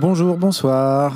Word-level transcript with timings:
Bonjour, 0.00 0.36
bonsoir. 0.36 1.14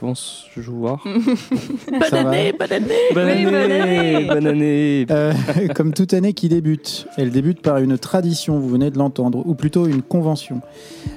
Bonjour. 0.00 1.00
Bonne 1.90 2.14
année, 2.14 2.52
bonne 2.56 2.72
année. 2.72 2.94
Bonne 3.14 3.26
Oui, 3.26 3.32
année, 3.32 3.44
bonne 3.44 3.70
année. 3.72 4.24
bonne 4.26 4.46
année. 4.46 5.06
Euh, 5.10 5.32
comme 5.74 5.92
toute 5.92 6.14
année 6.14 6.34
qui 6.34 6.48
débute, 6.48 7.08
elle 7.16 7.30
débute 7.30 7.60
par 7.62 7.78
une 7.78 7.98
tradition, 7.98 8.60
vous 8.60 8.68
venez 8.68 8.90
de 8.90 8.98
l'entendre, 8.98 9.42
ou 9.44 9.54
plutôt 9.54 9.86
une 9.86 10.02
convention. 10.02 10.60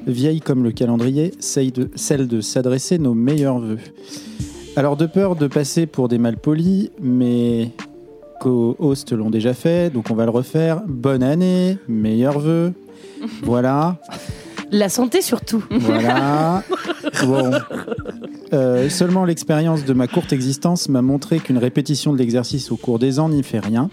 Vieille 0.08 0.42
comme 0.42 0.64
le 0.64 0.72
calendrier, 0.72 1.32
celle 1.40 1.72
de, 1.72 1.90
celle 1.96 2.28
de 2.28 2.42
s'adresser 2.42 2.98
nos 2.98 3.14
meilleurs 3.14 3.60
voeux. 3.60 3.78
Alors 4.76 4.98
de 4.98 5.06
peur 5.06 5.36
de 5.36 5.46
passer 5.48 5.86
pour 5.86 6.08
des 6.08 6.18
malpolis, 6.18 6.90
mais 7.00 7.70
co-hosts 8.40 9.12
l'ont 9.12 9.30
déjà 9.30 9.54
fait, 9.54 9.94
donc 9.94 10.10
on 10.10 10.16
va 10.16 10.26
le 10.26 10.32
refaire. 10.32 10.82
Bonne 10.88 11.22
année, 11.22 11.78
meilleurs 11.88 12.40
voeux. 12.40 12.74
Voilà. 13.44 14.00
La 14.72 14.90
santé 14.90 15.22
surtout. 15.22 15.64
Voilà. 15.70 16.64
Bon. 17.26 17.52
Euh, 18.54 18.90
seulement 18.90 19.26
l'expérience 19.26 19.84
de 19.86 19.94
ma 19.94 20.08
courte 20.08 20.32
existence 20.32 20.88
m'a 20.88 21.02
montré 21.02 21.40
qu'une 21.40 21.58
répétition 21.58 22.14
de 22.14 22.18
l'exercice 22.18 22.72
au 22.72 22.78
cours 22.78 23.00
des 23.00 23.20
ans 23.20 23.28
n'y 23.28 23.44
fait 23.44 23.60
rien. 23.60 23.90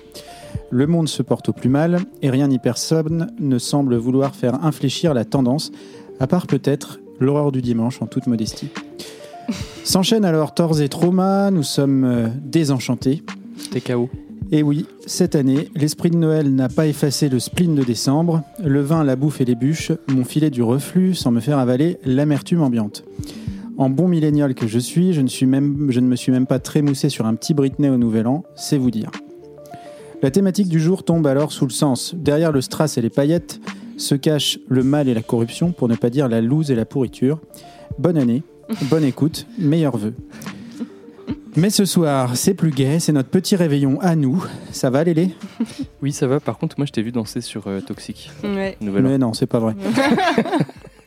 Le 0.70 0.86
monde 0.86 1.08
se 1.08 1.22
porte 1.22 1.48
au 1.48 1.52
plus 1.52 1.68
mal 1.68 2.00
et 2.22 2.30
rien 2.30 2.48
ni 2.48 2.58
personne 2.58 3.28
ne 3.40 3.58
semble 3.58 3.96
vouloir 3.96 4.34
faire 4.34 4.64
infléchir 4.64 5.14
la 5.14 5.24
tendance, 5.24 5.72
à 6.20 6.26
part 6.26 6.46
peut-être 6.46 7.00
l'horreur 7.18 7.50
du 7.50 7.60
dimanche 7.60 8.00
en 8.02 8.06
toute 8.06 8.26
modestie. 8.26 8.68
S'enchaînent 9.84 10.24
alors 10.24 10.54
torts 10.54 10.80
et 10.80 10.88
traumas, 10.88 11.50
nous 11.50 11.62
sommes 11.62 12.04
euh, 12.04 12.28
désenchantés. 12.42 13.22
T'es 13.72 13.80
KO. 13.80 14.08
Et 14.50 14.62
oui, 14.62 14.86
cette 15.04 15.34
année, 15.34 15.68
l'esprit 15.74 16.08
de 16.08 16.16
Noël 16.16 16.54
n'a 16.54 16.70
pas 16.70 16.86
effacé 16.86 17.28
le 17.28 17.38
spleen 17.38 17.74
de 17.74 17.84
décembre. 17.84 18.42
Le 18.64 18.80
vin, 18.80 19.04
la 19.04 19.14
bouffe 19.14 19.42
et 19.42 19.44
les 19.44 19.54
bûches 19.54 19.92
m'ont 20.08 20.24
filé 20.24 20.48
du 20.48 20.62
reflux 20.62 21.14
sans 21.14 21.30
me 21.30 21.40
faire 21.40 21.58
avaler 21.58 21.98
l'amertume 22.04 22.62
ambiante. 22.62 23.04
En 23.76 23.90
bon 23.90 24.08
millénial 24.08 24.54
que 24.54 24.66
je 24.66 24.78
suis, 24.78 25.12
je 25.12 25.20
ne, 25.20 25.60
me 26.00 26.16
suis 26.16 26.32
même 26.32 26.46
pas 26.46 26.58
trémoussé 26.58 27.10
sur 27.10 27.26
un 27.26 27.34
petit 27.34 27.52
Britney 27.52 27.90
au 27.90 27.98
Nouvel 27.98 28.26
An, 28.26 28.44
c'est 28.56 28.78
vous 28.78 28.90
dire. 28.90 29.10
La 30.22 30.30
thématique 30.30 30.68
du 30.68 30.80
jour 30.80 31.04
tombe 31.04 31.26
alors 31.26 31.52
sous 31.52 31.66
le 31.66 31.70
sens. 31.70 32.14
Derrière 32.16 32.50
le 32.50 32.62
strass 32.62 32.96
et 32.96 33.02
les 33.02 33.10
paillettes 33.10 33.60
se 33.98 34.14
cachent 34.14 34.58
le 34.68 34.82
mal 34.82 35.08
et 35.08 35.14
la 35.14 35.22
corruption, 35.22 35.72
pour 35.72 35.88
ne 35.88 35.94
pas 35.94 36.08
dire 36.08 36.26
la 36.26 36.40
loose 36.40 36.70
et 36.70 36.74
la 36.74 36.86
pourriture. 36.86 37.38
Bonne 37.98 38.16
année, 38.16 38.42
bonne 38.90 39.04
écoute, 39.04 39.46
meilleurs 39.58 39.98
vœux. 39.98 40.14
Mais 41.56 41.70
ce 41.70 41.84
soir, 41.84 42.36
c'est 42.36 42.54
plus 42.54 42.70
gai, 42.70 43.00
c'est 43.00 43.12
notre 43.12 43.28
petit 43.30 43.56
réveillon 43.56 44.00
à 44.00 44.14
nous. 44.16 44.44
Ça 44.70 44.90
va, 44.90 45.02
Lélé? 45.04 45.34
Oui, 46.02 46.12
ça 46.12 46.26
va. 46.26 46.38
Par 46.40 46.56
contre, 46.58 46.76
moi, 46.78 46.86
je 46.86 46.92
t'ai 46.92 47.02
vu 47.02 47.10
danser 47.12 47.40
sur 47.40 47.66
euh, 47.66 47.80
Toxic. 47.80 48.30
Ouais. 48.44 48.76
Nouvelle. 48.80 49.02
Mais 49.02 49.18
non, 49.18 49.32
c'est 49.34 49.46
pas 49.46 49.58
vrai. 49.58 49.74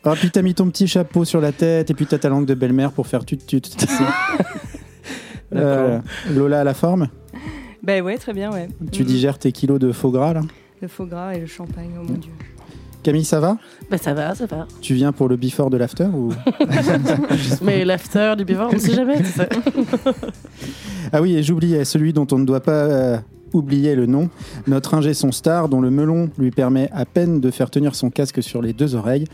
Ah, 0.04 0.14
puis 0.16 0.32
t'as 0.32 0.42
mis 0.42 0.52
ton 0.52 0.68
petit 0.68 0.88
chapeau 0.88 1.24
sur 1.24 1.40
la 1.40 1.52
tête, 1.52 1.88
et 1.88 1.94
puis 1.94 2.06
t'as 2.06 2.18
ta 2.18 2.28
langue 2.28 2.44
de 2.44 2.54
belle-mère 2.54 2.90
pour 2.90 3.06
faire 3.06 3.24
tut-tut. 3.24 3.60
Euh, 5.54 6.00
Lola 6.34 6.60
à 6.62 6.64
la 6.64 6.74
forme? 6.74 7.08
Ben 7.82 8.02
ouais, 8.02 8.16
très 8.16 8.32
bien, 8.32 8.50
ouais. 8.50 8.68
Tu 8.90 9.02
Mhm. 9.02 9.06
digères 9.06 9.38
tes 9.38 9.52
kilos 9.52 9.78
de 9.78 9.92
faux 9.92 10.10
gras, 10.10 10.32
là? 10.32 10.40
Le 10.80 10.88
faux 10.88 11.04
gras 11.06 11.34
et 11.34 11.40
le 11.40 11.46
champagne, 11.46 11.90
oh 12.00 12.04
mon 12.08 12.14
dieu. 12.18 12.32
Camille, 13.02 13.24
ça 13.24 13.40
va 13.40 13.58
Bah 13.90 13.98
ça 13.98 14.14
va, 14.14 14.34
ça 14.34 14.46
va. 14.46 14.66
Tu 14.80 14.94
viens 14.94 15.12
pour 15.12 15.28
le 15.28 15.36
before 15.36 15.70
de 15.70 15.76
l'after 15.76 16.04
ou... 16.04 16.32
Mais 17.62 17.84
l'after 17.84 18.34
du 18.36 18.44
bivouac, 18.44 18.68
on 18.70 18.74
ne 18.74 18.78
sait 18.78 18.94
jamais. 18.94 19.18
Ah 21.14 21.20
oui, 21.20 21.36
et 21.36 21.42
j'oubliais 21.42 21.84
celui 21.84 22.14
dont 22.14 22.26
on 22.32 22.38
ne 22.38 22.46
doit 22.46 22.62
pas 22.62 22.72
euh, 22.72 23.18
oublier 23.52 23.94
le 23.94 24.06
nom. 24.06 24.30
Notre 24.66 24.94
ingé 24.94 25.12
son 25.12 25.30
star, 25.30 25.68
dont 25.68 25.82
le 25.82 25.90
melon 25.90 26.30
lui 26.38 26.50
permet 26.50 26.88
à 26.90 27.04
peine 27.04 27.38
de 27.38 27.50
faire 27.50 27.68
tenir 27.68 27.94
son 27.94 28.08
casque 28.08 28.42
sur 28.42 28.62
les 28.62 28.72
deux 28.72 28.94
oreilles. 28.94 29.26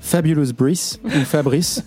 Fabulous 0.00 0.54
Brice, 0.56 1.00
ou 1.04 1.10
Fabrice. 1.10 1.84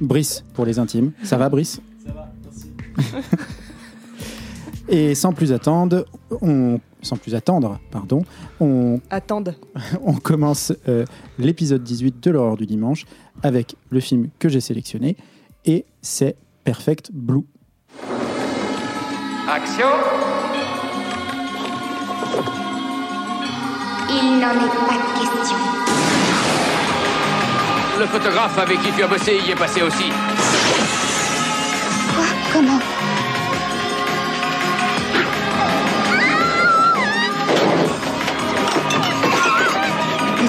Brice 0.00 0.44
pour 0.52 0.66
les 0.66 0.78
intimes. 0.78 1.12
Ça 1.22 1.38
va, 1.38 1.48
Brice? 1.48 1.80
Ça 2.04 2.12
va, 2.12 2.32
merci. 2.44 3.16
Et 4.88 5.14
sans 5.14 5.32
plus 5.32 5.52
attendre, 5.52 6.04
on, 6.40 6.80
sans 7.02 7.16
plus 7.16 7.34
attendre, 7.34 7.78
pardon, 7.90 8.24
on, 8.60 9.00
Attende. 9.10 9.54
on 10.04 10.14
commence 10.14 10.72
euh, 10.88 11.04
l'épisode 11.38 11.82
18 11.82 12.22
de 12.22 12.30
l'horreur 12.30 12.56
du 12.56 12.66
dimanche 12.66 13.04
avec 13.42 13.76
le 13.90 14.00
film 14.00 14.28
que 14.38 14.48
j'ai 14.48 14.60
sélectionné 14.60 15.16
et 15.64 15.84
c'est 16.00 16.36
Perfect 16.64 17.10
Blue. 17.12 17.44
Action 19.48 19.86
Il 24.08 24.38
n'en 24.40 24.52
est 24.52 24.74
pas 24.86 25.18
question. 25.18 25.56
Le 27.98 28.06
photographe 28.06 28.58
avec 28.58 28.80
qui 28.82 28.92
tu 28.92 29.02
as 29.02 29.08
bossé 29.08 29.38
y 29.46 29.50
est 29.50 29.56
passé 29.56 29.82
aussi. 29.82 30.10
Quoi? 32.14 32.24
Comment? 32.52 32.91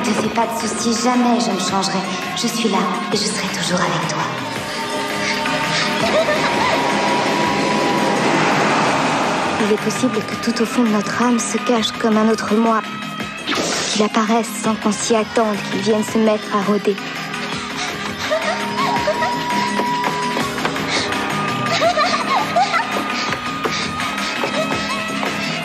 Te 0.03 0.09
fais 0.09 0.29
pas 0.29 0.47
de 0.47 0.67
soucis, 0.67 1.01
jamais 1.03 1.39
je 1.39 1.51
ne 1.51 1.59
changerai. 1.59 1.99
Je 2.35 2.47
suis 2.47 2.69
là 2.69 2.79
et 3.11 3.15
je 3.15 3.23
serai 3.23 3.47
toujours 3.47 3.79
avec 3.79 4.07
toi. 4.09 4.23
Il 9.61 9.71
est 9.71 9.81
possible 9.81 10.17
que 10.17 10.35
tout 10.43 10.61
au 10.61 10.65
fond 10.65 10.83
de 10.83 10.89
notre 10.89 11.21
âme 11.21 11.39
se 11.39 11.57
cache 11.57 11.91
comme 11.99 12.17
un 12.17 12.29
autre 12.29 12.53
moi. 12.53 12.81
Qu'il 13.91 14.03
apparaisse 14.03 14.49
sans 14.63 14.75
qu'on 14.75 14.91
s'y 14.91 15.15
attende, 15.15 15.55
qu'il 15.71 15.81
vienne 15.81 16.03
se 16.03 16.17
mettre 16.17 16.53
à 16.53 16.61
rôder. 16.63 16.95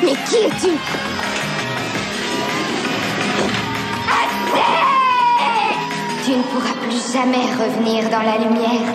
Mais 0.03 0.15
qui 0.29 0.37
es-tu? 0.37 1.08
Tu 6.25 6.33
ne 6.33 6.43
pourras 6.43 6.75
plus 6.87 7.13
jamais 7.13 7.45
revenir 7.55 8.11
dans 8.11 8.23
la 8.23 8.39
lumière. 8.39 8.95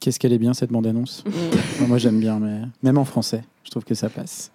Qu'est-ce 0.00 0.18
qu'elle 0.18 0.32
est 0.32 0.38
bien 0.38 0.54
cette 0.54 0.72
bande-annonce? 0.72 1.24
Enfin, 1.26 1.86
Moi 1.86 1.98
j'aime 1.98 2.20
bien, 2.20 2.38
mais 2.38 2.62
même 2.82 2.96
en 2.96 3.04
français, 3.04 3.42
je 3.64 3.70
trouve 3.70 3.84
que 3.84 3.94
ça 3.94 4.08
passe. 4.08 4.50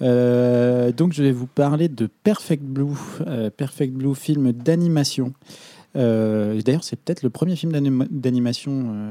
Euh, 0.00 0.92
donc 0.92 1.12
je 1.12 1.22
vais 1.22 1.32
vous 1.32 1.46
parler 1.46 1.88
de 1.88 2.06
Perfect 2.22 2.62
Blue, 2.62 2.86
euh, 3.26 3.50
Perfect 3.50 3.92
Blue, 3.94 4.14
film 4.14 4.52
d'animation. 4.52 5.32
Euh, 5.96 6.60
D'ailleurs 6.62 6.84
c'est 6.84 6.96
peut-être 6.96 7.22
le 7.22 7.30
premier 7.30 7.56
film 7.56 7.72
d'anima- 7.72 8.06
d'animation 8.10 9.10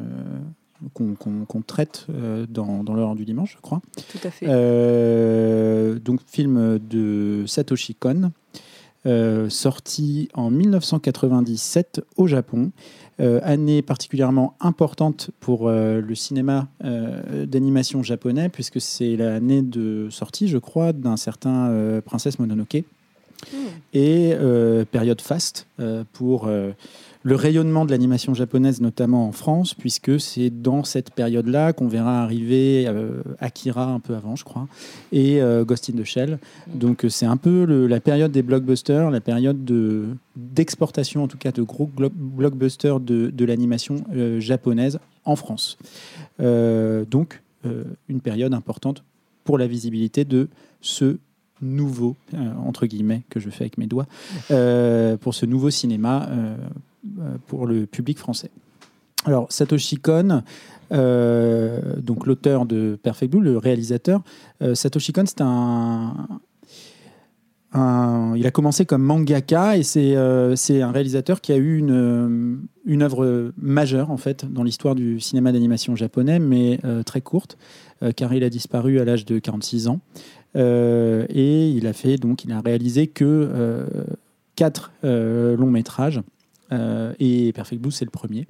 qu'on 0.94 1.62
traite 1.66 2.06
dans, 2.50 2.84
dans 2.84 2.94
l'heure 2.94 3.16
du 3.16 3.26
dimanche, 3.26 3.56
je 3.58 3.62
crois. 3.62 3.82
Tout 4.12 4.20
à 4.24 4.30
fait. 4.32 4.46
Donc 6.00 6.20
film 6.28 6.80
de 6.80 7.44
Satoshi 7.48 7.96
Kon, 7.96 8.32
sorti 9.50 10.30
en 10.34 10.52
1997 10.52 12.02
au 12.18 12.28
Japon. 12.28 12.72
Euh, 13.20 13.40
année 13.42 13.82
particulièrement 13.82 14.56
importante 14.60 15.32
pour 15.40 15.68
euh, 15.68 16.02
le 16.02 16.14
cinéma 16.14 16.68
euh, 16.84 17.48
d'animation 17.48 18.04
japonais, 18.04 18.48
puisque 18.48 18.80
c'est 18.80 19.16
l'année 19.16 19.64
de 19.64 20.08
sortie, 20.12 20.48
je 20.48 20.60
crois, 20.60 20.94
d'un 20.94 21.18
certain 21.18 22.02
Princesse 22.06 22.38
Mononoke. 22.38 22.84
Et 23.94 24.34
euh, 24.34 24.86
période 24.86 25.22
faste 25.22 25.68
pour 26.14 26.50
le 27.28 27.36
rayonnement 27.36 27.84
de 27.84 27.92
l'animation 27.92 28.34
japonaise, 28.34 28.80
notamment 28.80 29.28
en 29.28 29.34
France, 29.34 29.74
puisque 29.74 30.18
c'est 30.18 30.50
dans 30.50 30.86
cette 30.86 31.12
période-là 31.12 31.74
qu'on 31.74 31.90
verra 31.90 32.24
arriver 32.24 32.86
euh, 32.88 33.22
Akira 33.40 33.92
un 33.92 34.00
peu 34.00 34.16
avant, 34.16 34.38
je 34.38 34.46
crois, 34.46 34.70
et 35.12 35.42
euh, 35.42 35.66
Ghost 35.66 35.90
in 35.90 36.02
the 36.02 36.06
Shell. 36.06 36.40
Donc 36.74 37.04
euh, 37.04 37.10
c'est 37.10 37.26
un 37.26 37.36
peu 37.36 37.66
la 37.66 38.00
période 38.00 38.32
des 38.32 38.44
blockbusters, 38.44 39.12
la 39.12 39.20
période 39.20 39.66
de- 39.66 40.06
d'exportation, 40.38 41.22
en 41.22 41.28
tout 41.28 41.38
cas 41.38 41.52
de 41.52 41.64
gros 41.64 41.92
blockbusters 41.94 43.02
de, 43.02 43.30
de 43.30 43.46
l'animation 43.46 44.06
euh, 44.16 44.40
japonaise 44.40 44.98
en 45.26 45.36
France. 45.36 45.78
Donc 46.40 47.42
une 48.08 48.22
période 48.22 48.54
importante 48.54 49.04
pour 49.44 49.58
la 49.58 49.68
visibilité 49.68 50.24
de 50.24 50.48
ce 50.80 51.18
nouveau, 51.62 52.16
entre 52.66 52.86
guillemets, 52.86 53.24
que 53.30 53.42
je 53.42 53.50
fais 53.50 53.64
avec 53.64 53.78
mes 53.78 53.88
doigts, 53.88 54.06
pour 55.20 55.34
ce 55.34 55.46
nouveau 55.46 55.70
cinéma 55.70 56.30
pour 57.48 57.68
le 57.68 57.86
public 57.86 58.18
français. 58.18 58.52
Alors, 59.26 59.48
Satoshi 59.52 59.98
Kon, 59.98 60.44
euh, 60.92 61.96
donc 61.98 62.26
l'auteur 62.26 62.66
de 62.66 62.98
Perfect 63.02 63.32
Blue, 63.32 63.42
le 63.42 63.58
réalisateur, 63.58 64.22
euh, 64.62 64.76
Satoshi 64.76 65.12
Kon, 65.12 65.26
c'est 65.26 65.42
un, 65.42 66.28
il 68.36 68.46
a 68.46 68.52
commencé 68.52 68.86
comme 68.86 69.04
mangaka 69.04 69.78
et 69.78 69.84
c'est 69.84 70.16
euh, 70.16 70.56
un 70.70 70.92
réalisateur 70.92 71.42
qui 71.42 71.52
a 71.52 71.58
eu 71.58 71.78
une, 71.78 71.92
euh, 71.92 72.56
une 72.86 73.04
œuvre 73.04 73.52
majeure 73.58 74.10
en 74.10 74.18
fait 74.18 74.52
dans 74.52 74.64
l'histoire 74.64 74.96
du 74.96 75.20
cinéma 75.20 75.52
d'animation 75.52 75.96
japonais, 75.96 76.40
mais 76.40 76.80
euh, 76.86 77.04
très 77.04 77.22
courte, 77.22 77.58
euh, 78.04 78.12
car 78.12 78.34
il 78.34 78.44
a 78.44 78.50
disparu 78.50 79.00
à 79.00 79.06
l'âge 79.06 79.26
de 79.26 79.40
46 79.40 79.90
ans. 79.90 80.00
Euh, 80.56 81.26
et 81.30 81.70
il 81.70 81.86
a 81.88 81.94
fait 81.94 82.16
donc 82.16 82.46
il 82.46 82.52
a 82.52 82.62
réalisé 82.62 83.08
que 83.08 83.26
euh, 83.26 83.86
quatre 84.56 84.92
euh, 85.04 85.58
longs 85.58 85.70
métrages 85.70 86.22
euh, 86.22 86.37
et 86.72 87.52
Perfect 87.54 87.82
Blue 87.82 87.92
c'est 87.92 88.06
le 88.06 88.12
premier. 88.12 88.48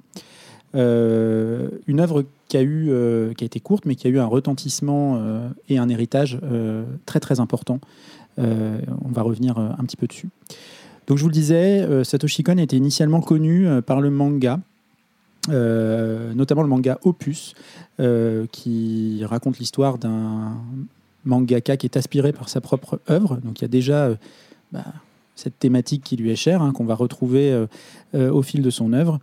Euh, 0.74 1.68
une 1.86 2.00
œuvre 2.00 2.24
qui 2.48 2.58
a 2.58 2.62
eu 2.62 2.88
euh, 2.90 3.32
qui 3.32 3.44
a 3.44 3.46
été 3.46 3.58
courte 3.58 3.86
mais 3.86 3.94
qui 3.94 4.06
a 4.06 4.10
eu 4.10 4.18
un 4.18 4.26
retentissement 4.26 5.16
euh, 5.16 5.48
et 5.70 5.78
un 5.78 5.88
héritage 5.88 6.38
euh, 6.42 6.84
très 7.06 7.20
très 7.20 7.40
important. 7.40 7.80
Euh, 8.38 8.78
on 9.04 9.08
va 9.08 9.22
revenir 9.22 9.58
euh, 9.58 9.70
un 9.78 9.84
petit 9.84 9.96
peu 9.96 10.06
dessus. 10.06 10.28
Donc 11.06 11.16
je 11.16 11.22
vous 11.22 11.28
le 11.28 11.34
disais, 11.34 11.80
euh, 11.80 12.04
Satoshi 12.04 12.42
Kon 12.42 12.58
était 12.58 12.76
initialement 12.76 13.22
connu 13.22 13.66
euh, 13.66 13.80
par 13.80 14.02
le 14.02 14.10
manga, 14.10 14.60
euh, 15.48 16.34
notamment 16.34 16.62
le 16.62 16.68
manga 16.68 16.98
Opus, 17.02 17.54
euh, 17.98 18.46
qui 18.52 19.24
raconte 19.24 19.58
l'histoire 19.58 19.96
d'un 19.96 20.58
mangaka 21.24 21.78
qui 21.78 21.86
est 21.86 21.96
aspiré 21.96 22.32
par 22.32 22.50
sa 22.50 22.60
propre 22.60 23.00
œuvre. 23.08 23.38
Donc 23.38 23.60
il 23.60 23.62
y 23.62 23.64
a 23.64 23.68
déjà 23.68 24.04
euh, 24.04 24.16
bah, 24.70 24.84
cette 25.38 25.58
thématique 25.58 26.02
qui 26.02 26.16
lui 26.16 26.30
est 26.30 26.36
chère, 26.36 26.62
hein, 26.62 26.72
qu'on 26.72 26.84
va 26.84 26.94
retrouver 26.94 27.52
euh, 27.52 27.66
euh, 28.14 28.30
au 28.30 28.42
fil 28.42 28.60
de 28.60 28.70
son 28.70 28.92
œuvre. 28.92 29.20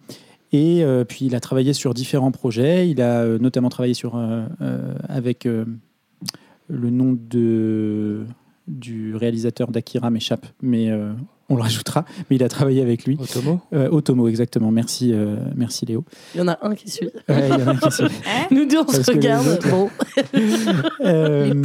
Et 0.54 0.84
euh, 0.84 1.04
puis 1.04 1.26
il 1.26 1.36
a 1.36 1.42
travaillé 1.42 1.74
sur 1.74 1.94
différents 1.94 2.32
projets. 2.32 2.90
Il 2.90 3.02
a 3.02 3.38
notamment 3.38 3.70
travaillé 3.70 3.94
avec 5.10 5.46
le 5.46 6.90
nom 6.90 7.18
du 8.68 9.16
réalisateur 9.16 9.72
d'Akira 9.72 10.10
m'échappe, 10.10 10.46
mais 10.62 10.90
on 11.50 11.56
le 11.56 11.62
rajoutera. 11.62 12.06
Mais 12.30 12.36
il 12.38 12.44
a 12.44 12.50
travaillé 12.50 12.82
avec 12.82 13.06
lui. 13.06 13.18
Otomo 13.22 13.60
Euh, 13.74 13.90
Otomo, 13.92 14.28
exactement. 14.28 14.72
Merci, 14.72 15.12
euh, 15.14 15.36
merci 15.56 15.86
Léo. 15.86 16.04
Il 16.34 16.40
y 16.40 16.42
en 16.42 16.48
a 16.48 16.58
un 16.62 16.76
qui 16.76 16.90
suit. 16.90 17.10
Ouais, 17.30 17.50
il 17.50 17.60
y 17.60 17.64
en 17.64 17.68
a 17.68 17.76
qui 17.76 17.92
sont- 17.92 18.08
Nous 18.52 18.66
deux, 18.66 18.80
on 18.80 18.86
Parce 18.86 19.02
se 19.02 19.12
les 19.12 19.18
regarde. 19.18 19.48
autres- 19.48 19.70
Bon, 19.70 19.90
Euh, 21.04 21.54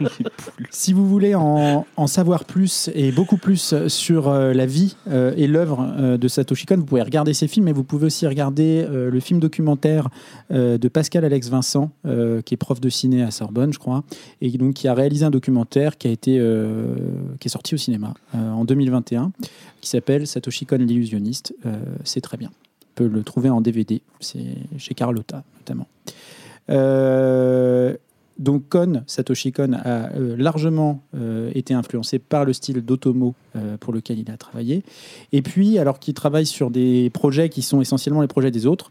si 0.70 0.92
vous 0.92 1.08
voulez 1.08 1.34
en, 1.34 1.86
en 1.96 2.06
savoir 2.06 2.44
plus 2.44 2.90
et 2.94 3.12
beaucoup 3.12 3.36
plus 3.36 3.74
sur 3.88 4.28
euh, 4.28 4.52
la 4.52 4.66
vie 4.66 4.96
euh, 5.10 5.32
et 5.36 5.46
l'œuvre 5.46 5.86
euh, 5.98 6.16
de 6.16 6.28
Satoshi 6.28 6.66
Kon, 6.66 6.76
vous 6.76 6.84
pouvez 6.84 7.02
regarder 7.02 7.34
ses 7.34 7.48
films, 7.48 7.66
mais 7.66 7.72
vous 7.72 7.84
pouvez 7.84 8.06
aussi 8.06 8.26
regarder 8.26 8.84
euh, 8.88 9.10
le 9.10 9.20
film 9.20 9.40
documentaire 9.40 10.08
euh, 10.50 10.78
de 10.78 10.88
Pascal 10.88 11.24
Alex 11.24 11.48
Vincent, 11.48 11.90
euh, 12.06 12.42
qui 12.42 12.54
est 12.54 12.56
prof 12.56 12.80
de 12.80 12.88
ciné 12.88 13.22
à 13.22 13.30
Sorbonne, 13.30 13.72
je 13.72 13.78
crois, 13.78 14.02
et 14.40 14.50
donc 14.50 14.74
qui 14.74 14.88
a 14.88 14.94
réalisé 14.94 15.24
un 15.24 15.30
documentaire 15.30 15.96
qui 15.98 16.08
a 16.08 16.10
été 16.10 16.38
euh, 16.38 16.94
qui 17.40 17.48
est 17.48 17.50
sorti 17.50 17.74
au 17.74 17.78
cinéma 17.78 18.14
euh, 18.34 18.41
en 18.42 18.64
2021, 18.64 19.32
qui 19.80 19.88
s'appelle 19.88 20.26
Satoshi 20.26 20.66
Kon 20.66 20.78
l'illusionniste. 20.78 21.54
Euh, 21.66 21.76
C'est 22.04 22.20
très 22.20 22.36
bien. 22.36 22.50
On 22.50 22.94
peut 22.94 23.06
le 23.06 23.22
trouver 23.22 23.50
en 23.50 23.60
DVD. 23.60 24.02
C'est 24.20 24.56
chez 24.78 24.94
Carlotta 24.94 25.44
notamment. 25.58 25.86
Euh, 26.70 27.96
donc 28.38 28.68
Kon, 28.68 29.02
Satoshi 29.06 29.52
Kon 29.52 29.72
a 29.74 30.12
euh, 30.12 30.36
largement 30.36 31.02
euh, 31.14 31.50
été 31.54 31.74
influencé 31.74 32.18
par 32.18 32.44
le 32.44 32.52
style 32.52 32.84
d'Otomo 32.84 33.34
euh, 33.56 33.76
pour 33.76 33.92
lequel 33.92 34.18
il 34.18 34.30
a 34.30 34.36
travaillé. 34.36 34.82
Et 35.32 35.42
puis, 35.42 35.78
alors 35.78 35.98
qu'il 35.98 36.14
travaille 36.14 36.46
sur 36.46 36.70
des 36.70 37.10
projets 37.10 37.48
qui 37.48 37.62
sont 37.62 37.80
essentiellement 37.80 38.22
les 38.22 38.28
projets 38.28 38.50
des 38.50 38.66
autres, 38.66 38.90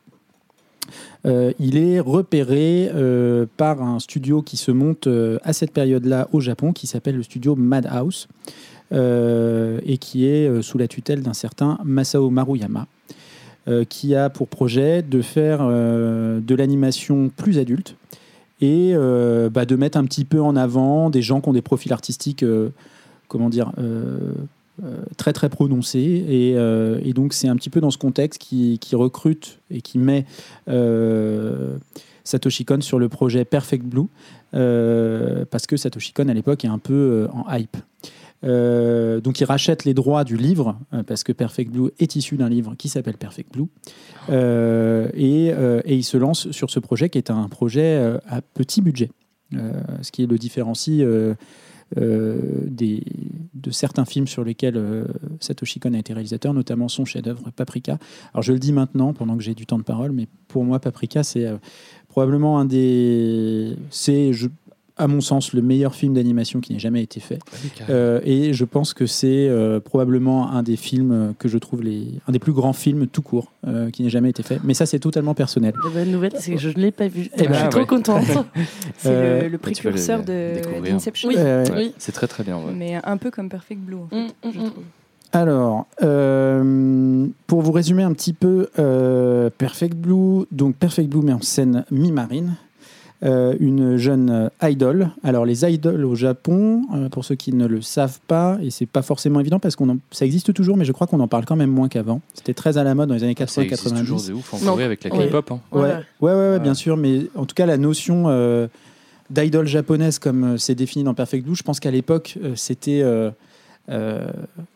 euh, 1.26 1.54
il 1.60 1.78
est 1.78 2.00
repéré 2.00 2.90
euh, 2.94 3.46
par 3.58 3.82
un 3.82 4.00
studio 4.00 4.42
qui 4.42 4.58
se 4.58 4.72
monte 4.72 5.08
euh, 5.08 5.38
à 5.44 5.54
cette 5.54 5.72
période-là 5.72 6.28
au 6.32 6.40
Japon, 6.40 6.74
qui 6.74 6.88
s'appelle 6.88 7.16
le 7.16 7.24
studio 7.24 7.56
Madhouse, 7.56 8.28
euh, 8.48 8.52
et 8.92 9.98
qui 9.98 10.26
est 10.26 10.48
euh, 10.48 10.62
sous 10.62 10.78
la 10.78 10.88
tutelle 10.88 11.22
d'un 11.22 11.34
certain 11.34 11.78
Masao 11.84 12.30
Maruyama, 12.30 12.88
euh, 13.68 13.84
qui 13.86 14.16
a 14.16 14.30
pour 14.30 14.48
projet 14.48 15.02
de 15.02 15.22
faire 15.22 15.60
euh, 15.62 16.40
de 16.40 16.56
l'animation 16.56 17.30
plus 17.30 17.60
adulte 17.60 17.96
et 18.60 18.92
euh, 18.94 19.50
bah, 19.50 19.66
de 19.66 19.76
mettre 19.76 19.98
un 19.98 20.06
petit 20.06 20.26
peu 20.26 20.42
en 20.42 20.56
avant 20.56 21.10
des 21.10 21.22
gens 21.22 21.42
qui 21.42 21.50
ont 21.50 21.54
des 21.54 21.62
profils 21.62 21.92
artistiques, 21.92 22.44
euh, 22.44 22.70
comment 23.28 23.50
dire, 23.50 23.72
euh, 23.78 24.34
euh, 24.84 24.98
très 25.18 25.34
très 25.34 25.50
prononcés. 25.50 26.26
Et, 26.28 26.54
euh, 26.56 27.00
donc 27.14 27.34
c'est 27.34 27.48
un 27.48 27.56
petit 27.56 27.70
peu 27.70 27.82
dans 27.82 27.92
ce 27.92 27.98
contexte 27.98 28.42
qui, 28.42 28.80
recrute 28.94 29.60
et 29.70 29.82
qui 29.82 29.98
met 29.98 30.26
euh, 30.68 31.76
Satoshi 32.24 32.66
Kon 32.66 32.82
sur 32.82 33.00
le 33.00 33.10
projet 33.10 33.46
Perfect 33.46 33.84
Blue, 33.84 34.08
euh, 34.54 35.46
parce 35.50 35.68
que 35.68 35.78
Satoshi 35.78 36.14
Kon 36.14 36.30
à 36.30 36.34
l'époque 36.34 36.66
est 36.66 36.70
un 36.70 36.80
peu 36.80 36.94
euh, 36.94 37.28
en 37.34 37.46
hype. 37.56 37.78
Euh, 38.44 39.22
donc 39.22 39.40
il 39.40 39.44
rachète 39.46 39.86
les 39.86 39.94
droits 39.94 40.24
du 40.24 40.36
livre 40.36 40.80
euh, 40.94 41.04
parce 41.04 41.24
que 41.24 41.32
Perfect 41.32 41.72
Blue 41.72 41.92
est 42.00 42.16
issu 42.16 42.38
d'un 42.38 42.50
livre 42.50 42.74
qui 42.76 42.90
s'appelle 42.90 43.18
Perfect 43.18 43.54
Blue 43.54 43.68
Euh, 44.30 45.10
et, 45.14 45.48
et 45.86 45.96
il 45.96 46.04
se 46.04 46.18
lance 46.18 46.50
sur 46.52 46.70
ce 46.70 46.80
projet 46.80 47.10
qui 47.10 47.18
est 47.18 47.30
un 47.32 47.48
projet 47.50 48.18
à 48.28 48.42
petit 48.42 48.82
budget, 48.82 49.10
ce 49.54 50.12
qui 50.12 50.26
le 50.28 50.38
différencie 50.38 51.04
des, 51.98 53.04
de 53.54 53.72
certains 53.72 54.06
films 54.06 54.28
sur 54.28 54.44
lesquels 54.44 54.82
Satoshi 55.40 55.80
Kon 55.80 55.94
a 55.94 55.98
été 56.00 56.14
réalisateur, 56.14 56.54
notamment 56.54 56.88
son 56.88 57.04
chef-d'œuvre 57.06 57.50
Paprika. 57.56 57.98
Alors 58.34 58.44
je 58.44 58.54
le 58.54 58.60
dis 58.60 58.72
maintenant 58.74 59.14
pendant 59.14 59.36
que 59.36 59.44
j'ai 59.44 59.56
du 59.56 59.66
temps 59.66 59.78
de 59.80 59.84
parole, 59.84 60.12
mais 60.12 60.28
pour 60.48 60.64
moi 60.64 60.80
Paprika 60.80 61.24
c'est 61.24 61.48
probablement 62.08 62.60
un 62.60 62.66
des, 62.66 63.76
c'est 63.90 64.34
je- 64.34 64.48
à 65.02 65.08
mon 65.08 65.20
sens 65.22 65.54
le 65.54 65.62
meilleur 65.62 65.96
film 65.96 66.14
d'animation 66.14 66.60
qui 66.62 66.74
n'ait 66.74 66.80
jamais 66.80 67.02
été 67.02 67.20
fait. 67.20 67.40
Euh, 67.90 68.22
et 68.24 68.54
je 68.54 68.66
pense 68.66 68.94
que 68.94 69.06
c'est 69.06 69.48
euh, 69.50 69.80
probablement 69.80 70.52
un 70.52 70.62
des 70.64 70.76
films 70.76 71.34
que 71.40 71.48
je 71.48 71.58
trouve 71.58 71.82
les, 71.82 72.20
un 72.28 72.32
des 72.32 72.40
plus 72.40 72.54
grands 72.54 72.74
films 72.74 73.08
tout 73.08 73.22
court 73.24 73.52
euh, 73.68 73.90
qui 73.90 74.04
n'ait 74.04 74.10
jamais 74.10 74.30
été 74.30 74.44
fait. 74.44 74.60
Mais 74.64 74.74
ça, 74.74 74.86
c'est 74.86 75.00
totalement 75.00 75.34
personnel. 75.34 75.74
la 75.84 75.90
bonne 75.90 76.12
nouvelle, 76.12 76.34
c'est 76.40 76.54
que 76.54 76.60
je 76.60 76.70
ne 76.70 76.74
l'ai 76.76 76.92
pas 76.92 77.08
vu. 77.08 77.30
Eh 77.36 77.48
ben, 77.48 77.54
je 77.54 77.60
suis 77.60 77.70
trop 77.70 77.80
ouais. 77.80 77.86
contente. 77.88 78.26
C'est 78.98 79.10
Euh, 79.10 79.50
le, 79.50 79.58
précurseur 79.58 80.24
d'Inception. 80.24 81.30
Oui, 81.30 81.36
Euh, 81.38 81.66
oui. 81.76 81.94
C'est 81.98 82.12
très 82.12 82.28
très 82.28 82.44
bien. 82.44 82.58
ouais. 82.58 82.74
Mais 82.76 83.00
un 83.04 83.18
peu 83.18 83.32
comme 83.32 83.50
Perfect 83.50 83.82
Blue, 83.82 83.96
en 83.96 84.08
fait, 84.08 84.16
Mm, 84.16 84.28
mm, 84.50 84.52
je 84.54 84.60
mm. 84.60 84.70
trouve. 84.72 84.84
Alors, 85.34 85.88
euh, 86.04 87.26
pour 87.48 87.62
vous 87.62 87.72
résumer 87.72 88.04
un 88.04 88.14
petit 88.14 88.34
peu, 88.34 88.68
euh, 88.80 89.50
Perfect 89.58 89.96
Blue, 89.96 90.46
donc 90.52 90.76
Perfect 90.76 91.10
Blue 91.10 91.22
met 91.24 91.34
en 91.34 91.42
scène 91.42 91.86
Mi-Marine, 91.90 92.56
euh, 93.24 93.56
une 93.60 93.98
jeune 93.98 94.50
idol. 94.64 95.10
Alors, 95.24 95.46
les 95.46 95.64
idoles 95.66 96.06
au 96.06 96.16
Japon, 96.16 96.84
euh, 96.96 97.10
pour 97.10 97.24
ceux 97.24 97.36
qui 97.36 97.54
ne 97.54 97.68
le 97.68 97.82
savent 97.82 98.20
pas, 98.28 98.58
et 98.62 98.70
c'est 98.72 98.86
pas 98.88 99.02
forcément 99.04 99.40
évident 99.40 99.60
parce 99.60 99.76
qu'on 99.76 99.90
en- 99.90 99.98
ça 100.12 100.26
existe 100.26 100.54
toujours, 100.54 100.76
mais 100.78 100.86
je 100.86 100.92
crois 100.92 101.06
qu'on 101.08 101.20
en 101.20 101.28
parle 101.28 101.46
quand 101.46 101.56
même 101.56 101.70
moins 101.72 101.88
qu'avant. 101.88 102.22
C'était 102.34 102.54
très 102.56 102.78
à 102.78 102.84
la 102.84 102.96
mode 102.96 103.10
dans 103.10 103.16
les 103.16 103.24
années 103.24 103.36
Ah, 103.40 103.46
Ça 103.48 103.62
existe 103.62 103.84
toujours 103.84 104.18
80-90. 104.18 104.28
de 104.30 104.34
ouf 104.34 104.54
en. 104.54 104.58
Corée 104.60 104.84
avec 104.86 105.04
la 105.04 105.16
Ouais. 105.16 105.28
K-pop. 105.28 105.52
hein. 105.52 105.60
Ouais, 105.72 105.82
Ouais. 105.82 105.88
ouais, 105.90 105.96
ouais, 106.22 106.32
ouais, 106.34 106.50
Ouais. 106.54 106.60
bien 106.60 106.74
sûr, 106.74 106.98
mais 106.98 107.28
en 107.36 107.46
tout 107.46 107.54
cas, 107.56 107.66
la 107.66 107.78
notion 107.78 108.26
euh, 108.28 108.68
d'idole 109.30 109.68
japonaise, 109.68 110.18
comme 110.20 110.44
euh, 110.44 110.58
c'est 110.58 110.76
défini 110.76 111.04
dans 111.04 111.14
Perfect 111.14 111.46
Blue, 111.46 111.56
je 111.56 111.64
pense 111.64 111.80
qu'à 111.80 111.92
l'époque, 111.92 112.38
euh, 112.44 112.54
c'était. 112.56 113.02
Euh, 113.92 114.32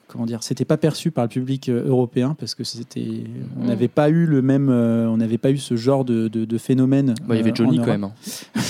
comment 0.08 0.26
dire 0.26 0.44
C'était 0.44 0.66
pas 0.66 0.78
perçu 0.78 1.10
par 1.12 1.24
le 1.26 1.30
public 1.30 1.70
euh, 1.70 1.88
européen 1.88 2.36
parce 2.40 2.54
que 2.56 2.64
c'était. 2.64 3.24
On 3.58 3.64
Mm. 3.64 3.68
n'avait 3.68 3.88
pas 3.88 4.10
eu 4.10 4.26
le 4.26 4.42
même. 4.42 4.70
euh, 4.70 5.08
on 5.08 5.18
n'avait 5.18 5.38
pas 5.38 5.52
eu 5.52 5.58
ce 5.58 5.76
genre 5.76 6.06
de, 6.06 6.28
de- 6.28 6.46
de 6.46 6.58
phénomène. 6.58 7.16
Bah, 7.28 7.36
il 7.36 7.38
y 7.38 7.42
avait 7.42 7.56
Johnny 7.56 7.78
quand 7.78 7.88
même. 7.88 8.04
hein. 8.06 8.12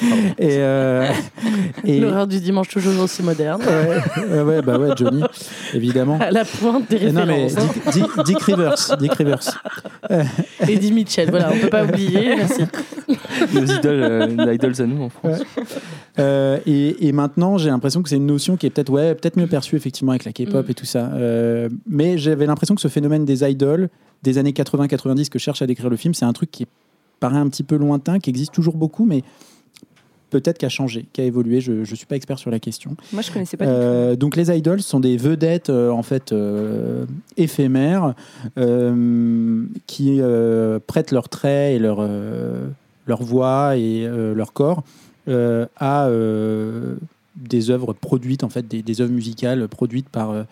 Et. 0.38 0.56
euh, 0.58 1.06
et 1.84 2.00
L'horreur 2.00 2.26
du 2.26 2.40
dimanche 2.40 2.68
toujours 2.68 2.98
aussi 3.02 3.22
moderne. 3.22 3.62
ouais, 4.30 4.40
ouais, 4.42 4.62
bah 4.62 4.78
ouais, 4.78 4.90
Johnny, 4.96 5.22
évidemment. 5.74 6.18
À 6.20 6.30
la 6.30 6.44
pointe 6.44 6.88
des 6.90 6.96
Et 7.06 7.12
non, 7.12 7.26
mais 7.26 7.44
références. 7.44 7.64
hein. 7.86 7.90
Dick, 7.92 8.04
Dick- 8.04 8.24
Dick 8.24 8.40
Rivers. 8.42 8.96
Dick 8.98 9.12
Rivers. 9.14 9.62
Eddie 10.68 10.92
Mitchell, 10.92 11.30
voilà, 11.30 11.50
on 11.52 11.58
peut 11.58 11.68
pas 11.70 11.84
oublier. 11.84 12.36
Merci. 12.36 12.62
Nos 13.54 13.64
idoles, 13.64 14.02
euh, 14.02 14.26
nos 14.26 14.50
idols 14.50 14.74
à 14.80 14.86
nous 14.86 15.02
en 15.02 15.08
France. 15.08 15.38
Euh, 16.18 16.58
et, 16.66 17.08
et 17.08 17.12
maintenant, 17.12 17.58
j'ai 17.58 17.70
l'impression 17.70 18.02
que 18.02 18.08
c'est 18.08 18.16
une 18.16 18.26
notion 18.26 18.56
qui 18.56 18.66
est 18.66 18.70
peut-être 18.70 18.90
ouais, 18.90 19.14
peut-être 19.14 19.36
mieux 19.36 19.46
perçue 19.46 19.76
effectivement 19.76 20.12
avec 20.12 20.24
la 20.24 20.32
K-pop 20.32 20.66
Mm. 20.66 20.70
et 20.70 20.74
tout 20.74 20.86
ça. 20.86 21.10
Euh, 21.14 21.68
mais 21.88 22.18
j'avais 22.18 22.46
l'impression 22.46 22.74
que 22.74 22.80
ce 22.80 22.88
phénomène 22.88 23.24
des 23.24 23.48
idoles 23.48 23.88
des 24.22 24.38
années 24.38 24.52
80-90 24.52 25.28
que 25.28 25.38
cherche 25.38 25.62
à 25.62 25.66
décrire 25.66 25.88
le 25.90 25.96
film, 25.96 26.12
c'est 26.14 26.24
un 26.24 26.32
truc 26.32 26.50
qui 26.50 26.66
paraît 27.20 27.36
un 27.38 27.48
petit 27.48 27.62
peu 27.62 27.76
lointain, 27.76 28.18
qui 28.18 28.30
existe 28.30 28.52
toujours 28.52 28.76
beaucoup, 28.76 29.04
mais 29.06 29.22
peut-être 30.30 30.58
qu'a 30.58 30.68
changé, 30.68 31.06
qu'a 31.12 31.24
évolué. 31.24 31.60
Je 31.60 31.72
ne 31.72 31.84
suis 31.84 32.06
pas 32.06 32.16
expert 32.16 32.38
sur 32.38 32.50
la 32.50 32.58
question. 32.58 32.96
Moi, 33.12 33.22
je 33.22 33.32
connaissais 33.32 33.56
pas 33.56 33.64
Euh, 33.64 34.16
donc 34.16 34.36
les 34.36 34.56
idols 34.56 34.82
sont 34.82 35.00
des 35.00 35.16
vedettes 35.16 35.70
euh, 35.70 35.90
en 35.90 36.02
fait 36.02 36.32
euh, 36.32 37.04
éphémères 37.36 38.14
qui 39.86 40.20
prêtent 40.86 41.12
leurs 41.12 41.28
traits 41.28 41.76
et 41.76 41.78
leur, 41.78 42.06
leur 43.06 43.22
voix 43.22 43.76
et 43.76 44.06
leur 44.06 44.52
corps 44.52 44.82
à 45.26 46.08
des 47.38 47.70
œuvres 47.70 47.92
produites, 47.92 48.44
en 48.44 48.48
fait, 48.48 48.66
des, 48.66 48.82
des 48.82 49.00
œuvres 49.00 49.12
musicales 49.12 49.68
produites 49.68 50.08
par, 50.08 50.30
euh, 50.30 50.42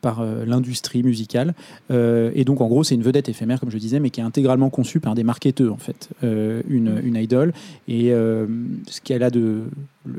par 0.00 0.20
euh, 0.20 0.44
l'industrie 0.44 1.02
musicale. 1.02 1.54
Euh, 1.90 2.30
et 2.34 2.44
donc, 2.44 2.60
en 2.60 2.68
gros, 2.68 2.84
c'est 2.84 2.94
une 2.94 3.02
vedette 3.02 3.28
éphémère, 3.28 3.60
comme 3.60 3.70
je 3.70 3.78
disais, 3.78 4.00
mais 4.00 4.10
qui 4.10 4.20
est 4.20 4.24
intégralement 4.24 4.70
conçue 4.70 5.00
par 5.00 5.14
des 5.14 5.24
marketeurs, 5.24 5.72
en 5.72 5.78
fait, 5.78 6.10
une, 6.22 7.00
une 7.02 7.16
idole. 7.16 7.52
Et 7.88 8.10
ce 8.10 9.00
qu'elle 9.02 9.22
a 9.22 9.30
de. 9.30 9.64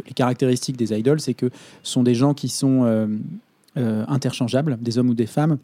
Les 0.05 0.13
caractéristiques 0.13 0.75
des 0.75 0.93
idoles, 0.98 1.22
c'est 1.22 1.34
que 1.34 1.50
ce 1.81 1.93
sont 1.93 2.03
des 2.03 2.15
gens 2.15 2.34
qui 2.34 2.50
sont 2.50 3.07
interchangeables, 3.75 4.77
des 4.81 4.98
hommes 4.98 5.10
ou 5.10 5.13
des 5.13 5.27
femmes. 5.27 5.57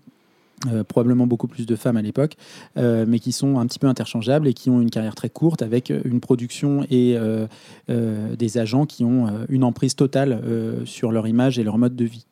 Euh, 0.71 0.83
probablement 0.83 1.27
beaucoup 1.27 1.47
plus 1.47 1.65
de 1.65 1.75
femmes 1.75 1.97
à 1.97 2.01
l'époque, 2.01 2.35
euh, 2.77 3.05
mais 3.07 3.19
qui 3.19 3.31
sont 3.31 3.59
un 3.59 3.65
petit 3.65 3.79
peu 3.79 3.87
interchangeables 3.87 4.47
et 4.47 4.53
qui 4.53 4.69
ont 4.69 4.81
une 4.81 4.89
carrière 4.89 5.15
très 5.15 5.29
courte 5.29 5.61
avec 5.61 5.89
une 5.89 6.19
production 6.19 6.85
et 6.89 7.15
euh, 7.17 7.47
euh, 7.89 8.35
des 8.35 8.57
agents 8.57 8.85
qui 8.85 9.03
ont 9.03 9.27
euh, 9.27 9.45
une 9.49 9.63
emprise 9.63 9.95
totale 9.95 10.41
euh, 10.43 10.85
sur 10.85 11.11
leur 11.11 11.27
image 11.27 11.59
et 11.59 11.63
leur 11.63 11.77
mode 11.77 11.95
de 11.95 12.05
vie. 12.05 12.25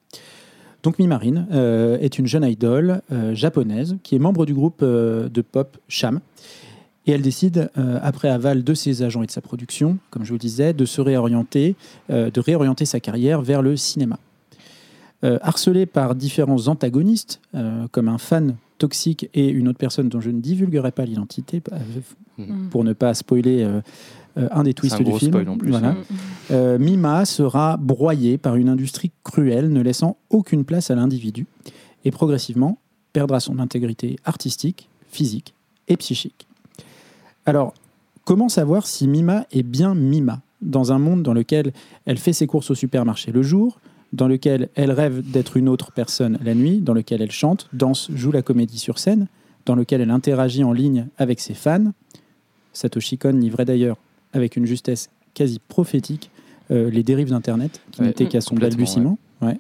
Donc 0.83 0.97
Mimarine 0.97 1.47
euh, 1.51 1.97
est 1.99 2.17
une 2.17 2.25
jeune 2.25 2.43
idole 2.43 3.01
euh, 3.11 3.35
japonaise 3.35 3.97
qui 4.03 4.15
est 4.15 4.19
membre 4.19 4.45
du 4.45 4.53
groupe 4.53 4.79
euh, 4.81 5.29
de 5.29 5.41
pop 5.41 5.77
Sham. 5.87 6.21
Et 7.07 7.11
elle 7.11 7.21
décide, 7.21 7.69
euh, 7.77 7.99
après 8.01 8.29
aval 8.29 8.63
de 8.63 8.73
ses 8.75 9.01
agents 9.01 9.23
et 9.23 9.25
de 9.25 9.31
sa 9.31 9.41
production, 9.41 9.97
comme 10.11 10.23
je 10.23 10.29
vous 10.29 10.35
le 10.35 10.39
disais, 10.39 10.73
de 10.73 10.85
se 10.85 11.01
réorienter, 11.01 11.75
euh, 12.11 12.29
de 12.29 12.39
réorienter 12.39 12.85
sa 12.85 12.99
carrière 12.99 13.41
vers 13.41 13.61
le 13.61 13.75
cinéma. 13.75 14.19
Euh, 15.23 15.37
harcelée 15.41 15.85
par 15.85 16.15
différents 16.15 16.67
antagonistes, 16.67 17.41
euh, 17.53 17.87
comme 17.91 18.07
un 18.07 18.17
fan 18.17 18.55
toxique 18.79 19.29
et 19.35 19.49
une 19.49 19.67
autre 19.67 19.77
personne 19.77 20.09
dont 20.09 20.19
je 20.19 20.31
ne 20.31 20.41
divulguerai 20.41 20.91
pas 20.91 21.05
l'identité 21.05 21.61
euh, 21.71 21.77
Mhm. 22.37 22.69
pour 22.69 22.83
ne 22.83 22.93
pas 22.93 23.13
spoiler 23.13 23.61
euh, 23.63 23.81
euh, 24.37 24.47
un 24.51 24.63
des 24.63 24.73
twists 24.73 24.95
un 24.99 25.03
du 25.03 25.11
film. 25.13 25.57
plus. 25.57 25.69
Voilà. 25.69 25.91
Mm. 25.91 26.03
Euh, 26.51 26.79
Mima 26.79 27.25
sera 27.25 27.77
broyée 27.77 28.37
par 28.37 28.55
une 28.55 28.69
industrie 28.69 29.11
cruelle, 29.23 29.71
ne 29.71 29.81
laissant 29.81 30.17
aucune 30.29 30.63
place 30.65 30.89
à 30.89 30.95
l'individu, 30.95 31.45
et 32.05 32.11
progressivement 32.11 32.79
perdra 33.13 33.39
son 33.39 33.59
intégrité 33.59 34.15
artistique, 34.23 34.89
physique 35.11 35.53
et 35.87 35.97
psychique. 35.97 36.47
Alors, 37.45 37.73
comment 38.23 38.49
savoir 38.49 38.87
si 38.87 39.07
Mima 39.07 39.45
est 39.51 39.63
bien 39.63 39.93
Mima? 39.93 40.41
Dans 40.61 40.91
un 40.91 40.99
monde 40.99 41.23
dans 41.23 41.33
lequel 41.33 41.73
elle 42.05 42.17
fait 42.17 42.33
ses 42.33 42.47
courses 42.47 42.71
au 42.71 42.75
supermarché 42.75 43.31
le 43.31 43.41
jour, 43.43 43.79
dans 44.13 44.27
lequel 44.27 44.69
elle 44.75 44.91
rêve 44.91 45.21
d'être 45.29 45.57
une 45.57 45.69
autre 45.69 45.91
personne 45.91 46.37
la 46.43 46.53
nuit, 46.53 46.79
dans 46.79 46.93
lequel 46.93 47.21
elle 47.21 47.31
chante, 47.31 47.69
danse, 47.73 48.09
joue 48.13 48.31
la 48.31 48.41
comédie 48.41 48.79
sur 48.79 48.99
scène, 48.99 49.27
dans 49.65 49.75
lequel 49.75 50.01
elle 50.01 50.11
interagit 50.11 50.63
en 50.63 50.73
ligne 50.73 51.07
avec 51.17 51.39
ses 51.39 51.53
fans. 51.53 51.91
Satoshi 52.73 53.17
Kon 53.17 53.33
livrait 53.33 53.65
d'ailleurs 53.65 53.97
avec 54.33 54.55
une 54.55 54.65
justesse 54.65 55.09
quasi 55.33 55.59
prophétique 55.59 56.29
euh, 56.71 56.89
les 56.89 57.03
dérives 57.03 57.29
d'Internet, 57.29 57.81
qui 57.91 58.01
Ouais, 58.01 58.07
n'étaient 58.07 58.27
qu'à 58.27 58.41
son 58.41 58.55
balbutiement. 58.55 59.17
Ouais. 59.41 59.57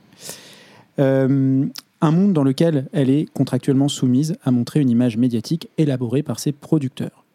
Euh, 0.99 1.65
un 2.01 2.11
monde 2.11 2.33
dans 2.33 2.43
lequel 2.43 2.87
elle 2.93 3.09
est 3.09 3.27
contractuellement 3.33 3.87
soumise 3.87 4.35
à 4.43 4.51
montrer 4.51 4.79
une 4.79 4.89
image 4.89 5.17
médiatique 5.17 5.69
élaborée 5.77 6.23
par 6.23 6.39
ses 6.39 6.51
producteurs. 6.51 7.25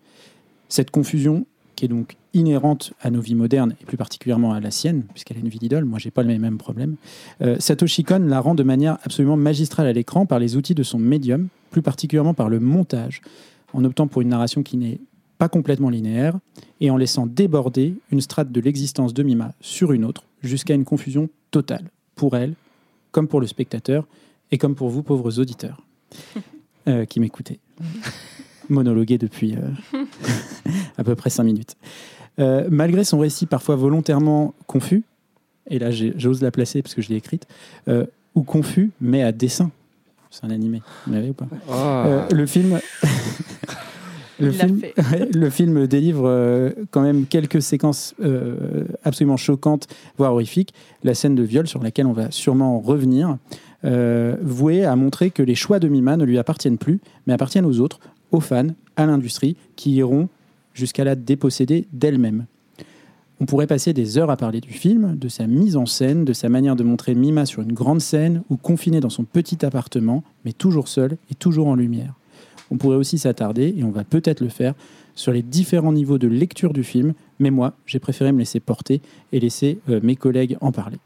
Cette 0.68 0.90
confusion, 0.90 1.46
qui 1.76 1.84
est 1.84 1.88
donc 1.88 2.16
inhérente 2.34 2.92
à 3.00 3.10
nos 3.10 3.20
vies 3.20 3.34
modernes, 3.34 3.76
et 3.80 3.84
plus 3.84 3.96
particulièrement 3.96 4.52
à 4.52 4.60
la 4.60 4.70
sienne, 4.70 5.04
puisqu'elle 5.12 5.36
a 5.36 5.40
une 5.40 5.48
vie 5.48 5.58
d'idole, 5.58 5.84
moi 5.84 5.98
j'ai 5.98 6.10
pas 6.10 6.22
le 6.22 6.38
même 6.38 6.58
problème, 6.58 6.96
euh, 7.42 7.56
Satoshi 7.60 8.02
Kon 8.02 8.20
la 8.26 8.40
rend 8.40 8.54
de 8.54 8.62
manière 8.62 8.98
absolument 9.04 9.36
magistrale 9.36 9.86
à 9.86 9.92
l'écran 9.92 10.26
par 10.26 10.38
les 10.38 10.56
outils 10.56 10.74
de 10.74 10.82
son 10.82 10.98
médium, 10.98 11.48
plus 11.70 11.82
particulièrement 11.82 12.34
par 12.34 12.48
le 12.48 12.58
montage, 12.58 13.20
en 13.72 13.84
optant 13.84 14.06
pour 14.06 14.22
une 14.22 14.28
narration 14.28 14.62
qui 14.62 14.76
n'est 14.76 14.98
pas 15.38 15.48
complètement 15.48 15.90
linéaire, 15.90 16.38
et 16.80 16.90
en 16.90 16.96
laissant 16.96 17.26
déborder 17.26 17.94
une 18.10 18.20
strate 18.20 18.50
de 18.50 18.60
l'existence 18.60 19.12
de 19.12 19.22
Mima 19.22 19.52
sur 19.60 19.92
une 19.92 20.04
autre, 20.04 20.24
jusqu'à 20.42 20.74
une 20.74 20.84
confusion 20.84 21.28
totale, 21.50 21.84
pour 22.14 22.36
elle, 22.36 22.54
comme 23.12 23.28
pour 23.28 23.40
le 23.40 23.46
spectateur, 23.46 24.06
et 24.50 24.58
comme 24.58 24.74
pour 24.74 24.88
vous, 24.88 25.02
pauvres 25.02 25.38
auditeurs, 25.38 25.82
euh, 26.88 27.04
qui 27.04 27.20
m'écoutez. 27.20 27.60
Monologuer 28.68 29.18
depuis 29.18 29.56
euh, 29.56 30.00
à 30.98 31.04
peu 31.04 31.14
près 31.14 31.30
cinq 31.30 31.44
minutes. 31.44 31.76
Euh, 32.38 32.66
malgré 32.70 33.04
son 33.04 33.18
récit 33.18 33.46
parfois 33.46 33.76
volontairement 33.76 34.54
confus, 34.66 35.04
et 35.68 35.78
là 35.78 35.90
j'ose 35.90 36.42
la 36.42 36.50
placer 36.50 36.82
parce 36.82 36.94
que 36.94 37.02
je 37.02 37.08
l'ai 37.08 37.16
écrite, 37.16 37.46
euh, 37.88 38.06
ou 38.34 38.42
confus, 38.42 38.90
mais 39.00 39.22
à 39.22 39.32
dessin. 39.32 39.70
C'est 40.30 40.44
un 40.44 40.50
animé, 40.50 40.82
vous 41.06 41.12
l'avez 41.12 41.30
ou 41.30 41.34
pas 41.34 41.46
Ah. 41.70 42.04
Euh, 42.06 42.28
Le 42.32 42.46
film... 42.46 42.78
Le 44.38 44.50
film, 44.50 44.80
fait. 44.80 44.94
le 45.34 45.50
film 45.50 45.86
délivre 45.86 46.24
euh, 46.26 46.70
quand 46.90 47.00
même 47.00 47.26
quelques 47.26 47.62
séquences 47.62 48.14
euh, 48.22 48.84
absolument 49.04 49.36
choquantes, 49.36 49.86
voire 50.18 50.32
horrifiques. 50.32 50.74
La 51.04 51.14
scène 51.14 51.34
de 51.34 51.42
viol, 51.42 51.66
sur 51.66 51.82
laquelle 51.82 52.06
on 52.06 52.12
va 52.12 52.30
sûrement 52.30 52.78
revenir, 52.78 53.38
euh, 53.84 54.36
vouée 54.42 54.84
à 54.84 54.94
montrer 54.96 55.30
que 55.30 55.42
les 55.42 55.54
choix 55.54 55.78
de 55.78 55.88
Mima 55.88 56.16
ne 56.16 56.24
lui 56.24 56.38
appartiennent 56.38 56.78
plus, 56.78 57.00
mais 57.26 57.32
appartiennent 57.32 57.66
aux 57.66 57.80
autres, 57.80 57.98
aux 58.32 58.40
fans, 58.40 58.68
à 58.96 59.06
l'industrie, 59.06 59.56
qui 59.76 59.92
iront 59.92 60.28
jusqu'à 60.74 61.04
la 61.04 61.14
déposséder 61.14 61.86
d'elle-même. 61.92 62.46
On 63.38 63.44
pourrait 63.44 63.66
passer 63.66 63.92
des 63.92 64.16
heures 64.16 64.30
à 64.30 64.36
parler 64.36 64.60
du 64.60 64.72
film, 64.72 65.16
de 65.16 65.28
sa 65.28 65.46
mise 65.46 65.76
en 65.76 65.84
scène, 65.84 66.24
de 66.24 66.32
sa 66.32 66.48
manière 66.48 66.74
de 66.74 66.84
montrer 66.84 67.14
Mima 67.14 67.44
sur 67.44 67.62
une 67.62 67.72
grande 67.72 68.00
scène 68.00 68.42
ou 68.48 68.56
confinée 68.56 69.00
dans 69.00 69.10
son 69.10 69.24
petit 69.24 69.64
appartement, 69.64 70.22
mais 70.44 70.52
toujours 70.52 70.88
seule 70.88 71.18
et 71.30 71.34
toujours 71.34 71.66
en 71.66 71.74
lumière. 71.74 72.14
On 72.70 72.78
pourrait 72.78 72.96
aussi 72.96 73.18
s'attarder, 73.18 73.74
et 73.76 73.84
on 73.84 73.90
va 73.90 74.04
peut-être 74.04 74.40
le 74.40 74.48
faire, 74.48 74.74
sur 75.14 75.32
les 75.32 75.42
différents 75.42 75.92
niveaux 75.92 76.18
de 76.18 76.28
lecture 76.28 76.72
du 76.72 76.82
film, 76.82 77.12
mais 77.38 77.50
moi, 77.50 77.74
j'ai 77.86 77.98
préféré 77.98 78.32
me 78.32 78.38
laisser 78.38 78.60
porter 78.60 79.00
et 79.32 79.40
laisser 79.40 79.78
euh, 79.88 80.00
mes 80.02 80.16
collègues 80.16 80.56
en 80.60 80.72
parler. 80.72 80.98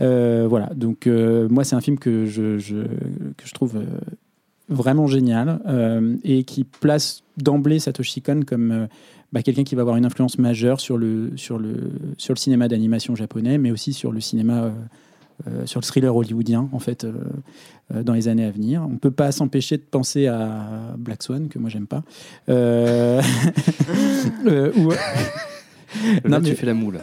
Euh, 0.00 0.46
voilà, 0.48 0.70
donc 0.74 1.06
euh, 1.06 1.48
moi, 1.48 1.64
c'est 1.64 1.74
un 1.74 1.80
film 1.80 1.98
que 1.98 2.26
je, 2.26 2.58
que 2.58 3.44
je 3.44 3.54
trouve 3.54 3.80
vraiment 4.68 5.06
génial 5.06 5.60
euh, 5.66 6.16
et 6.24 6.44
qui 6.44 6.64
place 6.64 7.22
d'emblée 7.36 7.78
Satoshi 7.78 8.22
Kon 8.22 8.42
comme 8.46 8.70
euh, 8.70 8.86
bah, 9.32 9.42
quelqu'un 9.42 9.64
qui 9.64 9.74
va 9.74 9.82
avoir 9.82 9.96
une 9.96 10.04
influence 10.04 10.38
majeure 10.38 10.80
sur 10.80 10.96
le, 10.96 11.32
sur 11.36 11.58
le, 11.58 11.90
sur 12.16 12.34
le 12.34 12.38
cinéma 12.38 12.68
d'animation 12.68 13.14
japonais, 13.14 13.58
mais 13.58 13.70
aussi 13.70 13.92
sur 13.92 14.12
le 14.12 14.20
cinéma, 14.20 14.72
euh, 15.46 15.66
sur 15.66 15.80
le 15.80 15.84
thriller 15.84 16.14
hollywoodien, 16.14 16.68
en 16.72 16.78
fait, 16.78 17.06
dans 17.90 18.14
les 18.14 18.28
années 18.28 18.44
à 18.44 18.50
venir. 18.50 18.82
On 18.86 18.92
ne 18.92 18.98
peut 18.98 19.10
pas 19.10 19.30
s'empêcher 19.30 19.76
de 19.76 19.82
penser 19.82 20.26
à 20.26 20.94
Black 20.98 21.22
Swan, 21.22 21.48
que 21.48 21.58
moi, 21.58 21.68
j'aime 21.68 21.86
pas. 21.86 22.02
Là, 26.24 26.38
non, 26.38 26.40
tu 26.40 26.54
fais 26.54 26.66
la 26.66 26.74
moule. 26.74 27.00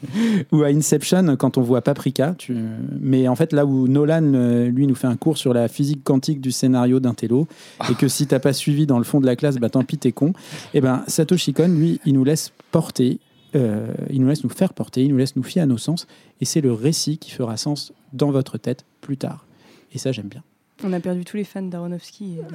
ou 0.52 0.62
à 0.62 0.68
Inception 0.68 1.36
quand 1.36 1.58
on 1.58 1.62
voit 1.62 1.82
Paprika. 1.82 2.34
tu- 2.36 2.56
Mais 3.00 3.28
en 3.28 3.36
fait, 3.36 3.52
là 3.52 3.64
où 3.66 3.86
Nolan, 3.88 4.32
euh, 4.34 4.68
lui, 4.68 4.86
nous 4.86 4.94
fait 4.94 5.06
un 5.06 5.16
cours 5.16 5.38
sur 5.38 5.54
la 5.54 5.68
physique 5.68 6.02
quantique 6.04 6.40
du 6.40 6.50
scénario 6.52 7.00
d'un 7.00 7.14
télo, 7.14 7.46
et 7.90 7.94
que 7.94 8.08
si 8.08 8.26
t'as 8.26 8.38
pas 8.40 8.52
suivi 8.52 8.86
dans 8.86 8.98
le 8.98 9.04
fond 9.04 9.20
de 9.20 9.26
la 9.26 9.36
classe, 9.36 9.56
bah 9.56 9.70
tant 9.70 9.84
pis, 9.84 9.98
t'es 9.98 10.12
con. 10.12 10.32
Et 10.74 10.80
ben 10.80 11.02
Satoshi 11.06 11.52
Kon, 11.52 11.68
lui, 11.68 12.00
il 12.04 12.14
nous 12.14 12.24
laisse 12.24 12.52
porter, 12.70 13.18
euh, 13.54 13.86
il 14.10 14.20
nous 14.20 14.28
laisse 14.28 14.42
nous 14.44 14.50
faire 14.50 14.74
porter, 14.74 15.02
il 15.04 15.10
nous 15.10 15.16
laisse 15.18 15.36
nous 15.36 15.42
fier 15.42 15.62
à 15.62 15.66
nos 15.66 15.78
sens, 15.78 16.06
et 16.40 16.44
c'est 16.44 16.60
le 16.60 16.72
récit 16.72 17.18
qui 17.18 17.30
fera 17.30 17.56
sens 17.56 17.92
dans 18.12 18.30
votre 18.30 18.58
tête 18.58 18.84
plus 19.00 19.16
tard. 19.16 19.46
Et 19.92 19.98
ça, 19.98 20.10
j'aime 20.12 20.26
bien. 20.28 20.42
On 20.82 20.92
a 20.92 20.98
perdu 21.00 21.24
tous 21.24 21.36
les 21.36 21.44
fans 21.44 21.62
d'Aronofsky. 21.62 22.36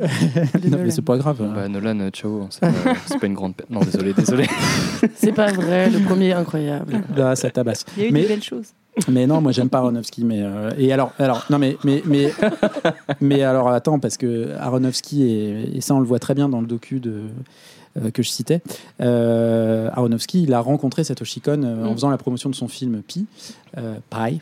de 0.61 0.65
Non, 0.65 0.71
Nolan. 0.71 0.83
mais 0.83 0.91
c'est 0.91 1.01
pas 1.01 1.17
grave. 1.17 1.37
Bah, 1.55 1.67
Nolan, 1.69 1.99
euh, 2.01 2.09
ciao. 2.09 2.47
C'est 2.49 2.59
pas, 2.61 2.93
c'est 3.05 3.19
pas 3.19 3.27
une 3.27 3.33
grande 3.33 3.55
perte. 3.55 3.69
Non, 3.69 3.79
désolé, 3.79 4.13
désolé. 4.13 4.45
C'est 5.15 5.31
pas 5.31 5.51
vrai, 5.51 5.89
le 5.89 5.99
premier 6.03 6.27
est 6.29 6.33
incroyable. 6.33 7.01
Là, 7.15 7.35
ça 7.35 7.49
tabasse. 7.49 7.85
Il 7.95 8.03
y 8.03 8.05
a 8.05 8.09
eu 8.09 8.11
Mais- 8.11 8.21
des 8.23 8.27
belles 8.27 8.43
choses. 8.43 8.67
Mais 9.07 9.25
non, 9.27 9.39
moi 9.39 9.53
j'aime 9.53 9.69
pas 9.69 9.77
Aronofsky. 9.77 10.25
Mais 10.25 10.41
euh, 10.41 10.71
et 10.77 10.91
alors, 10.91 11.13
alors 11.19 11.45
non 11.49 11.57
mais 11.57 11.77
mais 11.85 12.01
mais 12.05 12.33
mais 13.21 13.43
alors 13.43 13.69
attends 13.69 13.97
parce 13.99 14.17
que 14.17 14.53
Aronofsky 14.59 15.23
et, 15.23 15.77
et 15.77 15.81
ça 15.81 15.95
on 15.95 15.99
le 16.01 16.05
voit 16.05 16.19
très 16.19 16.33
bien 16.35 16.49
dans 16.49 16.59
le 16.59 16.67
docu 16.67 16.99
de 16.99 17.21
euh, 17.97 18.11
que 18.11 18.21
je 18.23 18.29
citais. 18.29 18.61
Euh, 18.99 19.89
Aronofsky, 19.93 20.43
il 20.43 20.53
a 20.53 20.59
rencontré 20.59 21.05
Satoshi 21.05 21.39
Kon 21.39 21.63
euh, 21.63 21.85
en 21.85 21.91
Mm. 21.91 21.93
faisant 21.93 22.09
la 22.09 22.17
promotion 22.17 22.49
de 22.49 22.55
son 22.55 22.67
film 22.67 23.01
Pi, 23.01 23.25
euh, 23.77 23.95
Pi. 24.09 24.41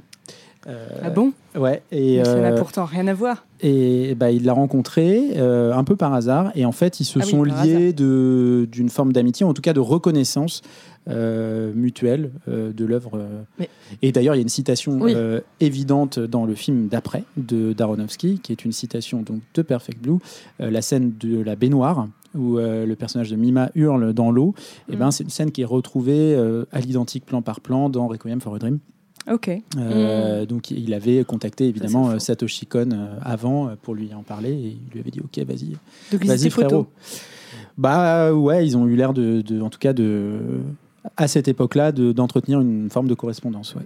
Euh, 0.67 0.87
Ah 1.03 1.09
bon? 1.09 1.31
Ouais. 1.57 1.81
Et 1.91 2.17
Mais 2.17 2.25
Ça 2.25 2.35
n'a 2.41 2.51
euh, 2.51 2.57
pourtant 2.57 2.83
rien 2.85 3.07
à 3.07 3.13
voir. 3.13 3.45
et 3.61 4.15
bah, 4.15 4.31
il 4.31 4.43
l'a 4.43 4.51
rencontré 4.53 5.31
euh, 5.37 5.73
un 5.73 5.83
peu 5.83 5.95
par 5.95 6.13
hasard. 6.13 6.51
Et 6.55 6.65
en 6.65 6.71
fait, 6.73 6.99
ils 6.99 7.05
se 7.05 7.19
Ah 7.19 7.23
sont 7.23 7.43
liés 7.43 7.93
d'une 7.93 8.89
forme 8.89 9.13
d'amitié, 9.13 9.45
en 9.45 9.53
tout 9.53 9.61
cas 9.61 9.73
de 9.73 9.79
reconnaissance 9.79 10.61
euh, 11.09 11.71
mutuelle 11.73 12.31
euh, 12.49 12.73
de 12.73 12.83
l'œuvre. 12.83 13.25
Mais- 13.59 13.69
Et 14.01 14.11
d'ailleurs, 14.11 14.35
il 14.35 14.39
y 14.39 14.41
a 14.41 14.43
une 14.43 14.49
citation 14.49 14.99
Oui. 14.99 15.15
évidente 15.61 16.19
dans 16.19 16.45
le 16.45 16.53
film 16.53 16.87
d'après 16.89 17.23
de 17.37 17.71
d'Aronofsky, 17.71 18.39
qui 18.39 18.51
est 18.51 18.65
une 18.65 18.73
citation 18.73 19.21
donc, 19.21 19.39
de 19.53 19.61
Perfect 19.61 20.01
Blue, 20.03 20.17
la 20.59 20.81
scène 20.81 21.13
de 21.19 21.41
la 21.41 21.55
baignoire 21.55 22.07
où 22.35 22.57
le 22.57 22.93
personnage 22.95 23.29
de 23.31 23.35
Mima 23.37 23.71
hurle 23.73 24.11
dans 24.13 24.31
l'eau. 24.31 24.53
Et 24.91 24.95
Mm. 24.95 24.99
ben, 24.99 25.11
c'est 25.11 25.23
une 25.23 25.29
scène 25.29 25.51
qui 25.51 25.61
est 25.61 25.65
retrouvée 25.65 26.35
à 26.73 26.79
l'identique 26.81 27.25
plan 27.25 27.41
par 27.41 27.61
plan 27.61 27.89
dans 27.89 28.07
Requiem 28.07 28.41
for 28.41 28.53
a 28.55 28.59
Dream. 28.59 28.79
Ok. 29.31 29.49
Euh, 29.77 30.45
Donc 30.45 30.71
il 30.71 30.93
avait 30.93 31.23
contacté 31.23 31.65
évidemment 31.67 32.07
Mm. 32.07 32.11
euh, 32.13 32.19
Satoshi 32.19 32.65
Kon 32.65 32.89
euh, 32.91 33.17
avant 33.21 33.67
euh, 33.67 33.75
pour 33.81 33.93
lui 33.95 34.13
en 34.13 34.23
parler 34.23 34.51
et 34.51 34.77
il 34.77 34.93
lui 34.93 34.99
avait 35.01 35.11
dit 35.11 35.19
ok 35.19 35.37
vas-y 35.45 35.75
Donc 36.11 36.23
vas-y 36.25 36.49
frérot. 36.49 36.87
Bah 37.77 38.33
ouais 38.33 38.65
ils 38.65 38.77
ont 38.77 38.87
eu 38.87 38.95
l'air 38.95 39.13
de, 39.13 39.41
de- 39.41 39.61
en 39.61 39.69
tout 39.69 39.79
cas 39.79 39.93
de 39.93 40.39
à 41.15 41.27
cette 41.27 41.47
époque-là 41.47 41.91
de- 41.91 42.11
d'entretenir 42.11 42.59
une 42.61 42.89
forme 42.89 43.07
de 43.07 43.13
correspondance 43.13 43.75
ouais. 43.75 43.83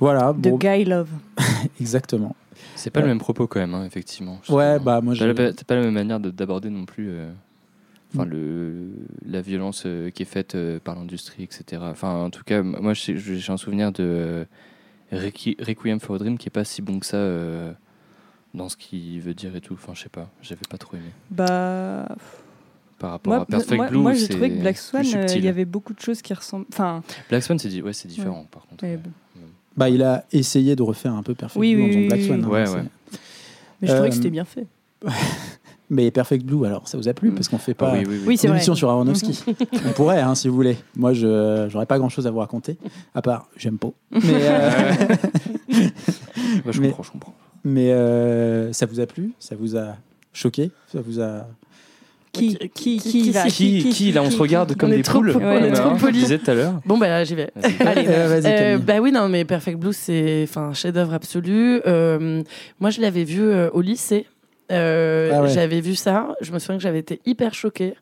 Voilà, 0.00 0.32
De 0.32 0.50
bon, 0.50 0.56
Guy 0.58 0.84
Love. 0.84 1.08
exactement. 1.80 2.34
C'est 2.74 2.90
pas 2.90 2.98
Ouais. 3.00 3.06
le 3.06 3.10
même 3.12 3.18
propos 3.20 3.46
quand 3.46 3.60
même, 3.60 3.74
hein, 3.74 3.84
effectivement. 3.84 4.38
Ouais, 4.48 4.74
trouve. 4.74 4.84
bah 4.84 5.00
moi 5.00 5.14
pas, 5.14 5.50
c'est 5.56 5.64
pas 5.64 5.76
la 5.76 5.82
même 5.82 5.94
manière 5.94 6.18
de- 6.18 6.30
d'aborder 6.30 6.70
non 6.70 6.84
plus 6.86 7.08
euh, 7.10 7.30
enfin, 8.14 8.24
Mm. 8.26 8.30
le, 8.30 8.88
la 9.26 9.40
violence 9.40 9.84
euh, 9.86 10.10
qui 10.10 10.22
est 10.22 10.26
faite 10.26 10.54
euh, 10.54 10.78
par 10.82 10.94
l'industrie, 10.96 11.42
etc. 11.44 11.82
Enfin, 11.86 12.14
en 12.24 12.30
tout 12.30 12.44
cas, 12.44 12.62
moi 12.62 12.94
j'ai 12.94 13.16
j'ai 13.18 13.52
un 13.52 13.56
souvenir 13.56 13.92
de 13.92 14.02
euh, 14.04 14.44
Requi- 15.12 15.56
Requiem 15.62 16.00
for 16.00 16.16
a 16.16 16.18
Dream 16.18 16.38
qui 16.38 16.48
est 16.48 16.50
pas 16.50 16.64
si 16.64 16.82
bon 16.82 16.98
que 16.98 17.06
ça 17.06 17.16
euh, 17.16 17.72
dans 18.54 18.68
ce 18.68 18.76
qu'il 18.76 19.20
veut 19.20 19.34
dire 19.34 19.54
et 19.56 19.60
tout. 19.60 19.74
Enfin, 19.74 19.92
je 19.94 20.02
sais 20.02 20.08
pas, 20.08 20.28
j'avais 20.42 20.60
pas 20.68 20.78
trop 20.78 20.96
aimé. 20.96 21.10
Bah, 21.30 22.06
Par 22.98 23.10
rapport 23.12 23.32
moi, 23.34 23.42
à 23.42 23.46
Perfect 23.46 23.72
moi, 23.76 23.88
Blue, 23.88 23.98
moi, 23.98 24.12
j'ai 24.14 24.28
trouvé 24.28 24.50
que 24.50 24.60
Black 24.60 24.76
Swan, 24.78 25.04
il 25.04 25.44
y 25.44 25.48
avait 25.48 25.64
beaucoup 25.64 25.92
de 25.94 26.00
choses 26.00 26.22
qui 26.22 26.32
ressemblent. 26.34 26.66
Enfin, 26.72 27.02
Black 27.28 27.42
Swan, 27.42 27.58
c'est 27.58 27.68
di- 27.68 27.82
ouais, 27.82 27.92
c'est 27.92 28.08
différent 28.08 28.46
par 28.50 28.66
contre. 28.66 28.84
ouais. 28.84 28.96
bon. 28.96 29.10
Bah, 29.74 29.88
il 29.88 30.02
a 30.02 30.26
essayé 30.32 30.76
de 30.76 30.82
refaire 30.82 31.14
un 31.14 31.22
peu 31.22 31.34
Perfect 31.34 31.58
Oui, 31.58 31.74
Blue 31.74 31.82
en 31.82 31.86
oui, 31.86 31.90
faisant 31.92 32.00
oui, 32.00 32.06
Black 32.08 32.20
Swan. 32.22 32.40
oui. 32.40 32.44
hein, 32.44 32.50
Ouais, 32.50 32.66
c'est- 32.66 32.74
ouais. 32.74 32.84
Mais 33.80 33.88
je 33.88 33.92
trouvais 33.94 34.08
que 34.10 34.14
c'était 34.14 34.30
bien 34.30 34.44
fait. 34.44 34.66
Mais 35.94 36.10
Perfect 36.10 36.44
Blue, 36.46 36.64
alors 36.64 36.88
ça 36.88 36.96
vous 36.96 37.06
a 37.08 37.12
plu 37.12 37.28
Mm. 37.30 37.34
parce 37.34 37.48
qu'on 37.48 37.58
fait 37.58 37.72
Ah 37.72 37.84
pas 37.84 37.92
oui, 37.92 37.98
oui, 38.00 38.06
oui. 38.08 38.20
Oui, 38.28 38.36
c'est 38.38 38.46
une 38.46 38.52
vrai. 38.54 38.58
émission 38.60 38.74
sur 38.74 38.88
Aronofsky. 38.88 39.44
On 39.86 39.92
pourrait, 39.92 40.20
hein, 40.22 40.34
si 40.34 40.48
vous 40.48 40.54
voulez. 40.54 40.78
Moi, 40.96 41.12
je 41.12 41.66
j'aurais 41.70 41.84
pas 41.86 41.98
grand-chose 41.98 42.26
à 42.26 42.30
vous 42.30 42.38
raconter, 42.38 42.78
à 43.14 43.20
part 43.20 43.46
j'aime 43.58 43.76
pas. 43.76 43.90
Mais, 44.10 44.20
euh, 44.24 44.90
je 46.70 46.80
Mais- 46.80 46.88
comprends, 46.88 47.02
je 47.02 47.10
comprends. 47.10 47.34
mais 47.64 47.92
euh, 47.92 48.72
ça 48.72 48.86
vous 48.86 49.00
a 49.00 49.06
plu? 49.06 49.32
Ça 49.38 49.54
vous 49.58 49.76
a 49.76 49.96
choqué? 50.32 50.70
Ça 50.90 51.00
vous 51.04 51.20
a 51.20 51.46
Qui, 52.32 52.56
Qui- 52.56 52.68
qui, 52.70 52.70
qui- 52.70 52.98
qui, 52.98 53.22
qui- 53.24 53.30
va 53.30 53.42
Qui, 53.44 53.84
qui, 53.90 54.12
là, 54.12 54.22
on 54.22 54.30
se 54.30 54.38
regarde 54.38 54.74
comme 54.76 54.88
on 54.88 54.92
est 54.94 54.96
des 54.96 55.02
trop 55.02 55.18
poules, 55.18 55.36
on 55.38 55.64
est 55.64 55.72
trop 55.72 55.90
on 55.90 55.96
polis. 55.98 56.22
disait 56.22 56.38
tout 56.38 56.50
à 56.50 56.54
l'heure. 56.54 56.80
Bon, 56.86 56.96
bah 56.96 57.08
là, 57.08 57.24
j'y 57.24 57.34
vais. 57.34 57.50
Allez, 57.80 58.06
Euh, 58.08 58.28
vas-y, 58.40 58.50
Euh, 58.50 58.58
Camille. 58.72 58.84
bah 58.86 59.00
oui, 59.02 59.12
non, 59.12 59.28
mais 59.28 59.44
Perfect 59.44 59.78
Blue, 59.78 59.92
c'est 59.92 60.44
enfin, 60.48 60.68
un 60.68 60.72
chef-d'œuvre 60.72 61.12
absolu. 61.12 61.82
Euh, 61.86 62.42
moi, 62.80 62.88
je 62.88 63.02
l'avais 63.02 63.24
vu 63.24 63.42
euh, 63.42 63.68
au 63.74 63.82
lycée. 63.82 64.24
Euh, 64.72 65.30
Ah 65.34 65.42
ouais. 65.42 65.48
J'avais 65.48 65.80
vu 65.80 65.94
ça. 65.94 66.34
Je 66.40 66.52
me 66.52 66.58
souviens 66.58 66.76
que 66.76 66.82
j'avais 66.82 66.98
été 67.00 67.20
hyper 67.26 67.54
choquée 67.54 67.94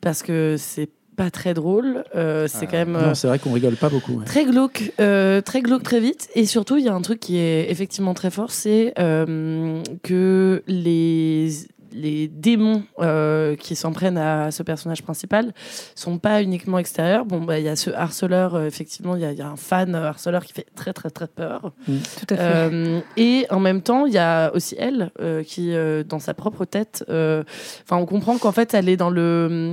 parce 0.00 0.22
que 0.22 0.56
c'est 0.58 0.88
pas 1.16 1.30
très 1.30 1.54
drôle. 1.54 2.04
Euh, 2.14 2.46
c'est 2.46 2.64
Ah, 2.64 2.70
quand 2.70 2.76
même. 2.76 2.96
euh, 2.96 3.06
Non, 3.08 3.14
c'est 3.14 3.26
vrai 3.26 3.38
qu'on 3.38 3.52
rigole 3.52 3.76
pas 3.76 3.88
beaucoup. 3.88 4.12
ouais. 4.18 4.24
Très 4.26 4.44
glauque, 4.44 4.92
euh, 5.00 5.40
très 5.40 5.62
glauque 5.62 5.82
très 5.82 5.98
vite. 6.00 6.28
Et 6.34 6.44
surtout, 6.44 6.76
il 6.76 6.84
y 6.84 6.88
a 6.88 6.94
un 6.94 7.00
truc 7.00 7.20
qui 7.20 7.38
est 7.38 7.70
effectivement 7.70 8.12
très 8.12 8.30
fort, 8.30 8.50
c'est 8.50 8.92
euh, 8.98 9.82
que 10.02 10.62
les 10.66 11.48
les 11.92 12.28
démons 12.28 12.82
euh, 13.00 13.56
qui 13.56 13.76
s'en 13.76 13.92
prennent 13.92 14.18
à 14.18 14.50
ce 14.50 14.62
personnage 14.62 15.02
principal 15.02 15.52
sont 15.94 16.18
pas 16.18 16.42
uniquement 16.42 16.78
extérieurs. 16.78 17.24
Bon, 17.24 17.40
bah, 17.40 17.58
il 17.58 17.64
y 17.64 17.68
a 17.68 17.76
ce 17.76 17.90
harceleur, 17.90 18.54
euh, 18.54 18.66
effectivement, 18.66 19.16
il 19.16 19.22
y, 19.22 19.24
a- 19.24 19.32
il 19.32 19.38
y 19.38 19.42
a 19.42 19.48
un 19.48 19.56
fan 19.56 19.94
euh, 19.94 20.06
harceleur 20.08 20.44
qui 20.44 20.52
fait 20.52 20.66
très, 20.74 20.92
très, 20.92 21.10
très 21.10 21.26
peur. 21.28 21.72
Tout 21.86 22.34
à 22.34 22.36
fait. 22.36 22.42
Euh, 22.42 23.00
et 23.16 23.46
en 23.50 23.60
même 23.60 23.82
temps, 23.82 24.06
il 24.06 24.12
y 24.12 24.18
a 24.18 24.52
aussi 24.54 24.74
elle 24.78 25.10
euh, 25.20 25.42
qui, 25.42 25.74
euh, 25.74 26.02
dans 26.04 26.18
sa 26.18 26.34
propre 26.34 26.64
tête, 26.64 27.04
euh, 27.08 27.42
enfin, 27.84 27.96
on 27.96 28.06
comprend 28.06 28.36
qu'en 28.38 28.52
fait, 28.52 28.74
elle 28.74 28.88
est 28.88 28.96
dans 28.96 29.10
le, 29.10 29.72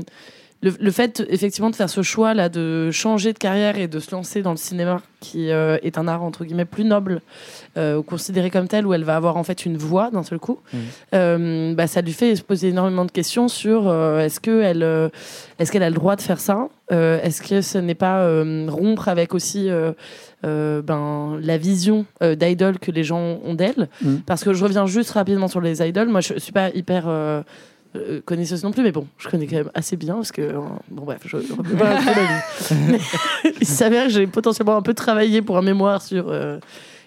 le, 0.64 0.74
le 0.80 0.92
fait 0.92 1.24
effectivement 1.30 1.70
de 1.70 1.76
faire 1.76 1.90
ce 1.90 2.02
choix 2.02 2.34
là, 2.34 2.50
de 2.50 2.90
changer 2.92 3.34
de 3.34 3.38
carrière 3.38 3.78
et 3.78 3.88
de 3.88 4.00
se 4.00 4.12
lancer 4.12 4.42
dans 4.42 4.52
le 4.52 4.58
cinéma, 4.58 5.02
qui 5.20 5.52
euh, 5.52 5.78
est 5.84 5.98
un 5.98 6.08
art 6.08 6.24
entre 6.24 6.46
guillemets 6.46 6.66
plus 6.66 6.86
noble, 6.86 7.22
euh, 7.78 8.02
considéré 8.02 8.50
comme 8.50 8.68
tel, 8.68 8.88
où 8.88 8.94
elle 8.94 9.04
va 9.04 9.18
avoir 9.18 9.36
en 9.36 9.44
fait 9.44 9.66
une 9.66 9.78
voix 9.78 10.10
d'un 10.10 10.24
seul 10.24 10.40
coup. 10.40 10.60
Mhm. 10.74 10.80
Euh, 11.16 11.76
bah, 11.76 11.88
ça 11.88 12.02
lui 12.02 12.14
fait 12.14 12.36
se 12.36 12.42
poser 12.42 12.70
énormément 12.70 13.06
de 13.06 13.12
questions 13.12 13.50
sur 13.50 13.94
est-ce 14.20 14.40
que 14.40 14.62
elle, 14.62 15.12
est-ce 15.60 15.72
qu'elle 15.72 15.84
a 15.84 15.90
le 15.90 15.96
droit 15.96 16.16
de 16.16 16.22
faire 16.22 16.40
ça 16.40 16.70
Est-ce 16.90 17.42
que 17.42 17.62
ce 17.62 17.78
n'est 17.78 17.96
pas 17.96 18.26
rompre 18.68 19.10
avec 19.10 19.34
aussi 19.34 19.70
ben, 20.44 21.40
la 21.42 21.58
vision 21.58 22.06
d'idol 22.22 22.80
que 22.80 22.92
les 22.92 23.04
gens 23.04 23.40
ont 23.44 23.54
d'elle? 23.54 23.90
Mm. 24.02 24.18
Parce 24.26 24.44
que 24.44 24.54
je 24.54 24.64
reviens 24.64 24.86
juste 24.86 25.12
rapidement 25.12 25.48
sur 25.48 25.62
les 25.62 25.82
idoles. 25.82 26.10
Moi, 26.10 26.22
je 26.22 26.38
suis 26.40 26.54
pas 26.54 26.70
hyper 26.70 27.06
euh, 27.96 28.22
connaisseuse 28.26 28.64
non 28.64 28.72
plus, 28.72 28.82
mais 28.82 28.92
bon, 28.92 29.08
je 29.18 29.30
connais 29.30 29.46
quand 29.46 29.58
même 29.58 29.72
assez 29.76 29.98
bien 29.98 30.16
parce 30.16 30.32
que, 30.32 30.42
euh, 30.42 30.60
bon, 30.90 31.04
bref, 31.04 31.22
je 31.26 31.38
je 31.38 31.54
reviens 31.54 31.76
pas 31.78 31.96
trop 31.98 32.12
la 32.16 32.26
vie. 32.26 32.76
Mais 32.90 33.52
il 33.62 33.68
s'avère 33.68 34.06
que 34.06 34.12
j'ai 34.12 34.26
potentiellement 34.26 34.76
un 34.76 34.82
peu 34.82 34.94
travaillé 34.94 35.42
pour 35.42 35.58
un 35.58 35.62
mémoire 35.62 36.02
sur 36.02 36.30
euh, 36.30 36.58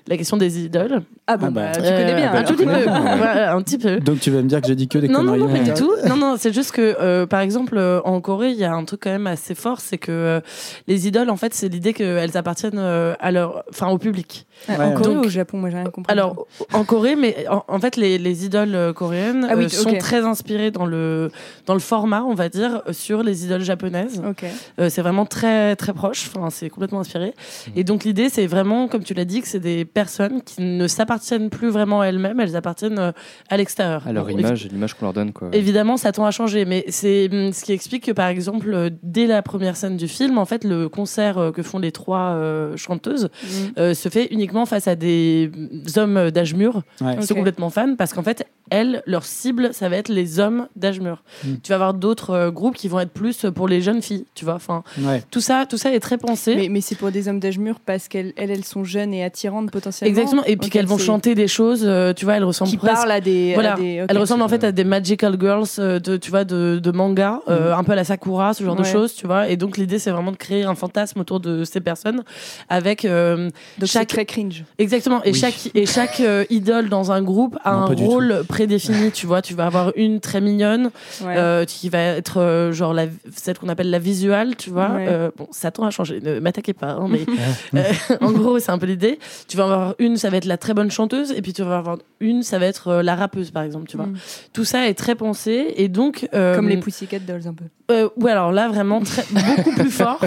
la 0.09 0.17
question 0.17 0.37
des 0.37 0.65
idoles. 0.65 1.03
Ah 1.27 1.37
bon, 1.37 1.47
Ah 1.49 1.51
bah, 1.51 1.63
bah, 1.73 1.73
tu 1.73 1.81
Euh, 1.85 1.99
connais 1.99 2.15
bien. 2.15 2.33
Un 2.33 2.43
tout 2.45 2.55
petit 2.55 2.65
peu. 2.65 2.83
Voilà, 2.85 3.55
un 3.55 3.63
petit 3.63 3.79
peu. 3.79 3.99
Donc 3.99 4.21
tu 4.21 4.31
vas 4.31 4.43
me 4.43 4.49
dire 4.49 4.61
que 4.61 4.69
j'ai 4.69 4.75
dit 4.77 4.87
que 4.89 4.99
des 4.99 5.09
Non, 5.09 5.23
non, 5.23 5.33
conneries. 5.33 5.41
non, 5.41 5.47
pas 5.49 5.53
Ouais. 5.55 5.65
du 5.65 5.75
tout. 5.75 5.93
Non, 6.09 6.17
non, 6.17 6.37
c'est 6.39 6.53
juste 6.55 6.71
que, 6.73 6.97
euh, 7.01 7.27
par 7.27 7.41
exemple, 7.41 7.77
euh, 7.77 8.01
en 8.05 8.21
Corée, 8.21 8.51
il 8.51 8.57
y 8.57 8.65
a 8.65 8.73
un 8.73 8.85
truc 8.85 9.01
quand 9.03 9.11
même 9.11 9.27
assez 9.27 9.55
fort, 9.57 9.81
c'est 9.81 9.99
que 9.99 10.13
euh, 10.13 10.41
les 10.87 11.09
idoles, 11.09 11.31
en 11.31 11.37
fait, 11.37 11.55
c'est 11.55 11.69
l'idée 11.69 11.93
qu'elles 11.93 12.37
appartiennent 12.37 12.79
euh, 12.79 13.15
à 13.21 13.33
leur, 13.33 13.65
enfin, 13.71 13.89
au 13.89 13.99
public. 13.99 14.47
Ouais, 14.69 14.77
en 14.77 14.93
Corée 14.93 15.15
donc- 15.15 15.25
ou 15.25 15.27
au 15.27 15.31
Japon, 15.31 15.59
moi 15.59 15.71
j'ai 15.71 15.77
rien 15.79 15.91
compris. 15.91 16.13
Alors, 16.13 16.47
en 16.73 16.85
Corée, 16.85 17.17
mais 17.17 17.47
en, 17.51 17.65
en 17.67 17.79
fait, 17.81 17.97
les, 17.97 18.19
les 18.19 18.45
idoles 18.45 18.75
euh, 18.75 18.93
coréennes 18.93 19.47
Ah 19.51 19.55
oui, 19.57 19.65
euh, 19.65 19.69
sont 19.69 19.93
très 19.99 20.25
inspirées 20.25 20.71
dans 20.71 20.87
le, 20.87 21.31
dans 21.67 21.75
le 21.75 21.81
format, 21.81 22.23
on 22.23 22.35
va 22.35 22.49
dire, 22.49 22.83
euh, 22.89 22.93
sur 22.93 23.23
les 23.25 23.45
idoles 23.45 23.63
japonaises. 23.65 24.23
Ok. 24.29 24.45
Euh, 24.81 24.89
c'est 24.89 25.03
vraiment 25.03 25.27
très, 25.27 25.75
très 25.77 25.93
proche, 25.93 26.31
enfin, 26.35 26.49
c'est 26.51 26.71
complètement 26.71 27.01
inspiré. 27.01 27.35
Et 27.75 27.83
donc, 27.83 28.05
l'idée, 28.05 28.29
c'est 28.29 28.47
vraiment, 28.47 28.87
comme 28.89 29.03
tu 29.03 29.13
l'as 29.15 29.25
dit, 29.25 29.41
que 29.43 29.49
c'est 29.49 29.59
des 29.61 29.85
personnes 30.01 30.43
qui 30.43 30.61
ne 30.61 30.87
s'appartiennent 30.89 31.49
plus 31.49 31.71
vraiment 31.71 32.03
à 32.03 32.07
elles-mêmes, 32.09 32.39
elles 32.39 32.55
appartiennent 32.55 32.99
euh, 32.99 33.13
à 33.49 33.57
l'extérieur. 33.57 34.07
À 34.07 34.13
leur 34.13 34.31
image, 34.31 34.69
l'image 34.71 34.93
qu'on 34.93 35.07
leur 35.07 35.15
donne, 35.15 35.33
quoi. 35.33 35.49
Évidemment, 35.55 35.97
ça 35.97 36.13
tend 36.13 36.27
à 36.27 36.31
changer, 36.31 36.67
mais 36.67 36.85
c'est 36.89 37.31
hum, 37.33 37.51
ce 37.55 37.65
qui 37.65 37.73
explique 37.73 38.05
que, 38.05 38.13
par 38.13 38.27
exemple, 38.29 38.69
euh, 38.75 38.91
dès 39.03 39.27
la 39.27 39.41
première 39.41 39.75
scène 39.75 39.97
du 39.97 40.07
film, 40.07 40.37
en 40.37 40.45
fait, 40.45 40.65
le 40.65 40.91
concert 40.91 41.39
euh, 41.39 41.51
que 41.51 41.63
font 41.63 41.79
les 41.79 41.93
trois 41.93 42.35
euh, 42.35 42.77
chanteuses 42.77 43.31
Mm. 43.43 43.49
euh, 43.79 43.95
se 43.95 44.09
fait 44.11 44.27
uniquement 44.33 44.67
face 44.67 44.87
à 44.87 44.97
des 44.97 45.51
hommes 45.97 46.31
d'âge 46.31 46.53
mûr 46.55 46.83
Ouais. 47.01 47.17
qui 47.17 47.27
sont 47.27 47.35
complètement 47.35 47.71
fans, 47.71 47.95
parce 47.97 48.13
qu'en 48.13 48.23
fait, 48.23 48.47
elles, 48.71 49.03
leur 49.07 49.25
cible, 49.25 49.73
ça 49.73 49.89
va 49.89 49.97
être 49.97 50.09
les 50.11 50.41
hommes 50.41 50.67
d'âge 50.77 51.01
mûr. 51.01 51.23
Mm. 51.45 51.55
Tu 51.63 51.69
vas 51.71 51.77
avoir 51.77 51.95
d'autres 51.95 52.31
euh, 52.31 52.51
groupes 52.51 52.77
qui 52.77 52.89
vont 52.89 53.01
être 53.01 53.13
plus 53.13 53.47
pour 53.55 53.67
les 53.67 53.81
jeunes 53.81 54.03
filles, 54.03 54.27
tu 54.35 54.45
vois. 54.45 54.55
Enfin, 54.57 54.83
Ouais. 55.01 55.23
tout 55.31 55.41
ça, 55.41 55.65
tout 55.65 55.79
ça 55.79 55.91
est 55.95 56.01
très 56.01 56.19
pensé. 56.19 56.55
Mais, 56.57 56.69
mais 56.69 56.81
c'est 56.83 56.97
pour 56.97 57.11
des 57.11 57.29
hommes 57.29 57.41
d'âge 57.41 57.59
mûr 57.59 57.81
parce 57.81 58.09
qu'elles 58.09 58.33
elles, 58.37 58.51
elles 58.51 58.65
sont 58.65 58.85
jeunes 58.85 59.15
et 59.15 59.25
attirantes 59.25 59.71
potentiellement. 59.71 59.86
Exactement. 60.03 60.45
Et 60.45 60.57
puis 60.57 60.71
qu'elles 60.71 60.87
vont 60.87 60.99
chanter 60.99 61.35
des 61.35 61.49
choses, 61.49 61.83
euh, 61.85 62.13
tu 62.13 62.25
vois, 62.25 62.35
elles 62.37 62.45
ressemblent 62.45 62.71
Qui 62.71 62.77
presque 62.77 62.95
parlent 62.97 63.11
à 63.13 63.21
des. 63.21 63.53
à 63.53 63.55
Voilà. 63.55 63.75
des- 63.77 64.03
ok. 64.03 64.07
Elle 64.11 64.19
ressemble 64.19 64.43
en 64.43 64.49
fait 64.49 64.65
à 64.65 64.73
des 64.73 64.85
magical 64.85 65.37
girls, 65.41 65.67
euh, 65.79 65.99
de, 66.01 66.17
tu 66.17 66.31
vois, 66.31 66.45
de, 66.45 66.79
de 66.83 66.91
manga, 66.91 67.41
euh, 67.49 67.75
un 67.75 67.85
peu 67.85 67.93
à 67.93 67.95
la 67.97 68.05
Sakura, 68.05 68.55
ce 68.55 68.65
genre 68.65 68.77
de 68.77 68.83
choses, 68.85 69.15
tu 69.15 69.27
vois. 69.27 69.49
Et 69.49 69.57
donc 69.57 69.77
l'idée, 69.77 69.99
c'est 69.99 70.11
vraiment 70.11 70.33
de 70.33 70.37
créer 70.37 70.65
un 70.65 70.75
fantasme 70.75 71.21
autour 71.21 71.41
de 71.41 71.65
ces 71.65 71.81
personnes, 71.81 72.23
avec 72.69 73.05
euh, 73.05 73.51
Donc 73.79 73.89
chaque- 73.89 74.09
très 74.09 74.25
cringe. 74.25 74.65
exactement. 74.79 75.23
Et 75.25 75.31
Oui. 75.33 75.39
chaque 75.39 75.71
et 75.75 75.87
chaque 75.87 76.21
euh, 76.21 76.45
idole 76.51 76.89
dans 76.89 77.13
un 77.13 77.23
groupe 77.23 77.57
a 77.65 77.73
Non, 77.73 77.79
un 77.91 77.95
rôle 77.95 78.45
prédéfini, 78.49 79.11
tu 79.13 79.27
vois. 79.27 79.43
Tu 79.43 79.55
vas 79.55 79.67
avoir 79.67 79.93
une 79.97 80.21
très 80.21 80.41
mignonne, 80.41 80.91
Ouais. 81.25 81.35
euh, 81.37 81.65
qui 81.65 81.89
va 81.89 81.99
être 81.99 82.41
euh, 82.41 82.73
genre 82.73 82.95
la, 82.95 83.07
celle 83.35 83.59
qu'on 83.59 83.69
appelle 83.69 83.91
la 83.91 83.99
visuelle, 83.99 84.57
tu 84.57 84.71
vois. 84.71 84.89
Ouais. 84.91 85.07
Euh, 85.09 85.31
bon, 85.37 85.47
ça 85.51 85.71
tend 85.71 85.85
à 85.85 85.91
changer. 85.91 86.21
Ne 86.21 86.41
m'attaquez 86.41 86.73
pas, 86.73 86.93
hein, 86.93 87.07
mais 87.09 87.21
euh, 87.75 88.17
en 88.21 88.33
gros, 88.33 88.59
c'est 88.59 88.71
un 88.71 88.79
peu 88.79 88.87
l'idée. 88.87 89.19
Tu 89.49 89.57
vas 89.57 89.65
avoir 89.65 89.76
une, 89.99 90.17
ça 90.17 90.31
va 90.31 90.37
être 90.37 90.45
la 90.45 90.57
très 90.57 90.75
bonne 90.75 90.91
chanteuse, 90.91 91.33
et 91.33 91.43
puis 91.43 91.53
tu 91.53 91.63
vas 91.63 91.79
avoir 91.79 91.99
une, 92.21 92.43
ça 92.43 92.59
va 92.59 92.67
être 92.67 92.89
euh, 92.89 93.03
la 93.03 93.15
rappeuse, 93.15 93.51
par 93.51 93.63
exemple, 93.63 93.87
tu 93.89 93.97
vois. 93.97 94.07
Mm. 94.07 94.17
Tout 94.53 94.65
ça 94.65 94.89
est 94.89 94.95
très 94.95 95.15
pensé, 95.15 95.75
et 95.77 95.89
donc 95.89 96.29
euh, 96.35 96.55
Comme 96.57 96.69
les 96.69 96.77
Pussycat 96.79 97.19
Dolls 97.21 97.47
un 97.47 97.55
peu. 97.55 97.65
euh, 97.91 98.09
ouais, 98.17 98.31
alors 98.33 98.53
là, 98.53 98.69
vraiment 98.69 99.01
très, 99.01 99.25
beaucoup 99.57 99.73
plus 99.73 99.91
fort. 100.03 100.21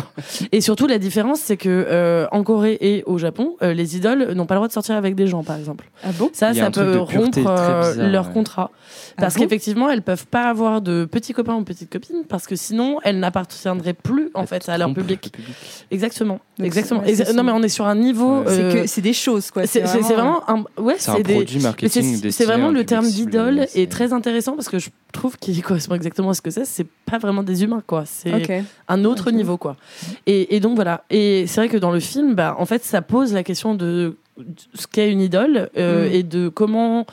Et 0.51 0.61
surtout, 0.61 0.87
la 0.87 0.97
différence, 0.97 1.39
c'est 1.39 1.57
que 1.57 1.69
euh, 1.69 2.27
en 2.31 2.43
Corée 2.43 2.77
et 2.81 3.03
au 3.05 3.17
Japon, 3.17 3.55
euh, 3.61 3.73
les 3.73 3.95
idoles 3.97 4.33
n'ont 4.33 4.45
pas 4.45 4.55
le 4.55 4.59
droit 4.59 4.67
de 4.67 4.73
sortir 4.73 4.95
avec 4.95 5.15
des 5.15 5.27
gens, 5.27 5.43
par 5.43 5.57
exemple. 5.57 5.89
Ah 6.03 6.09
bon? 6.17 6.29
Ça, 6.33 6.53
ça 6.53 6.71
peut 6.71 6.97
rompre 6.99 7.37
euh, 7.47 7.91
bizarre, 7.91 8.09
leur 8.09 8.27
ouais. 8.27 8.33
contrat. 8.33 8.71
Parce 9.17 9.35
bon? 9.35 9.41
qu'effectivement, 9.43 9.89
elles 9.89 10.01
peuvent 10.01 10.27
pas 10.27 10.49
avoir 10.49 10.81
de 10.81 11.05
petits 11.05 11.33
copains 11.33 11.55
ou 11.55 11.63
petites 11.63 11.91
copines, 11.91 12.23
parce 12.27 12.47
que 12.47 12.55
sinon, 12.55 12.99
elles 13.03 13.19
n'appartiendraient 13.19 13.93
plus, 13.93 14.29
en 14.33 14.45
fait, 14.45 14.67
à 14.69 14.77
leur 14.77 14.93
public. 14.93 15.31
le 15.33 15.39
public. 15.41 15.55
Exactement. 15.91 16.39
Donc 16.57 16.65
Exactement. 16.67 17.01
ouais, 17.01 17.33
non, 17.33 17.43
mais 17.43 17.51
on 17.51 17.61
est 17.63 17.69
sur 17.69 17.87
un 17.87 17.95
niveau. 17.95 18.39
Ouais. 18.39 18.45
C'est 18.47 18.63
euh, 18.63 18.73
que 18.73 18.87
c'est 18.87 19.01
des 19.01 19.13
choses 19.13 19.28
quoi. 19.53 19.65
c'est 19.67 19.81
vraiment 19.81 20.41
un. 20.49 20.63
Ouais, 20.81 20.95
C'est 20.97 21.11
un 21.11 21.19
des. 21.19 21.33
produit 21.35 21.59
c'est- 21.59 21.63
marketing 21.67 22.31
C'est 22.31 22.45
vraiment 22.45 22.71
le 22.71 22.85
terme 22.85 23.07
d'idole 23.07 23.67
est 23.75 23.91
très 23.91 24.13
intéressant 24.13 24.53
parce 24.55 24.69
que 24.69 24.79
je 24.79 24.89
trouve 25.11 25.37
qu'il 25.37 25.61
correspond 25.63 25.95
exactement 25.95 26.29
à 26.31 26.33
ce 26.33 26.41
que 26.41 26.49
c'est. 26.51 26.65
C'est 26.65 26.87
pas 27.05 27.17
vraiment 27.17 27.43
des 27.43 27.63
humains, 27.63 27.83
quoi. 27.85 28.03
C'est 28.05 28.63
un 28.87 29.05
autre 29.05 29.31
niveau, 29.31 29.57
quoi. 29.57 29.75
Et, 30.25 30.55
et 30.55 30.59
donc 30.59 30.75
voilà. 30.75 31.03
Et 31.09 31.45
c'est 31.47 31.61
vrai 31.61 31.69
que 31.69 31.77
dans 31.77 31.91
le 31.91 31.99
film, 31.99 32.35
bah, 32.35 32.55
en 32.59 32.65
fait, 32.65 32.83
ça 32.83 33.01
pose 33.01 33.33
la 33.33 33.43
question 33.43 33.75
de 33.75 34.15
ce 34.73 34.87
qu'est 34.87 35.11
une 35.11 35.19
idole 35.19 35.69
euh, 35.77 36.07
Mm. 36.09 36.13
et 36.13 36.23
de 36.23 36.47
comment, 36.47 37.05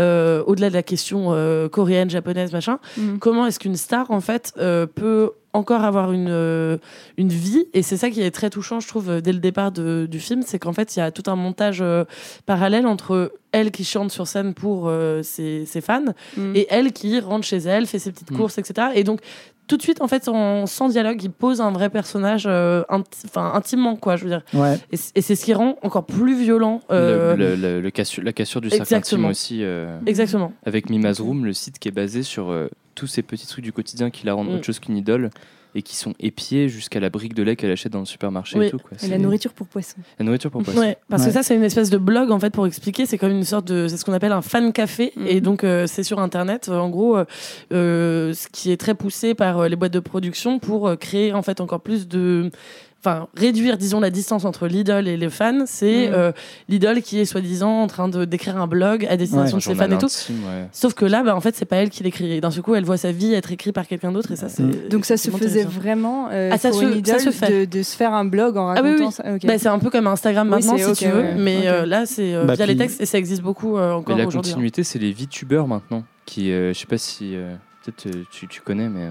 euh, 0.00 0.42
au-delà 0.48 0.68
de 0.68 0.74
la 0.74 0.82
question 0.82 1.28
euh, 1.32 1.68
coréenne, 1.68 2.10
japonaise, 2.10 2.52
machin, 2.52 2.78
Mm. 2.96 3.18
comment 3.18 3.46
est-ce 3.46 3.60
qu'une 3.60 3.76
star 3.76 4.10
en 4.10 4.20
fait 4.20 4.52
euh, 4.58 4.86
peut 4.86 5.30
encore 5.54 5.84
avoir 5.84 6.12
une 6.12 6.28
euh, 6.30 6.78
une 7.18 7.28
vie 7.28 7.66
et 7.74 7.82
c'est 7.82 7.96
ça 7.98 8.08
qui 8.10 8.22
est 8.22 8.30
très 8.30 8.48
touchant 8.50 8.80
je 8.80 8.88
trouve 8.88 9.20
dès 9.20 9.32
le 9.32 9.38
départ 9.38 9.70
de- 9.70 10.06
du 10.10 10.18
film 10.18 10.42
c'est 10.46 10.58
qu'en 10.58 10.72
fait 10.72 10.96
il 10.96 11.00
y 11.00 11.02
a 11.02 11.10
tout 11.10 11.30
un 11.30 11.36
montage 11.36 11.80
euh, 11.82 12.04
parallèle 12.46 12.86
entre 12.86 13.32
elle 13.52 13.70
qui 13.70 13.84
chante 13.84 14.10
sur 14.10 14.26
scène 14.26 14.54
pour 14.54 14.88
euh, 14.88 15.22
ses, 15.22 15.66
ses 15.66 15.80
fans 15.82 16.04
Mm. 16.36 16.52
et 16.56 16.66
elle 16.70 16.92
qui 16.92 17.20
rentre 17.20 17.46
chez 17.46 17.58
elle 17.58 17.86
fait 17.86 17.98
ses 17.98 18.12
petites 18.12 18.30
Mm. 18.30 18.36
courses 18.36 18.56
etc 18.58 18.88
et 18.94 19.04
donc 19.04 19.20
tout 19.68 19.76
de 19.76 19.82
suite, 19.82 20.02
en 20.02 20.08
fait, 20.08 20.26
en- 20.28 20.66
sans 20.66 20.88
dialogue, 20.88 21.22
il 21.22 21.30
pose 21.30 21.60
un 21.62 21.70
vrai 21.70 21.88
personnage, 21.88 22.44
euh, 22.46 22.82
inti- 22.90 23.24
enfin 23.26 23.52
intimement, 23.54 23.94
quoi, 23.96 24.16
je 24.16 24.24
veux 24.24 24.28
dire. 24.30 24.42
Ouais. 24.52 24.76
Et, 24.90 24.96
c'est 25.22 25.34
ce 25.36 25.44
qui 25.44 25.54
rend 25.54 25.76
encore 25.82 26.04
plus 26.04 26.34
violent. 26.36 26.80
euh, 26.90 27.36
Le- 27.36 27.54
le- 27.54 27.56
le- 27.56 27.80
le 27.80 27.90
cassu- 27.90 28.20
la 28.22 28.32
cassure 28.32 28.60
du 28.60 28.68
cercle 28.68 29.24
aussi, 29.24 29.60
euh, 29.62 29.98
Exactement. 30.04 30.52
avec 30.66 30.90
Mima's 30.90 31.20
Room, 31.20 31.44
le 31.46 31.52
site 31.54 31.78
qui 31.78 31.88
est 31.88 31.92
basé 31.92 32.22
sur 32.24 32.50
euh, 32.50 32.68
tous 32.94 33.06
ces 33.06 33.22
petits 33.22 33.46
trucs 33.46 33.64
du 33.64 33.72
quotidien 33.72 34.10
qui 34.10 34.26
la 34.26 34.34
rendent 34.34 34.50
Mm. 34.50 34.54
autre 34.56 34.64
chose 34.64 34.78
qu'une 34.80 34.96
idole 34.96 35.30
et 35.74 35.80
qui 35.80 35.96
sont 35.96 36.12
épiés 36.20 36.68
jusqu'à 36.68 37.00
la 37.00 37.08
brique 37.08 37.32
de 37.32 37.42
lait 37.42 37.56
qu'elle 37.56 37.70
achète 37.70 37.92
dans 37.92 38.00
le 38.00 38.04
supermarché 38.04 38.58
Oui. 38.58 38.66
et 38.66 38.70
tout. 38.70 38.78
Quoi. 38.78 38.90
Et 38.92 38.98
C'est- 38.98 39.08
la 39.08 39.16
nourriture 39.16 39.54
pour 39.54 39.66
poissons. 39.66 39.96
La 40.18 40.24
nourriture 40.26 40.50
pour 40.50 40.62
poisson. 40.62 40.78
Ouais, 40.78 40.98
parce 41.08 41.22
Ouais. 41.22 41.28
que 41.28 41.32
ça, 41.34 41.42
c'est 41.42 41.54
une 41.56 41.62
espèce 41.64 41.88
de 41.88 41.96
blog, 41.96 42.30
en 42.30 42.38
fait, 42.38 42.50
pour 42.50 42.66
expliquer. 42.66 43.06
C'est 43.06 43.16
comme 43.16 43.30
une 43.30 43.44
sorte 43.44 43.68
de. 43.68 43.88
C'est 43.88 43.96
ce 43.96 44.04
qu'on 44.04 44.12
appelle 44.12 44.32
un 44.32 44.42
fan 44.42 44.70
café. 44.74 45.12
Mhm. 45.16 45.26
Et 45.26 45.40
donc, 45.40 45.64
euh, 45.64 45.86
c'est 45.86 46.02
sur 46.02 46.18
Internet, 46.18 46.68
en 46.68 46.90
gros, 46.90 47.16
euh, 47.16 47.24
euh, 47.72 48.34
ce 48.34 48.48
qui 48.48 48.70
est 48.70 48.76
très 48.76 48.94
poussé 48.94 49.34
par 49.34 49.60
euh, 49.60 49.68
les 49.68 49.76
boîtes 49.76 49.94
de 49.94 50.00
production 50.00 50.58
pour 50.58 50.88
euh, 50.88 50.96
créer, 50.96 51.32
en 51.32 51.40
fait, 51.42 51.60
encore 51.62 51.80
plus 51.80 52.06
de. 52.06 52.50
Enfin, 53.04 53.26
réduire, 53.36 53.78
disons, 53.78 53.98
la 53.98 54.10
distance 54.10 54.44
entre 54.44 54.68
l'idole 54.68 55.08
et 55.08 55.16
les 55.16 55.28
fans. 55.28 55.64
C'est 55.66 56.06
Mhm. 56.06 56.14
euh, 56.14 56.32
l'idole 56.68 57.02
qui 57.02 57.18
est 57.18 57.24
soi-disant 57.24 57.82
en 57.82 57.86
train 57.88 58.08
de 58.08 58.24
d'écrire 58.24 58.56
un 58.56 58.68
blog 58.68 59.04
à 59.10 59.16
destination 59.16 59.56
Un 59.56 59.58
de 59.58 59.62
ses 59.64 59.74
fans 59.74 59.86
et 59.90 59.98
tout. 59.98 60.06
intime, 60.06 60.36
ouais. 60.46 60.68
Sauf 60.70 60.94
que 60.94 61.04
là, 61.04 61.24
bah, 61.24 61.34
en 61.34 61.40
fait, 61.40 61.56
c'est 61.56 61.64
pas 61.64 61.76
elle 61.76 61.90
qui 61.90 62.04
l'écrit. 62.04 62.30
Et 62.32 62.40
D'un 62.40 62.52
seul 62.52 62.62
coup, 62.62 62.76
elle 62.76 62.84
voit 62.84 62.96
sa 62.98 63.10
vie 63.10 63.34
être 63.34 63.50
écrite 63.50 63.74
par 63.74 63.88
quelqu'un 63.88 64.12
d'autre. 64.12 64.30
Et 64.30 64.36
ça, 64.36 64.48
c'est. 64.48 64.62
Mhm. 64.62 64.88
Donc 64.88 65.04
ça 65.04 65.16
se 65.16 65.30
faisait 65.32 65.64
vraiment 65.64 66.28
euh, 66.30 66.50
Ah, 66.52 66.58
ça 66.58 66.70
pour 66.70 66.78
se- 66.78 66.84
une 66.84 66.92
ça 66.92 66.96
idole 66.98 67.20
se 67.20 67.30
fait. 67.30 67.66
De, 67.66 67.78
de 67.78 67.82
se 67.82 67.96
faire 67.96 68.14
un 68.14 68.24
blog 68.24 68.56
en 68.56 68.68
Ah 68.68 68.80
oui, 68.82 68.90
racontant 68.92 69.06
oui. 69.08 69.12
ça? 69.12 69.34
Ok. 69.34 69.46
Bah, 69.46 69.58
c'est 69.58 69.68
un 69.68 69.78
peu 69.80 69.90
comme 69.90 70.06
Instagram 70.06 70.48
maintenant, 70.48 70.78
si 70.78 70.92
tu 70.92 71.08
veux. 71.08 71.22
ouais. 71.22 71.34
Mais 71.36 71.66
euh, 71.66 71.84
là, 71.86 72.06
c'est 72.06 72.32
euh, 72.34 72.44
Bah, 72.44 72.54
via 72.54 72.66
les 72.66 72.76
textes 72.76 73.00
et 73.00 73.06
ça 73.06 73.18
existe 73.18 73.42
beaucoup 73.42 73.76
euh, 73.78 73.94
encore 73.94 74.14
Mais 74.14 74.22
la 74.22 74.28
aujourd'hui. 74.28 74.52
hein. 74.52 74.54
continuité, 74.54 74.84
c'est 74.84 75.00
les 75.00 75.12
VTubers 75.12 75.66
maintenant. 75.66 76.04
Qui, 76.24 76.50
je 76.52 76.72
sais 76.72 76.86
pas 76.86 76.98
si. 76.98 77.34
Peut-être 77.84 78.14
tu, 78.30 78.46
tu 78.46 78.60
connais, 78.60 78.88
mais. 78.88 79.08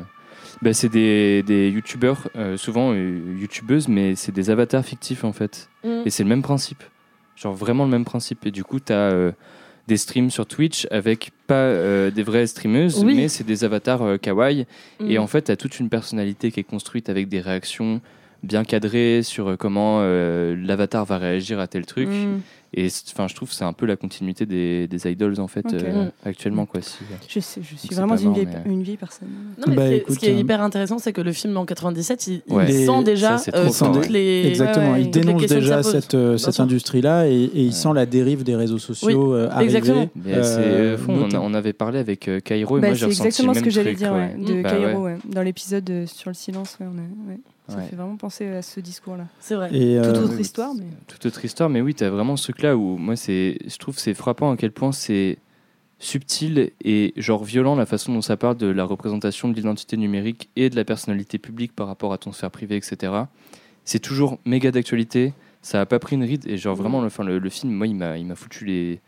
Euh, 0.61 0.65
bah, 0.65 0.73
c'est 0.73 0.89
des, 0.89 1.43
des 1.43 1.69
youtubeurs, 1.69 2.29
euh, 2.35 2.57
souvent 2.57 2.93
euh, 2.93 3.35
youtubeuses, 3.39 3.87
mais 3.87 4.15
c'est 4.15 4.31
des 4.31 4.49
avatars 4.49 4.85
fictifs 4.85 5.23
en 5.23 5.33
fait. 5.33 5.69
Mm. 5.83 6.01
Et 6.05 6.09
c'est 6.09 6.23
le 6.23 6.29
même 6.29 6.41
principe. 6.41 6.83
Genre 7.35 7.53
vraiment 7.53 7.85
le 7.85 7.91
même 7.91 8.05
principe. 8.05 8.45
Et 8.45 8.51
du 8.51 8.63
coup, 8.63 8.79
tu 8.79 8.93
as 8.93 9.31
des 9.87 9.97
streams 9.97 10.29
sur 10.29 10.45
Twitch 10.45 10.87
avec 10.91 11.31
pas 11.47 11.55
euh, 11.55 12.11
des 12.11 12.21
vraies 12.23 12.45
streameuses, 12.45 13.03
Oui. 13.03 13.15
mais 13.15 13.27
c'est 13.27 13.43
des 13.43 13.63
avatars 13.63 14.03
euh, 14.03 14.17
kawaii. 14.17 14.65
Et 15.05 15.17
Mm. 15.17 15.21
en 15.21 15.27
fait, 15.27 15.43
tu 15.43 15.51
as 15.51 15.55
toute 15.57 15.79
une 15.79 15.89
personnalité 15.89 16.51
qui 16.51 16.59
est 16.59 16.63
construite 16.63 17.09
avec 17.09 17.27
des 17.29 17.41
réactions 17.41 17.99
bien 18.43 18.63
cadrées 18.63 19.21
sur 19.23 19.49
euh, 19.49 19.55
comment 19.57 19.99
euh, 20.01 20.55
l'avatar 20.57 21.05
va 21.05 21.17
réagir 21.17 21.59
à 21.59 21.67
tel 21.67 21.85
truc. 21.85 22.09
Mm. 22.09 22.39
Et 22.73 22.87
enfin, 23.11 23.27
je 23.27 23.35
trouve 23.35 23.49
que 23.49 23.55
c'est 23.55 23.65
un 23.65 23.73
peu 23.73 23.85
la 23.85 23.97
continuité 23.97 24.45
des, 24.45 24.87
des 24.87 25.11
idols 25.11 25.41
en 25.41 25.47
fait 25.47 25.65
euh, 25.73 26.05
Mm. 26.05 26.11
actuellement 26.23 26.65
quoi. 26.65 26.81
Si, 26.81 26.99
Je, 27.27 27.41
sais, 27.41 27.59
je 27.61 27.75
suis 27.75 27.93
vraiment 27.93 28.15
une, 28.15 28.27
mort, 28.27 28.33
vieille, 28.33 28.47
mais- 28.65 28.71
une 28.71 28.81
vieille 28.81 28.95
personne. 28.95 29.27
Non, 29.57 29.65
mais 29.67 29.75
Bah, 29.75 29.87
écoute, 29.89 30.13
ce 30.15 30.19
qui 30.19 30.27
est 30.27 30.33
euh, 30.33 30.37
hyper 30.39 30.61
intéressant, 30.61 30.97
c'est 30.97 31.11
que 31.11 31.19
le 31.19 31.33
film 31.33 31.57
en 31.57 31.65
97, 31.65 32.27
il, 32.27 32.41
sent 32.69 33.03
déjà 33.03 33.37
ça, 33.37 33.51
euh, 33.55 33.67
toutes 33.67 33.97
ouais. 34.03 34.07
les. 34.07 34.47
Exactement, 34.47 34.93
ouais, 34.93 35.01
il 35.01 35.11
dénonce 35.11 35.45
déjà 35.47 35.83
cette, 35.83 36.15
euh, 36.15 36.37
cette 36.37 36.53
sûr. 36.53 36.63
industrie-là 36.63 37.27
et, 37.27 37.33
et 37.33 37.61
il 37.61 37.73
sent 37.73 37.89
la 37.93 38.05
dérive 38.05 38.43
des 38.45 38.55
réseaux 38.55 38.77
sociaux 38.79 39.33
euh, 39.35 39.49
arriver. 39.51 39.75
exactement. 39.75 40.09
Euh, 40.27 40.93
euh, 40.93 40.97
fond, 40.97 41.11
on, 41.13 41.17
a- 41.17 41.23
notamment- 41.25 41.45
on 41.47 41.53
avait 41.53 41.73
parlé 41.73 41.99
avec 41.99 42.29
euh, 42.29 42.39
Cairo 42.39 42.77
et 42.77 42.81
Bah, 42.81 42.87
moi 42.87 42.93
j'ai 42.95 43.01
c'est 43.01 43.05
ressenti 43.07 43.27
exactement 43.27 43.53
ce 43.53 43.59
que 43.59 43.69
j'allais 43.69 43.95
dire 43.95 44.13
de 44.13 44.61
Bah 44.63 44.69
Cairo, 44.71 45.03
ouais. 45.03 45.17
dans 45.25 45.41
l'épisode 45.41 46.05
sur 46.07 46.29
le 46.29 46.35
silence. 46.35 46.77
Ça 47.71 47.77
Ouais. 47.77 47.87
fait 47.87 47.95
vraiment 47.95 48.17
penser 48.17 48.47
à 48.47 48.61
ce 48.61 48.79
discours-là. 48.79 49.25
C'est 49.39 49.55
vrai. 49.55 49.69
Et, 49.73 49.97
euh, 49.97 50.03
Toute 50.13 50.23
autre 50.23 50.33
oui, 50.35 50.41
histoire, 50.41 50.73
mais 50.75 50.85
toute 51.07 51.25
autre 51.25 51.43
histoire, 51.45 51.69
mais 51.69 51.81
oui, 51.81 51.93
tu 51.95 52.03
as 52.03 52.09
vraiment 52.09 52.35
ce 52.37 52.43
truc-là 52.43 52.75
où 52.77 52.97
moi, 52.97 53.15
c'est, 53.15 53.57
je 53.65 53.77
trouve 53.77 53.95
que 53.95 54.01
c'est 54.01 54.13
frappant 54.13 54.51
à 54.51 54.57
quel 54.57 54.71
point 54.71 54.91
c'est 54.91 55.37
subtil 55.99 56.71
et 56.83 57.13
genre 57.17 57.43
violent 57.43 57.75
la 57.75 57.85
façon 57.85 58.13
dont 58.13 58.21
ça 58.21 58.35
parle 58.37 58.57
de 58.57 58.67
la 58.67 58.83
représentation 58.83 59.49
de 59.49 59.53
l'identité 59.55 59.97
numérique 59.97 60.49
et 60.55 60.69
de 60.69 60.75
la 60.75 60.83
personnalité 60.83 61.37
publique 61.37 61.73
par 61.75 61.87
rapport 61.87 62.11
à 62.13 62.17
ton 62.17 62.31
sphère 62.31 62.49
privée, 62.51 62.75
etc. 62.75 63.13
C'est 63.85 63.99
toujours 63.99 64.39
méga 64.45 64.71
d'actualité, 64.71 65.33
ça 65.61 65.81
a 65.81 65.85
pas 65.85 65.99
pris 65.99 66.15
une 66.15 66.23
ride 66.23 66.47
et 66.47 66.57
genre 66.57 66.75
vraiment, 66.75 67.01
le, 67.01 67.07
enfin, 67.07 67.23
le, 67.23 67.37
le 67.39 67.49
film, 67.49 67.71
moi, 67.71 67.85
il 67.87 67.95
m'a, 67.95 68.17
il 68.17 68.25
m'a 68.25 68.35
foutu 68.35 68.65
les. 68.65 68.99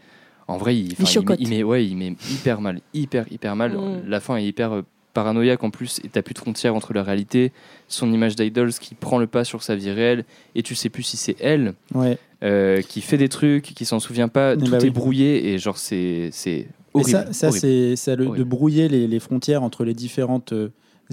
En 0.48 0.58
vrai, 0.58 0.78
il, 0.78 0.92
il, 0.92 1.36
il 1.40 1.48
met- 1.50 1.64
ouais, 1.64 1.86
il 1.86 1.96
met 1.96 2.16
hyper 2.30 2.60
mal, 2.62 2.82
hyper, 2.94 3.26
hyper 3.32 3.56
mal. 3.56 3.78
Mm. 3.78 4.04
La 4.08 4.20
fin 4.20 4.36
est 4.36 4.46
hyper 4.46 4.74
euh, 4.74 4.82
paranoïaque 5.14 5.64
en 5.64 5.70
plus 5.70 6.00
et 6.04 6.10
t'as 6.10 6.22
plus 6.22 6.34
de 6.34 6.40
frontières 6.40 6.76
entre 6.76 6.94
la 6.94 7.04
réalité, 7.04 7.52
son 7.88 8.12
image 8.12 8.36
d'idols 8.36 8.74
qui 8.74 8.96
prend 8.96 9.20
le 9.20 9.28
pas 9.28 9.44
sur 9.44 9.62
sa 9.64 9.76
vie 9.76 9.92
réelle 9.92 10.26
et 10.56 10.64
tu 10.64 10.76
sais 10.76 10.90
plus 10.90 11.04
si 11.04 11.18
c'est 11.18 11.36
elle 11.40 11.74
ouais. 11.94 12.18
euh, 12.44 12.82
qui 12.82 13.02
fait 13.02 13.18
des 13.18 13.30
trucs, 13.30 13.64
qui 13.76 13.86
s'en 13.86 14.00
souvient 14.00 14.28
pas, 14.28 14.54
Eh 14.54 14.58
tout 14.58 14.72
bah 14.72 14.78
est 14.80 14.84
oui. 14.84 14.90
brouillé 14.90 15.54
et 15.54 15.58
genre 15.60 15.78
c'est 15.78 16.30
c'est 16.32 16.68
Mais 16.96 17.02
horrible. 17.02 17.28
ça, 17.34 17.52
c'est 17.52 17.96
ça 17.96 18.16
le- 18.16 18.30
de 18.30 18.44
brouiller 18.44 18.88
les, 18.90 19.08
les 19.08 19.20
frontières 19.20 19.64
entre 19.64 19.84
les 19.86 19.94
différentes 19.94 20.54
euh, 20.54 20.70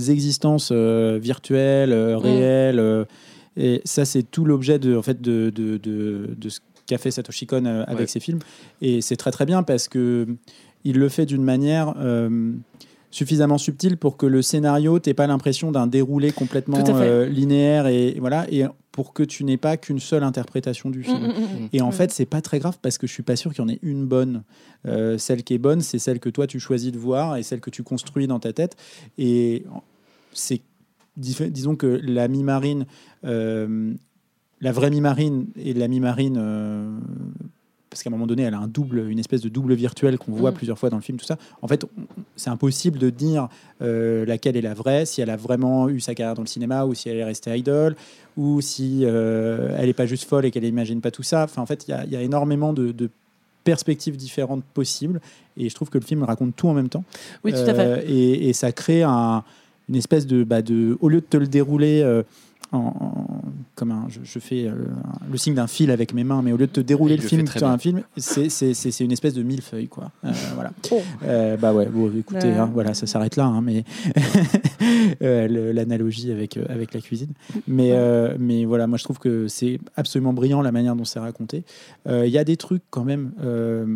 existences 0.08 0.70
euh, 0.72 1.18
virtuelles, 1.20 1.92
euh, 1.92 2.16
Mm. 2.18 2.22
réelles. 2.22 2.78
euh, 2.80 3.04
et 3.56 3.82
ça, 3.84 4.04
c'est 4.04 4.22
tout 4.22 4.44
l'objet 4.44 4.78
de, 4.78 4.96
en 4.96 5.02
fait, 5.02 5.20
de, 5.20 5.50
de, 5.50 5.76
de, 5.76 6.30
de 6.38 6.48
ce 6.48 6.60
qu'a 6.86 6.98
fait 6.98 7.10
Satoshi 7.10 7.46
Kon 7.46 7.64
avec 7.64 7.98
Ouais. 8.00 8.06
ses 8.06 8.20
films. 8.20 8.38
Et 8.80 9.00
c'est 9.00 9.16
très 9.16 9.30
très 9.32 9.44
bien 9.46 9.62
parce 9.62 9.88
que 9.88 10.26
il 10.84 10.96
le 10.98 11.08
fait 11.08 11.26
d'une 11.26 11.42
manière 11.44 11.94
euh, 11.98 12.52
suffisamment 13.10 13.58
subtile 13.58 13.96
pour 13.96 14.16
que 14.16 14.26
le 14.26 14.40
scénario 14.42 14.98
t'ait 15.00 15.14
pas 15.14 15.26
l'impression 15.26 15.72
d'un 15.72 15.86
déroulé 15.88 16.30
complètement 16.30 16.78
euh, 17.02 17.26
linéaire 17.26 17.86
et 17.88 18.16
voilà 18.20 18.46
et 18.50 18.64
pour 18.92 19.12
que 19.12 19.22
tu 19.22 19.44
n'aies 19.44 19.56
pas 19.56 19.76
qu'une 19.76 19.98
seule 20.00 20.22
interprétation 20.24 20.90
du 20.90 21.00
Mm, 21.00 21.02
film. 21.04 21.22
mm, 21.26 21.28
mm. 21.64 21.68
Et 21.72 21.80
en 21.80 21.90
fait, 21.92 22.10
c'est 22.12 22.26
pas 22.26 22.40
très 22.40 22.58
grave 22.58 22.78
parce 22.82 22.98
que 22.98 23.06
je 23.06 23.12
suis 23.12 23.22
pas 23.22 23.36
sûr 23.36 23.52
qu'il 23.52 23.62
y 23.62 23.64
en 23.64 23.68
ait 23.68 23.78
une 23.82 24.06
bonne. 24.06 24.42
Euh, 24.86 25.16
celle 25.18 25.42
qui 25.44 25.54
est 25.54 25.58
bonne, 25.58 25.80
c'est 25.80 25.98
celle 25.98 26.18
que 26.20 26.28
toi 26.28 26.46
tu 26.46 26.58
choisis 26.60 26.90
de 26.92 26.98
voir 26.98 27.36
et 27.36 27.42
celle 27.42 27.60
que 27.60 27.70
tu 27.70 27.82
construis 27.82 28.26
dans 28.26 28.38
ta 28.40 28.52
tête. 28.52 28.76
Et 29.18 29.64
c'est 30.32 30.60
disons 31.16 31.76
que 31.76 32.00
la 32.02 32.28
mi-marine, 32.28 32.86
euh, 33.24 33.92
la 34.60 34.72
vraie 34.72 34.90
mi-marine 34.90 35.46
et 35.56 35.72
la 35.74 35.88
mi-marine. 35.88 36.38
Parce 37.90 38.02
qu'à 38.04 38.08
un 38.08 38.12
moment 38.12 38.26
donné, 38.28 38.44
elle 38.44 38.54
a 38.54 38.58
un 38.58 38.68
double, 38.68 39.10
une 39.10 39.18
espèce 39.18 39.40
de 39.40 39.48
double 39.48 39.74
virtuel 39.74 40.16
qu'on 40.16 40.30
voit 40.32 40.52
Mm. 40.52 40.54
plusieurs 40.54 40.78
fois 40.78 40.90
dans 40.90 40.96
le 40.96 41.02
film, 41.02 41.18
tout 41.18 41.24
ça. 41.26 41.36
En 41.60 41.66
fait, 41.68 41.84
c'est 42.36 42.48
impossible 42.50 42.98
de 42.98 43.10
dire 43.10 43.48
euh, 43.82 44.24
laquelle 44.24 44.56
est 44.56 44.60
la 44.62 44.74
vraie, 44.74 45.04
si 45.06 45.20
elle 45.20 45.30
a 45.30 45.36
vraiment 45.36 45.88
eu 45.88 45.98
sa 46.00 46.14
carrière 46.14 46.34
dans 46.36 46.42
le 46.42 46.46
cinéma 46.48 46.84
ou 46.86 46.94
si 46.94 47.08
elle 47.08 47.16
est 47.16 47.24
restée 47.24 47.56
idole 47.58 47.96
ou 48.36 48.60
si 48.60 49.00
euh, 49.02 49.74
elle 49.78 49.86
n'est 49.86 49.92
pas 49.92 50.06
juste 50.06 50.24
folle 50.24 50.44
et 50.44 50.50
qu'elle 50.52 50.62
n'imagine 50.62 51.00
pas 51.00 51.10
tout 51.10 51.24
ça. 51.24 51.42
Enfin, 51.44 51.62
en 51.62 51.66
fait, 51.66 51.86
il 51.88 51.90
y 51.90 51.94
a- 51.94 52.04
il 52.04 52.12
y, 52.12 52.16
a 52.16 52.22
énormément 52.22 52.72
de, 52.72 52.92
de 52.92 53.10
perspectives 53.64 54.16
différentes 54.16 54.64
possibles 54.64 55.20
et 55.56 55.68
je 55.68 55.74
trouve 55.74 55.90
que 55.90 55.98
le 55.98 56.04
film 56.04 56.22
raconte 56.22 56.54
tout 56.56 56.68
en 56.68 56.74
même 56.74 56.88
temps. 56.88 57.04
Oui, 57.44 57.52
tout 57.52 57.58
à 57.58 57.74
fait. 57.74 57.80
Euh, 57.80 58.02
et, 58.06 58.48
et 58.48 58.52
ça 58.52 58.70
crée 58.72 59.02
un- 59.02 59.42
une 59.88 59.96
espèce 59.96 60.26
de, 60.28 60.44
bah, 60.44 60.62
de. 60.62 60.96
Au 61.00 61.08
lieu 61.08 61.20
de 61.20 61.26
te 61.26 61.36
le 61.36 61.48
dérouler. 61.48 62.02
En, 62.72 62.78
en- 62.78 63.42
comme 63.74 63.90
un, 63.92 64.06
je, 64.08 64.20
je 64.22 64.38
fais 64.38 64.66
euh, 64.66 64.74
le 65.30 65.36
signe 65.38 65.54
d'un 65.54 65.66
fil 65.66 65.90
avec 65.90 66.12
mes 66.14 66.24
mains, 66.24 66.42
mais 66.42 66.52
au 66.52 66.56
lieu 66.56 66.66
de 66.66 66.72
te 66.72 66.80
dérouler 66.80 67.16
le 67.16 67.22
le 67.22 67.28
film 67.28 67.42
bien. 67.44 67.72
un 67.72 67.78
film, 67.78 68.02
c'est- 68.16 69.00
une 69.00 69.12
espèce 69.12 69.34
de 69.34 69.42
millefeuille, 69.42 69.88
quoi. 69.88 70.10
Euh, 70.24 70.30
voilà. 70.54 70.70
Oh. 70.90 71.00
Euh, 71.24 71.56
bah 71.56 71.72
ouais, 71.72 71.86
bon, 71.86 72.10
écoutez, 72.16 72.48
Ouais. 72.48 72.54
hein, 72.56 72.70
voilà, 72.72 72.94
ça 72.94 73.06
s'arrête 73.06 73.36
là, 73.36 73.46
hein, 73.46 73.60
mais 73.62 73.84
euh, 75.22 75.72
l'analogie 75.72 76.30
avec, 76.32 76.56
avec 76.68 76.94
la 76.94 77.00
cuisine. 77.00 77.32
Mais, 77.66 77.90
euh, 77.92 78.36
mais 78.38 78.64
voilà, 78.64 78.86
moi 78.86 78.98
je 78.98 79.04
trouve 79.04 79.18
que 79.18 79.48
c'est 79.48 79.78
absolument 79.96 80.32
brillant 80.32 80.62
la 80.62 80.72
manière 80.72 80.96
dont 80.96 81.04
c'est 81.04 81.18
raconté. 81.20 81.64
Euh, 82.06 82.26
Il 82.26 82.32
y 82.32 82.38
a 82.38 82.44
des 82.44 82.56
trucs 82.56 82.82
quand 82.90 83.04
même 83.04 83.32
euh, 83.42 83.86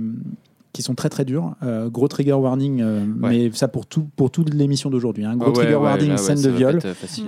qui 0.75 0.83
sont 0.83 0.95
très 0.95 1.09
très 1.09 1.25
durs. 1.25 1.55
Euh, 1.63 1.89
gros 1.89 2.09
trigger 2.09 2.33
warning, 2.35 2.83
euh, 2.83 3.01
mais 3.19 3.51
ça 3.55 3.69
pour, 3.69 3.87
tout, 3.87 4.07
pour 4.17 4.31
toute 4.31 4.53
l'émission 4.53 4.91
d'aujourd'hui. 4.91 5.25
hein. 5.25 5.37
Gros 5.37 5.49
ouais, 5.49 5.55
trigger 5.55 5.77
ouais, 5.77 5.81
warning, 5.83 6.11
là, 6.11 6.17
scène 6.19 6.43
de 6.43 6.51
viol. 6.51 6.79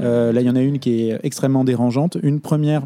euh, 0.03 0.33
là, 0.33 0.41
il 0.43 0.47
y 0.47 0.51
en 0.51 0.57
a 0.57 0.61
une 0.61 0.79
qui 0.79 1.09
est 1.09 1.21
extrêmement 1.23 1.65
dérangeante. 1.65 2.19
Une 2.23 2.41
première 2.41 2.83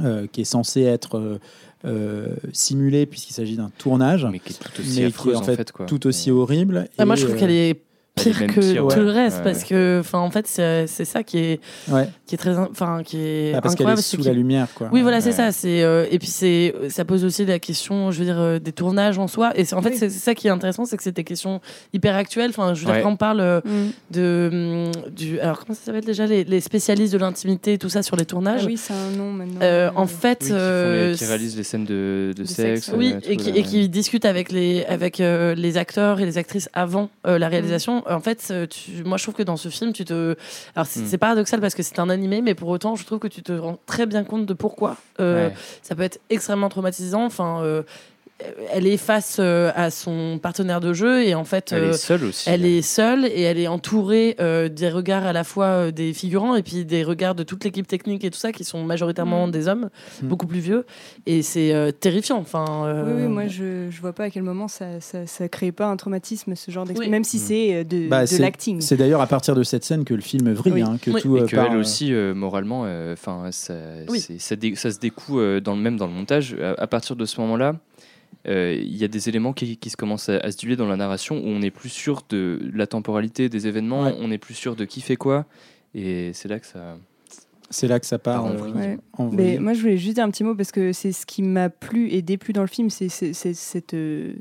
euh, 0.00 0.26
qui 0.30 0.42
est 0.42 0.44
censée 0.44 0.82
être 0.82 1.18
euh, 1.18 1.38
euh, 1.86 2.36
simulée 2.52 3.06
puisqu'il 3.06 3.32
s'agit 3.32 3.56
d'un 3.56 3.70
tournage, 3.78 4.26
mais 4.30 4.38
qui 4.38 4.52
est 4.52 4.56
tout 4.58 4.80
aussi 4.82 5.00
mais 5.00 5.06
affreuse 5.06 5.24
qui 5.24 5.30
est 5.32 5.36
en 5.36 5.40
en 5.40 5.44
fait, 5.44 5.56
fait, 5.56 5.72
quoi. 5.72 5.86
tout 5.86 6.06
aussi 6.06 6.30
Mais- 6.30 6.36
horrible. 6.36 6.88
Ah, 6.98 7.06
moi, 7.06 7.16
je 7.16 7.24
trouve 7.24 7.36
euh, 7.36 7.38
qu'elle 7.40 7.50
est 7.50 7.70
elle 7.70 7.76
est 7.76 7.82
pire 8.22 8.40
même 8.40 8.50
que 8.50 8.60
pire, 8.60 8.88
tout 8.88 9.00
le 9.00 9.10
reste 9.10 9.38
Ouais, 9.38 9.44
parce 9.44 9.64
que, 9.64 9.98
enfin, 10.00 10.18
en 10.18 10.30
fait, 10.30 10.46
c'est 10.46 10.86
ça 11.04 11.22
qui 11.22 11.38
est 11.38 11.60
ouais. 11.88 12.08
qui 12.26 12.34
est 12.34 12.38
très, 12.38 12.56
enfin, 12.56 13.02
qui 13.04 13.18
est 13.18 13.52
Ah, 13.54 13.60
parce 13.60 13.74
qu'elle 13.74 13.88
est 13.88 14.00
sous 14.00 14.22
la 14.22 14.32
lumière, 14.32 14.68
quoi. 14.74 14.88
Oui, 14.92 15.02
voilà, 15.02 15.20
c'est 15.20 15.32
ça. 15.32 15.52
C'est 15.52 15.82
euh, 15.82 16.06
et 16.10 16.18
puis 16.18 16.28
c'est 16.28 16.74
ça 16.88 17.04
pose 17.04 17.24
aussi 17.24 17.44
la 17.44 17.58
question, 17.58 18.10
je 18.10 18.18
veux 18.20 18.24
dire, 18.24 18.38
euh, 18.40 18.58
des 18.58 18.72
tournages 18.72 19.18
en 19.18 19.28
soi. 19.28 19.52
Et 19.56 19.64
c'est 19.64 19.74
en 19.74 19.82
fait 19.82 19.90
Oui. 19.90 19.96
c'est 19.98 20.10
ça 20.10 20.34
qui 20.34 20.46
est 20.48 20.50
intéressant, 20.50 20.84
c'est 20.84 20.96
que 20.96 21.02
c'est 21.02 21.14
des 21.14 21.24
questions 21.24 21.60
hyper 21.92 22.14
actuelles. 22.16 22.50
Enfin, 22.50 22.74
je 22.74 22.82
veux 22.82 22.88
Ouais. 22.88 22.94
dire, 22.96 23.02
quand 23.04 23.12
on 23.12 23.16
parle 23.16 23.40
euh, 23.40 23.60
Mm. 23.64 23.90
de 24.10 24.50
hum, 24.96 25.12
du, 25.14 25.38
alors 25.40 25.60
comment 25.60 25.74
ça 25.74 25.84
s'appelle 25.86 26.04
déjà 26.04 26.26
les, 26.26 26.44
les 26.44 26.60
spécialistes 26.60 27.12
de 27.12 27.18
l'intimité, 27.18 27.78
tout 27.78 27.88
ça 27.88 28.02
sur 28.02 28.16
les 28.16 28.22
Ah 28.22 28.26
tournages. 28.26 28.64
oui, 28.66 28.76
c'est 28.76 28.92
un 28.94 29.10
nom 29.16 29.32
maintenant. 29.32 29.60
Euh, 29.62 29.90
en 29.94 30.06
fait, 30.06 30.38
Oui, 30.42 30.48
qui, 30.48 30.52
les- 30.54 31.14
qui 31.16 31.24
réalisent 31.24 31.56
les 31.56 31.62
scènes 31.62 31.84
de, 31.84 32.32
sexe. 32.44 32.54
sexe, 32.86 32.92
oui, 32.96 33.12
euh, 33.14 33.20
et 33.30 33.36
tout, 33.36 33.42
qui, 33.44 33.50
et 33.50 33.62
qui 33.62 33.88
discutent 33.88 34.24
avec 34.24 34.50
les 34.52 34.84
avec 34.86 35.20
euh, 35.20 35.54
les 35.54 35.76
acteurs 35.76 36.20
et 36.20 36.24
les 36.26 36.38
actrices 36.38 36.68
avant 36.72 37.10
euh, 37.26 37.38
la 37.38 37.48
réalisation. 37.48 38.02
En 38.10 38.20
fait, 38.20 38.48
euh, 38.50 38.66
tu, 38.66 39.04
moi, 39.04 39.16
je 39.18 39.22
trouve 39.22 39.34
que 39.34 39.42
dans 39.42 39.56
ce 39.56 39.68
film, 39.68 39.92
tu 39.92 40.04
te, 40.04 40.34
alors 40.74 40.86
c'est 40.86 41.00
Mm. 41.00 41.06
c'est 41.06 41.18
paradoxal 41.18 41.60
parce 41.60 41.74
que 41.74 41.82
c'est 41.82 41.98
un 41.98 42.10
animé, 42.10 42.42
mais 42.42 42.54
pour 42.54 42.68
autant, 42.68 42.96
je 42.96 43.04
trouve 43.04 43.18
que 43.20 43.28
tu 43.28 43.42
te 43.42 43.52
rends 43.52 43.78
très 43.86 44.06
bien 44.06 44.24
compte 44.24 44.46
de 44.46 44.54
pourquoi. 44.54 44.96
Euh, 45.20 45.48
Ouais. 45.48 45.54
ça 45.82 45.94
peut 45.94 46.02
être 46.02 46.18
extrêmement 46.28 46.68
traumatisant. 46.68 47.24
Enfin, 47.24 47.62
euh, 47.62 47.82
elle 48.72 48.86
est 48.86 48.96
face 48.96 49.36
euh, 49.40 49.70
à 49.74 49.90
son 49.90 50.38
partenaire 50.42 50.80
de 50.80 50.92
jeu 50.92 51.22
et 51.24 51.34
en 51.34 51.44
fait, 51.44 51.72
Elle 51.72 51.84
euh, 51.84 51.90
est 51.90 51.96
seule 51.96 52.24
aussi. 52.24 52.48
elle 52.48 52.64
est 52.64 52.82
seule 52.82 53.26
et 53.26 53.42
elle 53.42 53.58
est 53.58 53.68
entourée 53.68 54.36
euh, 54.40 54.68
des 54.68 54.88
regards 54.90 55.24
à 55.26 55.32
la 55.32 55.44
fois 55.44 55.66
euh, 55.66 55.90
des 55.90 56.12
figurants 56.12 56.54
et 56.56 56.62
puis 56.62 56.84
des 56.84 57.02
regards 57.04 57.34
de 57.34 57.42
toute 57.42 57.64
l'équipe 57.64 57.86
technique 57.86 58.24
et 58.24 58.30
tout 58.30 58.38
ça 58.38 58.52
qui 58.52 58.64
sont 58.64 58.84
majoritairement 58.84 59.46
Mm. 59.46 59.50
des 59.50 59.68
hommes, 59.68 59.90
Mm. 60.22 60.26
beaucoup 60.28 60.46
plus 60.46 60.60
vieux. 60.60 60.84
Et 61.26 61.42
c'est 61.42 61.72
euh, 61.72 61.90
terrifiant. 61.92 62.38
Enfin, 62.38 62.64
euh, 62.86 63.04
Oui, 63.16 63.22
oui, 63.22 63.28
moi 63.28 63.46
je, 63.46 63.88
je 63.90 64.00
vois 64.00 64.12
pas 64.12 64.24
à 64.24 64.30
quel 64.30 64.42
moment 64.42 64.68
ça, 64.68 65.00
ça, 65.00 65.26
ça 65.26 65.48
crée 65.48 65.72
pas 65.72 65.86
un 65.86 65.96
traumatisme, 65.96 66.54
ce 66.54 66.70
genre 66.70 66.84
d'expérience, 66.84 67.06
Oui. 67.08 67.10
même 67.10 67.24
si 67.24 67.36
Mm. 67.36 67.40
c'est 67.40 67.74
euh, 67.74 67.84
de, 67.84 68.08
Bah, 68.08 68.22
de 68.22 68.26
c'est- 68.26 68.38
l'acting. 68.38 68.80
C'est 68.80 68.96
d'ailleurs 68.96 69.20
à 69.20 69.26
partir 69.26 69.54
de 69.54 69.62
cette 69.62 69.84
scène 69.84 70.04
que 70.04 70.14
le 70.14 70.20
film 70.22 70.52
vrille, 70.52 70.72
Oui. 70.74 70.82
hein, 70.82 70.98
que 71.00 71.10
Oui. 71.10 71.20
tout 71.20 71.36
Et 71.36 71.40
euh, 71.42 71.46
que 71.46 71.56
part, 71.56 71.66
elle 71.70 71.76
euh, 71.76 71.80
aussi, 71.80 72.12
euh, 72.12 72.34
moralement, 72.34 72.82
euh, 72.86 73.12
enfin, 73.12 73.48
ça, 73.52 73.74
ça, 74.38 74.56
dé- 74.56 74.74
ça 74.76 74.90
se 74.90 74.98
découe 74.98 75.40
euh, 75.40 75.60
dans 75.60 75.74
le 75.74 75.80
même 75.82 75.96
dans 75.96 76.06
le 76.06 76.12
montage. 76.12 76.56
À, 76.60 76.80
à 76.82 76.86
partir 76.86 77.16
de 77.16 77.24
ce 77.24 77.40
moment-là, 77.40 77.74
euh, 78.48 78.74
il 78.80 78.96
y 78.96 79.04
a 79.04 79.08
des 79.08 79.28
éléments 79.28 79.52
qui, 79.52 79.76
qui 79.76 79.90
se 79.90 79.96
commencent 79.96 80.28
à, 80.28 80.38
à 80.38 80.50
se 80.50 80.56
diluer 80.56 80.76
dans 80.76 80.88
la 80.88 80.96
narration 80.96 81.36
où 81.38 81.46
on 81.46 81.58
n'est 81.58 81.70
plus 81.70 81.88
sûr 81.90 82.22
de 82.28 82.58
la 82.74 82.86
temporalité 82.86 83.48
des 83.48 83.66
événements, 83.66 84.04
Ouais. 84.04 84.14
on 84.18 84.28
n'est 84.28 84.38
plus 84.38 84.54
sûr 84.54 84.76
de 84.76 84.84
qui 84.84 85.00
fait 85.00 85.16
quoi, 85.16 85.46
et 85.94 86.30
c'est 86.32 86.48
là 86.48 86.58
que 86.60 86.66
ça. 86.66 86.96
c'est 87.68 87.86
là 87.88 88.00
que 88.00 88.06
ça 88.06 88.18
part 88.18 88.44
en 88.44 88.52
euh. 88.52 88.72
Ouais. 88.72 88.98
en 89.18 89.30
Mais 89.30 89.58
moi, 89.58 89.74
je 89.74 89.80
voulais 89.82 89.98
juste 89.98 90.14
dire 90.16 90.24
un 90.24 90.30
petit 90.30 90.44
mot 90.44 90.54
parce 90.54 90.72
que 90.72 90.92
c'est 90.92 91.12
ce 91.12 91.26
qui 91.26 91.42
m'a 91.42 91.68
plu 91.68 92.08
et 92.10 92.22
déplu 92.22 92.52
dans 92.52 92.62
le 92.62 92.66
film, 92.68 92.88
c'est 92.90 93.08
cette, 93.10 93.94
euh, 93.94 94.34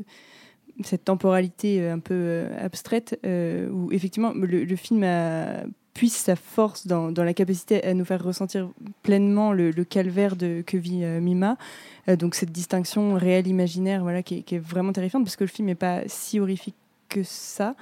cette 0.83 1.03
temporalité 1.05 1.81
euh, 1.81 1.93
un 1.93 1.99
peu 1.99 2.13
euh, 2.15 2.65
abstraite 2.65 3.19
euh, 3.25 3.69
où 3.69 3.91
effectivement 3.91 4.31
le, 4.33 4.63
le 4.63 4.75
film 4.77 5.03
a, 5.03 5.63
puise 5.99 6.13
sa 6.15 6.37
force 6.37 6.87
dans, 6.87 7.11
dans 7.11 7.25
la 7.25 7.33
capacité 7.33 7.83
à 7.83 7.93
nous 7.93 8.05
faire 8.05 8.23
ressentir 8.23 8.69
pleinement 9.03 9.51
le, 9.51 9.71
le 9.71 9.83
calvaire 9.83 10.37
de, 10.37 10.63
que 10.65 10.77
vit 10.77 11.03
euh, 11.03 11.19
Mima. 11.19 11.57
Euh, 12.07 12.15
donc 12.15 12.35
cette 12.35 12.53
distinction 12.53 13.15
réelle-imaginaire 13.15 14.01
voilà, 14.01 14.23
qui, 14.23 14.37
est, 14.37 14.41
qui 14.43 14.55
est 14.55 14.59
vraiment 14.59 14.93
terrifiante 14.93 15.25
parce 15.25 15.35
que 15.35 15.43
le 15.43 15.49
film 15.49 15.67
n'est 15.67 15.75
pas 15.75 16.03
si 16.07 16.39
horrifique 16.39 16.75
que 17.09 17.19
ça. 17.23 17.75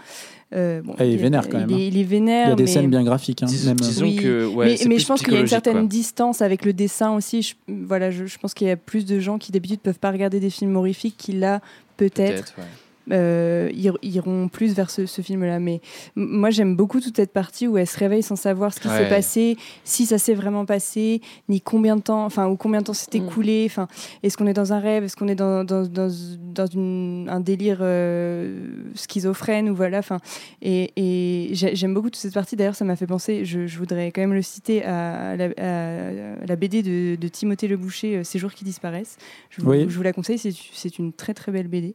Euh, 0.56 0.82
bon, 0.82 0.96
Ah, 0.98 1.06
il 1.06 1.14
est 1.14 1.18
vénère 1.18 1.48
quand 1.48 1.60
même, 1.60 1.70
Il 1.70 1.76
hein. 1.76 1.78
est, 1.80 1.88
il 1.90 1.98
est 2.00 2.04
vénère. 2.04 2.48
Il 2.48 2.50
y 2.50 2.54
a 2.54 2.56
des 2.56 2.64
mais- 2.64 2.68
scènes 2.72 2.90
bien 2.90 3.04
graphiques. 3.04 3.44
hein, 3.44 3.46
Dis- 3.46 3.68
même. 3.68 3.76
disons 3.76 4.06
Oui, 4.06 4.16
que 4.16 4.48
ouais, 4.48 4.78
mais, 4.88 4.98
je 4.98 5.06
pense 5.06 5.22
qu'il 5.22 5.34
y 5.34 5.38
a 5.38 5.42
une 5.42 5.48
certaine 5.48 5.74
quoi. 5.74 5.84
distance 5.88 6.42
avec 6.42 6.66
le 6.66 6.74
dessin 6.74 7.14
aussi. 7.14 7.44
Je, 7.44 7.54
voilà, 7.86 8.10
je, 8.10 8.26
je 8.26 8.38
pense 8.40 8.56
qu'il 8.56 8.68
y 8.68 8.72
a 8.72 8.78
plus 8.78 9.06
de 9.06 9.20
gens 9.20 9.38
qui 9.38 9.52
d'habitude 9.52 9.82
peuvent 9.82 10.00
pas 10.00 10.10
regarder 10.12 10.40
des 10.40 10.50
films 10.50 10.76
horrifiques 10.76 11.18
qui 11.20 11.34
là 11.34 11.62
peut-être 11.98 12.16
Peut-être, 12.54 12.54
ouais. 12.58 12.64
Euh, 13.12 13.70
ir- 13.74 13.98
iront 14.02 14.48
plus 14.48 14.74
vers 14.74 14.90
ce, 14.90 15.06
ce 15.06 15.22
film-là. 15.22 15.60
Mais 15.60 15.82
moi 16.16 16.50
j'aime 16.50 16.76
beaucoup 16.76 17.00
toute 17.00 17.16
cette 17.16 17.34
partie 17.34 17.68
où 17.68 17.78
elle 17.78 17.88
se 17.88 17.98
réveille 17.98 18.24
sans 18.24 18.36
savoir 18.36 18.74
ce 18.74 18.80
qui 18.80 18.88
Ouais. 18.88 18.98
s'est 18.98 19.10
passé, 19.10 19.58
si 19.84 20.06
ça 20.06 20.18
s'est 20.18 20.34
vraiment 20.34 20.66
passé, 20.66 21.22
ni 21.50 21.62
combien 21.62 21.96
de 21.96 22.02
temps, 22.02 22.26
enfin 22.26 22.48
ou 22.48 22.56
combien 22.58 22.80
de 22.82 22.86
temps 22.86 22.94
s'est 22.94 23.08
Mm. 23.20 23.26
écoulé. 23.26 23.64
Enfin, 23.70 23.88
est-ce 24.24 24.38
qu'on 24.38 24.48
est 24.48 24.54
dans 24.54 24.74
un 24.74 24.80
rêve, 24.80 25.04
est-ce 25.04 25.16
qu'on 25.16 25.28
est 25.28 25.36
dans, 25.36 25.64
dans, 25.64 25.86
dans, 25.88 26.10
dans 26.54 26.66
une- 26.68 27.28
un 27.30 27.40
délire 27.40 27.80
euh, 27.82 28.68
schizophrène 28.96 29.70
ou 29.70 29.76
voilà. 29.76 30.00
Enfin, 30.00 30.20
et, 30.62 30.92
et 30.96 31.50
j'ai- 31.56 31.76
j'aime 31.76 31.94
beaucoup 31.94 32.10
toute 32.10 32.22
cette 32.22 32.34
partie. 32.34 32.56
D'ailleurs, 32.56 32.76
ça 32.76 32.86
m'a 32.86 32.96
fait 32.96 33.08
penser. 33.08 33.46
Je, 33.46 33.68
je 33.68 33.78
voudrais 33.78 34.12
quand 34.12 34.22
même 34.22 34.34
le 34.34 34.42
citer 34.42 34.84
à 34.84 35.36
la, 35.36 35.46
à 35.58 36.46
la 36.46 36.56
BD 36.56 36.82
de, 36.84 37.16
de 37.16 37.28
Timothée 37.28 37.68
Le 37.68 37.78
Boucher, 37.78 38.18
euh, 38.18 38.24
Ces 38.24 38.40
jours 38.40 38.54
qui 38.54 38.64
disparaissent. 38.64 39.18
Je 39.50 39.62
vous, 39.62 39.70
Oui. 39.72 39.86
je 39.88 39.96
vous 39.96 40.04
la 40.04 40.14
conseille. 40.14 40.38
C'est 40.38 40.52
c'est 40.74 40.98
une 41.00 41.14
très 41.14 41.34
très 41.34 41.52
belle 41.52 41.68
BD. 41.68 41.94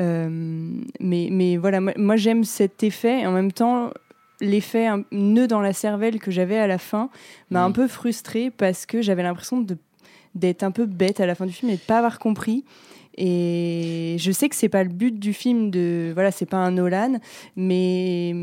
Euh, 0.00 0.43
mais, 1.00 1.28
mais 1.30 1.56
voilà, 1.56 1.80
moi, 1.80 1.92
moi, 1.96 2.16
j'aime 2.16 2.44
cet 2.44 2.82
effet. 2.82 3.20
Et 3.20 3.26
en 3.26 3.32
même 3.32 3.52
temps, 3.52 3.90
l'effet 4.40 4.88
nœud 5.12 5.46
dans 5.46 5.60
la 5.60 5.72
cervelle 5.72 6.18
que 6.18 6.30
j'avais 6.30 6.58
à 6.58 6.66
la 6.66 6.78
fin 6.78 7.10
m'a 7.50 7.64
un 7.64 7.72
peu 7.72 7.88
frustrée 7.88 8.50
parce 8.50 8.86
que 8.86 9.02
j'avais 9.02 9.22
l'impression 9.22 9.60
de 9.60 9.76
d'être 10.34 10.64
un 10.64 10.72
peu 10.72 10.84
bête 10.86 11.20
à 11.20 11.26
la 11.26 11.36
fin 11.36 11.46
du 11.46 11.52
film 11.52 11.70
et 11.70 11.76
de 11.76 11.80
pas 11.80 11.98
avoir 11.98 12.18
compris. 12.18 12.64
Et 13.16 14.16
je 14.18 14.32
sais 14.32 14.48
que 14.48 14.56
c'est 14.56 14.68
pas 14.68 14.82
le 14.82 14.88
but 14.90 15.18
du 15.18 15.32
film 15.32 15.70
de 15.70 16.10
voilà, 16.14 16.30
c'est 16.32 16.46
pas 16.46 16.56
un 16.56 16.72
Nolan, 16.72 17.18
mais 17.56 18.34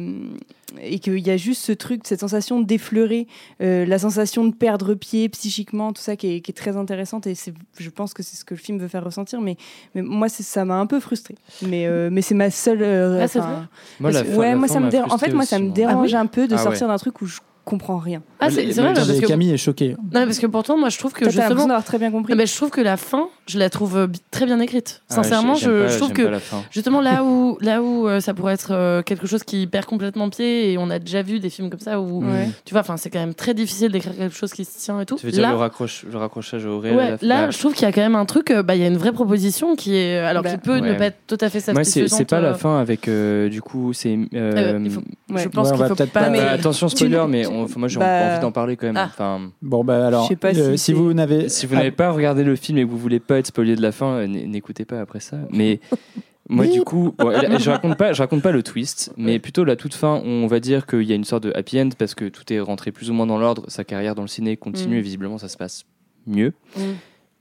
et 0.82 1.00
qu'il 1.00 1.20
y 1.20 1.30
a 1.30 1.36
juste 1.36 1.62
ce 1.64 1.74
truc, 1.74 2.02
cette 2.06 2.22
sensation 2.22 2.62
d'effleurer, 2.62 3.28
euh, 3.62 3.86
la 3.86 4.00
sensation 4.00 4.46
de 4.48 4.54
perdre 4.54 4.94
pied 4.94 5.28
psychiquement, 5.28 5.92
tout 5.92 6.02
ça 6.02 6.16
qui 6.16 6.36
est, 6.36 6.40
qui 6.42 6.52
est 6.52 6.54
très 6.54 6.78
intéressante 6.78 7.28
et 7.28 7.36
c'est, 7.36 7.54
je 7.78 7.90
pense 7.90 8.14
que 8.14 8.24
c'est 8.24 8.38
ce 8.38 8.46
que 8.46 8.54
le 8.54 8.60
film 8.60 8.78
veut 8.78 8.88
faire 8.88 9.04
ressentir. 9.04 9.42
Mais, 9.42 9.58
mais 9.96 10.02
moi, 10.02 10.30
c'est- 10.30 10.44
ça 10.44 10.64
m'a 10.64 10.76
un 10.76 10.86
peu 10.86 11.02
frustrée. 11.02 11.36
Mais, 11.68 11.88
euh, 11.88 12.10
mais 12.10 12.22
c'est 12.22 12.36
ma 12.36 12.50
seule. 12.50 12.82
euh, 12.84 13.20
Ah, 13.22 13.28
c'est 13.28 13.40
enfin, 13.40 13.52
vrai 13.52 13.66
Moi, 14.00 14.12
la 14.12 14.24
fin- 14.24 14.36
ouais, 14.38 14.50
la 14.52 14.56
moi 14.56 14.68
fin 14.70 14.74
ça 14.76 14.80
me. 14.80 15.12
En 15.12 15.18
fait, 15.18 15.34
moi, 15.34 15.46
ça 15.46 15.60
me 15.60 15.72
dérange 15.72 16.14
Ah 16.14 16.18
oui 16.20 16.22
un 16.22 16.26
peu 16.28 16.48
de 16.48 16.54
Ah 16.54 16.58
ouais. 16.58 16.64
sortir 16.64 16.88
d'un 16.88 16.98
truc 16.98 17.22
où 17.22 17.26
je 17.26 17.40
comprends 17.66 17.98
rien. 17.98 18.22
Ah, 18.40 18.50
c'est 18.50 18.66
Mais- 18.66 18.72
vrai, 18.74 18.90
mais 18.90 18.94
parce 18.96 19.12
que, 19.20 19.26
Camille 19.28 19.52
est 19.52 19.58
choquée. 19.58 19.96
non, 20.14 20.26
parce 20.26 20.40
que 20.40 20.48
pourtant, 20.48 20.78
moi, 20.78 20.90
je 20.90 20.98
trouve 20.98 21.14
que 21.14 21.26
justement, 21.30 21.66
d'avoir 21.68 21.84
très 21.84 21.98
bien 22.00 22.10
compris. 22.12 22.34
Eh 22.34 22.36
ben, 22.36 22.48
je 22.48 22.56
trouve 22.56 22.70
que 22.72 22.82
la 22.82 22.98
fin, 22.98 23.28
je 23.48 23.60
la 23.60 23.70
trouve 23.70 23.98
euh, 23.98 24.08
très 24.32 24.46
bien 24.46 24.60
écrite. 24.60 25.04
Ah, 25.10 25.16
Sincèrement, 25.16 25.56
je, 25.56 25.70
pas- 25.70 25.88
je 25.90 25.98
trouve 25.98 26.12
que. 26.14 26.32
Justement, 26.72 27.02
là 27.02 27.24
où, 27.24 27.58
là 27.62 27.82
où 27.84 28.08
euh, 28.08 28.20
ça 28.20 28.34
pourrait 28.34 28.54
être 28.54 28.72
euh, 28.72 29.02
quelque 29.04 29.28
chose 29.28 29.44
qui 29.44 29.68
perd 29.68 29.86
complètement 29.86 30.30
pied, 30.30 30.72
et 30.72 30.78
on 30.78 30.90
a 30.90 30.98
déjà 31.00 31.22
vu 31.22 31.40
des 31.40 31.50
films 31.50 31.70
comme 31.70 31.80
ça 31.80 32.02
où, 32.02 32.24
Ouais. 32.24 32.50
tu 32.66 32.74
vois, 32.74 32.82
enfin, 32.82 32.98
c'est 32.98 33.10
quand 33.10 33.20
même 33.20 33.34
très 33.36 33.54
difficile 33.54 33.92
d'écrire 33.92 34.16
quelque 34.18 34.36
chose 34.36 34.52
qui 34.54 34.66
se 34.66 34.80
tient 34.80 35.00
et 35.00 35.06
tout. 35.06 35.16
Tu 35.18 35.26
veux 35.28 35.32
dire 35.32 35.44
là, 35.44 35.52
le, 35.52 35.58
raccroche, 35.58 36.06
le 36.12 36.18
raccrochage 36.18 36.66
au 36.66 36.80
réel 36.80 37.18
là, 37.22 37.46
Bah, 37.46 37.52
je 37.52 37.58
trouve 37.60 37.74
qu'il 37.74 37.84
y 37.84 37.86
a 37.86 37.92
quand 37.92 38.02
même 38.02 38.16
un 38.16 38.26
truc, 38.26 38.52
euh, 38.52 38.64
bah, 38.64 38.76
il 38.76 38.82
y 38.82 38.86
a 38.86 38.88
une 38.88 38.98
vraie 38.98 39.12
proposition 39.14 39.76
qui 39.76 39.96
est, 39.96 40.18
alors 40.18 40.42
Bah, 40.44 40.52
qui 40.52 40.58
peut 40.58 40.78
ne 40.80 40.94
pas 40.96 41.06
être 41.06 41.18
tout 41.28 41.38
à 41.42 41.50
fait 41.50 41.60
satisfaisante. 41.60 42.18
c'est 42.18 42.26
pas 42.26 42.42
la 42.42 42.54
fin 42.56 42.80
avec 42.80 43.08
euh, 43.08 43.50
du 43.50 43.62
coup 43.62 43.94
c'est 43.94 44.18
euh, 44.34 44.78
euh, 44.80 44.90
faut- 44.90 45.02
Ouais. 45.34 45.44
Je 45.44 45.48
pense 45.50 45.72
qu'il 45.72 45.86
faut 45.86 45.96
peut-être 45.96 46.12
pas. 46.12 46.30
mais- 46.30 46.40
Bah, 46.40 46.52
attention 46.52 46.90
spoiler, 46.90 47.24
mais 47.30 47.46
on- 47.52 47.80
moi 47.80 47.88
j'ai 47.88 48.00
Bah, 48.00 48.32
envie 48.34 48.42
d'en 48.42 48.52
parler 48.52 48.76
quand 48.78 48.88
même. 48.88 48.98
Ah. 48.98 49.06
Enfin, 49.10 49.52
Bon, 49.62 49.84
bah 49.84 50.08
alors, 50.08 50.30
pas 50.40 50.56
euh, 50.58 50.78
si 50.78 50.94
vous 50.94 51.14
n'avez. 51.14 51.50
si 51.50 51.66
vous 51.66 51.76
n'avez 51.76 51.92
pas 51.92 52.12
regardé 52.12 52.44
le 52.44 52.56
film 52.56 52.78
et 52.78 52.86
que 52.86 52.90
vous 52.90 52.98
voulez 52.98 53.20
pas 53.20 53.38
être 53.40 53.48
spoilé 53.48 53.76
de 53.76 53.82
la 53.82 53.92
fin, 53.92 54.08
euh, 54.14 54.28
n'écoutez 54.28 54.86
pas 54.86 55.00
après 55.02 55.20
ça. 55.20 55.38
Mais 55.52 55.80
moi 56.50 56.66
du 56.68 56.82
coup, 56.84 57.14
bon, 57.18 57.32
je 57.60 57.70
raconte 57.70 57.98
pas, 57.98 58.14
je 58.14 58.22
raconte 58.22 58.42
pas 58.42 58.52
le 58.52 58.64
twist, 58.64 59.14
mais 59.18 59.40
plutôt 59.40 59.64
la 59.64 59.76
toute 59.76 59.94
fin. 59.94 60.22
On 60.26 60.48
va 60.48 60.60
dire 60.60 60.86
qu'il 60.86 61.04
y 61.04 61.12
a 61.12 61.16
une 61.16 61.24
sorte 61.24 61.44
de 61.44 61.52
happy 61.56 61.80
end 61.80 61.90
parce 61.98 62.16
que 62.16 62.26
tout 62.26 62.52
est 62.52 62.60
rentré 62.60 62.92
plus 62.92 63.10
ou 63.10 63.14
moins 63.14 63.28
dans 63.28 63.38
l'ordre. 63.38 63.64
Sa 63.68 63.84
carrière 63.84 64.16
dans 64.16 64.22
le 64.24 64.28
ciné 64.28 64.58
continue 64.58 64.96
Mm. 64.96 65.00
et 65.00 65.02
visiblement 65.02 65.38
ça 65.38 65.48
se 65.48 65.58
passe 65.58 65.86
mieux. 66.28 66.54
Mm. 66.78 66.82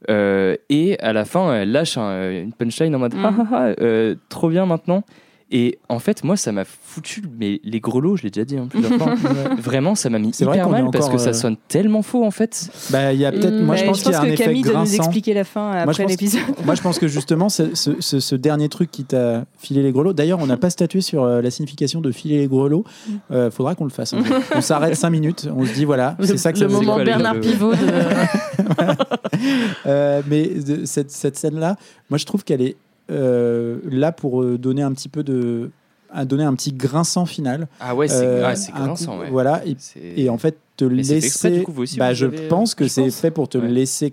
Euh, 0.08 0.56
et 0.70 0.98
à 1.00 1.12
la 1.12 1.24
fin, 1.26 1.52
elle 1.54 1.72
lâche 1.72 1.98
un- 1.98 2.30
une 2.30 2.52
punchline 2.52 2.94
en 2.94 2.98
mode 2.98 3.14
Mm. 3.14 3.24
Ah, 3.24 3.34
ah, 3.38 3.46
ah, 3.52 3.64
euh, 3.82 4.14
trop 4.30 4.48
bien 4.48 4.64
maintenant. 4.64 5.02
Et 5.52 5.78
en 5.88 5.98
fait, 5.98 6.22
moi, 6.22 6.36
ça 6.36 6.52
m'a 6.52 6.64
foutu 6.64 7.22
mais 7.38 7.60
les 7.64 7.80
grelots, 7.80 8.16
je 8.16 8.22
l'ai 8.22 8.30
déjà 8.30 8.44
dit 8.44 8.56
hein, 8.56 8.68
plusieurs 8.70 8.92
fois. 8.98 9.14
Vraiment, 9.58 9.96
ça 9.96 10.08
m'a 10.08 10.20
mis 10.20 10.30
vrai 10.30 10.44
hyper 10.56 10.68
est 10.68 10.70
mal 10.70 10.84
parce 10.92 11.06
encore, 11.06 11.16
que 11.16 11.20
ça 11.22 11.30
euh, 11.30 11.32
sonne 11.32 11.56
tellement 11.66 12.02
faux 12.02 12.24
en 12.24 12.30
fait. 12.30 12.70
Bah, 12.90 13.12
il 13.12 13.18
y 13.18 13.24
a 13.24 13.32
peut-être. 13.32 13.54
Mm, 13.60 13.64
Moi, 13.64 13.74
je 13.76 13.84
pense 13.84 14.00
qu'il 14.02 14.12
y 14.12 14.14
a 14.14 14.20
un 14.20 14.26
que 14.26 14.28
effet 14.28 14.44
Camille 14.44 14.62
doit 14.62 14.72
nous 14.74 14.78
grinçant. 14.78 14.96
expliquer 15.02 15.34
la 15.34 15.42
fin 15.44 15.72
après 15.72 16.06
l'épisode. 16.06 16.42
Moi, 16.64 16.76
je 16.76 16.82
pense 16.82 17.00
que 17.00 17.08
justement, 17.08 17.48
ce, 17.48 17.74
ce- 17.74 18.00
ce- 18.00 18.20
ce 18.20 18.34
dernier 18.36 18.68
truc 18.68 18.90
qui 18.92 19.02
t'a 19.04 19.44
filé 19.58 19.82
les 19.82 19.90
grelots. 19.90 20.12
D'ailleurs, 20.12 20.38
on 20.40 20.46
n'a 20.46 20.56
pas 20.56 20.70
statué 20.70 21.00
sur 21.00 21.24
euh, 21.24 21.42
la 21.42 21.50
signification 21.50 22.00
de 22.00 22.12
filer 22.12 22.38
les 22.38 22.46
grelots. 22.46 22.84
Euh, 23.32 23.50
faudra 23.50 23.74
qu'on 23.74 23.84
le 23.84 23.90
fasse. 23.90 24.14
on 24.54 24.60
s'arrête 24.60 24.94
5 24.94 25.10
minutes. 25.10 25.48
On 25.56 25.66
se 25.66 25.72
dit 25.72 25.84
voilà, 25.84 26.16
c'est 26.22 26.36
ça 26.36 26.52
que 26.52 26.58
ça 26.60 26.66
le 26.66 26.70
veut 26.70 26.78
dire. 26.78 26.86
moment 26.86 26.94
quoi, 26.94 27.04
Bernard 27.04 27.40
Pivot. 27.40 27.72
de- 27.72 27.78
Euh, 29.86 30.22
mais 30.26 30.46
de- 30.48 30.84
cette, 30.84 31.10
cette 31.10 31.36
scène-là, 31.36 31.76
moi, 32.10 32.18
je 32.18 32.26
trouve 32.26 32.44
qu'elle 32.44 32.60
est 32.62 32.76
là 33.10 34.12
pour 34.12 34.42
euh, 34.42 34.58
donner 34.58 34.82
un 34.82 34.92
petit 34.92 35.08
peu 35.08 35.22
de. 35.22 35.70
à 36.12 36.24
donner 36.24 36.44
un 36.44 36.54
petit 36.54 36.72
grinçant 36.72 37.24
final. 37.26 37.68
Ah 37.80 37.94
ouais, 37.94 38.08
c'est 38.08 38.24
Euh, 38.26 38.44
ah, 38.44 38.54
grinçant. 38.84 39.14
coup- 39.16 39.20
ouais. 39.22 39.30
Voilà. 39.30 39.62
Et, 39.66 39.76
et 40.24 40.28
en 40.30 40.38
fait, 40.38 40.56
te 40.76 40.84
Mais 40.84 40.98
exprès, 41.12 41.50
laisser. 41.50 41.50
du 41.50 41.62
coup, 41.62 41.72
vous 41.72 41.82
aussi, 41.82 41.98
bah, 41.98 42.08
vous 42.08 42.14
je 42.16 42.26
avez- 42.26 42.48
pense 42.48 42.74
que 42.74 42.88
c'est 42.88 43.10
fait 43.10 43.30
pour 43.30 43.48
te 43.48 43.58
Ouais. 43.58 43.68
laisser 43.68 44.12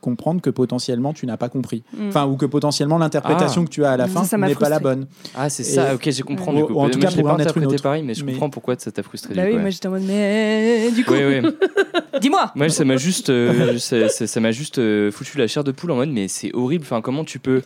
comprendre 0.00 0.40
que 0.40 0.50
potentiellement 0.50 1.12
tu 1.12 1.26
n'as 1.26 1.36
pas 1.36 1.48
compris. 1.48 1.84
Mm. 1.96 2.08
Enfin, 2.08 2.26
ou 2.26 2.36
que 2.36 2.44
potentiellement 2.46 2.98
l'interprétation 2.98 3.62
Ah. 3.62 3.64
que 3.66 3.70
tu 3.70 3.84
as 3.84 3.92
à 3.92 3.96
la 3.96 4.08
Ça, 4.08 4.24
fin 4.24 4.36
n'est 4.38 4.54
pas 4.56 4.68
la 4.68 4.80
bonne. 4.80 5.06
Ah, 5.34 5.48
c'est 5.48 5.62
ça, 5.64 5.94
ok, 5.94 6.08
j'ai 6.10 6.22
compris. 6.22 6.50
Ou- 6.50 6.56
du 6.56 6.64
coup. 6.64 6.72
ou 6.74 6.80
en 6.80 6.90
tout 6.90 6.98
cas, 6.98 7.10
pour 7.12 7.22
pas 7.22 7.34
en 7.34 7.38
être 7.38 7.56
une 7.56 7.66
autre. 7.66 7.82
pareil, 7.82 8.02
mais 8.02 8.14
je 8.14 8.24
Mais- 8.24 8.32
comprends 8.32 8.50
pourquoi 8.50 8.74
ça 8.78 8.90
t'a 8.90 9.02
frustré. 9.04 9.32
Bah 9.34 9.42
du 9.42 9.48
oui, 9.50 9.54
coup, 9.54 9.60
moi 9.60 9.70
j'étais 9.70 9.86
en 9.88 9.92
mode, 9.92 10.02
mais 10.04 10.90
du 10.92 11.04
coup, 11.04 11.14
dis-moi. 12.20 12.52
Moi, 12.54 12.68
ça 12.68 12.84
m'a 12.84 12.96
juste, 12.96 13.30
euh, 13.30 13.78
ça 13.78 14.40
m'a 14.40 14.50
juste 14.52 14.78
euh, 14.78 15.10
foutu 15.10 15.38
la 15.38 15.46
chair 15.46 15.64
de 15.64 15.72
poule 15.72 15.90
en 15.92 15.96
mode, 15.96 16.10
mais 16.10 16.28
c'est 16.28 16.52
horrible. 16.54 16.84
Enfin, 16.84 17.00
comment 17.00 17.24
tu 17.24 17.38
peux 17.38 17.62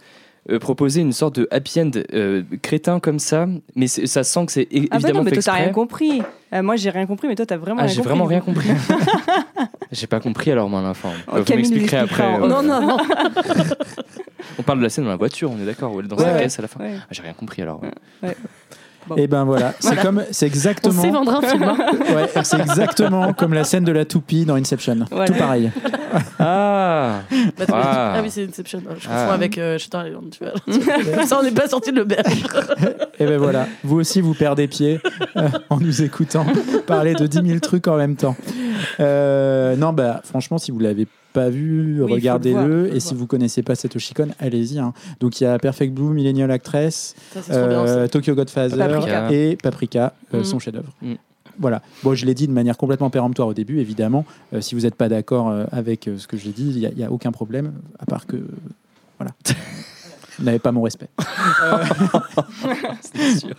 euh, 0.51 0.59
proposer 0.59 1.01
une 1.01 1.13
sorte 1.13 1.37
de 1.41 1.49
happy 1.51 1.81
end 1.81 1.91
euh, 2.15 2.43
crétin 2.63 3.01
comme 3.01 3.19
ça 3.19 3.47
Mais 3.75 3.87
ça 3.89 4.23
sent 4.25 4.47
que 4.47 4.53
c'est 4.53 4.63
é- 4.63 4.87
Ah 4.91 4.97
bah 4.97 4.97
évidemment 4.97 5.19
non, 5.19 5.25
mais 5.25 5.31
fait 5.31 5.37
toi 5.37 5.53
t'as 5.53 5.59
rien 5.59 5.73
compris. 5.73 6.23
Euh, 6.53 6.63
moi 6.63 6.77
j'ai 6.77 6.91
rien 6.91 7.07
compris, 7.07 7.29
mais 7.29 7.35
toi 7.35 7.47
t'as 7.47 7.57
vraiment 7.57 7.81
Ah, 7.81 7.85
rien 7.87 7.93
j'ai 7.93 7.97
compris. 7.97 8.09
vraiment 8.11 8.25
rien 8.27 8.41
compris. 8.41 8.69
j'ai 9.93 10.07
pas 10.07 10.21
compris 10.21 10.53
alors, 10.53 10.69
moi, 10.69 10.83
fin. 10.95 11.11
Oh, 11.29 11.37
vous 11.39 11.45
Camille 11.45 11.65
nous 11.69 11.77
m'expliquerez 11.77 12.03
expliquera 12.03 12.29
après. 12.35 12.45
euh, 12.45 12.49
non, 12.49 12.63
non, 12.63 12.81
non. 12.87 12.97
On 14.59 14.63
parle 14.63 14.79
de 14.79 14.85
la 14.85 14.89
scène 14.91 15.05
dans 15.05 15.11
la 15.11 15.17
voiture, 15.17 15.51
on 15.51 15.61
est 15.61 15.67
d'accord, 15.67 15.93
ou 15.95 16.03
dans 16.03 16.17
Ouais, 16.17 16.23
sa 16.25 16.33
ouais. 16.35 16.39
caisse 16.43 16.59
à 16.59 16.63
la 16.63 16.69
fin. 16.69 16.81
Ouais. 16.81 16.95
Ah, 17.01 17.07
j'ai 17.11 17.23
rien 17.23 17.33
compris 17.35 17.63
alors. 17.63 17.81
Ouais. 18.23 18.35
Bon. 19.09 19.15
Et 19.17 19.27
ben 19.27 19.45
voilà, 19.45 19.73
c'est 19.79 19.89
Voilà. 19.89 20.03
comme, 20.03 20.23
c'est 20.33 20.47
On 20.47 20.49
exactement. 20.49 21.03
sait 21.03 21.11
vendre 21.11 21.35
un 21.35 21.43
film. 21.43 21.63
hein. 21.63 21.77
Ouais, 22.15 22.43
c'est 22.43 22.59
exactement 22.61 23.33
comme 23.33 23.55
la 23.55 23.63
scène 23.65 23.85
de 23.85 23.93
la 23.93 24.05
toupie 24.05 24.45
dans 24.45 24.57
Inception. 24.57 24.99
Voilà. 25.11 25.27
Tout 25.27 25.35
pareil. 25.39 25.71
Ah 26.39 27.21
Bah, 27.59 27.65
Ah. 27.73 28.15
Ah 28.17 28.21
oui, 28.23 28.31
c'est 28.31 28.45
Inception. 28.49 28.81
Je 28.99 29.07
confonds 29.07 29.09
Ah. 29.11 29.33
avec 29.33 29.59
euh, 29.59 29.77
Shutter 29.79 29.99
Island, 30.07 30.31
tu 30.31 30.45
vois. 30.45 31.25
ça, 31.27 31.39
on 31.41 31.43
n'est 31.43 31.51
pas 31.51 31.69
sorti 31.69 31.93
de 31.93 31.99
l'auberge. 31.99 32.45
Et 33.19 33.27
ben 33.27 33.39
voilà, 33.39 33.67
vous 33.85 33.97
aussi 34.01 34.21
vous 34.21 34.35
perdez 34.35 34.67
pied 34.69 35.01
euh, 35.37 35.49
en 35.71 35.79
nous 35.79 36.03
écoutant 36.03 36.47
parler 36.87 37.15
de 37.15 37.27
10 37.27 37.47
000 37.47 37.59
trucs 37.61 37.87
en 37.89 37.97
même 37.97 38.17
temps. 38.17 38.37
Euh, 39.01 39.77
non, 39.77 39.93
bah, 39.93 40.21
franchement, 40.25 40.59
si 40.59 40.71
vous 40.71 40.79
l'avez 40.79 41.07
pas 41.37 41.51
vu, 41.51 41.99
voir, 41.99 42.09
regardez-le. 42.09 42.95
Et 42.95 43.01
si 43.01 43.15
vous 43.15 43.27
connaissez 43.27 43.63
pas 43.63 43.75
Satoshi 43.75 44.15
Kon, 44.15 44.29
allez-y. 44.39 44.79
hein. 44.79 44.95
Donc 45.21 45.39
il 45.41 45.45
y 45.45 45.47
a 45.47 45.59
Perfect 45.59 45.93
Blue, 45.93 46.15
Millennial 46.15 46.51
Actress, 46.51 47.15
Ça, 47.35 47.53
euh. 47.55 48.09
Tokyo 48.09 48.35
Godfather 48.35 48.77
Paprika. 48.79 49.33
et 49.33 49.57
Paprika, 49.57 50.15
euh, 50.33 50.41
Mm. 50.41 50.45
son 50.45 50.59
chef-d'œuvre. 50.59 50.93
Mm. 51.03 51.15
Voilà. 51.59 51.83
Bon, 52.03 52.15
je 52.15 52.25
l'ai 52.27 52.35
dit 52.35 52.47
de 52.47 52.53
manière 52.53 52.77
complètement 52.79 53.11
péremptoire 53.11 53.49
au 53.49 53.55
début, 53.55 53.79
évidemment. 53.81 54.25
Euh, 54.55 54.61
si 54.63 54.75
vous 54.75 54.83
n'êtes 54.83 54.95
pas 54.95 55.09
d'accord 55.11 55.49
euh, 55.51 55.65
avec 55.73 56.09
euh, 56.09 56.17
ce 56.19 56.27
que 56.27 56.37
j'ai 56.39 56.51
dit, 56.53 56.73
il 56.75 56.97
n'y 56.97 57.05
a, 57.05 57.11
aucun 57.13 57.33
problème, 57.33 57.73
à 57.99 58.07
part 58.07 58.27
que. 58.27 58.37
Voilà. 59.19 59.33
vous 60.39 60.45
n'avez 60.45 60.59
pas 60.59 60.73
mon 60.73 60.83
respect. 60.83 61.09
C'est 63.03 63.39
sûr. 63.41 63.55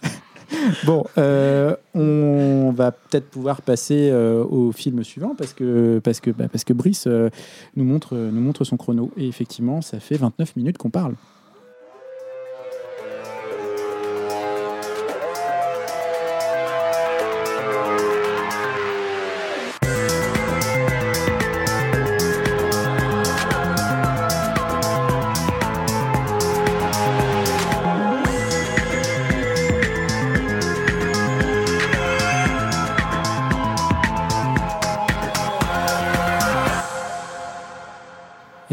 Bon, 0.86 1.05
euh, 1.17 1.75
on 1.93 2.71
va 2.71 2.91
peut-être 2.91 3.29
pouvoir 3.29 3.62
passer 3.62 4.10
euh, 4.12 4.43
au 4.43 4.71
film 4.71 5.03
suivant 5.03 5.36
parce 5.36 5.53
que, 5.53 5.99
parce 6.03 6.19
que, 6.19 6.31
bah, 6.31 6.47
parce 6.51 6.63
que 6.63 6.73
Brice 6.73 7.05
euh, 7.07 7.29
nous, 7.75 7.83
montre, 7.83 8.15
nous 8.15 8.41
montre 8.41 8.63
son 8.63 8.77
chrono. 8.77 9.12
Et 9.17 9.27
effectivement, 9.27 9.81
ça 9.81 9.99
fait 9.99 10.17
29 10.17 10.55
minutes 10.55 10.77
qu'on 10.77 10.89
parle. 10.89 11.15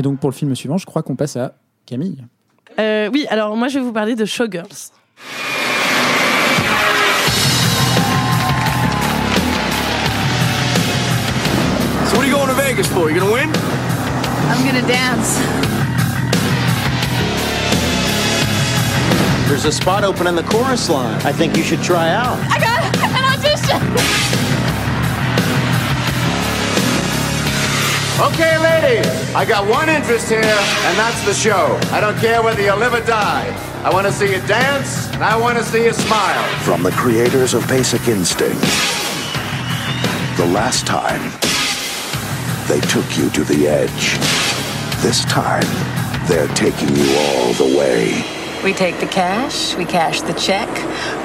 Donc, 0.04 0.20
pour 0.20 0.28
le 0.28 0.34
film 0.34 0.54
suivant, 0.54 0.76
je 0.76 0.84
crois 0.84 1.02
qu'on 1.02 1.16
passe 1.16 1.36
à 1.36 1.54
Camille. 1.86 2.22
Euh, 2.78 3.08
oui, 3.10 3.26
alors 3.30 3.56
moi 3.56 3.68
je 3.68 3.78
vais 3.78 3.84
vous 3.84 3.92
parler 3.92 4.14
de 4.14 4.26
Showgirls. 4.26 4.92
So 12.06 12.16
what 12.16 12.20
are 12.20 12.26
you 12.26 12.32
going 12.32 12.48
to 12.48 12.54
Vegas 12.54 12.86
for? 12.88 13.10
You 13.10 13.18
gonna 13.18 13.32
win? 13.32 13.50
I'm 14.50 14.62
gonna 14.66 14.86
dance. 14.86 15.40
There's 19.48 19.64
a 19.64 19.72
spot 19.72 20.04
open 20.04 20.26
in 20.26 20.36
the 20.36 20.42
chorus 20.42 20.90
line. 20.90 21.18
I 21.24 21.32
think 21.32 21.56
you 21.56 21.62
should 21.62 21.82
try 21.82 22.10
out. 22.10 22.36
I 22.50 22.58
got 22.58 22.82
an 23.02 23.24
audition. 23.32 24.23
Okay, 28.20 28.56
ladies, 28.58 29.34
I 29.34 29.44
got 29.44 29.68
one 29.68 29.88
interest 29.88 30.28
here, 30.28 30.38
and 30.38 30.96
that's 30.96 31.24
the 31.26 31.34
show. 31.34 31.76
I 31.90 32.00
don't 32.00 32.16
care 32.18 32.40
whether 32.44 32.62
you 32.62 32.72
live 32.76 32.94
or 32.94 33.04
die. 33.04 33.50
I 33.82 33.92
want 33.92 34.06
to 34.06 34.12
see 34.12 34.32
you 34.32 34.40
dance, 34.46 35.10
and 35.14 35.24
I 35.24 35.36
want 35.36 35.58
to 35.58 35.64
see 35.64 35.84
you 35.84 35.92
smile. 35.92 36.60
From 36.60 36.84
the 36.84 36.92
creators 36.92 37.54
of 37.54 37.66
Basic 37.66 38.06
Instinct. 38.06 38.60
The 40.36 40.46
last 40.46 40.86
time, 40.86 41.32
they 42.68 42.78
took 42.86 43.18
you 43.18 43.30
to 43.30 43.42
the 43.42 43.66
edge. 43.66 44.16
This 45.02 45.24
time, 45.24 45.66
they're 46.28 46.46
taking 46.54 46.94
you 46.94 47.16
all 47.18 47.52
the 47.54 47.76
way. 47.76 48.22
We 48.62 48.74
take 48.74 49.00
the 49.00 49.08
cash, 49.08 49.74
we 49.74 49.84
cash 49.84 50.20
the 50.20 50.34
check, 50.34 50.68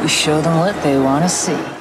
we 0.02 0.08
show 0.08 0.42
them 0.42 0.58
what 0.58 0.82
they 0.82 0.98
want 0.98 1.24
to 1.24 1.30
see. 1.30 1.79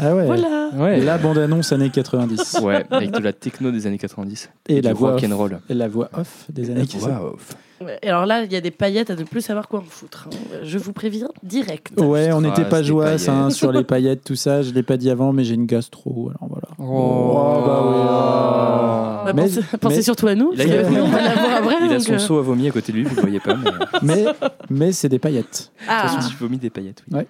Ah 0.00 0.14
ouais. 0.14 0.26
Voilà. 0.26 0.70
Ouais. 0.76 1.00
La 1.00 1.18
bande-annonce 1.18 1.72
années 1.72 1.90
90. 1.90 2.60
Ouais, 2.62 2.84
avec 2.90 3.10
de 3.10 3.18
la 3.18 3.32
techno 3.32 3.70
des 3.70 3.86
années 3.86 3.98
90. 3.98 4.50
Et 4.68 4.80
la 4.80 4.92
voix, 4.92 5.14
off, 5.14 5.20
rock'n'roll. 5.20 5.60
et 5.68 5.74
la 5.74 5.88
voix 5.88 6.08
off 6.16 6.44
des 6.50 6.70
années 6.70 6.86
90. 6.86 7.06
Ouais, 7.80 7.98
Et 8.02 8.08
alors 8.08 8.26
là, 8.26 8.42
il 8.44 8.52
y 8.52 8.56
a 8.56 8.60
des 8.60 8.70
paillettes 8.72 9.10
à 9.10 9.14
ne 9.16 9.22
plus 9.24 9.40
savoir 9.40 9.68
quoi 9.68 9.80
en 9.80 9.84
foutre. 9.84 10.28
hein. 10.32 10.36
Je 10.62 10.78
vous 10.78 10.92
préviens 10.92 11.28
direct. 11.42 11.92
Ouais, 11.96 12.32
on 12.32 12.40
n'était 12.40 12.62
Ah, 12.62 12.70
pas 12.70 12.82
jouasse 12.82 13.28
hein, 13.28 13.50
sur 13.50 13.70
les 13.72 13.84
paillettes, 13.84 14.24
tout 14.24 14.34
ça. 14.36 14.62
Je 14.62 14.72
l'ai 14.72 14.82
pas 14.82 14.96
dit 14.96 15.10
avant, 15.10 15.32
mais 15.32 15.44
j'ai 15.44 15.54
une 15.54 15.66
gastro. 15.66 16.30
Alors 16.30 16.48
voilà. 16.50 16.68
Oh, 16.78 17.62
bah 17.66 17.82
oui. 17.86 17.96
ah. 18.08 19.22
Bah, 19.26 19.32
Mais- 19.34 19.78
pensez, 19.78 20.02
surtout 20.02 20.26
à 20.26 20.34
nous, 20.34 20.52
Il 20.54 20.62
a- 20.62 20.64
on 20.88 21.08
va 21.08 21.18
après. 21.58 21.74
Il 21.84 21.92
a 21.92 22.00
son 22.00 22.14
euh, 22.14 22.18
seau 22.18 22.38
à 22.38 22.42
vomi 22.42 22.66
à 22.68 22.70
côté 22.70 22.92
de 22.92 22.96
lui, 22.98 23.04
vous 23.04 23.14
ne 23.14 23.20
voyez 23.20 23.40
pas. 23.40 23.54
Mais... 23.54 23.70
De 23.70 23.76
toute 23.78 24.02
Mais, 24.02 24.24
mais 24.70 24.92
c'est 24.92 25.08
des 25.08 25.18
paillettes. 25.18 25.70
Ah, 25.88 26.08
façon, 26.08 26.30
je 26.30 26.36
vomis 26.38 26.56
des 26.58 26.70
paillettes. 26.70 27.02
Oui. 27.10 27.18
Ouais. 27.18 27.26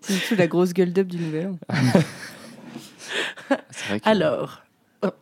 C'est 0.00 0.12
surtout 0.14 0.36
la 0.36 0.46
grosse 0.46 0.72
gueule 0.72 0.92
d'up 0.92 1.08
du 1.08 1.18
nouvel 1.18 1.46
an. 1.48 1.56
C'est 3.70 3.88
vrai 3.88 4.00
que- 4.00 4.08
alors, 4.08 4.60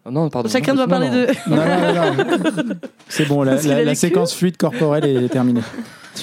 Oh, 0.05 0.11
non, 0.13 0.31
pardon. 0.31 0.49
chacun 0.49 0.75
non, 0.75 0.87
doit 0.87 0.87
non, 0.87 0.91
parler 0.91 1.09
non. 1.09 1.15
de. 1.17 1.51
Non, 1.51 1.57
non, 1.57 2.55
non, 2.55 2.65
non. 2.65 2.75
C'est 3.09 3.25
bon, 3.27 3.43
la, 3.43 3.57
Parce 3.57 3.99
séquence 3.99 4.33
fluide 4.33 4.57
corporelle 4.57 5.05
est 5.25 5.29
terminée. 5.29 5.63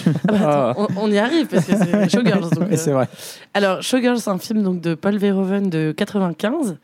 Ah 0.05 0.31
bah, 0.31 0.69
attends, 0.69 0.87
on, 0.95 1.07
on 1.07 1.11
y 1.11 1.17
arrive 1.17 1.47
parce 1.47 1.65
que 1.65 1.73
c'est 1.75 2.09
Showgirls. 2.15 2.49
donc, 2.51 2.71
euh, 2.71 2.77
c'est 2.77 2.91
vrai. 2.91 3.09
Alors, 3.53 3.81
Showgirls, 3.81 4.19
c'est 4.19 4.29
un 4.29 4.37
film 4.37 4.63
donc, 4.63 4.79
de 4.79 4.93
Paul 4.95 5.17
Verhoeven 5.17 5.69
de 5.69 5.91
95. 5.91 6.77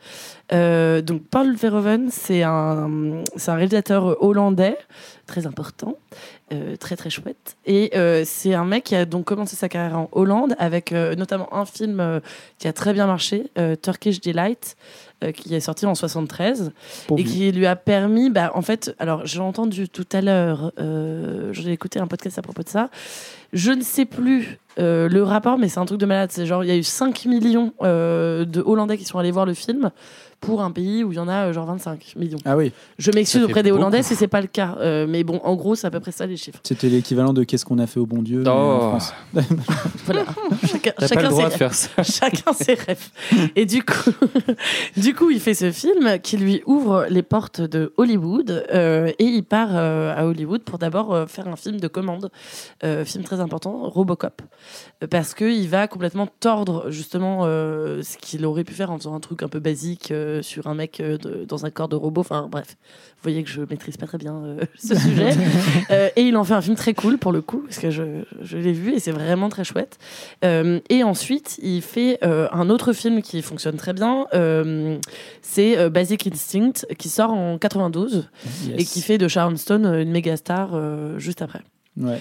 Euh, 0.52 1.00
donc, 1.00 1.22
Paul 1.30 1.54
Verhoeven, 1.56 2.08
c'est 2.10 2.42
un, 2.42 3.22
c'est 3.36 3.50
un 3.52 3.54
réalisateur 3.54 4.22
hollandais 4.22 4.76
très 5.26 5.46
important, 5.46 5.96
euh, 6.52 6.76
très 6.76 6.94
très 6.94 7.10
chouette. 7.10 7.56
Et 7.66 7.90
euh, 7.96 8.22
c'est 8.24 8.54
un 8.54 8.64
mec 8.64 8.84
qui 8.84 8.94
a 8.94 9.04
donc 9.04 9.24
commencé 9.24 9.56
sa 9.56 9.68
carrière 9.68 9.98
en 9.98 10.08
Hollande 10.12 10.54
avec 10.60 10.92
euh, 10.92 11.16
notamment 11.16 11.52
un 11.52 11.64
film 11.66 12.20
qui 12.58 12.68
a 12.68 12.72
très 12.72 12.92
bien 12.92 13.08
marché, 13.08 13.50
Turkish 13.82 14.20
Delight, 14.20 14.76
qui 15.34 15.52
est 15.56 15.60
sorti 15.60 15.86
en 15.86 15.96
73 15.96 16.70
Pour 17.08 17.18
et 17.18 17.24
qui 17.24 17.50
lui 17.50 17.66
a 17.66 17.74
permis, 17.74 18.30
bah, 18.30 18.52
en 18.54 18.62
fait, 18.62 18.94
alors 19.00 19.26
j'ai 19.26 19.40
entendu 19.40 19.88
tout 19.88 20.06
à 20.12 20.20
l'heure, 20.20 20.72
j'ai 21.50 21.72
écouté 21.72 21.98
un 21.98 22.06
podcast 22.06 22.38
à 22.38 22.42
propos 22.42 22.62
de 22.62 22.68
ça. 22.68 22.90
Je 23.52 23.72
ne 23.72 23.82
sais 23.82 24.04
plus 24.04 24.60
le 24.76 25.20
rapport, 25.22 25.58
mais 25.58 25.68
c'est 25.68 25.80
un 25.80 25.86
truc 25.86 25.98
de 25.98 26.06
malade. 26.06 26.30
C'est 26.32 26.46
genre, 26.46 26.62
il 26.62 26.68
y 26.68 26.72
a 26.72 26.76
eu 26.76 26.84
5 26.84 27.24
millions 27.24 27.72
de 27.80 28.62
Hollandais 28.64 28.98
qui 28.98 29.04
sont 29.04 29.18
allés 29.18 29.32
voir 29.32 29.46
le 29.46 29.54
film 29.54 29.90
pour 30.40 30.62
un 30.62 30.70
pays 30.70 31.02
où 31.04 31.12
il 31.12 31.16
y 31.16 31.18
en 31.18 31.28
a 31.28 31.46
euh, 31.48 31.52
genre 31.52 31.66
25 31.66 32.14
millions. 32.16 32.38
Ah 32.44 32.56
oui, 32.56 32.72
Je 32.98 33.10
m'excuse 33.10 33.42
auprès 33.42 33.62
des 33.62 33.70
beaucoup. 33.70 33.80
Hollandais 33.82 34.02
si 34.02 34.14
c'est 34.14 34.28
pas 34.28 34.40
le 34.40 34.46
cas, 34.46 34.76
Euh, 34.80 35.06
mais 35.08 35.24
bon, 35.24 35.40
en 35.44 35.54
gros, 35.56 35.74
c'est 35.74 35.86
à 35.86 35.90
peu 35.90 36.00
près 36.00 36.12
ça 36.12 36.26
les 36.26 36.36
chiffres. 36.36 36.60
c'était 36.62 36.88
l'équivalent 36.88 37.32
de 37.32 37.42
Qu'est-ce 37.44 37.64
qu'on 37.64 37.78
a 37.78 37.86
fait 37.86 38.00
au 38.00 38.06
bon 38.06 38.22
Dieu 38.22 38.46
en 38.46 38.76
Oh. 38.76 38.78
France. 38.90 39.12
Voilà. 40.06 40.24
Chacun, 40.68 40.92
ses 41.30 41.44
de 41.44 41.50
faire 41.50 41.74
ça. 41.74 41.88
Chacun 42.02 42.52
ses 42.52 42.74
rêves. 42.74 43.08
Et 43.56 43.66
du 43.66 43.82
coup, 43.82 44.10
du 44.96 45.14
coup, 45.14 45.30
il 45.30 45.40
fait 45.40 45.54
ce 45.54 45.70
film 45.72 46.18
qui 46.20 46.36
lui 46.36 46.62
ouvre 46.66 47.06
les 47.10 47.22
portes 47.22 47.60
de 47.60 47.92
Hollywood 47.96 48.64
euh, 48.72 49.08
et 49.18 49.24
il 49.24 49.42
part 49.42 49.70
euh, 49.72 50.14
à 50.16 50.26
Hollywood 50.26 50.62
pour 50.62 50.78
d'abord 50.78 51.12
euh, 51.14 51.26
faire 51.26 51.48
un 51.48 51.56
film 51.56 51.80
de 51.80 51.88
commande, 51.88 52.30
euh, 52.84 53.04
film 53.04 53.24
très 53.24 53.40
important, 53.40 53.88
Robocop, 53.88 54.42
Euh, 55.02 55.06
parce 55.08 55.34
que 55.34 55.44
il 55.44 55.68
va 55.68 55.88
complètement 55.88 56.28
tordre 56.40 56.90
justement 56.90 57.40
euh, 57.44 58.02
ce 58.02 58.16
qu'il 58.18 58.44
aurait 58.46 58.64
pu 58.64 58.74
faire 58.74 58.90
en 58.90 58.98
faisant 58.98 59.14
un 59.14 59.20
truc 59.20 59.42
un 59.42 59.48
peu 59.48 59.58
basique 59.60 60.12
euh, 60.26 60.42
sur 60.42 60.66
un 60.66 60.74
mec 60.74 61.00
euh, 61.00 61.16
de- 61.18 61.44
dans 61.46 61.64
un 61.64 61.70
corps 61.70 61.88
de 61.88 61.96
robot. 61.96 62.20
Enfin 62.20 62.48
bref, 62.50 62.76
vous 62.80 63.22
voyez 63.22 63.42
que 63.42 63.48
je 63.50 63.62
maîtrise 63.62 63.96
pas 63.96 64.06
très 64.06 64.18
bien 64.18 64.34
euh, 64.44 64.60
ce 64.78 64.94
sujet. 64.94 65.30
Et 66.16 66.22
il 66.22 66.36
en 66.36 66.44
fait 66.44 66.54
un 66.54 66.60
film 66.60 66.76
très 66.76 66.92
cool 66.94 67.18
pour 67.18 67.32
le 67.32 67.40
coup, 67.40 67.60
parce 67.66 67.78
que 67.78 67.90
je, 67.90 68.02
je 68.42 68.58
l'ai 68.58 68.72
vu 68.72 68.92
et 68.94 68.98
c'est 69.00 69.10
vraiment 69.12 69.48
très 69.48 69.64
chouette. 69.64 69.98
Et 70.42 71.02
ensuite, 71.04 71.58
il 71.62 71.82
fait 71.82 72.18
un 72.22 72.70
autre 72.70 72.92
film 72.92 73.22
qui 73.22 73.40
fonctionne 73.42 73.76
très 73.76 73.92
bien. 73.92 74.26
c'est 75.42 75.90
Basic 75.90 76.26
Instinct, 76.26 76.86
qui 76.98 77.08
sort 77.08 77.32
en 77.32 77.58
92 77.58 78.28
Yes. 78.66 78.80
et 78.80 78.84
qui 78.84 79.00
fait 79.02 79.18
de 79.18 79.28
Sharon 79.28 79.56
Stone 79.56 79.86
une 79.86 80.10
méga 80.10 80.36
star 80.36 80.70
juste 81.18 81.42
après. 81.42 81.60
Ouais. 81.96 82.18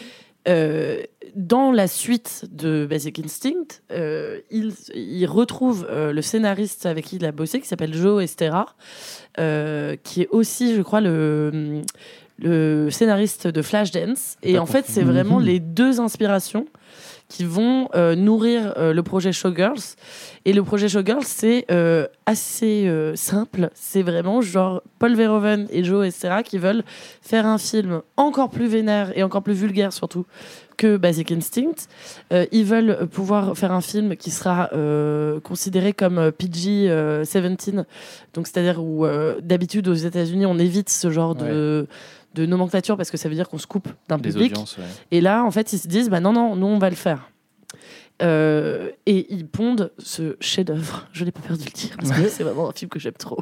Euh, 0.47 1.01
dans 1.35 1.71
la 1.71 1.87
suite 1.87 2.45
de 2.51 2.85
Basic 2.85 3.19
Instinct, 3.19 3.81
euh, 3.91 4.39
il, 4.51 4.73
il 4.93 5.25
retrouve 5.25 5.87
euh, 5.89 6.13
le 6.13 6.21
scénariste 6.21 6.85
avec 6.85 7.05
qui 7.05 7.15
il 7.17 7.25
a 7.25 7.31
bossé, 7.31 7.59
qui 7.59 7.67
s'appelle 7.67 7.93
Joe 7.93 8.23
Estera, 8.23 8.75
qui 10.03 10.21
est 10.21 10.27
aussi, 10.29 10.75
je 10.75 10.81
crois, 10.81 11.01
le, 11.01 11.81
le 12.39 12.89
scénariste 12.89 13.47
de 13.47 13.61
Flashdance. 13.61 14.37
Et 14.43 14.59
en 14.59 14.65
fait, 14.65 14.85
c'est 14.87 15.03
vraiment 15.03 15.39
les 15.39 15.59
deux 15.59 15.99
inspirations 15.99 16.67
qui 17.27 17.43
vont 17.43 17.89
euh, 17.95 18.15
nourrir 18.15 18.73
euh, 18.77 18.93
le 18.93 19.03
projet 19.03 19.31
Showgirls. 19.31 19.95
Et 20.45 20.53
le 20.53 20.63
projet 20.63 20.87
Showgirls, 20.87 21.23
c'est 21.23 21.65
euh, 21.71 22.07
assez 22.25 22.91
simple. 23.15 23.69
C'est 23.73 24.03
vraiment 24.03 24.41
genre 24.41 24.81
Paul 24.99 25.15
Verhoeven 25.15 25.67
et 25.71 25.83
Joe 25.83 26.07
Estera 26.07 26.43
qui 26.43 26.57
veulent 26.57 26.83
faire 27.21 27.45
un 27.45 27.57
film 27.57 28.01
encore 28.17 28.49
plus 28.49 28.67
vénère 28.67 29.17
et 29.17 29.23
encore 29.23 29.43
plus 29.43 29.53
vulgaire 29.53 29.93
surtout 29.93 30.25
que 30.77 30.97
Basic 30.97 31.31
Instinct. 31.31 31.87
Ils 32.51 32.65
veulent 32.65 33.07
pouvoir 33.07 33.57
faire 33.57 33.71
un 33.71 33.81
film 33.81 34.15
qui 34.17 34.31
sera 34.31 34.69
considéré 35.43 35.93
comme 35.93 36.17
euh, 36.17 36.31
PG-17, 36.31 37.85
donc 38.33 38.47
c'est-à-dire 38.47 38.83
où 38.83 39.05
d'habitude 39.41 39.87
aux 39.87 39.93
États-Unis 39.93 40.45
on 40.45 40.57
évite 40.57 40.89
ce 40.89 41.09
genre 41.11 41.35
de, 41.35 41.87
de 42.35 42.45
nomenclature 42.45 42.97
parce 42.97 43.09
que 43.09 43.17
ça 43.17 43.29
veut 43.29 43.35
dire 43.35 43.49
qu'on 43.49 43.57
se 43.57 43.67
coupe 43.67 43.87
d'un 44.07 44.19
public. 44.19 44.51
audiences, 44.51 44.77
ouais. 44.77 44.83
Et 45.11 45.21
là, 45.21 45.43
en 45.43 45.51
fait, 45.51 45.73
ils 45.73 45.79
se 45.79 45.87
disent, 45.87 46.09
bah 46.09 46.19
non, 46.19 46.33
non, 46.33 46.55
nous, 46.55 46.67
on 46.67 46.77
va 46.77 46.89
le 46.89 46.95
faire. 46.95 47.29
Euh, 48.21 48.91
et 49.05 49.33
ils 49.33 49.47
pondent 49.47 49.91
ce 49.97 50.37
chef-d'œuvre. 50.39 51.07
Je 51.11 51.25
n'ai 51.25 51.31
pas 51.31 51.41
peur 51.41 51.57
de 51.57 51.63
le 51.63 51.71
dire 51.71 51.97
parce 51.97 52.11
que 52.11 52.29
c'est 52.29 52.43
vraiment 52.43 52.69
un 52.69 52.71
film 52.71 52.89
que 52.89 52.99
j'aime 52.99 53.13
trop. 53.13 53.39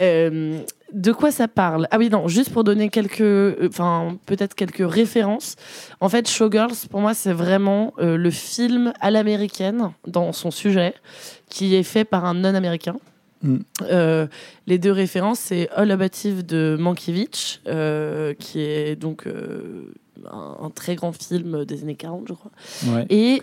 Euh, 0.00 0.60
de 0.92 1.12
quoi 1.12 1.32
ça 1.32 1.48
parle? 1.48 1.88
Ah 1.90 1.98
oui, 1.98 2.08
non, 2.08 2.28
juste 2.28 2.52
pour 2.52 2.62
donner 2.62 2.90
quelques, 2.90 3.20
euh, 3.20 3.68
enfin 3.68 4.16
peut-être 4.26 4.54
quelques 4.54 4.88
références. 4.88 5.56
En 6.00 6.08
fait, 6.08 6.28
Showgirls, 6.28 6.86
pour 6.90 7.00
moi, 7.00 7.14
c'est 7.14 7.32
vraiment 7.32 7.92
le 7.98 8.30
film 8.30 8.92
à 9.00 9.10
l'américaine 9.10 9.90
dans 10.06 10.32
son 10.32 10.50
sujet, 10.50 10.94
qui 11.48 11.74
est 11.74 11.82
fait 11.82 12.04
par 12.04 12.24
un 12.24 12.34
non-américain. 12.34 12.96
Mm. 13.42 13.56
Euh, 13.82 14.26
les 14.66 14.78
deux 14.78 14.92
références, 14.92 15.38
c'est 15.38 15.68
All 15.70 15.90
About 15.90 16.06
Eve 16.24 16.44
de 16.44 16.76
Mankiewicz, 16.78 17.60
euh, 17.66 18.34
qui 18.34 18.60
est 18.60 18.96
donc 18.96 19.26
euh, 19.26 19.92
un, 20.30 20.56
un 20.62 20.70
très 20.70 20.96
grand 20.96 21.12
film 21.12 21.64
des 21.64 21.82
années 21.82 21.94
40, 21.94 22.26
je 22.28 22.34
crois. 22.34 22.50
Ouais. 22.86 23.06
Et 23.10 23.42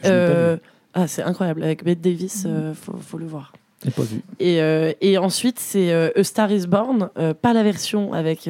ah, 0.97 1.09
c'est 1.09 1.23
incroyable, 1.23 1.61
avec 1.61 1.83
Bette 1.83 1.99
Davis, 1.99 2.45
euh, 2.47 2.73
faut, 2.73 2.95
faut 2.95 3.17
le 3.17 3.25
voir. 3.25 3.51
Pas 3.97 4.03
vu. 4.03 4.21
Et, 4.39 4.59
et 5.01 5.17
ensuite, 5.17 5.59
c'est 5.59 5.93
A 5.93 6.23
Star 6.23 6.51
is 6.51 6.67
Born, 6.67 7.09
pas 7.41 7.53
la 7.53 7.63
version 7.63 8.13
avec, 8.13 8.49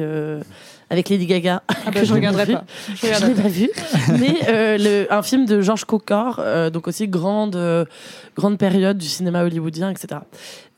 avec 0.90 1.08
Lady 1.08 1.26
Gaga. 1.26 1.62
Ah 1.68 1.74
bah, 1.86 1.90
que 2.00 2.04
je 2.04 2.12
regarderai 2.14 2.46
pas. 2.46 2.64
Je 2.94 3.06
Je 3.06 3.26
l'ai 3.26 3.34
pas 3.34 3.48
vu. 3.48 3.68
Mais 4.20 4.36
euh, 4.48 4.78
le- 4.78 5.12
un 5.12 5.22
film 5.22 5.44
de 5.46 5.60
Georges 5.60 5.84
Cukor, 5.84 6.36
euh, 6.40 6.70
donc 6.70 6.86
aussi 6.88 7.08
grande, 7.08 7.56
euh, 7.56 7.84
grande 8.36 8.58
période 8.58 8.98
du 8.98 9.06
cinéma 9.06 9.42
hollywoodien, 9.44 9.90
etc. 9.90 10.20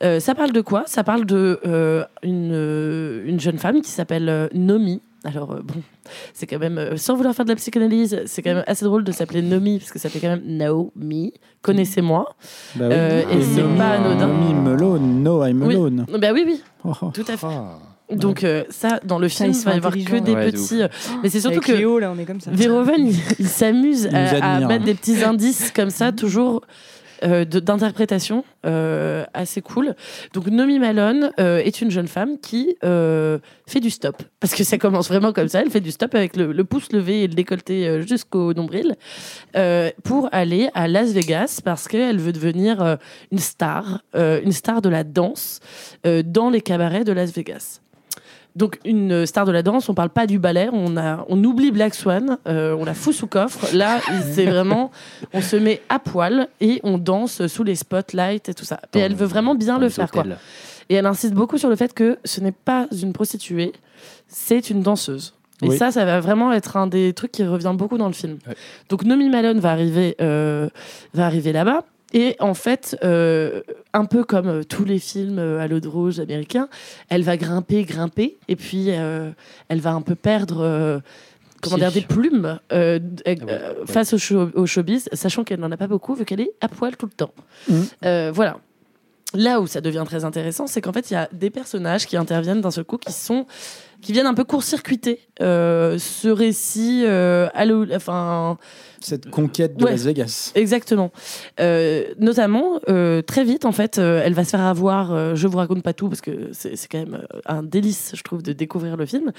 Euh, 0.03 0.19
ça 0.19 0.33
parle 0.35 0.51
de 0.51 0.61
quoi? 0.61 0.83
Ça 0.87 1.03
parle 1.03 1.25
de 1.25 1.59
euh, 1.65 2.03
une, 2.23 3.23
une 3.25 3.39
jeune 3.39 3.57
femme 3.57 3.81
qui 3.81 3.91
s'appelle 3.91 4.29
euh, 4.29 4.47
Nomi. 4.53 5.01
Alors 5.25 5.51
euh, 5.51 5.59
bon, 5.61 5.73
c'est 6.33 6.47
quand 6.47 6.59
même, 6.59 6.77
euh, 6.77 6.95
sans 6.95 7.13
vouloir 7.15 7.35
faire 7.35 7.43
de 7.43 7.49
la 7.49 7.57
psychanalyse, 7.57 8.21
c'est 8.25 8.41
quand 8.41 8.53
même 8.53 8.63
assez 8.67 8.85
drôle 8.85 9.03
de 9.03 9.11
s'appeler 9.11 9.41
Nomi, 9.41 9.77
parce 9.79 9.91
que 9.91 9.99
ça 9.99 10.07
fait 10.07 10.19
quand 10.19 10.29
même 10.29 10.43
No 10.45 10.93
Me, 10.95 11.31
connaissez-moi. 11.61 12.23
Bah 12.77 12.85
oui. 12.87 12.93
Euh, 12.95 13.23
et 13.29 13.41
c'est 13.43 13.61
pas 13.77 13.89
anodin. 13.89 14.27
Nomi 14.27 14.53
Malone, 14.53 15.21
No 15.21 15.45
I'm 15.45 15.61
Oui. 15.61 15.75
Alone. 15.75 16.05
Bah 16.17 16.29
oui, 16.33 16.43
oui, 16.47 16.61
Oh, 16.85 16.93
oh. 17.01 17.11
tout 17.13 17.25
à 17.27 17.35
fait. 17.35 17.45
Ah. 17.47 17.77
Donc 18.11 18.43
euh, 18.43 18.63
ça, 18.69 18.99
dans 19.03 19.19
le 19.19 19.27
film, 19.27 19.51
il 19.51 19.63
va 19.63 19.73
y 19.73 19.77
avoir 19.77 19.93
que 19.93 20.19
des 20.19 20.33
Ouais, 20.33 20.45
de 20.47 20.51
petits... 20.51 20.81
euh, 20.81 20.87
mais 21.21 21.29
c'est 21.29 21.39
surtout 21.41 21.59
que... 21.59 21.71
Léo, 21.71 21.99
là, 21.99 22.11
on 22.15 22.19
est 22.19 22.25
comme 22.25 22.41
ça. 22.41 22.51
Verhoeven, 22.51 23.07
il, 23.07 23.15
il 23.39 23.47
s'amuse 23.47 24.07
à, 24.13 24.59
mettre 24.59 24.85
des 24.85 24.95
petits 24.95 25.23
indices 25.23 25.71
comme 25.71 25.89
ça, 25.89 26.11
toujours 26.11 26.61
euh, 27.23 27.43
d'interprétation 27.45 28.45
euh, 28.65 29.25
assez 29.33 29.61
cool. 29.61 29.95
Donc 30.33 30.47
Nomi 30.47 30.79
Malone 30.79 31.31
euh, 31.39 31.57
est 31.57 31.81
une 31.81 31.91
jeune 31.91 32.07
femme 32.07 32.37
qui 32.39 32.77
euh, 32.83 33.39
fait 33.67 33.81
du 33.81 33.89
stop. 33.89 34.23
Parce 34.39 34.55
que 34.55 34.63
ça 34.63 34.77
commence 34.77 35.09
vraiment 35.09 35.33
comme 35.33 35.49
ça. 35.49 35.61
Elle 35.61 35.69
fait 35.69 35.81
du 35.81 35.91
stop 35.91 36.15
avec 36.15 36.37
le, 36.37 36.53
le 36.53 36.63
pouce 36.63 36.91
levé 36.93 37.23
et 37.23 37.27
le 37.27 37.33
décolleté 37.33 38.01
jusqu'au 38.07 38.53
nombril 38.53 38.95
euh, 39.57 39.89
pour 40.03 40.29
aller 40.31 40.69
à 40.73 40.87
Las 40.87 41.11
Vegas 41.11 41.59
parce 41.63 41.87
qu'elle 41.89 42.19
veut 42.19 42.31
devenir 42.31 42.81
euh, 42.81 42.95
une 43.31 43.39
star, 43.39 44.01
euh, 44.15 44.39
une 44.43 44.53
star 44.53 44.81
de 44.81 44.87
la 44.89 45.03
danse 45.03 45.59
euh, 46.05 46.23
dans 46.25 46.49
les 46.49 46.61
cabarets 46.61 47.03
de 47.03 47.11
Las 47.11 47.33
Vegas. 47.33 47.81
Donc 48.59 48.77
une 48.83 49.25
star 49.25 49.45
de 49.45 49.53
la 49.53 49.63
danse, 49.63 49.87
on 49.87 49.93
parle 49.93 50.09
pas 50.09 50.27
du 50.27 50.37
ballet, 50.37 50.69
on, 50.73 50.97
a, 50.97 51.25
on 51.29 51.41
oublie 51.45 51.71
Black 51.71 51.95
Swan, 51.95 52.37
euh, 52.45 52.75
on 52.77 52.83
la 52.83 52.93
fout 52.93 53.13
sous 53.15 53.25
coffre. 53.25 53.73
Là, 53.73 54.01
c'est 54.33 54.45
vraiment, 54.53 54.91
on 55.33 55.41
se 55.41 55.55
met 55.55 55.81
à 55.87 55.97
poil 55.97 56.49
et 56.59 56.81
on 56.83 56.97
danse 56.97 57.47
sous 57.47 57.63
les 57.63 57.75
spotlights 57.75 58.49
et 58.49 58.53
tout 58.53 58.65
ça. 58.65 58.81
Et 58.93 58.99
elle 58.99 59.15
veut 59.15 59.25
vraiment 59.25 59.55
bien 59.55 59.79
le 59.79 59.87
faire, 59.87 60.11
quoi. 60.11 60.25
Et 60.89 60.95
elle 60.95 61.05
insiste 61.05 61.33
beaucoup 61.33 61.57
sur 61.57 61.69
le 61.69 61.77
fait 61.77 61.93
que 61.93 62.17
ce 62.25 62.41
n'est 62.41 62.51
pas 62.51 62.87
une 63.01 63.13
prostituée, 63.13 63.71
c'est 64.27 64.69
une 64.69 64.81
danseuse. 64.81 65.35
Et 65.61 65.69
Oui. 65.69 65.77
ça, 65.77 65.91
ça 65.91 66.03
va 66.03 66.19
vraiment 66.19 66.51
être 66.51 66.75
un 66.75 66.87
des 66.87 67.13
trucs 67.13 67.31
qui 67.31 67.45
revient 67.45 67.73
beaucoup 67.75 67.97
dans 67.97 68.07
le 68.07 68.13
film. 68.13 68.39
Ouais. 68.45 68.55
Donc 68.89 69.05
Nomi 69.05 69.29
Malone 69.29 69.59
va 69.59 69.71
arriver, 69.71 70.15
euh, 70.19 70.67
va 71.13 71.25
arriver 71.25 71.53
là-bas. 71.53 71.83
Et 72.13 72.35
en 72.39 72.53
fait, 72.55 72.97
euh, 73.03 73.61
un 73.93 74.05
peu 74.05 74.23
comme 74.23 74.47
euh, 74.47 74.63
tous 74.63 74.83
les 74.83 74.97
films 74.99 75.37
euh, 75.37 75.59
à 75.59 75.67
l'eau 75.67 75.79
de 75.79 75.87
rouge 75.87 76.19
américains, 76.19 76.67
elle 77.09 77.21
va 77.23 77.37
grimper, 77.37 77.83
grimper, 77.83 78.37
et 78.47 78.55
puis 78.55 78.87
elle 78.89 79.79
va 79.79 79.91
un 79.91 80.01
peu 80.01 80.15
perdre 80.15 81.01
comment 81.61 81.77
dire, 81.77 81.91
des 81.91 82.01
plumes 82.01 82.59
Ah 82.71 82.75
ouais, 82.75 82.99
ouais. 83.27 83.85
face 83.85 84.13
au, 84.13 84.17
show- 84.17 84.49
au 84.55 84.65
showbiz, 84.65 85.07
sachant 85.13 85.43
qu'elle 85.43 85.59
n'en 85.59 85.71
a 85.71 85.77
pas 85.77 85.87
beaucoup, 85.87 86.15
vu 86.15 86.25
qu'elle 86.25 86.41
est 86.41 86.51
à 86.61 86.67
poil 86.67 86.95
tout 86.97 87.05
le 87.05 87.11
temps. 87.11 87.33
Euh, 88.05 88.31
voilà. 88.33 88.57
Là 89.35 89.61
où 89.61 89.67
ça 89.67 89.79
devient 89.79 90.03
très 90.07 90.25
intéressant, 90.25 90.65
c'est 90.65 90.81
qu'en 90.81 90.91
fait, 90.93 91.11
il 91.11 91.13
y 91.13 91.17
a 91.17 91.29
des 91.31 91.51
personnages 91.51 92.07
qui 92.07 92.17
interviennent 92.17 92.61
d'un 92.61 92.71
seul 92.71 92.85
coup, 92.85 92.97
qui 92.97 93.13
sont, 93.13 93.45
qui 94.01 94.11
viennent 94.13 94.25
un 94.25 94.33
peu 94.33 94.43
court-circuiter 94.43 95.19
ce 95.39 96.27
récit, 96.29 97.05
à 97.05 97.65
l'eau- 97.65 97.85
enfin, 97.93 98.57
Cette 99.01 99.29
conquête 99.29 99.77
de 99.77 99.85
Ouais. 99.85 99.91
Las 99.91 100.03
Vegas. 100.03 100.51
Exactement. 100.55 101.11
Euh, 101.59 102.03
notamment, 102.19 102.79
euh, 102.89 103.21
très 103.21 103.43
vite, 103.43 103.65
en 103.65 103.71
fait, 103.71 103.97
euh, 103.97 104.21
elle 104.23 104.33
va 104.33 104.43
se 104.43 104.49
faire 104.51 104.61
avoir. 104.61 105.11
euh, 105.13 105.35
je 105.35 105.47
vous 105.47 105.57
raconte 105.57 105.83
pas 105.83 105.93
tout 105.93 106.09
parce 106.09 106.21
que 106.21 106.49
c'est 106.51 106.75
quand 106.91 106.97
même 106.99 107.21
un 107.45 107.63
délice, 107.63 108.11
je 108.15 108.21
trouve, 108.23 108.43
de 108.43 108.53
découvrir 108.53 108.97
le 108.97 109.05
film. 109.05 109.31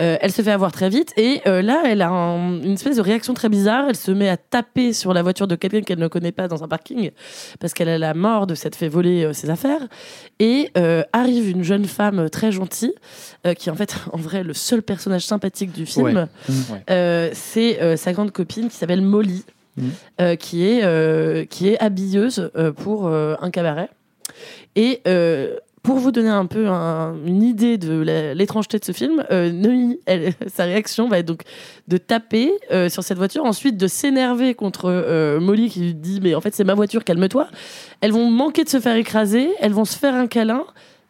Euh, 0.00 0.16
elle 0.20 0.32
se 0.32 0.42
fait 0.42 0.50
avoir 0.50 0.72
très 0.72 0.88
vite 0.88 1.12
et 1.16 1.40
euh, 1.46 1.62
là, 1.62 1.82
elle 1.86 2.02
a 2.02 2.08
un- 2.10 2.60
une 2.62 2.72
espèce 2.74 2.96
de 2.96 3.02
réaction 3.02 3.34
très 3.34 3.48
bizarre. 3.48 3.86
Elle 3.88 3.96
se 3.96 4.10
met 4.10 4.28
à 4.28 4.36
taper 4.36 4.92
sur 4.92 5.12
la 5.12 5.22
voiture 5.22 5.46
de 5.46 5.56
quelqu'un 5.56 5.82
qu'elle 5.82 5.98
ne 5.98 6.08
connaît 6.08 6.32
pas 6.32 6.48
dans 6.48 6.62
un 6.64 6.68
parking 6.68 7.10
parce 7.60 7.74
qu'elle 7.74 7.88
a 7.88 7.98
la 7.98 8.14
mort 8.14 8.46
de 8.46 8.54
s'être 8.54 8.76
fait 8.76 8.88
voler 8.88 9.24
euh, 9.24 9.32
ses 9.32 9.50
affaires. 9.50 9.82
Et 10.38 10.70
euh, 10.78 11.02
arrive 11.12 11.50
une 11.50 11.62
jeune 11.62 11.84
femme 11.84 12.30
très 12.30 12.50
gentille 12.52 12.94
euh, 13.46 13.54
qui 13.54 13.68
est 13.68 13.72
en 13.72 13.76
fait, 13.76 13.94
en 14.12 14.16
vrai, 14.16 14.42
le 14.42 14.54
seul 14.54 14.82
personnage 14.82 15.26
sympathique 15.26 15.72
du 15.72 15.86
film. 15.86 16.28
Ouais. 16.48 16.82
Euh, 16.90 17.30
c'est 17.34 17.80
euh, 17.82 17.96
sa 17.96 18.12
grande 18.12 18.30
copine 18.32 18.68
qui 18.68 18.76
s'appelle 18.76 19.01
Molly, 19.04 19.44
Mhm. 19.76 19.90
euh, 20.20 20.36
qui, 20.36 20.66
est, 20.66 20.84
euh, 20.84 21.44
qui 21.46 21.68
est 21.68 21.78
habilleuse 21.80 22.50
euh, 22.56 22.72
pour 22.72 23.08
un 23.08 23.50
cabaret. 23.50 23.88
Et 24.76 25.00
pour 25.82 25.96
vous 25.96 26.12
donner 26.12 26.28
un 26.28 26.46
peu 26.46 26.68
un- 26.68 27.16
une 27.26 27.42
idée 27.42 27.76
de 27.76 28.32
l'étrangeté 28.36 28.78
de 28.78 28.84
ce 28.84 28.92
film, 28.92 29.24
euh, 29.32 29.50
Noémie, 29.50 29.98
elle- 30.06 30.32
sa 30.46 30.64
réaction 30.64 31.08
va 31.08 31.18
être 31.18 31.26
donc 31.26 31.42
de 31.88 31.96
taper 31.96 32.52
euh, 32.70 32.88
sur 32.88 33.02
cette 33.02 33.18
voiture, 33.18 33.44
ensuite 33.44 33.76
de 33.76 33.88
s'énerver 33.88 34.54
contre 34.54 34.84
euh, 34.86 35.40
Molly 35.40 35.68
qui 35.70 35.80
lui 35.80 35.94
dit 35.94 36.20
mais 36.22 36.34
en 36.36 36.40
fait 36.40 36.54
c'est 36.54 36.62
ma 36.64 36.74
voiture, 36.74 37.02
calme-toi. 37.02 37.48
Elles 38.00 38.12
vont 38.12 38.30
manquer 38.30 38.62
de 38.64 38.68
se 38.68 38.78
faire 38.78 38.94
écraser, 38.94 39.50
elles 39.60 39.72
vont 39.72 39.84
se 39.84 39.98
faire 39.98 40.14
un 40.14 40.28
câlin. 40.28 40.64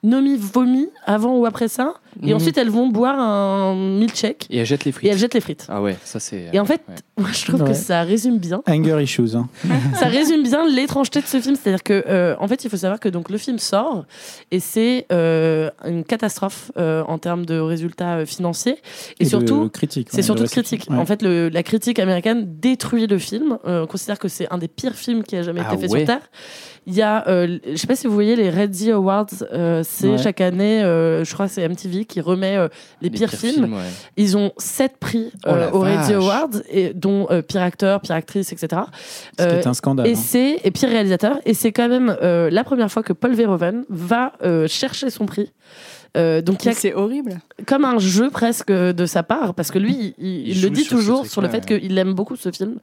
Nomi 0.05 0.37
vomit 0.37 0.89
avant 1.07 1.37
ou 1.37 1.47
après 1.47 1.69
ça, 1.69 1.95
et 2.23 2.31
Mhm. 2.31 2.35
ensuite 2.37 2.59
elles 2.59 2.71
vont 2.71 2.89
boire 2.89 3.19
un 3.21 3.77
milkshake 3.77 4.49
Et 4.51 4.59
elle 4.59 4.67
jette 4.67 4.85
les 4.85 4.89
et 4.89 4.93
frites. 4.93 5.11
elles 5.13 5.19
jettent 5.19 5.35
les 5.35 5.41
frites. 5.41 5.67
Ah 5.69 5.81
ouais, 5.81 5.97
ça 6.05 6.19
c'est. 6.19 6.49
Et 6.53 6.59
en 6.59 6.65
fait, 6.65 6.83
ouais. 6.89 6.95
moi, 7.19 7.29
je 7.33 7.45
trouve 7.47 7.63
Ouais. 7.63 7.69
que 7.69 7.75
ça 7.75 8.03
résume 8.03 8.39
bien. 8.39 8.63
Anger 8.69 9.01
issues. 9.01 9.37
hein. 9.37 9.49
Ça 9.95 10.07
résume 10.07 10.43
bien 10.43 10.67
l'étrangeté 10.69 11.21
de 11.21 11.27
ce 11.27 11.41
film. 11.41 11.55
C'est-à-dire 11.55 11.85
que, 11.85 12.05
euh, 12.09 12.35
en 12.41 12.49
fait, 12.49 12.65
il 12.65 12.71
faut 12.71 12.77
savoir 12.77 12.99
que 12.99 13.09
donc 13.09 13.31
le 13.31 13.39
film 13.39 13.59
sort 13.61 14.05
et 14.51 14.59
c'est 14.59 15.07
euh, 15.13 15.71
une 15.87 16.03
catastrophe 16.03 16.73
euh, 16.77 17.05
en 17.07 17.19
termes 17.19 17.47
de 17.47 17.61
résultats 17.61 18.27
financiers 18.27 18.79
et, 19.21 19.25
de 19.25 19.29
surtout. 19.29 19.69
critique. 19.69 20.09
C'est 20.11 20.17
ouais, 20.17 20.23
surtout 20.23 20.45
critique. 20.47 20.87
Ouais. 20.91 20.97
En 20.97 21.07
fait, 21.07 21.23
le- 21.23 21.49
la 21.49 21.63
critique 21.63 22.01
américaine 22.01 22.45
détruit 22.59 23.07
le 23.07 23.19
film. 23.19 23.57
Euh, 23.67 23.85
on 23.85 23.87
considère 23.87 24.19
que 24.19 24.27
c'est 24.29 24.53
un 24.53 24.59
des 24.59 24.69
pires 24.69 24.95
films 24.97 25.23
qui 25.23 25.37
a 25.37 25.43
jamais 25.43 25.61
Ah 25.65 25.73
été 25.75 25.87
fait 25.87 25.93
ouais. 25.93 25.99
sur 26.01 26.07
Terre. 26.07 26.23
Il 26.87 26.95
y 26.95 27.03
a, 27.03 27.29
euh, 27.29 27.59
je 27.71 27.77
sais 27.77 27.87
pas 27.87 27.95
si 27.95 28.09
vous 28.09 28.13
voyez 28.13 28.35
les 28.35 28.51
Reddy 28.51 28.91
Awards, 28.91 29.27
euh, 29.53 29.83
c'est 29.85 30.09
Ouais. 30.09 30.19
chaque 30.19 30.41
année, 30.41 30.83
euh, 30.83 31.23
je 31.25 31.33
crois 31.33 31.47
que 31.47 31.53
c'est 31.53 31.63
MTV 31.69 32.07
qui 32.07 32.21
remet 32.21 32.57
euh, 32.57 32.67
les, 33.01 33.09
pires, 33.09 33.31
films. 33.31 33.73
ouais. 33.73 33.83
Ils 34.17 34.37
ont 34.37 34.51
sept 34.59 34.97
prix 34.99 35.31
Oh 35.47 35.51
aux 35.73 35.81
Reddy. 35.81 36.15
Awards, 36.15 36.49
et, 36.69 36.93
dont 36.93 37.29
pire 37.47 37.63
acteur, 37.63 38.01
pire 38.01 38.17
actrice, 38.17 38.53
etc. 38.53 38.83
Ce 39.39 39.45
qui 39.45 39.49
Euh, 39.49 39.61
est 39.61 39.67
un 39.69 39.75
scandale. 39.75 40.09
et 40.09 40.13
hein. 40.13 40.17
c'est 40.17 40.61
et 40.65 40.71
pire 40.73 40.89
réalisateur. 40.89 41.39
Et 41.45 41.55
c'est 41.55 41.71
quand 41.71 41.89
même 41.89 42.17
la 42.21 42.65
première 42.65 42.91
fois 42.91 43.03
que 43.05 43.13
Paul 43.13 43.33
Verhoeven 43.35 43.85
va 43.89 44.33
chercher 44.67 45.11
son 45.11 45.27
prix. 45.27 45.53
Euh, 46.17 46.43
donc 46.43 46.65
il 46.65 46.69
y 46.69 46.71
a 46.71 46.75
C'est 46.75 46.93
horrible. 46.95 47.41
comme 47.67 47.85
un 47.87 47.99
jeu 47.99 48.29
presque 48.31 48.71
de 48.71 49.07
sa 49.07 49.23
part, 49.23 49.55
parce 49.55 49.71
que 49.71 49.79
lui, 49.79 50.15
il, 50.19 50.49
il 50.49 50.49
Il 50.59 50.63
le 50.63 50.69
dit 50.71 50.85
sur 50.85 50.99
toujours 50.99 51.27
sur 51.27 51.41
le 51.41 51.49
fait 51.49 51.65
qu'il 51.65 51.97
aime 51.97 52.13
beaucoup 52.13 52.37
ce 52.37 52.51
film. 52.51 52.77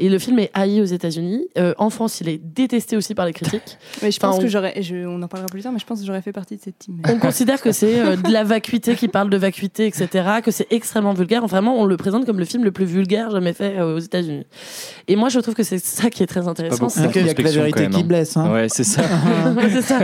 Et 0.00 0.08
le 0.08 0.18
film 0.18 0.38
est 0.40 0.50
haï 0.54 0.80
aux 0.80 0.84
États-Unis. 0.86 1.46
Euh, 1.58 1.74
en 1.78 1.90
France, 1.90 2.20
il 2.20 2.28
est 2.28 2.38
détesté 2.38 2.96
aussi 2.96 3.14
par 3.14 3.24
les 3.26 3.32
critiques. 3.32 3.78
Mais 4.02 4.10
je 4.10 4.16
Enfin, 4.18 4.28
pense 4.30 4.38
on- 4.38 4.42
que 4.42 4.48
j'aurais. 4.48 4.82
je- 4.82 5.06
On 5.06 5.22
en 5.22 5.28
parlera 5.28 5.48
plus 5.48 5.62
tard, 5.62 5.72
mais 5.72 5.78
je 5.78 5.86
pense 5.86 6.00
que 6.00 6.06
j'aurais 6.06 6.22
fait 6.22 6.32
partie 6.32 6.56
de 6.56 6.62
cette 6.62 6.78
team. 6.78 7.00
On 7.08 7.18
considère 7.18 7.60
que 7.62 7.70
c'est 7.72 8.00
euh, 8.00 8.16
de 8.16 8.30
la 8.32 8.42
vacuité 8.44 8.94
qui 8.96 9.06
parle 9.08 9.30
de 9.30 9.36
vacuité, 9.36 9.86
etc. 9.86 10.08
Que 10.44 10.50
c'est 10.50 10.66
extrêmement 10.70 11.12
vulgaire. 11.14 11.46
Vraiment, 11.46 11.78
on 11.80 11.84
le 11.86 11.96
présente 11.96 12.26
comme 12.26 12.38
le 12.38 12.44
film 12.44 12.64
le 12.64 12.72
plus 12.72 12.84
vulgaire 12.84 13.30
jamais 13.30 13.52
fait 13.52 13.78
euh, 13.78 13.94
aux 13.96 13.98
États-Unis. 14.00 14.44
Et 15.08 15.14
moi, 15.16 15.28
je 15.28 15.38
trouve 15.40 15.54
que 15.54 15.62
c'est 15.62 15.78
ça 15.78 16.10
qui 16.10 16.22
est 16.22 16.26
très 16.26 16.48
intéressant. 16.48 16.88
C'est 16.88 17.00
Hein, 17.02 17.08
que 17.08 17.18
Il 17.18 17.24
n'y 17.24 17.30
a 17.30 17.34
que 17.34 17.42
la 17.42 17.50
vérité 17.50 17.88
qui 17.88 18.00
hein. 18.00 18.04
blesse. 18.04 18.36
Hein. 18.36 18.52
Ouais, 18.52 18.68
c'est 18.68 18.84
ça. 18.84 19.02
Ouais, 19.56 19.70
c'est 19.70 19.82
ça. 19.82 19.98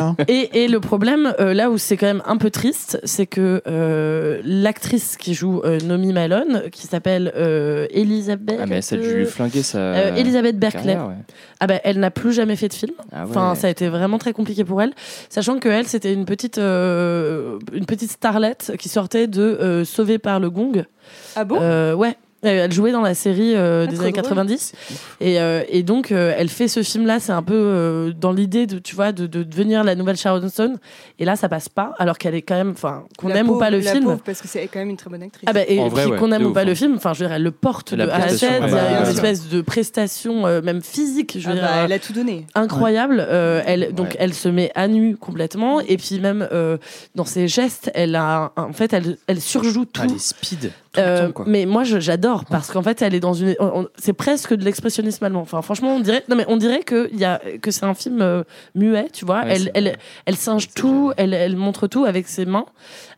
Hein. 0.00 0.16
Et, 0.28 0.64
et 0.64 0.68
le 0.68 0.80
problème, 0.80 1.34
euh, 1.40 1.52
là 1.54 1.70
où 1.70 1.78
c'est 1.78 1.96
quand 1.96 2.06
même 2.06 2.15
un 2.24 2.36
peu 2.36 2.50
triste, 2.50 3.00
c'est 3.04 3.26
que 3.26 3.62
euh, 3.66 4.40
l'actrice 4.44 5.16
qui 5.16 5.34
joue 5.34 5.60
euh, 5.64 5.78
Nomi 5.84 6.12
Malone, 6.12 6.64
qui 6.72 6.86
s'appelle 6.86 7.32
euh, 7.36 7.86
Elisabeth. 7.90 8.58
Ah, 8.62 8.66
mais 8.66 8.80
ça 8.82 8.96
a 8.96 8.98
dû 8.98 9.14
lui 9.14 9.24
flinguer 9.26 9.62
sa. 9.62 9.78
euh, 9.78 10.14
Elisabeth 10.16 10.58
Berkeley. 10.58 10.94
carrière, 10.94 11.08
ouais. 11.08 11.14
Ah 11.60 11.66
ben, 11.66 11.80
elle 11.84 11.98
n'a 12.00 12.10
plus 12.10 12.32
jamais 12.32 12.56
fait 12.56 12.68
de 12.68 12.74
film. 12.74 12.92
Ah 13.12 13.24
ouais. 13.24 13.30
Enfin, 13.30 13.54
ça 13.54 13.66
a 13.66 13.70
été 13.70 13.88
vraiment 13.88 14.18
très 14.18 14.32
compliqué 14.32 14.64
pour 14.64 14.80
elle, 14.82 14.92
sachant 15.28 15.58
que 15.58 15.68
elle, 15.68 15.86
c'était 15.86 16.12
une 16.12 16.24
petite, 16.24 16.58
euh, 16.58 17.58
une 17.72 17.86
petite 17.86 18.10
starlette 18.10 18.72
qui 18.78 18.88
sortait 18.88 19.26
de 19.26 19.42
euh, 19.42 19.84
Sauvée 19.84 20.18
par 20.18 20.40
le 20.40 20.50
Gong. 20.50 20.84
Ah 21.34 21.44
bon? 21.44 21.58
Euh, 21.60 21.94
ouais. 21.94 22.16
Euh, 22.44 22.64
Elle 22.66 22.72
jouait 22.72 22.92
dans 22.92 23.00
la 23.00 23.14
série 23.14 23.54
euh, 23.56 23.86
des 23.86 23.94
trop 23.94 24.02
années 24.04 24.12
drôle. 24.12 24.22
90. 24.22 24.72
Et, 25.20 25.40
euh, 25.40 25.62
et 25.68 25.82
donc, 25.82 26.12
euh, 26.12 26.34
elle 26.36 26.48
fait 26.50 26.68
ce 26.68 26.82
film-là, 26.82 27.18
c'est 27.18 27.32
un 27.32 27.42
peu 27.42 27.54
euh, 27.54 28.12
dans 28.12 28.32
l'idée 28.32 28.66
de, 28.66 28.78
tu 28.78 28.94
vois, 28.94 29.12
de, 29.12 29.26
de 29.26 29.42
devenir 29.42 29.82
la 29.84 29.94
nouvelle 29.94 30.16
Sharon 30.16 30.46
Stone. 30.48 30.76
Et 31.18 31.24
là, 31.24 31.34
ça 31.36 31.48
passe 31.48 31.68
pas, 31.68 31.94
alors 31.98 32.18
qu'elle 32.18 32.34
est 32.34 32.42
quand 32.42 32.54
même, 32.54 32.70
enfin, 32.72 33.04
qu'on 33.16 33.28
La 33.28 33.36
aime 33.38 33.48
ou 33.50 33.58
pas 33.58 33.70
le 33.70 33.80
la 33.80 33.92
film. 33.92 34.04
pauvre, 34.04 34.20
parce 34.24 34.42
que 34.42 34.48
c'est 34.48 34.66
quand 34.68 34.78
même 34.78 34.90
une 34.90 34.96
très 34.98 35.08
bonne 35.10 35.22
actrice. 35.22 35.44
Ah 35.46 35.52
bah, 35.54 35.62
et 35.66 35.78
vrai, 35.88 36.04
ouais, 36.06 36.18
qu'on 36.18 36.30
aime 36.30 36.44
ou 36.44 36.48
ouf, 36.48 36.54
pas 36.54 36.60
hein. 36.60 36.64
le 36.66 36.74
film, 36.74 36.94
enfin, 36.96 37.14
je 37.14 37.20
veux 37.20 37.26
dire, 37.26 37.34
elle 37.36 37.42
le 37.42 37.50
porte 37.50 37.92
La 37.92 38.06
de 38.06 38.10
A 38.10 38.16
à 38.16 38.28
Z. 38.28 38.38
prestation, 38.38 38.66
Il 38.66 38.74
y 38.74 38.78
a 38.78 39.00
une 39.00 39.06
espèce 39.08 39.48
de 39.48 39.60
prestation, 39.62 40.46
euh, 40.46 40.60
même 40.62 40.82
physique, 40.82 41.36
je 41.40 41.48
Ah 41.48 41.52
veux 41.54 41.60
bah, 41.60 41.66
dire, 41.66 41.76
elle 41.86 41.92
a 41.92 41.98
tout 41.98 42.12
donné. 42.12 42.46
incroyable. 42.54 43.24
Euh, 43.28 43.62
elle, 43.66 43.92
donc, 43.94 44.08
Ouais. 44.08 44.16
elle 44.18 44.34
se 44.34 44.48
met 44.48 44.70
à 44.74 44.88
nu 44.88 45.16
complètement. 45.16 45.80
Et 45.80 45.96
puis, 45.96 46.20
même 46.20 46.46
euh, 46.52 46.76
dans 47.14 47.24
ses 47.24 47.48
gestes, 47.48 47.90
elle 47.94 48.14
a, 48.14 48.52
en 48.56 48.72
fait, 48.72 48.92
elle, 48.92 49.16
elle 49.26 49.40
surjoue 49.40 49.84
tout. 49.86 50.02
Ah, 50.04 50.06
les 50.06 50.18
speed. 50.18 50.70
Tout 50.92 51.00
Euh, 51.02 51.20
le 51.20 51.26
temps, 51.26 51.32
quoi. 51.32 51.44
mais 51.46 51.66
moi 51.66 51.84
je- 51.84 52.00
j'adore 52.26 52.44
parce 52.44 52.70
qu'en 52.70 52.82
fait 52.82 53.02
elle 53.02 53.14
est 53.14 53.20
dans 53.20 53.34
une 53.34 53.54
c'est 53.96 54.12
presque 54.12 54.54
de 54.54 54.64
l'expressionnisme 54.64 55.24
allemand. 55.24 55.40
Enfin 55.40 55.62
franchement 55.62 55.96
on 55.96 56.00
dirait 56.00 56.24
non 56.28 56.36
mais 56.36 56.44
on 56.48 56.56
dirait 56.56 56.82
que 56.82 57.08
il 57.12 57.18
y 57.18 57.24
a 57.24 57.40
que 57.60 57.70
c'est 57.70 57.84
un 57.84 57.94
film 57.94 58.20
euh, 58.20 58.42
muet 58.74 59.08
tu 59.12 59.24
vois. 59.24 59.44
Ouais, 59.44 59.54
elle 59.54 59.70
elle 59.74 59.96
elle 60.26 60.36
singe 60.36 60.68
tout 60.74 61.12
elle 61.16 61.34
elle 61.34 61.56
montre 61.56 61.86
tout 61.86 62.04
avec 62.04 62.28
ses 62.28 62.46
mains 62.46 62.66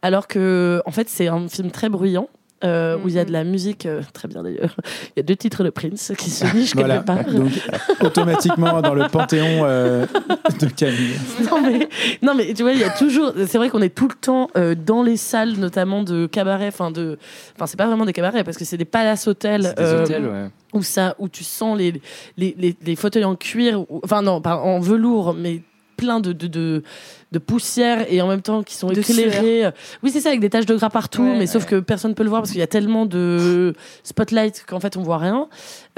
alors 0.02 0.26
que 0.26 0.82
en 0.86 0.90
fait 0.90 1.09
c'est 1.09 1.28
un 1.28 1.48
film 1.48 1.70
très 1.70 1.88
bruyant 1.88 2.28
euh, 2.64 2.96
où 3.04 3.09
il 3.09 3.14
y 3.14 3.18
a 3.18 3.24
de 3.24 3.32
la 3.32 3.44
musique 3.44 3.86
euh, 3.86 4.02
très 4.12 4.26
bien 4.28 4.42
d'ailleurs 4.42 4.74
il 5.16 5.18
y 5.18 5.20
a 5.20 5.22
deux 5.22 5.36
titres 5.36 5.62
de 5.64 5.70
Prince 5.70 6.12
qui 6.18 6.28
se 6.30 6.44
nichent 6.56 6.74
Voilà. 6.74 6.96
quelque 6.98 7.06
part 7.06 7.24
Donc, 7.32 7.52
automatiquement 8.02 8.80
dans 8.82 8.94
le 8.94 9.06
panthéon 9.09 9.61
euh, 9.64 10.06
de 10.61 10.66
Camille. 10.66 11.14
non 11.50 11.61
mais, 11.62 11.88
non 12.22 12.34
mais 12.34 12.52
tu 12.54 12.62
vois 12.62 12.72
il 12.72 12.78
y 12.80 12.84
a 12.84 12.90
toujours 12.90 13.32
c'est 13.46 13.59
vrai 13.59 13.70
qu'on 13.70 13.82
est 13.82 13.94
tout 13.94 14.09
le 14.09 14.14
temps 14.14 14.50
euh, 14.56 14.74
dans 14.74 15.02
les 15.02 15.16
salles 15.16 15.52
notamment 15.52 16.02
de 16.02 16.26
cabaret 16.26 16.68
enfin 16.68 16.90
de 16.90 17.18
enfin 17.54 17.66
c'est 17.66 17.76
pas 17.78 17.86
vraiment 17.86 18.04
des 18.04 18.12
cabarets 18.12 18.44
parce 18.44 18.56
que 18.56 18.64
c'est 18.64 18.76
des 18.76 18.84
palaces 18.84 19.26
hôtels 19.28 19.74
des 19.76 19.82
euh, 19.82 20.02
hôtels, 20.02 20.26
ouais. 20.26 20.46
où 20.72 20.82
ça 20.82 21.14
où 21.18 21.28
tu 21.28 21.44
sens 21.44 21.78
les 21.78 22.00
les, 22.36 22.54
les, 22.59 22.76
les 22.84 22.96
fauteuils 22.96 23.24
en 23.24 23.36
cuir 23.36 23.84
enfin 24.02 24.22
non 24.22 24.40
pas 24.40 24.56
en 24.56 24.80
velours 24.80 25.34
mais 25.34 25.62
plein 25.99 26.20
de, 26.20 26.32
de, 26.32 26.46
de, 26.46 26.82
de 27.32 27.38
poussière 27.38 28.07
et 28.09 28.22
en 28.22 28.28
même 28.28 28.40
temps 28.40 28.62
qui 28.62 28.74
sont 28.76 28.88
éclairés 28.90 29.68
oui 30.03 30.11
c'est 30.11 30.20
ça 30.20 30.28
avec 30.30 30.40
des 30.40 30.49
taches 30.49 30.64
de 30.66 30.74
gras 30.76 30.88
partout 30.90 31.22
Ouais. 31.24 31.36
mais 31.38 31.46
sauf 31.46 31.66
que 31.66 31.80
personne 31.80 32.14
peut 32.14 32.22
le 32.22 32.28
voir 32.30 32.40
parce 32.40 32.53
qu'il 32.53 32.61
y 32.61 32.62
a 32.62 32.66
tellement 32.68 33.05
de 33.05 33.74
spotlight 34.05 34.64
qu'en 34.66 34.80
fait 34.80 34.96
on 34.96 35.03
voit 35.03 35.18
rien 35.18 35.49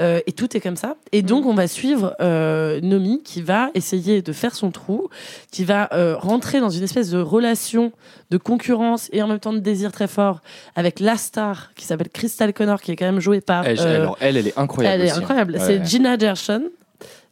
Euh, 0.01 0.19
et 0.25 0.31
tout 0.31 0.57
est 0.57 0.59
comme 0.59 0.75
ça 0.77 0.95
et 1.11 1.21
donc 1.21 1.45
on 1.45 1.53
va 1.53 1.67
suivre 1.67 2.15
euh, 2.21 2.81
Nomi 2.81 3.21
qui 3.23 3.43
va 3.43 3.69
essayer 3.75 4.23
de 4.23 4.33
faire 4.33 4.55
son 4.55 4.71
trou 4.71 5.09
qui 5.51 5.63
va 5.63 5.89
euh, 5.93 6.15
rentrer 6.17 6.59
dans 6.59 6.71
une 6.71 6.81
espèce 6.83 7.11
de 7.11 7.19
relation 7.19 7.91
de 8.31 8.37
concurrence 8.37 9.09
et 9.13 9.21
en 9.21 9.27
même 9.27 9.39
temps 9.39 9.53
de 9.53 9.59
désir 9.59 9.91
très 9.91 10.07
fort 10.07 10.41
avec 10.75 10.99
la 10.99 11.17
star 11.17 11.71
qui 11.75 11.85
s'appelle 11.85 12.09
Crystal 12.09 12.51
Connor 12.51 12.81
qui 12.81 12.91
est 12.91 12.95
quand 12.95 13.05
même 13.05 13.19
jouée 13.19 13.41
par 13.41 13.67
Elle, 13.67 13.79
euh, 13.79 13.95
alors, 14.01 14.17
elle, 14.21 14.37
elle 14.37 14.47
est 14.47 14.57
incroyable. 14.57 14.95
elle 14.95 15.01
est 15.07 15.11
aussi, 15.11 15.19
hein. 15.19 15.21
incroyable. 15.21 15.53
Ouais. 15.53 15.59
C'est 15.65 15.85
Gina 15.85 16.17
Gershon. 16.17 16.63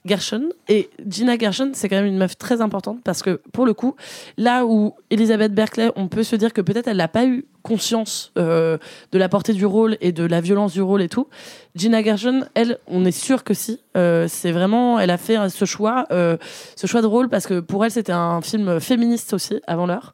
Gershon. 0.10 0.50
Et 0.68 0.90
Gina 1.08 1.38
Gershon, 1.38 1.72
c'est 1.74 1.88
quand 1.88 1.98
même 1.98 2.08
une 2.08 2.18
meuf 2.18 2.38
très 2.38 2.62
importante 2.62 3.00
parce 3.04 3.22
que, 3.22 3.42
pour 3.54 3.66
le 3.66 3.74
coup, 3.74 3.96
là 4.38 4.66
où 4.66 4.96
Elizabeth 5.12 5.54
Berkley, 5.54 5.92
on 5.96 6.08
peut 6.08 6.24
se 6.24 6.36
dire 6.36 6.52
que 6.52 6.62
peut-être 6.62 6.88
elle 6.88 6.98
n'a 6.98 7.08
pas 7.08 7.26
eu 7.26 7.46
conscience 7.64 8.32
euh, 8.38 8.78
de 9.12 9.18
la 9.18 9.30
portée 9.30 9.54
du 9.54 9.66
rôle 9.66 9.98
et 10.02 10.12
de 10.12 10.24
la 10.24 10.42
violence 10.42 10.74
du 10.74 10.82
rôle 10.82 11.02
et 11.02 11.10
tout, 11.10 11.28
Gina 11.76 12.02
Gershon, 12.04 12.44
elle, 12.56 12.78
on 12.88 13.06
est 13.06 13.12
sûr 13.12 13.44
que 13.44 13.54
si. 13.54 13.80
Euh, 13.96 14.26
c'est 14.30 14.52
vraiment, 14.52 15.00
elle 15.00 15.10
a 15.12 15.18
fait 15.18 15.38
ce 15.50 15.66
choix, 15.66 16.06
euh, 16.12 16.38
ce 16.76 16.88
choix 16.88 17.02
de 17.02 17.08
rôle 17.08 17.30
parce 17.30 17.46
que 17.48 17.60
pour 17.60 17.84
elle, 17.86 17.92
c'était 17.92 18.12
un 18.12 18.42
film 18.42 18.80
féministe 18.80 19.34
aussi, 19.34 19.60
avant 19.68 19.86
l'heure. 19.86 20.14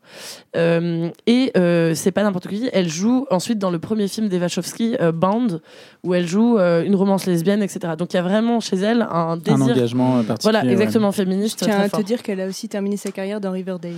Euh, 0.55 1.09
et 1.27 1.51
euh, 1.57 1.93
c'est 1.95 2.11
pas 2.11 2.23
n'importe 2.23 2.47
qui. 2.47 2.69
Elle 2.73 2.89
joue 2.89 3.25
ensuite 3.31 3.57
dans 3.59 3.71
le 3.71 3.79
premier 3.79 4.07
film 4.07 4.27
d'Eva 4.27 4.45
Wachowski, 4.45 4.95
euh, 5.01 5.11
Bound, 5.11 5.61
où 6.03 6.13
elle 6.13 6.27
joue 6.27 6.57
euh, 6.57 6.83
une 6.83 6.95
romance 6.95 7.25
lesbienne, 7.25 7.63
etc. 7.63 7.93
Donc 7.97 8.13
il 8.13 8.17
y 8.17 8.19
a 8.19 8.23
vraiment 8.23 8.59
chez 8.59 8.77
elle 8.77 9.01
un 9.03 9.31
Un 9.31 9.37
désir. 9.37 9.61
engagement 9.63 10.17
euh, 10.17 10.23
particulier. 10.23 10.51
Voilà, 10.59 10.71
exactement 10.71 11.11
féministe. 11.11 11.59
Je 11.61 11.65
tiens 11.65 11.75
très 11.75 11.85
à 11.85 11.89
te 11.89 12.01
dire 12.01 12.21
qu'elle 12.21 12.41
a 12.41 12.47
aussi 12.47 12.67
terminé 12.69 12.97
sa 12.97 13.11
carrière 13.11 13.39
dans 13.41 13.51
Riverdale. 13.51 13.93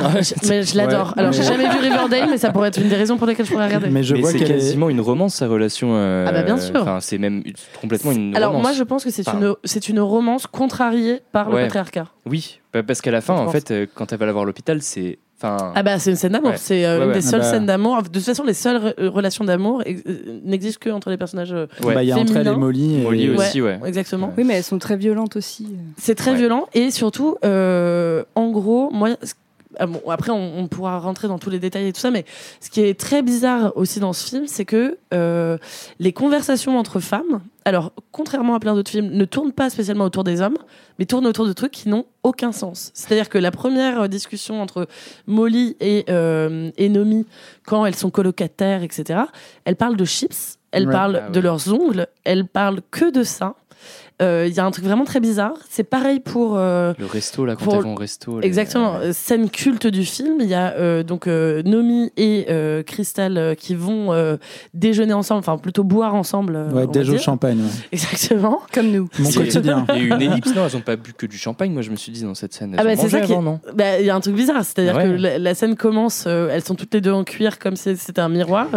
Ah, 0.00 0.20
je- 0.20 0.34
mais 0.48 0.62
je 0.62 0.76
l'adore. 0.76 1.08
Ouais, 1.16 1.20
Alors 1.20 1.32
j'ai 1.32 1.40
mais- 1.40 1.44
jamais 1.46 1.68
vu 1.68 1.78
Riverdale, 1.78 2.28
mais 2.30 2.38
ça 2.38 2.50
pourrait 2.50 2.68
être 2.68 2.80
une 2.84 2.90
des 2.90 2.96
raisons 2.96 3.16
pour 3.16 3.26
lesquelles 3.26 3.46
je 3.46 3.52
pourrais 3.52 3.66
regarder. 3.66 3.88
Mais 3.90 4.02
je 4.04 4.14
Mais 4.14 4.20
vois 4.20 4.30
c'est 4.30 4.38
qu'elle 4.38 4.52
est. 4.52 4.54
quasiment 4.54 4.88
une 4.90 5.00
romance, 5.00 5.34
sa 5.34 5.48
relation. 5.48 5.90
euh, 5.94 6.24
Ah 6.28 6.32
bah, 6.32 6.42
bien 6.42 6.56
sûr. 6.58 6.80
Enfin, 6.82 6.98
c'est 7.00 7.18
même 7.18 7.42
complètement 7.80 8.12
une 8.12 8.36
Alors 8.36 8.50
romance. 8.52 8.62
moi 8.62 8.72
je 8.72 8.82
pense 8.84 9.04
que 9.04 9.10
c'est 9.10 9.26
Enfin, 9.28 9.38
une 9.40 9.54
c'est 9.64 9.88
une 9.88 10.00
romance 10.00 10.46
contrariée 10.46 11.20
par 11.32 11.48
le 11.48 11.56
Ouais. 11.56 11.62
patriarcat. 11.64 12.06
Oui, 12.26 12.60
bah, 12.72 12.82
parce 12.82 13.00
qu'à 13.00 13.10
la 13.10 13.20
fin, 13.20 13.34
Je 13.36 13.40
en 13.40 13.44
pense. 13.46 13.52
fait, 13.52 13.70
euh, 13.70 13.86
quand 13.94 14.12
elle 14.12 14.18
va 14.18 14.26
la 14.26 14.32
voir 14.32 14.44
à 14.44 14.46
l'hôpital, 14.46 14.80
c'est. 14.82 15.18
Enfin, 15.36 15.72
Ah 15.74 15.82
bah 15.82 15.98
c'est 15.98 16.10
une 16.10 16.16
scène 16.16 16.32
d'amour, 16.32 16.50
Ouais. 16.52 16.56
c'est 16.56 16.86
euh, 16.86 16.98
Ouais, 16.98 17.02
une 17.02 17.08
ouais. 17.08 17.14
des 17.16 17.20
seules 17.20 17.40
Ah 17.42 17.44
bah. 17.44 17.50
scènes 17.50 17.66
d'amour. 17.66 18.02
De 18.02 18.08
toute 18.08 18.22
façon, 18.22 18.44
les 18.44 18.54
seules 18.54 18.76
re- 18.80 18.94
euh, 19.00 19.10
relations 19.10 19.44
d'amour 19.44 19.82
ex- 19.84 20.02
euh, 20.06 20.40
n'existent 20.44 20.78
que 20.80 20.90
entre 20.90 21.10
les 21.10 21.16
personnages. 21.18 21.52
euh, 21.52 21.66
ouais. 21.82 21.92
Bah, 21.94 22.02
il 22.02 22.08
y 22.08 22.12
a 22.12 22.16
entre 22.16 22.36
elle 22.36 22.46
et. 22.46 22.54
Molly. 22.56 23.00
et- 23.00 23.02
Molly 23.02 23.30
aussi, 23.30 23.60
ouais. 23.60 23.78
Exactement. 23.84 24.32
Oui, 24.38 24.44
mais 24.44 24.54
elles 24.54 24.62
sont 24.64 24.78
très 24.78 24.96
violentes 24.96 25.34
aussi. 25.36 25.66
C'est 25.98 26.14
très 26.14 26.30
Ouais. 26.30 26.36
violent 26.38 26.66
et 26.72 26.90
surtout, 26.92 27.36
euh, 27.44 28.22
en 28.36 28.50
gros, 28.50 28.90
moi. 28.92 29.10
ce- 29.22 29.34
ah 29.78 29.86
bon, 29.86 30.00
après, 30.08 30.30
on, 30.32 30.58
on 30.58 30.66
pourra 30.68 30.98
rentrer 30.98 31.28
dans 31.28 31.38
tous 31.38 31.50
les 31.50 31.58
détails 31.58 31.88
et 31.88 31.92
tout 31.92 32.00
ça, 32.00 32.10
mais 32.10 32.24
ce 32.60 32.70
qui 32.70 32.80
est 32.80 32.98
très 32.98 33.22
bizarre 33.22 33.72
aussi 33.76 34.00
dans 34.00 34.12
ce 34.12 34.26
film, 34.28 34.46
c'est 34.46 34.64
que 34.64 34.98
euh, 35.12 35.58
les 35.98 36.12
conversations 36.12 36.78
entre 36.78 37.00
femmes, 37.00 37.40
alors 37.64 37.92
contrairement 38.12 38.54
à 38.54 38.60
plein 38.60 38.74
d'autres 38.74 38.90
films, 38.90 39.10
ne 39.10 39.24
tournent 39.24 39.52
pas 39.52 39.70
spécialement 39.70 40.04
autour 40.04 40.24
des 40.24 40.40
hommes, 40.40 40.58
mais 40.98 41.06
tournent 41.06 41.26
autour 41.26 41.46
de 41.46 41.52
trucs 41.52 41.72
qui 41.72 41.88
n'ont 41.88 42.04
aucun 42.22 42.52
sens. 42.52 42.90
C'est-à-dire 42.94 43.28
que 43.28 43.38
la 43.38 43.50
première 43.50 44.02
euh, 44.02 44.08
discussion 44.08 44.60
entre 44.62 44.86
Molly 45.26 45.76
et, 45.80 46.04
euh, 46.10 46.70
et 46.76 46.88
Nomi, 46.88 47.26
quand 47.66 47.86
elles 47.86 47.94
sont 47.96 48.10
colocataires, 48.10 48.82
etc., 48.82 49.20
elles 49.64 49.76
parlent 49.76 49.96
de 49.96 50.04
chips, 50.04 50.58
elles 50.72 50.86
Ouais. 50.86 50.92
parlent 50.92 51.22
Ah 51.26 51.30
de 51.30 51.40
leurs 51.40 51.72
ongles, 51.72 52.06
elles 52.24 52.46
parlent 52.46 52.80
que 52.90 53.10
de 53.10 53.22
ça. 53.22 53.54
Euh, 54.22 54.46
Il 54.48 54.54
y 54.54 54.60
a 54.60 54.64
un 54.64 54.70
truc 54.70 54.84
vraiment 54.84 55.04
très 55.04 55.18
bizarre. 55.20 55.54
C'est 55.68 55.82
pareil 55.84 56.20
pour. 56.20 56.56
euh, 56.56 56.92
Le 56.98 57.06
resto, 57.06 57.44
là, 57.44 57.56
quand 57.56 57.64
Pour- 57.64 57.74
elles 57.74 57.80
vont 57.82 57.94
au 57.94 57.98
resto. 57.98 58.38
les- 58.40 58.46
Exactement, 58.46 58.94
euh, 58.96 59.12
scène 59.12 59.50
culte 59.50 59.86
du 59.88 60.04
film. 60.04 60.36
Il 60.40 60.46
y 60.46 60.54
a 60.54 60.72
euh, 60.74 61.02
donc 61.02 61.26
euh, 61.26 61.62
Nomi 61.64 62.12
et 62.16 62.46
euh, 62.48 62.82
Crystal 62.84 63.36
euh, 63.36 63.54
qui 63.56 63.74
vont 63.74 64.12
euh, 64.12 64.36
déjeuner 64.72 65.14
ensemble, 65.14 65.40
enfin 65.40 65.58
plutôt 65.58 65.82
boire 65.84 66.14
ensemble. 66.14 66.54
euh, 66.56 66.70
Ouais, 66.70 66.84
on 66.86 66.90
déj 66.92 67.08
va 67.10 67.14
au 67.16 67.18
champagne. 67.18 67.58
ouais. 67.58 67.70
Exactement. 67.92 68.60
Comme 68.72 68.88
nous. 68.92 69.08
Mon 69.18 69.30
quotidien. 69.32 69.84
Il 69.94 69.94
y 69.96 69.98
a 69.98 70.02
eu 70.02 70.10
une 70.10 70.22
ellipse, 70.32 70.54
non 70.54 70.66
Elles 70.66 70.76
ont 70.76 70.80
pas 70.80 70.94
bu 70.96 71.12
que 71.12 71.26
du 71.26 71.36
champagne, 71.36 71.72
moi 71.72 71.82
je 71.82 71.90
me 71.90 71.96
suis 71.96 72.12
dit 72.12 72.22
dans 72.22 72.34
cette 72.34 72.52
scène. 72.54 72.74
Elles 72.74 72.80
Ah 72.80 72.84
bah 72.84 72.92
ont 72.92 73.02
c'est 73.02 73.08
ça 73.08 73.20
qui 73.20 73.32
Bah, 73.74 73.98
Il 74.00 74.06
y 74.06 74.10
a 74.10 74.14
un 74.14 74.20
truc 74.20 74.36
bizarre, 74.36 74.64
c'est-à-dire 74.64 74.94
Ouais. 74.96 75.04
que 75.04 75.08
la, 75.10 75.38
la 75.38 75.54
scène 75.54 75.74
commence, 75.74 76.24
euh, 76.28 76.48
elles 76.52 76.62
sont 76.64 76.76
toutes 76.76 76.94
les 76.94 77.00
deux 77.00 77.10
en 77.12 77.24
cuir 77.24 77.58
comme 77.58 77.74
si 77.74 77.96
c'était 77.96 78.20
un 78.20 78.28
miroir, 78.28 78.68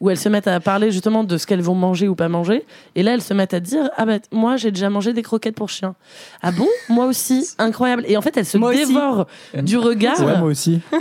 où 0.00 0.10
elles 0.10 0.16
se 0.16 0.28
mettent 0.28 0.46
à 0.46 0.60
parler 0.60 0.92
justement 0.92 1.24
de 1.24 1.36
ce 1.38 1.46
qu'elles 1.46 1.60
vont 1.62 1.74
manger 1.74 2.06
ou 2.06 2.14
pas 2.14 2.28
manger, 2.28 2.64
et 2.94 3.02
là 3.02 3.14
elles 3.14 3.22
se 3.22 3.34
mettent 3.34 3.54
à 3.54 3.60
dire 3.60 3.90
ah 3.96 4.06
bah 4.06 4.18
moi 4.30 4.56
j'ai 4.56 4.70
déjà 4.76 4.90
mangé 4.90 5.12
des 5.12 5.22
croquettes 5.22 5.56
pour 5.56 5.68
chien. 5.68 5.94
Ah 6.42 6.52
bon? 6.52 6.68
Moi 6.88 7.06
aussi, 7.06 7.48
incroyable. 7.58 8.04
Et 8.06 8.16
en 8.16 8.22
fait 8.22 8.36
elles 8.36 8.46
se 8.46 8.56
Moi 8.58 8.70
aussi. 8.70 8.86
dévorent 8.86 9.26
du 9.62 9.76
regard. 9.78 10.20
Ouais, 10.20 10.38
moi 10.38 10.48
aussi. 10.48 10.80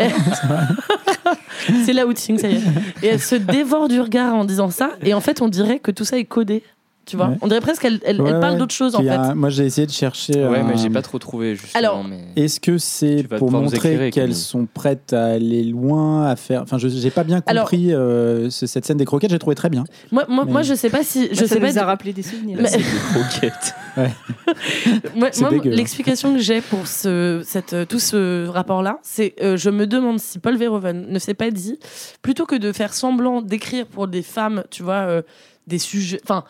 C'est 1.85 1.93
l'outing, 1.93 2.37
ça 2.39 2.47
y 2.47 2.55
est. 2.55 2.61
Et 3.03 3.07
elle 3.07 3.21
se 3.21 3.35
dévore 3.35 3.87
du 3.87 3.99
regard 3.99 4.33
en 4.35 4.45
disant 4.45 4.69
ça. 4.69 4.91
Et 5.03 5.13
en 5.13 5.21
fait, 5.21 5.41
on 5.41 5.47
dirait 5.47 5.79
que 5.79 5.91
tout 5.91 6.05
ça 6.05 6.17
est 6.17 6.25
codé. 6.25 6.63
Tu 7.05 7.17
vois 7.17 7.27
Ouais. 7.27 7.37
On 7.41 7.47
dirait 7.47 7.61
presque 7.61 7.81
qu'elle 7.83 7.99
elle, 8.03 8.19
Ouais, 8.21 8.31
elle 8.31 8.39
parle 8.39 8.53
ouais. 8.53 8.59
d'autre 8.59 8.73
chose, 8.73 8.95
en 8.95 9.01
fait. 9.03 9.09
un- 9.09 9.35
Moi, 9.35 9.49
j'ai 9.49 9.65
essayé 9.65 9.85
de 9.85 9.91
chercher. 9.91 10.33
Ouais, 10.47 10.63
mais 10.63 10.73
un- 10.73 10.75
j'ai 10.77 10.89
pas 10.89 11.01
trop 11.01 11.19
trouvé, 11.19 11.55
justement. 11.55 11.77
Alors, 11.79 12.03
mais... 12.03 12.25
Est-ce 12.35 12.59
que 12.59 12.77
c'est 12.77 13.23
pour 13.37 13.51
montrer 13.51 14.09
qu'elles 14.11 14.33
sont 14.35 14.67
prêtes 14.71 15.13
à 15.13 15.25
aller 15.25 15.63
loin, 15.63 16.25
à 16.27 16.35
faire. 16.35 16.61
Enfin, 16.63 16.77
je 16.77 16.87
j'ai 16.87 17.11
pas 17.11 17.23
bien 17.23 17.41
Alors- 17.45 17.65
compris 17.65 17.93
euh, 17.93 18.49
ce- 18.49 18.65
cette 18.65 18.85
scène 18.85 18.97
des 18.97 19.05
croquettes. 19.05 19.29
J'ai 19.31 19.39
trouvé 19.39 19.55
très 19.55 19.69
bien. 19.69 19.83
Moi, 20.11 20.25
moi, 20.29 20.45
Mais- 20.45 20.51
moi, 20.51 20.61
je 20.63 20.73
sais 20.73 20.89
pas 20.89 21.03
si. 21.03 21.27
Je 21.31 21.35
ça 21.35 21.47
sais 21.47 21.59
pas. 21.59 21.71
nous 21.71 21.77
a 21.79 21.83
rappelé 21.85 22.11
des 22.13 22.23
souvenirs. 22.23 22.57
Mais- 22.61 22.69
C'est 22.69 22.77
des 22.77 22.83
croquettes. 22.83 23.75
Moi, 25.15 25.29
hein. 25.41 25.49
l'explication 25.65 26.33
que 26.33 26.39
j'ai 26.39 26.61
pour 26.61 26.87
ce, 26.87 27.41
cette, 27.45 27.73
euh, 27.73 27.85
tout 27.85 27.99
ce 27.99 28.47
rapport-là, 28.47 28.99
c'est 29.03 29.35
euh, 29.41 29.57
je 29.57 29.69
me 29.69 29.87
demande 29.87 30.19
si 30.19 30.39
Paul 30.39 30.57
Verhoeven 30.57 31.07
ne 31.09 31.19
s'est 31.19 31.33
pas 31.33 31.51
dit, 31.51 31.79
plutôt 32.21 32.45
que 32.45 32.55
de 32.55 32.71
faire 32.71 32.93
semblant 32.93 33.41
d'écrire 33.41 33.85
pour 33.85 34.07
des 34.07 34.21
femmes, 34.21 34.63
tu 34.69 34.83
vois, 34.83 34.93
euh, 35.07 35.21
des 35.67 35.79
sujets. 35.79 36.19
Enfin, 36.23 36.43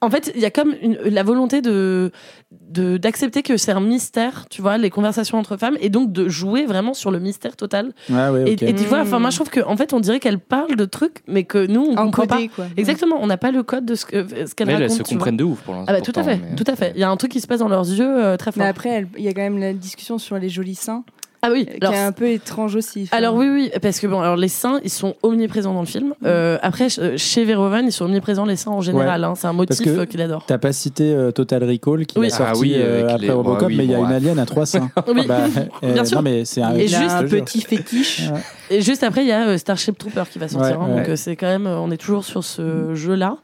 en 0.00 0.10
fait, 0.10 0.32
il 0.34 0.40
y 0.40 0.44
a 0.44 0.50
comme 0.50 0.74
une- 0.82 0.98
la 1.04 1.22
volonté 1.22 1.62
de 1.62 2.10
d'accepter 2.50 3.42
que 3.42 3.56
c'est 3.56 3.72
un 3.72 3.80
mystère, 3.80 4.46
tu 4.50 4.62
vois, 4.62 4.78
les 4.78 4.90
conversations 4.90 5.38
entre 5.38 5.56
femmes, 5.56 5.76
et 5.80 5.88
donc 5.88 6.12
de 6.12 6.28
jouer 6.28 6.66
vraiment 6.66 6.94
sur 6.94 7.10
le 7.10 7.18
mystère 7.18 7.56
total. 7.56 7.92
Ah 8.12 8.32
ouais, 8.32 8.44
Et, 8.52 8.56
tu 8.56 8.84
vois, 8.84 9.00
enfin, 9.00 9.18
moi, 9.18 9.30
je 9.30 9.36
trouve 9.36 9.50
qu'en 9.50 9.76
fait, 9.76 9.92
on 9.92 10.00
dirait 10.00 10.20
qu'elle 10.20 10.38
parle 10.38 10.76
de 10.76 10.84
trucs, 10.84 11.22
mais 11.26 11.44
que 11.44 11.66
nous, 11.66 11.82
on 11.82 11.94
comprend 11.96 12.26
pas. 12.26 12.34
Encodé, 12.36 12.48
quoi. 12.48 12.66
Exactement, 12.76 13.16
on 13.20 13.26
n'a 13.26 13.36
pas 13.36 13.50
le 13.50 13.62
code 13.62 13.84
de 13.84 13.94
ce 13.94 14.04
que- 14.06 14.26
ce 14.46 14.54
qu'elle 14.54 14.66
Mais 14.66 14.74
elles, 14.74 14.82
raconte. 14.82 14.98
elles 15.00 15.06
se 15.06 15.10
comprennent 15.12 15.36
de 15.36 15.44
ouf 15.44 15.60
pour 15.62 15.74
l'instant. 15.74 15.92
Ah 15.94 15.98
bah 15.98 16.00
tout 16.04 16.12
à 16.14 16.22
fait, 16.22 16.36
mais- 16.38 16.56
tout 16.56 16.64
à 16.66 16.76
fait. 16.76 16.92
Il 16.94 17.00
y 17.00 17.04
a 17.04 17.10
un 17.10 17.16
truc 17.16 17.32
qui 17.32 17.40
se 17.40 17.46
passe 17.46 17.60
dans 17.60 17.68
leurs 17.68 17.88
yeux 17.88 18.04
euh, 18.24 18.36
très 18.36 18.52
fort. 18.52 18.62
Mais 18.62 18.68
après, 18.68 19.06
il 19.16 19.24
y 19.24 19.28
a 19.28 19.32
quand 19.32 19.42
même 19.42 19.58
la 19.58 19.72
discussion 19.72 20.18
sur 20.18 20.38
les 20.38 20.48
jolis 20.48 20.74
seins, 20.74 21.04
ah 21.42 21.48
oui, 21.52 21.66
qui 21.66 21.76
alors, 21.80 21.92
est 21.94 21.98
un 22.02 22.12
peu 22.12 22.28
étrange 22.28 22.74
aussi. 22.76 23.08
Alors 23.12 23.34
oui, 23.34 23.48
oui, 23.48 23.70
parce 23.80 24.00
que 24.00 24.06
bon, 24.06 24.20
alors 24.20 24.36
les 24.36 24.48
seins, 24.48 24.80
ils 24.84 24.90
sont 24.90 25.14
omniprésents 25.22 25.74
dans 25.74 25.80
le 25.80 25.86
film. 25.86 26.14
Euh, 26.24 26.58
après, 26.62 26.88
ch- 26.88 27.16
chez 27.18 27.44
Verhoeven, 27.44 27.86
ils 27.86 27.92
sont 27.92 28.04
omniprésents 28.06 28.44
les 28.46 28.56
seins 28.56 28.72
en 28.72 28.80
général. 28.80 29.22
hein. 29.24 29.34
C'est 29.36 29.46
un 29.46 29.52
motif 29.52 29.86
euh, 29.86 30.04
qu'il 30.06 30.20
adore. 30.20 30.44
T'as 30.46 30.58
pas 30.58 30.72
cité 30.72 31.12
euh, 31.12 31.30
Total 31.30 31.62
Recall 31.64 32.06
qui 32.06 32.18
Oui. 32.18 32.26
est 32.26 32.30
sorti 32.30 32.52
Ah 32.54 32.58
oui, 32.58 32.72
euh, 32.76 33.00
avec 33.02 33.10
après 33.14 33.26
les- 33.26 33.32
Robocop, 33.32 33.68
oui, 33.68 33.76
mais 33.76 33.84
il 33.84 33.90
y 33.90 33.94
a 33.94 33.98
bon, 33.98 34.04
une 34.04 34.10
ouais. 34.10 34.16
alien 34.16 34.38
à 34.38 34.46
trois 34.46 34.66
seins. 34.66 34.90
Oui, 35.08 35.26
Bah, 35.26 35.40
euh, 35.84 35.92
Bien 35.92 36.04
sûr. 36.04 36.16
Non, 36.18 36.22
mais 36.22 36.44
c'est 36.44 36.62
un. 36.62 36.74
Et 36.74 36.88
juste, 36.88 37.00
un 37.10 37.24
petit 37.24 37.60
fétiche. 37.60 38.22
Et 38.70 38.80
juste 38.80 39.02
après, 39.02 39.22
il 39.22 39.28
y 39.28 39.32
a 39.32 39.46
euh, 39.48 39.58
Starship 39.58 39.96
Trooper 39.98 40.24
qui 40.30 40.38
va 40.38 40.48
sortir. 40.48 40.80
Ouais, 40.80 40.84
hein, 40.86 40.90
ouais. 40.90 41.00
donc 41.00 41.08
euh, 41.10 41.16
c'est 41.16 41.36
quand 41.36 41.46
même, 41.46 41.66
euh, 41.66 41.78
on 41.78 41.90
est 41.90 41.96
toujours 41.96 42.24
sur 42.24 42.42
ce 42.44 42.94
jeu-là. 42.94 43.38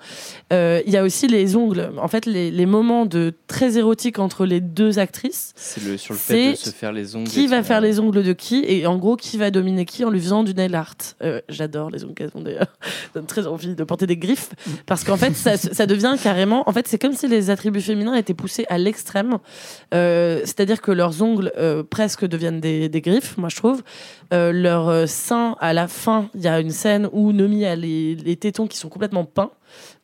Euh, 0.52 0.80
Il 0.86 0.92
y 0.92 0.96
a 0.96 1.02
aussi 1.02 1.28
les 1.28 1.56
ongles. 1.56 1.90
En 1.98 2.08
fait, 2.08 2.26
les, 2.26 2.50
les 2.50 2.66
moments 2.66 3.06
de 3.06 3.32
très 3.46 3.78
érotiques 3.78 4.18
entre 4.18 4.44
les 4.46 4.60
deux 4.60 4.98
actrices. 4.98 5.52
C'est 5.56 5.84
le, 5.84 5.96
sur 5.96 6.14
le 6.14 6.18
fait 6.18 6.52
de 6.52 6.56
se 6.56 6.70
faire 6.70 6.92
les 6.92 7.14
ongles. 7.16 7.28
Qui 7.28 7.46
va 7.46 7.62
faire 7.62 7.80
les 7.80 8.00
ongles 8.00 8.22
de 8.22 8.32
qui 8.32 8.64
et 8.66 8.86
en 8.86 8.96
gros 8.98 9.16
qui 9.16 9.38
va 9.38 9.50
dominer 9.50 9.84
qui 9.84 10.04
en 10.04 10.10
lui 10.10 10.20
faisant 10.20 10.42
du 10.44 10.54
nail 10.54 10.74
art. 10.74 10.94
Euh, 11.22 11.40
J'adore 11.48 11.90
les 11.90 12.04
ongles 12.04 12.14
qu'elles 12.14 12.30
ont 12.34 12.40
d'ailleurs. 12.42 12.66
Ça 12.82 13.20
donne 13.20 13.26
très 13.26 13.46
envie 13.46 13.74
de 13.74 13.84
porter 13.84 14.06
des 14.06 14.16
griffes 14.16 14.50
parce 14.86 15.04
qu'en 15.04 15.16
fait 15.16 15.34
ça, 15.36 15.56
ça 15.56 15.86
devient 15.86 16.16
carrément. 16.22 16.68
En 16.68 16.72
fait 16.72 16.88
c'est 16.88 16.98
comme 16.98 17.12
si 17.12 17.28
les 17.28 17.50
attributs 17.50 17.80
féminins 17.80 18.14
étaient 18.14 18.34
poussés 18.34 18.64
à 18.68 18.78
l'extrême. 18.78 19.38
Euh, 19.94 20.40
C'est-à-dire 20.44 20.80
que 20.80 20.90
leurs 20.92 21.22
ongles 21.22 21.52
euh, 21.58 21.82
presque 21.82 22.26
deviennent 22.26 22.60
des, 22.60 22.88
des 22.88 23.00
griffes, 23.00 23.36
moi 23.36 23.48
je 23.48 23.56
trouve. 23.56 23.82
Euh, 24.32 24.50
leur 24.52 24.88
euh, 24.88 25.06
sein 25.12 25.56
à 25.60 25.72
la 25.72 25.86
fin, 25.86 26.28
il 26.34 26.40
y 26.40 26.48
a 26.48 26.58
une 26.60 26.70
scène 26.70 27.08
où 27.12 27.32
Nomi 27.32 27.64
a 27.64 27.76
les, 27.76 28.16
les 28.16 28.36
tétons 28.36 28.66
qui 28.66 28.76
sont 28.78 28.88
complètement 28.88 29.24
peints. 29.24 29.50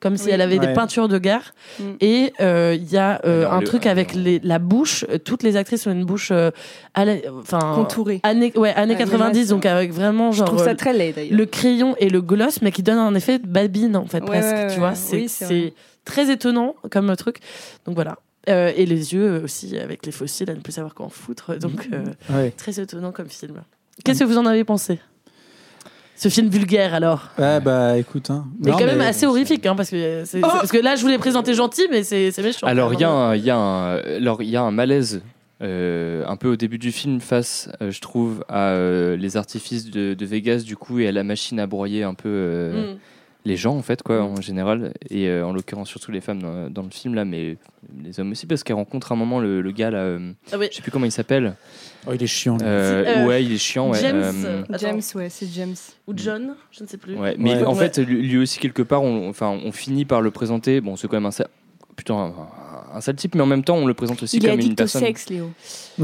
Comme 0.01 0.17
si 0.17 0.27
Oui. 0.27 0.31
elle 0.33 0.41
avait 0.41 0.59
des 0.59 0.73
peintures 0.73 1.09
de 1.09 1.19
guerre. 1.19 1.53
Mm. 1.79 1.83
Et 2.01 2.33
euh, 2.41 2.75
il 2.79 2.91
y 2.91 2.97
a 2.97 3.21
euh, 3.27 3.47
un 3.51 3.61
le- 3.61 3.67
truc 3.67 3.85
avec 3.85 4.15
les- 4.15 4.39
la 4.43 4.59
bouche. 4.59 5.05
Toutes 5.27 5.43
les 5.43 5.57
actrices 5.57 5.87
ont 5.87 5.91
une 5.93 6.05
bouche 6.07 6.31
euh, 6.31 6.51
à 6.95 7.05
la- 7.05 7.17
enfin, 7.41 7.73
Contouré. 7.75 8.21
Années, 8.23 8.53
ouais, 8.57 8.71
années 8.71 8.95
Ouais, 8.95 8.99
mais 9.01 9.11
90, 9.11 9.39
moi, 9.41 9.57
donc 9.57 9.67
avec 9.67 9.93
vraiment 9.93 10.31
Je 10.33 10.39
genre 10.39 10.47
trouve 10.49 10.65
ça 10.65 10.75
très 10.75 10.93
laid 10.95 11.13
d'ailleurs. 11.13 11.37
le 11.37 11.45
crayon 11.47 11.97
et 11.99 12.09
le 12.09 12.23
gloss, 12.23 12.63
mais 12.63 12.71
qui 12.73 12.83
donne 12.83 12.97
un 12.99 13.15
effet 13.15 13.39
de 13.41 13.47
babine 13.47 13.97
en 13.97 14.07
fait 14.07 14.21
Ouais, 14.21 14.27
presque. 14.27 14.55
ouais, 14.55 14.67
tu 14.69 14.73
ouais. 14.75 14.79
vois, 14.79 14.95
c'est 14.95 15.17
Oui, 15.17 15.29
c'est 15.29 15.45
c'est 15.47 15.61
vrai. 15.61 15.73
très 16.07 16.31
étonnant 16.31 16.75
comme 16.91 17.15
truc. 17.17 17.39
Donc 17.85 17.95
voilà. 17.97 18.17
Euh, 18.49 18.73
et 18.75 18.87
les 18.87 19.13
yeux 19.13 19.43
aussi 19.45 19.77
avec 19.77 20.07
les 20.07 20.13
fossiles 20.13 20.49
à 20.51 20.55
ne 20.55 20.61
plus 20.61 20.73
savoir 20.73 20.95
qu'en 20.95 21.11
foutre. 21.11 21.59
Donc 21.59 21.89
euh, 21.93 22.05
Ouais. 22.31 22.53
très 22.57 22.81
étonnant 22.81 23.13
comme 23.13 23.29
film. 23.29 23.63
Qu'est-ce 24.05 24.21
que 24.21 24.25
vous 24.25 24.39
en 24.39 24.47
avez 24.47 24.65
pensé? 24.65 24.99
Ce 26.17 26.29
film 26.29 26.49
vulgaire 26.49 26.95
alors 26.95 27.29
Ouais, 27.39 27.61
bah 27.61 27.97
écoute. 27.97 28.31
Hein. 28.31 28.47
mais 28.61 28.73
Non, 28.73 28.77
quand 28.79 28.87
même 28.87 28.99
mais- 28.99 29.07
assez 29.07 29.25
horrifique, 29.27 29.65
hein, 29.67 29.77
parce, 29.77 29.91
que 29.91 30.25
c'est- 30.25 30.25
c'est- 30.25 30.41
parce 30.41 30.73
que 30.73 30.79
là, 30.79 30.97
je 30.97 31.03
voulais 31.03 31.19
présenter 31.19 31.55
gentil, 31.55 31.87
mais 31.91 32.03
c'est 32.03 32.33
c'est 32.33 32.43
méchant. 32.43 32.67
Alors 32.67 32.93
il 32.93 33.01
y, 33.01 33.05
a 33.05 33.11
un- 33.11 33.37
il 33.37 33.45
y, 33.45 33.51
a 33.51 33.57
un- 33.57 33.97
alors, 33.99 34.43
il 34.43 34.49
y 34.51 34.57
a 34.57 34.63
un 34.63 34.71
malaise 34.73 35.23
euh, 35.63 36.25
un 36.29 36.37
peu 36.37 36.49
au 36.53 36.57
début 36.57 36.79
du 36.79 36.93
film 36.93 37.21
face, 37.21 37.69
euh, 37.83 37.91
je 37.91 38.01
trouve, 38.01 38.45
à 38.49 38.69
euh, 38.71 39.17
les 39.17 39.37
artifices 39.37 39.91
de, 39.91 40.15
de 40.15 40.27
Vegas 40.27 40.63
du 40.65 40.77
coup 40.77 41.01
et 41.01 41.09
à 41.09 41.13
la 41.13 41.25
machine 41.25 41.59
à 41.61 41.67
broyer 41.67 42.05
un 42.05 42.15
peu 42.15 42.29
euh, 42.29 42.95
Mm. 42.95 42.99
Les 43.49 43.57
gens 43.57 43.77
en 43.77 43.83
fait 43.83 44.03
quoi 44.03 44.21
Mm. 44.21 44.25
en 44.39 44.41
général 44.41 44.93
et 45.11 45.29
euh, 45.29 45.45
en 45.47 45.53
l'occurrence 45.53 45.89
surtout 45.89 46.13
les 46.13 46.21
femmes 46.21 46.41
dans, 46.43 46.71
dans 46.71 46.83
le 46.83 46.91
film 46.91 47.15
là 47.15 47.25
mais 47.25 47.57
les 48.05 48.21
hommes 48.21 48.31
aussi 48.33 48.47
parce 48.47 48.63
qu'elle 48.63 48.77
rencontre 48.77 49.11
un 49.13 49.17
moment 49.17 49.41
le, 49.41 49.61
le 49.61 49.71
gars 49.73 49.91
là 49.91 49.99
euh, 49.99 50.33
Ah 50.53 50.57
oui. 50.59 50.69
je 50.71 50.77
sais 50.77 50.83
plus 50.83 50.91
comment 50.93 51.07
il 51.07 51.13
s'appelle 51.13 51.55
Oh, 52.07 52.13
il 52.15 52.23
est 52.23 52.27
chiant. 52.29 52.57
Euh, 52.63 53.05
Euh, 53.07 53.27
ouais 53.27 53.45
il 53.45 53.53
est 53.53 53.59
chiant 53.59 53.91
ouais 53.91 53.99
James. 54.01 54.65
James, 54.79 55.01
ouais, 55.17 55.29
c'est 55.29 55.47
James. 55.53 55.75
Ou 56.07 56.13
John, 56.17 56.55
je 56.71 56.85
ne 56.85 56.89
sais 56.89 56.97
plus. 56.97 57.17
Ouais, 57.17 57.35
mais 57.39 57.57
Ouais. 57.57 57.65
en 57.65 57.75
fait, 57.75 57.99
lui 57.99 58.39
aussi, 58.39 58.59
quelque 58.61 58.83
part, 58.83 59.03
on, 59.03 59.29
enfin, 59.29 59.49
on 59.63 59.73
finit 59.73 60.05
par 60.05 60.23
le 60.23 60.31
présenter. 60.31 60.81
Bon, 60.81 60.95
c'est 60.97 61.09
quand 61.09 61.17
même 61.17 61.27
un, 61.27 61.33
sa- 61.33 61.49
putain, 61.97 62.15
un, 62.15 62.35
un 62.97 63.01
sale 63.03 63.17
type, 63.17 63.35
mais 63.35 63.43
en 63.43 63.47
même 63.47 63.65
temps, 63.65 63.77
on 63.77 63.85
le 63.87 63.93
présente 63.95 64.23
aussi 64.23 64.37
Il 64.39 64.47
est 64.47 64.49
comme 64.49 64.59
une 64.61 64.67
addict 64.67 64.73
au 64.81 64.85
personne. 64.85 65.03
sexe, 65.03 65.29
Léo. 65.29 65.51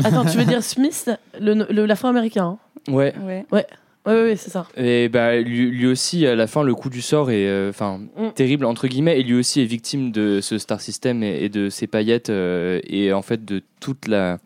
Attends, 0.03 0.25
tu 0.27 0.37
veux 0.37 0.45
dire 0.45 0.63
Smith, 0.63 1.09
le, 1.41 1.65
le- 1.71 1.87
l'afro-américain 1.87 2.59
hein? 2.89 2.93
Ouais. 2.93 3.15
Ouais. 3.25 3.47
Ouais, 3.53 3.67
ouais, 4.07 4.13
ouais, 4.23 4.37
c'est 4.37 4.51
ça. 4.51 4.67
Et 4.77 5.09
bah, 5.09 5.37
lui, 5.41 5.71
lui 5.71 5.87
aussi, 5.87 6.27
à 6.27 6.35
la 6.35 6.47
fin, 6.47 6.63
le 6.63 6.75
coup 6.75 6.91
du 6.91 7.03
sort 7.03 7.31
est 7.31 7.47
euh, 7.49 7.73
Mm. 7.81 8.31
terrible, 8.35 8.65
entre 8.65 8.87
guillemets, 8.89 9.19
et 9.19 9.23
lui 9.23 9.35
aussi 9.35 9.61
est 9.61 9.67
victime 9.67 10.11
de 10.13 10.41
ce 10.41 10.59
star 10.59 10.81
system 10.81 11.23
et, 11.23 11.45
et 11.45 11.49
de 11.49 11.69
ses 11.71 11.87
paillettes, 11.87 12.31
euh, 12.31 12.81
et 12.87 13.13
en 13.13 13.23
fait, 13.23 13.45
de 13.45 13.63
toute 13.81 14.07
la, 14.09 14.39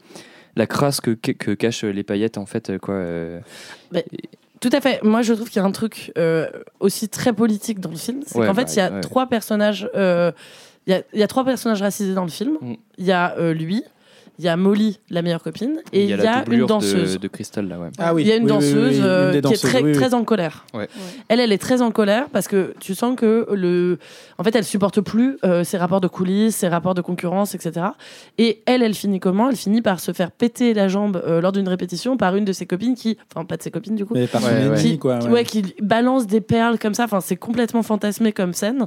la 0.57 0.67
crasse 0.67 1.01
que, 1.01 1.11
que, 1.13 1.53
cachent 1.55 1.85
les 1.85 2.03
paillettes, 2.03 2.39
en 2.39 2.47
fait, 2.47 2.79
quoi. 2.79 2.95
euh. 2.95 3.41
Tout 4.61 4.71
à 4.73 4.81
fait. 4.81 5.01
Moi, 5.05 5.23
je 5.23 5.35
trouve 5.35 5.49
qu'il 5.49 5.61
y 5.61 5.65
a 5.65 5.69
un 5.69 5.71
truc 5.73 6.11
euh, 6.19 6.49
aussi 6.81 7.09
très 7.09 7.33
politique 7.33 7.79
dans 7.79 7.91
le 7.91 7.97
film. 7.97 8.23
C'est 8.27 8.37
Ouais, 8.39 8.47
qu'en 8.47 8.55
fait, 8.55 8.65
bah, 8.65 8.71
il 8.73 8.77
y 8.79 8.81
a 8.81 8.91
ouais. 8.93 9.01
trois 9.03 9.27
personnages. 9.29 9.89
euh, 9.95 10.33
Il 10.89 10.93
y, 10.93 10.95
a, 10.97 11.03
il 11.13 11.21
y 11.21 11.23
a 11.23 11.29
trois 11.29 11.45
personnages 11.45 11.81
racisés 11.81 12.15
dans 12.15 12.25
le 12.25 12.31
film. 12.31 12.57
Mm. 12.61 12.75
Il 12.99 13.05
y 13.05 13.13
a 13.13 13.37
euh, 13.39 13.55
lui, 13.55 13.85
il 14.39 14.45
y 14.45 14.49
a 14.49 14.57
Molly, 14.57 15.01
la 15.11 15.23
meilleure 15.23 15.43
copine, 15.43 15.81
et 15.93 16.05
il 16.05 16.11
y 16.11 16.13
a, 16.15 16.45
une 16.51 16.67
danseuse. 16.67 17.15
de, 17.15 17.19
de 17.19 17.29
Crystal, 17.29 17.67
là, 17.67 17.79
ouais. 17.79 17.89
Ah 17.99 18.15
oui. 18.15 18.23
Il 18.23 18.29
y 18.29 18.33
a 18.33 18.37
une 18.37 18.45
oui, 18.45 18.49
danseuse 18.49 18.75
oui, 18.97 19.01
oui, 19.01 19.01
euh, 19.03 19.33
une 19.35 19.41
des 19.41 19.49
qui 19.49 19.55
est 19.55 19.57
très, 19.57 19.79
oui, 19.83 19.91
oui. 19.91 19.93
très 19.93 20.15
en 20.15 20.23
colère. 20.25 20.65
Ouais. 20.75 20.89
Elle, 21.29 21.41
elle 21.41 21.51
est 21.53 21.59
très 21.59 21.83
en 21.83 21.91
colère 21.91 22.27
parce 22.33 22.47
que 22.49 22.75
tu 22.79 22.95
sens 22.95 23.17
que 23.17 23.47
le, 23.53 23.99
en 24.39 24.45
fait, 24.45 24.55
elle 24.55 24.65
supporte 24.65 25.01
plus 25.01 25.39
euh, 25.45 25.65
ses 25.65 25.77
rapports 25.77 26.01
de 26.01 26.09
coulisses, 26.09 26.57
ses 26.57 26.69
rapports 26.69 26.95
de 26.95 27.01
concurrence, 27.01 27.55
etc. 27.55 27.87
Et 28.39 28.63
elle, 28.67 28.83
elle 28.83 28.95
finit 28.95 29.19
comment? 29.21 29.51
Elle 29.51 29.57
finit 29.57 29.83
par 29.83 29.99
se 30.01 30.13
faire 30.13 30.31
péter 30.31 30.73
la 30.75 30.89
jambe 30.89 31.21
euh, 31.27 31.41
lors 31.41 31.53
d'une 31.53 31.69
répétition 31.69 32.17
par 32.17 32.37
une 32.37 32.45
de 32.45 32.53
ses 32.53 32.67
copines 32.67 32.95
qui, 32.95 33.19
enfin 33.35 33.45
pas 33.45 33.57
de 33.57 33.63
ses 33.63 33.71
copines 33.71 33.97
du 33.97 34.05
coup, 34.07 34.15
Mais 34.15 34.27
par 34.27 34.43
Ouais, 34.45 34.51
ouais. 34.51 34.61
ennemi, 34.67 34.83
qui, 34.83 34.99
quoi. 34.99 35.19
qui- 35.19 35.27
Ouais. 35.27 35.33
ouais, 35.33 35.45
qui 35.45 35.75
balance 35.83 36.27
des 36.29 36.41
perles 36.41 36.79
comme 36.79 36.95
ça. 36.95 37.05
Enfin, 37.05 37.21
c'est 37.21 37.37
complètement 37.37 37.83
fantasmé 37.83 38.33
comme 38.33 38.53
scène. 38.53 38.87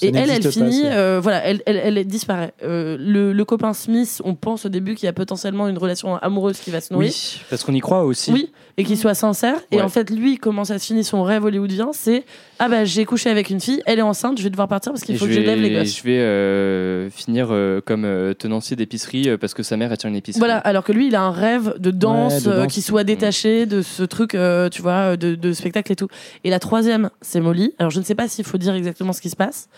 Et 0.00 0.08
elle, 0.14 0.30
elle 0.30 0.42
pas, 0.42 0.50
finit, 0.50 0.82
euh, 0.86 1.20
voilà, 1.22 1.44
elle, 1.44 1.62
elle, 1.66 1.76
elle 1.98 2.06
disparaît. 2.06 2.54
Euh, 2.62 2.96
le, 2.98 3.32
le 3.32 3.44
copain 3.44 3.72
Smith, 3.74 4.22
on 4.24 4.34
pense 4.34 4.64
au 4.66 4.68
début 4.68 4.85
qu'il 4.94 5.06
y 5.06 5.08
a 5.08 5.12
potentiellement 5.12 5.68
une 5.68 5.78
relation 5.78 6.16
amoureuse 6.16 6.58
qui 6.58 6.70
va 6.70 6.80
se 6.80 6.92
nouer. 6.92 7.06
Oui, 7.06 7.40
parce 7.50 7.64
qu'on 7.64 7.74
y 7.74 7.80
croit 7.80 8.04
aussi. 8.04 8.32
Oui, 8.32 8.52
et 8.76 8.84
qu'il 8.84 8.98
soit 8.98 9.14
sincère. 9.14 9.56
Et 9.70 9.80
en 9.80 9.88
fait, 9.88 10.10
lui, 10.10 10.38
comment 10.38 10.64
ça 10.64 10.78
se 10.78 10.86
finit 10.86 11.04
son 11.04 11.22
rêve 11.22 11.44
hollywoodien 11.44 11.90
C'est 11.92 12.24
ah 12.58 12.68
bah 12.68 12.84
j'ai 12.84 13.04
couché 13.04 13.28
avec 13.30 13.50
une 13.50 13.60
fille, 13.60 13.82
elle 13.86 13.98
est 13.98 14.02
enceinte, 14.02 14.38
je 14.38 14.42
vais 14.42 14.50
devoir 14.50 14.66
partir 14.68 14.92
parce 14.92 15.04
qu'il 15.04 15.18
faut 15.18 15.26
je 15.26 15.30
que 15.30 15.34
j'élève 15.34 15.60
les 15.60 15.68
vais, 15.68 15.74
gosses. 15.80 15.98
je 15.98 16.02
vais 16.04 16.18
euh, 16.18 17.10
finir 17.10 17.48
euh, 17.50 17.80
comme 17.84 18.04
euh, 18.04 18.32
tenancier 18.34 18.76
d'épicerie 18.76 19.28
euh, 19.28 19.36
parce 19.36 19.52
que 19.54 19.62
sa 19.62 19.76
mère 19.76 19.96
tient 19.98 20.08
une 20.08 20.16
épicerie. 20.16 20.38
Voilà, 20.38 20.58
alors 20.58 20.82
que 20.84 20.92
lui, 20.92 21.08
il 21.08 21.14
a 21.14 21.22
un 21.22 21.30
rêve 21.32 21.74
de 21.78 21.90
danse, 21.90 22.46
Ouais, 22.46 22.52
euh, 22.52 22.62
danse. 22.62 22.72
qui 22.72 22.82
soit 22.82 23.04
détaché 23.04 23.66
de 23.66 23.82
ce 23.82 24.02
truc, 24.02 24.34
euh, 24.34 24.68
tu 24.68 24.80
vois, 24.82 25.16
de, 25.16 25.34
de 25.34 25.52
spectacle 25.52 25.92
et 25.92 25.96
tout. 25.96 26.08
Et 26.44 26.50
la 26.50 26.58
troisième, 26.58 27.10
c'est 27.20 27.40
Molly. 27.40 27.74
Alors 27.78 27.90
je 27.90 27.98
ne 28.00 28.04
sais 28.04 28.14
pas 28.14 28.26
s'il 28.28 28.44
faut 28.44 28.58
dire 28.58 28.74
exactement 28.74 29.12
ce 29.12 29.20
qui 29.20 29.28
se 29.30 29.36
passe, 29.36 29.68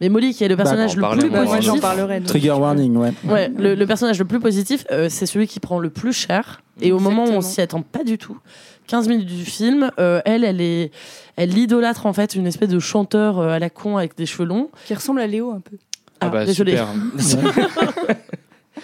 mais 0.00 0.08
Molly, 0.08 0.34
qui 0.34 0.44
est 0.44 0.48
le 0.48 0.56
personnage 0.56 0.92
en 0.98 1.12
le 1.14 1.18
plus 1.18 1.30
moi, 1.30 1.38
Bah, 1.40 1.44
moi, 1.44 1.56
positif. 1.56 1.74
j'en 1.74 1.80
parlerai. 1.80 2.18
donc. 2.20 2.28
Trigger 2.28 2.50
warning, 2.52 2.96
ouais. 2.96 3.12
Ouais, 3.24 3.50
le, 3.56 3.74
le 3.74 3.86
personnage 3.86 4.18
le 4.18 4.24
plus 4.26 4.40
positif, 4.40 4.84
euh, 4.90 5.08
c'est 5.08 5.26
celui 5.26 5.46
qui 5.46 5.58
prend 5.60 5.78
le 5.78 5.90
plus 5.90 6.12
cher. 6.12 6.60
Et 6.82 6.92
au 6.92 6.98
moment 6.98 7.24
où 7.24 7.28
on 7.30 7.40
s'y 7.40 7.62
attend 7.62 7.80
pas 7.80 8.04
du 8.04 8.18
tout, 8.18 8.38
15 8.86 9.08
minutes 9.08 9.26
du 9.26 9.44
film, 9.44 9.90
euh, 9.98 10.20
elle, 10.24 10.44
elle 10.44 10.60
est, 10.60 10.90
elle 11.36 11.56
idolâtre 11.56 12.06
en 12.06 12.12
fait 12.12 12.34
une 12.34 12.46
espèce 12.46 12.68
de 12.68 12.78
chanteur 12.78 13.38
euh, 13.38 13.48
à 13.48 13.58
la 13.58 13.70
con 13.70 13.96
avec 13.96 14.16
des 14.16 14.26
cheveux 14.26 14.46
longs. 14.46 14.70
Qui 14.86 14.94
ressemble 14.94 15.20
à 15.20 15.26
Léo 15.26 15.50
un 15.50 15.60
peu. 15.60 15.76
Ah 16.20 16.28
bah 16.28 16.46
désolé. 16.46 16.78
super. 17.18 17.52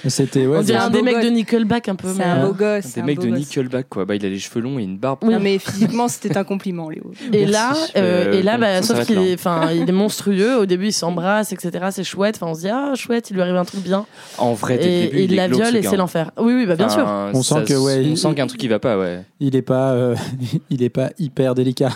C'était 0.08 0.46
ouais, 0.46 0.58
on 0.58 0.62
dirait 0.62 0.78
un 0.78 0.86
un 0.86 0.90
des 0.90 1.02
mecs 1.02 1.22
de 1.22 1.28
Nickelback 1.28 1.88
un 1.88 1.94
peu. 1.94 2.08
C'est 2.08 2.18
mais, 2.18 2.24
un 2.24 2.44
euh, 2.44 2.46
beau 2.46 2.54
gosse. 2.54 2.84
Des 2.84 2.90
c'est 2.90 3.00
un 3.00 3.04
mecs 3.04 3.20
de 3.20 3.28
gosse. 3.28 3.38
Nickelback 3.38 3.88
quoi. 3.88 4.04
Bah 4.04 4.14
il 4.14 4.24
a 4.24 4.28
les 4.28 4.38
cheveux 4.38 4.60
longs 4.60 4.78
et 4.78 4.82
une 4.82 4.98
barbe. 4.98 5.18
Oui. 5.22 5.32
Non, 5.32 5.40
mais 5.40 5.58
physiquement, 5.58 6.08
c'était 6.08 6.36
un 6.36 6.44
compliment, 6.44 6.88
Léo. 6.90 7.12
Et 7.32 7.46
là, 7.46 7.72
euh, 7.96 8.02
Euh, 8.02 8.32
et 8.32 8.42
là, 8.42 8.54
bon, 8.54 8.60
bah, 8.62 8.82
sauf 8.82 9.06
qu'il 9.06 9.18
est, 9.18 9.34
enfin, 9.34 9.70
il 9.72 9.88
est 9.88 9.92
monstrueux. 9.92 10.58
Au 10.58 10.66
début, 10.66 10.86
il 10.86 10.92
s'embrasse, 10.92 11.52
etc. 11.52 11.86
C'est 11.90 12.04
chouette. 12.04 12.36
Enfin, 12.36 12.50
on 12.50 12.54
se 12.54 12.60
dit 12.60 12.68
ah 12.68 12.94
chouette, 12.94 13.30
il 13.30 13.34
lui 13.34 13.42
arrive 13.42 13.56
un 13.56 13.64
truc 13.64 13.82
bien. 13.82 14.06
En 14.38 14.54
vrai, 14.54 14.74
Et, 14.74 15.04
début, 15.04 15.18
et 15.18 15.24
il 15.24 15.34
la 15.36 15.48
viole 15.48 15.76
et 15.76 15.82
c'est 15.82 15.96
l'enfer. 15.96 16.30
Oui, 16.38 16.54
oui, 16.54 16.66
bah 16.66 16.76
bien 16.76 16.88
sûr. 16.88 17.06
On 17.06 17.42
sent 17.42 17.64
que, 17.66 17.74
ouais, 17.74 17.98
on 17.98 18.00
il- 18.02 18.18
sent 18.18 18.28
qu'il 18.28 18.38
y 18.38 18.40
a 18.40 18.44
un 18.44 18.46
truc 18.48 18.60
qui 18.60 18.68
va 18.68 18.78
pas 18.78 18.98
ouais. 18.98 19.22
il 19.40 19.56
est 19.56 19.62
pas, 19.62 19.92
euh, 19.92 20.14
il 20.70 20.82
est 20.82 20.88
pas 20.90 21.10
hyper 21.18 21.54
délicat 21.54 21.90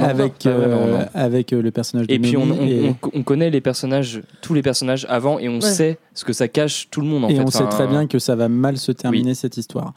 avec 0.00 0.46
euh, 0.46 1.04
avec 1.14 1.52
euh, 1.52 1.62
le 1.62 1.70
personnage 1.70 2.06
de 2.06 2.14
Et 2.14 2.18
puis 2.18 2.36
on, 2.36 3.22
connaît 3.22 3.50
les 3.50 3.60
personnages, 3.60 4.22
tous 4.40 4.54
les 4.54 4.62
personnages 4.62 5.06
avant, 5.08 5.38
et 5.38 5.48
on 5.48 5.60
sait 5.60 5.98
ce 6.14 6.24
que 6.24 6.32
ça 6.32 6.48
cache 6.48 6.88
tout 6.90 7.00
le 7.00 7.06
monde 7.06 7.24
en 7.24 7.28
et 7.38 7.44
on 7.44 7.50
sait 7.50 7.68
très 7.68 7.86
bien 7.86 8.06
que 8.06 8.18
ça 8.18 8.36
va 8.36 8.48
mal 8.48 8.78
se 8.78 8.92
terminer 8.92 9.34
cette 9.34 9.56
histoire. 9.56 9.94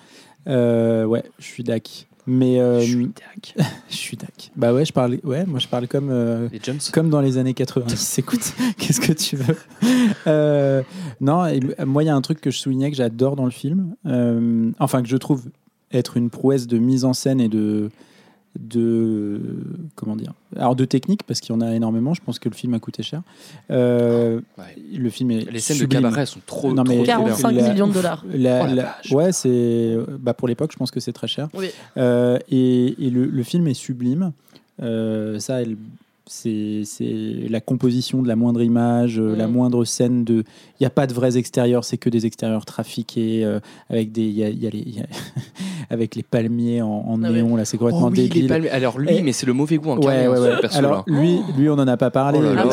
Euh, 0.47 1.05
ouais, 1.05 1.23
je 1.39 1.45
suis 1.45 1.63
dac. 1.63 2.07
Mais 2.27 2.59
euh, 2.59 2.79
Je 2.81 2.85
suis 2.85 3.07
dac. 3.07 3.55
je 3.89 3.95
suis 3.95 4.17
dac. 4.17 4.51
Bah 4.55 4.73
ouais, 4.73 4.85
je 4.85 4.93
parle. 4.93 5.19
Ouais, 5.23 5.43
moi 5.45 5.59
je 5.59 5.67
parle 5.67 5.87
comme 5.87 6.09
euh, 6.11 6.47
Les 6.51 6.59
comme 6.91 7.09
dans 7.09 7.21
les 7.21 7.37
années 7.37 7.53
90. 7.55 8.19
Écoute, 8.19 8.53
qu'est-ce 8.77 9.01
que 9.01 9.11
tu 9.13 9.35
veux? 9.37 9.57
Euh, 10.27 10.83
Non, 11.19 11.45
et 11.47 11.59
moi 11.85 12.03
il 12.03 12.07
y 12.07 12.09
a 12.09 12.15
un 12.15 12.21
truc 12.21 12.39
que 12.39 12.51
je 12.51 12.59
soulignais 12.59 12.91
que 12.91 12.97
j'adore 12.97 13.35
dans 13.35 13.45
le 13.45 13.51
film. 13.51 13.95
enfin 14.79 15.01
que 15.01 15.09
je 15.09 15.17
trouve 15.17 15.45
être 15.91 16.15
une 16.15 16.29
prouesse 16.29 16.67
de 16.67 16.77
mise 16.77 17.05
en 17.05 17.13
scène 17.13 17.41
et 17.41 17.49
de 17.49 17.89
de 18.59 19.39
comment 19.95 20.15
dire 20.15 20.33
alors 20.57 20.75
de 20.75 20.83
technique 20.85 21.23
parce 21.23 21.39
qu'il 21.39 21.55
y 21.55 21.57
en 21.57 21.61
a 21.61 21.73
énormément 21.73 22.13
je 22.13 22.21
pense 22.21 22.37
que 22.37 22.49
le 22.49 22.55
film 22.55 22.73
a 22.73 22.79
coûté 22.79 23.01
cher 23.03 23.21
Euh, 23.69 24.41
Ouais. 24.57 24.75
le 24.97 25.09
film 25.09 25.31
est 25.31 25.49
Les 25.51 25.59
scènes 25.59 25.77
sublime. 25.77 26.01
de 26.01 26.05
cabaret 26.07 26.25
sont 26.25 26.41
trop, 26.45 26.73
Non, 26.73 26.83
mais- 26.83 26.95
trop, 26.95 27.05
trop 27.05 27.23
bien. 27.25 27.33
45 27.35 27.51
la- 27.51 27.69
millions 27.71 27.87
de 27.87 27.93
dollars. 27.93 28.25
La- 28.33 28.63
Oh 28.63 28.67
la 28.67 28.73
la- 28.75 28.83
vache. 28.83 29.11
ouais, 29.11 29.31
c'est 29.31 29.95
bah 30.19 30.33
pour 30.33 30.47
l'époque, 30.47 30.71
je 30.73 30.77
pense 30.77 30.91
que 30.91 30.99
c'est 30.99 31.13
très 31.13 31.27
cher. 31.27 31.47
Oui. 31.53 31.67
Euh, 31.97 32.37
et 32.49 33.05
et 33.05 33.09
le, 33.09 33.25
le 33.25 33.43
film 33.43 33.67
est 33.67 33.73
sublime. 33.73 34.31
Euh, 34.81 35.39
ça, 35.39 35.61
elle- 35.61 35.77
c'est 36.27 36.83
la 37.49 37.59
composition 37.61 38.21
de 38.21 38.27
la 38.27 38.35
moindre 38.35 38.61
image, 38.61 39.19
euh, 39.19 39.33
Mm. 39.33 39.37
la 39.37 39.47
moindre 39.47 39.85
scène 39.85 40.23
de. 40.23 40.43
Il 40.79 40.81
n'y 40.81 40.87
a 40.87 40.89
pas 40.91 41.07
de 41.07 41.13
vrais 41.13 41.37
extérieurs, 41.37 41.83
c'est 41.83 41.97
que 41.97 42.09
des 42.09 42.25
extérieurs 42.25 42.63
trafiqués 42.65 43.43
euh, 43.43 43.59
avec 43.89 44.11
des. 44.11 44.27
y 44.29 44.43
a- 44.43 44.49
il 44.49 44.61
y 44.63 44.67
a 44.67 44.69
les- 44.69 44.79
il 44.85 44.95
y 44.97 45.01
a- 45.01 45.05
avec 45.89 46.15
les 46.15 46.23
palmiers 46.23 46.81
en, 46.81 46.87
en 46.89 47.23
Ah 47.23 47.27
ouais. 47.27 47.33
néon 47.33 47.55
là, 47.55 47.65
c'est 47.65 47.77
complètement 47.77 48.07
Oh 48.07 48.11
oui, 48.15 48.29
débile. 48.29 48.69
Alors 48.71 48.97
lui, 48.99 49.09
Et- 49.13 49.21
mais 49.21 49.31
c'est 49.33 49.45
le 49.45 49.53
mauvais 49.53 49.77
goût 49.77 49.91
incarné, 49.91 50.27
Ouais, 50.27 50.39
ouais. 50.39 50.55
Alors 50.73 51.03
lui, 51.07 51.39
lui, 51.57 51.69
on 51.69 51.73
en 51.73 51.87
a 51.87 51.97
pas 51.97 52.11
parlé. 52.11 52.39
Oh. 52.41 52.55
Ah 52.57 52.63
bah, 52.65 52.71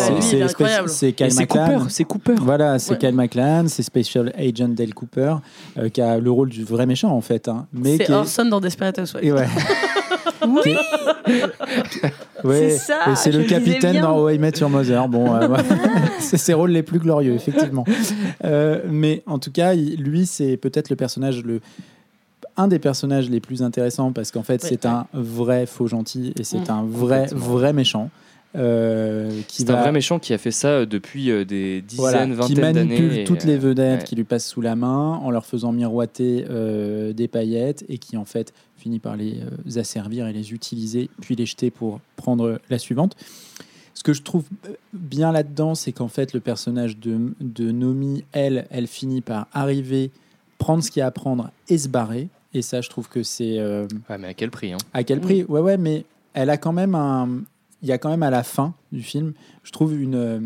C'est- 0.87 1.13
Kyle 1.13 1.27
MacLachlan. 1.35 1.79
Cooper, 1.79 1.91
c'est 1.91 2.05
Cooper. 2.05 2.35
Voilà, 2.41 2.79
c'est. 2.79 2.99
Kyle 2.99 3.15
MacLachlan, 3.15 3.65
c'est 3.69 3.83
Special 3.83 4.33
Agent 4.37 4.69
Dale 4.69 4.95
Cooper, 4.95 5.37
euh, 5.79 5.89
qui 5.89 6.01
a 6.01 6.19
le 6.19 6.31
rôle 6.31 6.51
du 6.51 6.65
vrai 6.65 6.87
méchant 6.87 7.11
en 7.11 7.21
fait. 7.21 7.49
hein, 7.49 7.67
mais 7.73 7.97
C'est 7.97 8.05
est- 8.05 8.11
Orson 8.13 8.45
dans 8.45 8.61
Desperate 8.61 8.99
Housewives. 8.99 9.35
Oui, 10.47 10.75
Ouais, 12.45 12.71
C'est 12.71 12.79
ça, 12.79 13.11
et 13.11 13.17
c'est 13.17 13.33
le 13.33 13.43
capitaine 13.45 14.01
dans 14.01 14.17
How 14.19 14.31
I 14.31 14.39
Met 14.39 14.53
Your 14.61 14.71
Mother. 14.71 15.09
Bon, 15.09 15.35
euh, 15.35 15.49
ouais. 15.49 15.59
c'est 16.21 16.37
ses 16.37 16.55
rôles 16.55 16.71
les 16.71 16.83
plus 16.83 16.99
glorieux, 17.01 17.35
effectivement. 17.35 17.85
Euh, 18.45 18.81
mais 18.89 19.23
en 19.27 19.39
tout 19.39 19.51
cas, 19.51 19.75
lui, 19.75 20.27
c'est 20.27 20.57
peut-être 20.57 20.91
le 20.91 20.97
personnage 20.97 21.43
le 21.43 21.61
un 22.57 22.67
des 22.67 22.79
personnages 22.81 23.31
les 23.31 23.39
plus 23.41 23.63
intéressants 23.63 24.11
parce 24.13 24.33
qu'en 24.33 24.43
fait, 24.43 24.61
c'est 24.63 24.85
ouais. 24.85 24.91
un 24.91 25.07
vrai 25.13 25.65
faux 25.67 25.87
gentil 25.87 26.33
et 26.39 26.43
c'est 26.45 26.59
Mm. 26.69 26.71
un 26.73 26.85
vrai 26.85 27.27
vrai 27.33 27.73
méchant. 27.73 28.11
euh, 28.57 29.31
qui 29.47 29.63
C'est 29.63 29.71
un 29.71 29.81
vrai 29.81 29.93
méchant 29.93 30.19
qui 30.19 30.33
a 30.33 30.39
fait 30.39 30.51
ça 30.51 30.85
depuis 30.87 31.27
des 31.45 31.83
dizaines, 31.83 32.33
voilà, 32.33 32.47
qui 32.47 32.55
vingtaines 32.55 32.75
d'années. 32.75 32.99
manipule 32.99 33.19
et, 33.19 33.25
toutes 33.25 33.45
euh, 33.45 33.49
les 33.49 33.59
vedettes 33.59 34.01
ouais. 34.01 34.05
qui 34.07 34.17
lui 34.17 34.25
passent 34.25 34.47
sous 34.49 34.61
la 34.63 34.75
main 34.75 35.21
en 35.23 35.31
leur 35.31 35.45
faisant 35.47 35.71
miroiter 35.71 36.47
euh, 36.51 37.13
des 37.13 37.29
paillettes 37.29 37.85
et 37.89 37.99
qui 37.99 38.17
en 38.17 38.25
fait 38.25 38.53
finit 38.79 38.99
par 39.01 39.17
les 39.17 39.41
euh, 39.43 39.81
asservir 39.81 40.27
et 40.27 40.33
les 40.33 40.53
utiliser 40.53 41.11
puis 41.21 41.35
les 41.37 41.47
jeter 41.47 41.71
pour 41.71 42.01
prendre 42.17 42.61
la 42.71 42.79
suivante. 42.79 43.17
Ce 43.95 44.03
que 44.05 44.13
je 44.13 44.23
trouve 44.23 44.45
euh, 44.69 44.75
bien 44.93 45.33
là-dedans, 45.33 45.75
c'est 45.75 45.93
qu'en 45.93 46.09
fait 46.09 46.33
le 46.33 46.41
personnage 46.41 46.97
de, 46.99 47.33
de 47.41 47.71
Nomi, 47.73 48.25
elle, 48.33 48.67
elle 48.71 48.87
finit 48.87 49.21
par 49.21 49.49
arriver, 49.53 50.11
prendre 50.59 50.83
ce 50.85 50.91
qu'il 50.91 51.01
y 51.01 51.03
a 51.03 51.07
à 51.07 51.11
prendre 51.11 51.51
et 51.69 51.77
se 51.79 51.89
barrer. 51.89 52.29
Et 52.55 52.63
ça, 52.63 52.81
je 52.81 52.89
trouve 52.89 53.09
que 53.09 53.23
c'est 53.23 53.59
euh, 53.59 53.87
Ouais, 54.09 54.17
mais 54.19 54.29
à 54.29 54.35
quel 54.35 54.51
prix 54.51 54.73
hein? 54.73 54.79
à 54.95 55.03
quel 55.05 55.21
prix? 55.21 55.45
Ouais, 55.45 55.61
ouais, 55.61 55.77
mais 55.77 56.05
elle 56.33 56.49
a 56.51 56.57
quand 56.57 56.73
même 56.73 56.95
un. 56.95 57.43
Il 57.83 57.89
y 57.89 57.93
a 57.93 57.99
quand 57.99 58.09
même 58.11 58.23
à 58.23 58.31
la 58.31 58.43
fin 58.43 58.73
du 58.93 59.03
film, 59.03 59.33
je 59.65 59.71
trouve 59.73 59.95
une. 60.01 60.15
euh, 60.15 60.41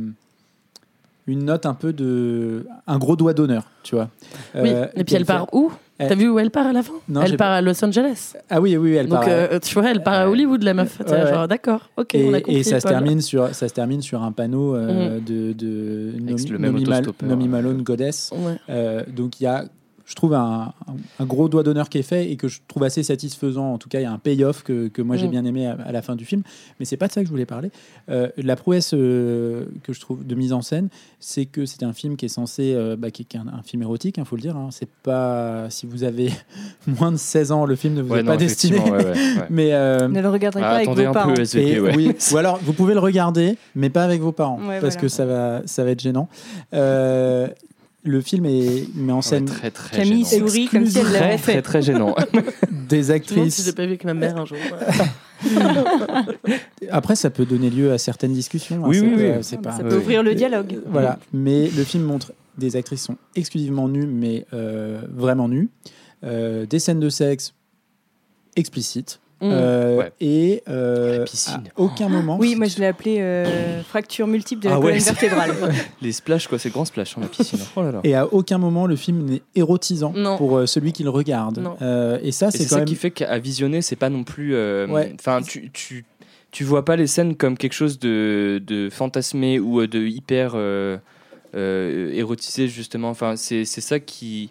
Une 1.28 1.44
note 1.44 1.66
un 1.66 1.74
peu 1.74 1.92
de. 1.92 2.66
Un 2.86 2.98
gros 2.98 3.14
doigt 3.16 3.32
d'honneur, 3.34 3.70
tu 3.84 3.94
vois. 3.94 4.10
Oui, 4.56 4.70
Euh, 4.70 4.88
et 4.96 5.04
puis 5.04 5.14
elle 5.14 5.24
part 5.24 5.44
fait- 5.50 5.56
où? 5.56 5.70
T'as 6.08 6.14
vu 6.14 6.28
où 6.28 6.38
elle 6.38 6.50
part 6.50 6.66
à 6.66 6.72
la 6.72 6.82
fin 6.82 6.92
Non, 7.08 7.22
Elle 7.22 7.36
part 7.36 7.50
à 7.52 7.60
Los 7.60 7.84
Angeles. 7.84 8.34
Ah 8.50 8.60
oui, 8.60 8.76
oui, 8.76 8.94
elle 8.94 9.06
Donc, 9.08 9.20
part. 9.20 9.28
euh, 9.28 9.58
tu 9.58 9.74
vois, 9.74 9.90
elle 9.90 10.02
part 10.02 10.14
à. 10.14 10.28
Hollywood, 10.30 10.62
la 10.62 10.74
meuf. 10.74 11.00
Ouais, 11.00 11.06
genre, 11.30 11.42
ouais. 11.42 11.48
d'accord, 11.48 11.90
ok, 11.96 12.14
et, 12.14 12.24
on 12.28 12.32
a 12.34 12.40
compris. 12.40 12.56
et 12.60 12.62
ça, 12.62 12.80
se 12.80 12.86
termine 12.88 13.20
sur, 13.20 13.54
ça 13.54 13.68
se 13.68 13.74
termine 13.74 14.02
sur 14.02 14.22
un 14.22 14.32
panneau 14.32 14.74
euh, 14.76 15.16
Mhm. 15.18 15.24
de, 15.24 15.52
de 15.52 16.12
Nomi, 16.58 16.84
Mal-. 16.84 17.04
Nomi 17.24 17.48
Malone 17.48 17.82
Goddess. 17.82 18.30
Ouais. 18.32 18.56
Euh, 18.70 19.02
donc 19.14 19.40
il 19.40 19.44
y 19.44 19.46
a, 19.46 19.64
je 20.12 20.16
trouve, 20.16 20.34
un, 20.34 20.74
un- 20.88 20.94
un 21.20 21.24
gros 21.24 21.48
doigt 21.48 21.62
d'honneur 21.62 21.88
qui 21.88 21.96
est 21.96 22.02
fait 22.02 22.30
et 22.30 22.36
que 22.36 22.46
je 22.46 22.60
trouve 22.68 22.84
assez 22.84 23.02
satisfaisant. 23.02 23.72
En 23.72 23.78
tout 23.78 23.88
cas, 23.88 23.98
il 24.00 24.02
y 24.02 24.06
a 24.06 24.12
un 24.12 24.18
payoff 24.18 24.62
que, 24.62 24.88
que 24.88 25.00
moi 25.00 25.16
j'ai 25.16 25.26
Mm. 25.26 25.30
bien 25.30 25.44
aimé 25.46 25.66
à, 25.66 25.72
à 25.86 25.90
la 25.90 26.02
fin 26.02 26.16
du 26.16 26.26
film. 26.26 26.42
Mais 26.78 26.84
c'est 26.84 26.98
pas 26.98 27.08
de 27.08 27.12
ça 27.12 27.22
que 27.22 27.26
je 27.26 27.30
voulais 27.30 27.46
parler. 27.46 27.70
Euh, 28.10 28.28
la 28.36 28.54
prouesse 28.56 28.90
euh, 28.92 29.64
que 29.84 29.94
je 29.94 30.00
trouve 30.00 30.26
de 30.26 30.34
mise 30.34 30.52
en 30.52 30.60
scène, 30.60 30.90
c'est 31.18 31.46
que 31.46 31.64
c'est 31.64 31.82
un 31.82 31.94
film 31.94 32.16
qui 32.16 32.26
est 32.26 32.28
censé, 32.28 32.74
euh, 32.74 32.94
bah, 32.98 33.10
qui 33.10 33.22
est 33.22 33.36
un, 33.38 33.46
un 33.48 33.62
film 33.62 33.80
érotique, 33.82 34.16
il 34.18 34.24
faut 34.26 34.36
le 34.36 34.42
dire. 34.42 34.54
hein. 34.56 34.68
C'est 34.70 34.90
pas 35.02 35.70
si 35.70 35.86
vous 35.86 36.04
avez 36.04 36.30
moins 36.86 37.10
de 37.10 37.16
16 37.16 37.50
ans, 37.52 37.64
le 37.64 37.74
film 37.74 37.94
ne 37.94 38.02
vous 38.02 38.12
Ouais, 38.12 38.20
est 38.20 38.22
non, 38.22 38.32
pas 38.32 38.36
destiné. 38.36 38.78
ouais, 38.80 38.90
ouais, 38.90 39.04
ouais. 39.06 39.14
Mais 39.50 39.72
euh, 39.72 40.08
ne 40.08 40.20
le 40.20 40.28
regarderez 40.28 40.62
Ah, 40.62 40.68
pas 40.68 40.74
avec 40.76 40.88
attendez 40.88 41.04
vos 41.04 41.10
un 41.10 41.12
parents. 41.14 41.32
peu, 41.34 41.40
SVP, 41.40 41.70
et 41.72 41.80
ouais. 41.80 41.96
oui, 41.96 42.12
ou 42.32 42.36
alors 42.36 42.58
vous 42.62 42.74
pouvez 42.74 42.92
le 42.92 43.00
regarder, 43.00 43.56
mais 43.74 43.88
pas 43.88 44.04
avec 44.04 44.20
vos 44.20 44.32
parents, 44.32 44.58
Ouais, 44.58 44.78
parce 44.80 44.94
voilà. 44.94 45.00
que 45.00 45.08
ça 45.08 45.24
va, 45.24 45.62
ça 45.64 45.84
va 45.84 45.90
être 45.90 46.00
gênant. 46.02 46.28
Euh, 48.06 48.10
le 48.10 48.20
film 48.20 48.46
est, 48.46 48.88
met 48.94 49.12
en 49.12 49.16
Ouais, 49.16 49.22
scène 49.22 49.44
très 49.44 49.70
très 49.70 49.96
Camille 49.98 50.24
gênant. 50.24 50.48
sourit 50.48 50.66
comme 50.68 50.86
si 50.86 50.98
elle 50.98 51.04
Très 51.04 51.20
l'avait 51.20 51.36
très 51.38 51.52
fait. 51.54 51.62
très 51.62 51.82
gênant. 51.82 52.14
des 52.32 52.32
Je 52.34 52.42
me 52.42 52.70
demande 52.70 53.04
si 53.06 53.12
actrices. 53.12 53.64
j'ai 53.64 53.72
pas 53.72 53.82
vu 53.82 53.88
avec 53.88 54.04
ma 54.04 54.14
mère 54.14 54.36
un 54.36 54.44
jour. 54.44 54.58
Après, 56.90 57.16
ça 57.16 57.30
peut 57.30 57.44
donner 57.46 57.70
lieu 57.70 57.92
à 57.92 57.98
certaines 57.98 58.32
discussions. 58.32 58.84
hein, 58.84 58.88
Oui, 58.88 59.00
oui, 59.00 59.12
oui. 59.16 59.30
C'est 59.42 59.56
Ça 59.56 59.62
pas. 59.62 59.78
peut 59.78 59.96
ouvrir 59.96 60.22
le 60.22 60.34
dialogue. 60.34 60.80
Voilà, 60.86 61.18
mais 61.32 61.68
le 61.70 61.84
film 61.84 62.04
montre 62.04 62.32
des 62.58 62.76
actrices 62.76 63.02
sont 63.02 63.16
exclusivement 63.34 63.88
nues, 63.88 64.06
mais 64.06 64.46
euh, 64.52 65.00
vraiment 65.14 65.48
nues. 65.48 65.70
Euh, 66.24 66.66
des 66.66 66.78
scènes 66.78 67.00
de 67.00 67.08
sexe 67.08 67.54
explicites. 68.56 69.20
Mm. 69.42 69.50
Euh, 69.52 69.96
Ouais. 69.98 70.12
Et 70.20 70.62
euh, 70.68 71.18
La 71.18 71.24
piscine. 71.24 71.64
à 71.76 71.80
aucun 71.80 72.08
moment. 72.08 72.38
Oui, 72.40 72.54
moi 72.56 72.66
je 72.68 72.78
l'ai 72.78 72.86
appelé 72.86 73.16
euh, 73.20 73.82
fracture 73.82 74.26
multiple 74.26 74.62
de 74.62 74.68
la 74.68 74.76
Ah 74.76 74.80
colonne 74.80 74.98
vertébrale. 74.98 75.50
Les 76.00 76.12
splashs, 76.12 76.46
quoi, 76.46 76.58
c'est 76.58 76.70
grand 76.70 76.84
splash 76.84 77.14
dans 77.16 77.22
la 77.22 77.28
piscine. 77.28 77.58
Oh 77.76 77.82
là 77.82 77.90
là. 77.92 78.00
Et 78.04 78.14
à 78.14 78.32
aucun 78.32 78.58
moment 78.58 78.86
le 78.86 78.96
film 78.96 79.24
n'est 79.24 79.42
érotisant 79.54 80.12
Non. 80.16 80.36
pour 80.38 80.56
euh, 80.58 80.66
celui 80.66 80.92
qui 80.92 81.02
le 81.02 81.10
regarde. 81.10 81.58
Non. 81.58 81.76
Euh, 81.82 82.18
et 82.22 82.32
ça, 82.32 82.50
c'est 82.50 82.62
ça 82.64 82.76
même. 82.76 82.84
qui 82.86 82.94
fait 82.94 83.10
qu'à 83.10 83.38
visionner, 83.38 83.82
c'est 83.82 83.96
pas 83.96 84.08
non 84.10 84.24
plus. 84.24 84.54
euh, 84.54 84.86
Ouais. 84.86 85.12
Enfin, 85.18 85.42
tu, 85.42 85.70
tu, 85.72 86.04
tu 86.52 86.64
vois 86.64 86.84
pas 86.84 86.96
les 86.96 87.06
scènes 87.08 87.34
comme 87.36 87.58
quelque 87.58 87.72
chose 87.74 87.98
de, 87.98 88.62
de 88.66 88.88
fantasmé 88.90 89.58
ou 89.58 89.86
de 89.86 90.00
hyper 90.06 90.52
euh, 90.54 90.96
euh, 91.54 92.12
érotisé, 92.12 92.68
justement. 92.68 93.10
Enfin, 93.10 93.36
c'est 93.36 93.64
c'est 93.64 93.80
ça 93.80 93.98
qui. 94.00 94.50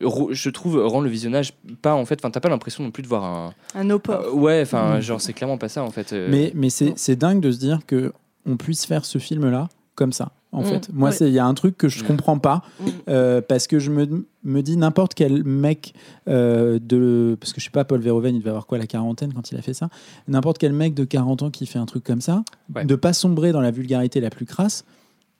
Je 0.00 0.50
trouve 0.50 0.76
rend 0.86 1.00
le 1.00 1.10
visionnage 1.10 1.54
pas 1.82 1.94
en 1.94 2.04
fait. 2.04 2.18
Enfin, 2.20 2.30
t'as 2.30 2.40
pas 2.40 2.48
l'impression 2.48 2.84
non 2.84 2.90
plus 2.90 3.02
de 3.02 3.08
voir 3.08 3.24
un. 3.24 3.54
Un 3.74 3.90
opor. 3.90 4.20
Euh, 4.26 4.30
ouais, 4.32 4.60
enfin, 4.62 4.98
Mm. 4.98 5.00
genre 5.02 5.20
c'est 5.20 5.32
clairement 5.32 5.58
pas 5.58 5.68
ça 5.68 5.82
en 5.82 5.90
fait. 5.90 6.12
euh. 6.12 6.28
Mais, 6.30 6.52
mais 6.54 6.70
c'est 6.70 7.16
dingue 7.16 7.40
de 7.40 7.50
se 7.50 7.58
dire 7.58 7.80
que 7.86 8.12
on 8.46 8.56
puisse 8.56 8.86
faire 8.86 9.04
ce 9.04 9.18
film-là 9.18 9.68
comme 9.94 10.12
ça. 10.12 10.30
En 10.50 10.62
Mm, 10.62 10.64
fait, 10.64 10.88
moi, 10.94 11.10
ouais. 11.10 11.14
c'est 11.14 11.26
il 11.28 11.34
y 11.34 11.38
a 11.38 11.44
un 11.44 11.52
truc 11.52 11.76
que 11.76 11.88
je 11.88 12.02
Mm. 12.02 12.06
comprends 12.06 12.38
pas 12.38 12.62
euh, 13.08 13.42
parce 13.42 13.66
que 13.66 13.78
je 13.78 13.90
me, 13.90 14.24
me 14.44 14.62
dis 14.62 14.76
n'importe 14.78 15.12
quel 15.14 15.44
mec 15.44 15.92
euh, 16.28 16.78
de 16.80 17.36
parce 17.38 17.52
que 17.52 17.60
je 17.60 17.66
sais 17.66 17.70
pas 17.70 17.84
Paul 17.84 18.00
Verhoeven, 18.00 18.34
il 18.34 18.38
devait 18.38 18.50
avoir 18.50 18.66
quoi 18.66 18.78
la 18.78 18.86
quarantaine 18.86 19.34
quand 19.34 19.50
il 19.52 19.58
a 19.58 19.62
fait 19.62 19.74
ça. 19.74 19.88
N'importe 20.26 20.56
quel 20.58 20.72
mec 20.72 20.94
de 20.94 21.04
40 21.04 21.42
ans 21.42 21.50
qui 21.50 21.66
fait 21.66 21.78
un 21.78 21.84
truc 21.86 22.02
comme 22.04 22.20
ça, 22.22 22.44
Ouais. 22.74 22.84
de 22.86 22.94
pas 22.94 23.12
sombrer 23.12 23.52
dans 23.52 23.60
la 23.60 23.70
vulgarité 23.72 24.20
la 24.20 24.30
plus 24.30 24.46
crasse. 24.46 24.84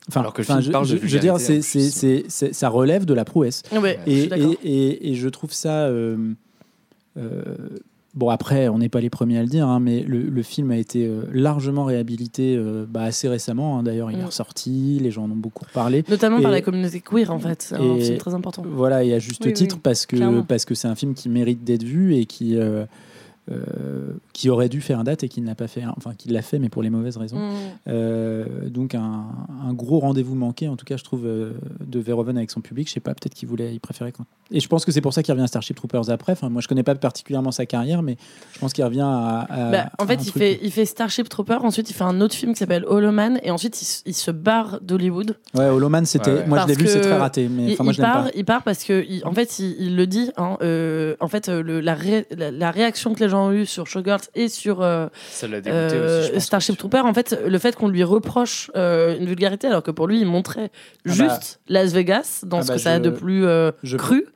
Enfin, 0.09 0.21
Alors 0.21 0.33
que 0.33 0.43
je, 0.43 0.49
parle 0.71 0.87
de 0.89 0.97
je- 0.97 1.07
je 1.07 1.13
veux 1.15 1.21
dire, 1.21 1.39
c'est 1.39 1.61
c'est- 1.63 1.91
c'est- 1.91 2.25
c'est- 2.29 2.53
ça 2.55 2.69
relève 2.69 3.05
de 3.05 3.13
la 3.15 3.25
prouesse. 3.25 3.63
Ouais, 3.73 3.99
Et, 4.07 4.21
suis 4.21 4.29
d'accord. 4.29 4.55
et, 4.65 4.69
et- 4.71 5.11
et 5.11 5.15
je 5.15 5.29
trouve 5.29 5.53
ça. 5.53 5.87
euh, 5.87 6.17
euh, 7.19 7.43
bon, 8.15 8.31
après, 8.31 8.69
on 8.69 8.79
n'est 8.79 8.89
pas 8.89 9.01
les 9.01 9.11
premiers 9.11 9.39
à 9.39 9.43
le 9.43 9.49
dire, 9.49 9.67
hein, 9.67 9.81
mais 9.81 10.01
le, 10.03 10.21
le 10.23 10.43
film 10.43 10.71
a 10.71 10.77
été 10.77 11.07
euh, 11.07 11.23
largement 11.33 11.85
réhabilité 11.85 12.55
euh, 12.57 12.87
bah, 12.89 13.03
assez 13.03 13.29
récemment. 13.29 13.79
hein. 13.79 13.83
D'ailleurs, 13.83 14.11
il 14.11 14.19
est 14.19 14.25
ressorti, 14.25 14.99
les 15.03 15.11
gens 15.11 15.25
en 15.25 15.31
ont 15.31 15.37
beaucoup 15.37 15.65
parlé. 15.75 16.05
Notamment 16.09 16.41
par 16.41 16.51
la 16.53 16.61
communauté 16.63 17.01
queer, 17.01 17.31
en 17.31 17.39
fait. 17.39 17.63
C'est 17.63 17.75
un 17.77 17.99
film 17.99 18.17
très 18.19 18.35
important. 18.35 18.63
Voilà, 18.67 19.05
et 19.05 19.13
à 19.15 19.19
juste 19.19 19.45
Oui, 19.45 19.53
titre, 19.53 19.75
oui, 19.77 19.81
parce 19.85 20.07
que 20.07 20.17
clairement. 20.17 20.43
parce 20.43 20.65
que 20.65 20.75
c'est 20.75 20.89
un 20.89 20.95
film 20.95 21.15
qui 21.15 21.29
mérite 21.29 21.65
d'être 21.65 21.85
vu 21.85 22.15
et 22.17 22.25
qui. 22.25 22.57
Euh, 23.51 24.13
qui 24.33 24.51
aurait 24.51 24.69
dû 24.69 24.81
faire 24.81 25.03
date 25.05 25.25
et 25.25 25.29
qui 25.29 25.41
ne 25.41 25.47
l'a 25.47 25.55
pas 25.55 25.69
fait, 25.69 25.83
enfin 25.97 26.13
qui 26.17 26.29
l'a 26.29 26.43
fait 26.43 26.59
mais 26.59 26.69
pour 26.69 26.83
les 26.83 26.91
mauvaises 26.91 27.17
raisons. 27.17 27.39
Mm. 27.39 27.53
Euh, 27.89 28.45
donc 28.69 28.95
un, 28.95 29.25
un 29.67 29.73
gros 29.73 29.99
rendez-vous 30.01 30.35
manqué, 30.35 30.69
en 30.69 30.77
tout 30.77 30.85
cas 30.85 30.97
je 30.97 31.05
trouve, 31.05 31.27
euh, 31.27 31.53
de 31.85 31.99
Verhoeven 31.99 32.37
avec 32.37 32.51
son 32.51 32.61
public. 32.61 32.89
Je 32.89 32.93
sais 32.95 33.01
pas, 33.01 33.15
peut-être 33.15 33.35
qu'il 33.35 33.49
voulait, 33.49 33.73
il 33.75 33.81
préférait 33.81 34.13
quand. 34.13 34.25
Et 34.51 34.61
je 34.61 34.69
pense 34.69 34.85
que 34.85 34.93
c'est 34.93 35.01
pour 35.03 35.13
ça 35.13 35.23
qu'il 35.23 35.33
revient 35.33 35.45
à 35.45 35.49
Starship 35.49 35.77
Troopers 35.77 36.09
après. 36.11 36.33
Enfin, 36.33 36.49
moi 36.49 36.63
je 36.63 36.69
connais 36.69 36.83
pas 36.83 36.95
particulièrement 36.95 37.51
sa 37.53 37.67
carrière, 37.67 38.03
mais 38.03 38.17
je 38.53 38.59
pense 38.59 38.73
qu'il 38.73 38.85
revient 38.85 39.01
à. 39.01 39.41
à- 39.49 39.71
Bah, 39.71 39.91
en 39.99 40.05
à 40.05 40.07
fait, 40.07 40.15
un 40.15 40.17
il 40.17 40.27
truc- 40.27 40.43
fait, 40.43 40.61
il 40.63 40.71
fait 40.73 40.85
Starship 40.87 41.29
Trooper, 41.29 41.59
ensuite 41.63 41.91
il 41.91 41.95
fait 41.95 42.05
un 42.05 42.21
autre 42.21 42.35
film 42.35 42.53
qui 42.53 42.59
s'appelle 42.59 42.85
Hollow 42.87 43.13
Man, 43.13 43.39
et 43.43 43.51
ensuite 43.51 43.81
il, 44.07 44.15
se 44.15 44.31
barre 44.31 44.81
d'Hollywood. 44.81 45.37
Ouais, 45.55 45.67
Hollow 45.69 45.89
Man, 45.89 46.07
c'était. 46.07 46.31
Ouais, 46.31 46.39
ouais. 46.41 46.47
Moi 46.47 46.59
je 46.63 46.67
l'ai 46.69 46.75
Parce 46.75 46.87
vu, 46.87 46.93
c'est 46.93 47.01
très 47.01 47.19
raté, 47.19 47.49
mais 47.49 47.73
Il, 47.75 47.83
moi 47.83 47.93
je 47.93 48.01
part, 48.01 48.25
pas. 48.25 48.31
il 48.35 48.45
part 48.45 48.63
parce 48.63 48.85
que, 48.85 49.05
il- 49.09 49.25
en 49.27 49.33
fait, 49.33 49.59
il, 49.59 49.77
il 49.81 49.97
le 49.97 50.07
dit. 50.07 50.31
hein, 50.37 50.57
euh, 50.63 51.15
en 51.21 51.29
fait, 51.29 51.49
le- 51.49 51.81
la, 51.81 51.95
ré- 51.95 52.27
la, 52.37 52.51
la 52.51 52.71
réaction 52.71 53.15
que 53.15 53.21
les 53.21 53.29
gens 53.29 53.38
ont 53.39 53.53
eue 53.53 53.67
sur 53.67 53.87
Showgirls 53.87 54.21
et 54.35 54.49
sur 54.49 54.83
euh, 54.83 55.07
euh, 55.67 56.29
aussi. 56.37 56.41
Starship 56.41 56.77
Trooper, 56.77 57.01
en 57.01 57.15
fait, 57.15 57.39
le 57.47 57.59
fait 57.59 57.75
qu'on 57.77 57.89
lui 57.89 58.05
reproche 58.05 58.71
euh, 58.77 59.19
une 59.19 59.27
vulgarité, 59.27 59.67
alors 59.67 59.83
que 59.83 59.91
pour 59.91 60.07
lui, 60.07 60.21
il 60.21 60.27
montrait 60.27 60.71
bah. 61.05 61.13
juste 61.13 61.61
Las 61.69 61.93
Vegas 61.93 62.41
dans 62.45 62.59
Ah 62.59 62.63
ce 62.63 62.69
bah, 62.69 62.75
que 62.75 62.81
ça 62.81 62.93
a 62.95 62.99
de 62.99 63.11
plus 63.11 63.45
euh, 63.47 63.71
je- 63.83 63.97
cru. 63.97 64.27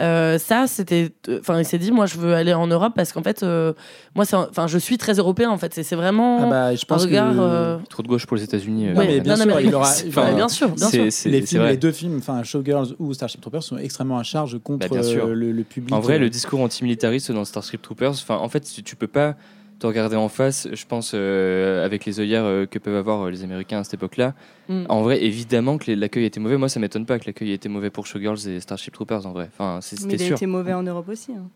Euh, 0.00 0.38
ça, 0.38 0.66
c'était. 0.66 1.10
Enfin, 1.40 1.58
il 1.58 1.64
s'est 1.64 1.76
dit, 1.78 1.90
moi, 1.90 2.06
je 2.06 2.16
veux 2.16 2.32
aller 2.34 2.54
en 2.54 2.66
Europe 2.66 2.94
parce 2.96 3.12
qu'en 3.12 3.22
fait, 3.22 3.42
euh, 3.42 3.74
moi, 4.14 4.24
c'est 4.24 4.36
un- 4.36 4.46
enfin, 4.48 4.66
je 4.66 4.78
suis 4.78 4.96
très 4.96 5.14
européen, 5.14 5.50
en 5.50 5.58
fait. 5.58 5.74
C'est 5.74 5.82
c'est 5.82 5.96
vraiment 5.96 6.38
Ah 6.44 6.46
bah, 6.46 6.74
je 6.74 6.80
un 6.82 6.86
pense 6.88 7.02
regard. 7.04 7.34
que 7.34 7.38
euh, 7.38 7.76
Trop 7.90 8.02
de 8.02 8.08
gauche 8.08 8.24
pour 8.24 8.36
les 8.36 8.42
États-Unis. 8.44 8.88
euh, 8.88 8.92
Non, 8.94 9.00
ouais, 9.00 9.06
mais 9.08 9.20
bien 9.20 9.36
non, 9.36 9.42
sûr, 9.44 9.54
mais- 9.56 9.64
il 9.64 9.74
aura- 9.74 9.88
Enfin, 9.90 10.08
enfin, 10.08 10.32
bien 10.34 10.48
sûr, 10.48 10.68
bien 10.70 10.88
sûr. 10.88 11.04
c'est- 11.12 11.28
les 11.28 11.42
films, 11.42 11.76
deux 11.76 11.92
films, 11.92 12.16
enfin 12.18 12.42
Showgirls 12.42 12.94
ou 12.98 13.12
Starship 13.12 13.42
Troopers, 13.42 13.62
sont 13.62 13.76
extrêmement 13.76 14.18
à 14.18 14.22
charge 14.22 14.58
contre 14.62 14.88
Bah, 14.88 14.94
bien 14.94 15.02
sûr. 15.02 15.26
euh, 15.26 15.34
le, 15.34 15.52
le 15.52 15.64
public. 15.64 15.94
En 15.94 16.00
vrai, 16.00 16.14
euh, 16.14 16.18
le 16.20 16.30
discours 16.30 16.60
antimilitariste 16.60 17.30
dans 17.32 17.44
Starship 17.44 17.82
Troopers, 17.82 18.12
enfin, 18.12 18.36
en 18.40 18.48
fait, 18.48 18.60
tu, 18.60 18.82
tu 18.82 18.96
peux 18.96 19.06
pas 19.06 19.36
te 19.78 19.86
regarder 19.86 20.16
en 20.16 20.28
face, 20.28 20.68
je 20.72 20.86
pense, 20.86 21.12
euh, 21.14 21.84
avec 21.84 22.04
les 22.04 22.20
œillères 22.20 22.44
euh, 22.44 22.66
que 22.66 22.78
peuvent 22.78 22.96
avoir 22.96 23.22
euh, 23.22 23.30
les 23.30 23.42
Américains 23.42 23.78
à 23.78 23.84
cette 23.84 23.94
époque-là. 23.94 24.34
Mm. 24.68 24.84
En 24.88 25.02
vrai, 25.02 25.24
évidemment 25.24 25.78
que 25.78 25.90
l'accueil 25.90 26.26
était 26.26 26.38
mauvais. 26.38 26.58
Moi, 26.58 26.68
ça 26.68 26.80
m'étonne 26.80 27.06
pas 27.06 27.18
que 27.18 27.24
l'accueil 27.26 27.50
ait 27.50 27.54
été 27.54 27.68
mauvais 27.68 27.90
pour 27.90 28.06
Showgirls 28.06 28.46
et 28.46 28.60
Starship 28.60 28.92
Troopers, 28.92 29.26
en 29.26 29.32
vrai. 29.32 29.48
Enfin, 29.52 29.78
c'était 29.80 30.16
il 30.16 30.22
a 30.22 30.26
sûr. 30.26 30.36
été 30.36 30.46
mauvais 30.46 30.74
en 30.74 30.82
Europe 30.82 31.08
aussi. 31.08 31.32
hein. 31.32 31.48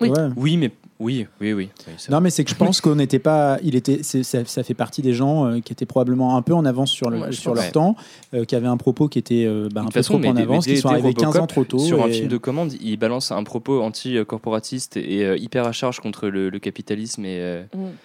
Oui. 0.00 0.08
ouais. 0.10 0.28
Oui, 0.36 0.56
mais 0.56 0.70
oui, 1.00 1.26
oui, 1.40 1.52
oui. 1.52 1.68
Non, 2.08 2.20
mais 2.20 2.30
c'est 2.30 2.44
que 2.44 2.50
je 2.50 2.54
pense 2.54 2.80
qu'on 2.82 2.94
n'était 2.94 3.18
pas. 3.18 3.58
Il 3.62 3.74
était. 3.74 4.02
Ça, 4.02 4.44
ça 4.44 4.62
fait 4.62 4.74
partie 4.74 5.02
des 5.02 5.12
gens 5.12 5.46
euh, 5.46 5.60
qui 5.60 5.72
étaient 5.72 5.86
probablement 5.86 6.36
un 6.36 6.42
peu 6.42 6.54
en 6.54 6.64
avance 6.64 6.90
sur, 6.90 7.10
le, 7.10 7.18
Ouais, 7.18 7.32
sur 7.32 7.52
leur 7.54 7.70
temps, 7.72 7.96
euh, 8.32 8.44
qui 8.44 8.54
avaient 8.54 8.68
un 8.68 8.76
propos 8.76 9.08
qui 9.08 9.18
était 9.18 9.44
euh, 9.46 9.68
bah, 9.72 9.80
un 9.82 9.86
peu 9.86 9.90
façon, 9.90 10.18
trop 10.20 10.28
en 10.30 10.34
des- 10.34 10.42
avance, 10.42 10.66
qui 10.66 10.76
sont 10.76 10.88
arrivés 10.88 11.12
15 11.12 11.24
ans 11.24 11.26
Robocop, 11.40 11.48
trop 11.48 11.64
tôt. 11.64 11.78
Sur 11.80 12.02
un 12.04 12.08
film 12.08 12.28
de 12.28 12.36
commande, 12.36 12.72
il 12.80 12.96
balance 12.96 13.32
un 13.32 13.42
propos 13.44 13.82
anti-corporatiste 13.82 14.96
et 14.96 15.24
euh, 15.24 15.36
hyper 15.36 15.66
à 15.66 15.72
charge 15.72 16.00
contre 16.00 16.28
le, 16.28 16.48
le 16.48 16.58
capitalisme 16.58 17.24
et 17.24 17.38
euh, 17.40 17.62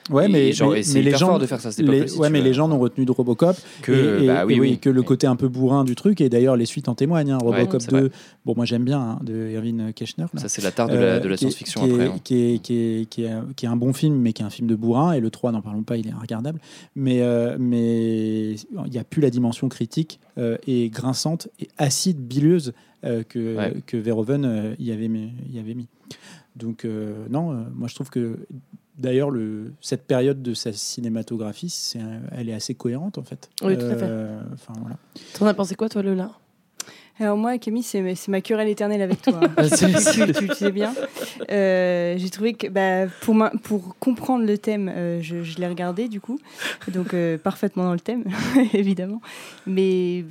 Ouais, 0.10 0.26
et 0.26 0.30
mais, 0.30 0.52
genre, 0.52 0.72
mais, 0.72 0.80
et 0.80 0.84
c'est 0.84 0.96
mais 0.96 1.04
les 1.04 1.16
gens, 1.18 1.38
de 1.38 1.46
faire 1.46 1.62
ça 1.62 1.70
les, 1.70 1.82
époque-là, 1.84 2.08
si 2.08 2.18
ouais, 2.18 2.30
mais 2.30 2.42
les 2.42 2.54
gens 2.54 2.68
n'ont 2.68 2.80
retenu 2.80 3.06
de 3.06 3.12
Robocop 3.12 3.56
que 3.82 3.92
et, 4.20 4.24
et- 4.24 4.28
bah 4.28 4.46
oui, 4.46 4.56
et 4.56 4.60
oui, 4.60 4.80
que 4.80 4.90
le 4.90 5.04
côté 5.04 5.28
un 5.28 5.36
peu 5.36 5.48
bourrin 5.48 5.84
du 5.84 5.96
truc. 5.96 6.22
Et 6.22 6.30
d'ailleurs, 6.30 6.56
les 6.56 6.66
suites 6.66 6.90
en 6.90 6.96
témoignent. 6.96 7.32
hein. 7.32 7.38
Robocop 7.40 7.82
c'est 7.82 7.92
2, 7.92 8.00
vrai. 8.00 8.10
bon, 8.46 8.54
moi 8.56 8.66
j'aime 8.66 8.84
bien, 8.84 9.00
hein, 9.00 9.20
de 9.24 9.50
Irving 9.52 9.94
Keschner. 9.94 10.26
Ça, 10.36 10.50
c'est 10.50 10.64
la 10.64 10.72
tare 10.72 10.88
de 10.90 10.96
la, 10.96 11.38
science-fiction. 11.38 11.79
Réflexion 11.82 11.88
qui 11.88 12.02
est, 12.02 12.06
après. 12.06 12.16
hein. 12.16 12.20
qui, 12.24 12.36
est, 12.36 12.60
qui, 12.60 12.74
est, 12.76 13.06
qui, 13.10 13.24
est, 13.24 13.54
qui 13.56 13.66
est 13.66 13.70
un 13.70 13.76
bon 13.76 13.94
film, 13.94 14.16
mais 14.16 14.34
qui 14.34 14.42
est 14.42 14.46
un 14.46 14.50
film 14.50 14.68
de 14.68 14.76
bourrin. 14.76 15.14
Et 15.14 15.20
le 15.20 15.30
3, 15.30 15.52
n'en 15.52 15.62
parlons 15.62 15.84
pas, 15.84 15.98
il 15.98 16.08
est 16.08 16.14
regardable. 16.14 16.60
Mais 16.96 17.22
euh, 17.22 17.58
mais 17.60 18.52
il 18.54 18.92
n'y 18.92 18.98
a 18.98 19.04
plus 19.04 19.22
la 19.22 19.30
dimension 19.30 19.70
critique 19.70 20.20
euh, 20.38 20.58
et 20.68 20.90
grinçante 20.90 21.48
et 21.60 21.68
acide, 21.78 22.18
bileuse 22.20 22.74
euh, 23.06 23.24
que, 23.24 23.56
Ouais. 23.58 23.76
que 23.86 23.98
Verhoeven 23.98 24.46
euh, 24.46 24.76
y, 24.80 24.92
avait 24.92 25.08
mis, 25.08 25.32
y 25.52 25.60
avait 25.60 25.74
mis. 25.74 25.88
Donc, 26.56 26.84
euh, 26.86 27.26
non, 27.30 27.52
euh, 27.52 27.64
moi 27.74 27.88
je 27.88 27.96
trouve 27.96 28.10
que 28.10 28.40
d'ailleurs, 28.98 29.30
le- 29.32 29.72
cette 29.80 30.06
période 30.06 30.42
de 30.42 30.54
sa 30.54 30.74
cinématographie, 30.74 31.94
elle 32.32 32.50
est 32.50 32.54
assez 32.54 32.76
cohérente 32.76 33.18
en 33.18 33.24
fait. 33.24 33.50
Oui, 33.64 33.78
tout 33.78 33.86
à 33.86 33.96
fait. 33.96 34.04
Euh, 34.04 34.42
Enfin, 34.54 34.74
voilà. 34.82 34.98
T'en 35.38 35.46
as 35.46 35.54
pensé 35.54 35.76
quoi, 35.76 35.88
toi, 35.88 36.02
Lola 36.04 36.32
Alors 37.22 37.36
moi, 37.38 37.58
Camille, 37.58 37.84
c'est 37.84 38.16
c'est 38.16 38.30
ma 38.32 38.40
querelle 38.42 38.70
éternelle 38.70 39.02
avec 39.02 39.22
toi. 39.22 39.40
Ah, 39.58 39.64
c'est- 39.68 39.88
tu, 40.14 40.32
tu- 40.32 40.48
tu 40.48 40.56
sais 40.56 40.72
bien. 40.72 40.94
Euh, 41.52 42.16
J'ai 42.18 42.30
trouvé 42.30 42.54
que 42.54 42.68
bah, 42.68 43.12
pour, 43.22 43.36
ma- 43.36 43.52
pour 43.64 43.96
comprendre 44.00 44.46
le 44.46 44.58
thème, 44.58 44.90
euh, 44.96 45.20
je, 45.22 45.44
je 45.44 45.58
l'ai 45.58 45.68
regardé 45.68 46.08
du 46.08 46.22
coup, 46.22 46.40
donc 46.88 47.14
euh, 47.14 47.38
parfaitement 47.38 47.84
dans 47.84 47.94
le 47.94 48.00
thème, 48.00 48.24
évidemment. 48.74 49.22
Mais 49.68 50.24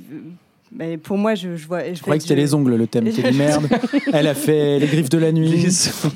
bah, 0.71 0.85
pour 1.03 1.17
moi, 1.19 1.35
je, 1.35 1.55
je 1.55 1.67
vois. 1.67 1.93
Je 1.93 2.01
croyais 2.01 2.17
que 2.17 2.23
c'était 2.23 2.35
les 2.35 2.53
ongles 2.55 2.75
le 2.75 2.87
thème. 2.87 3.03
T'es 3.11 3.31
dit 3.31 3.37
merde. 3.37 3.67
Elle 4.11 4.25
a 4.27 4.33
fait 4.33 4.79
les 4.79 4.87
griffes 4.87 5.09
de 5.09 5.17
la 5.19 5.31
nuit. 5.31 5.67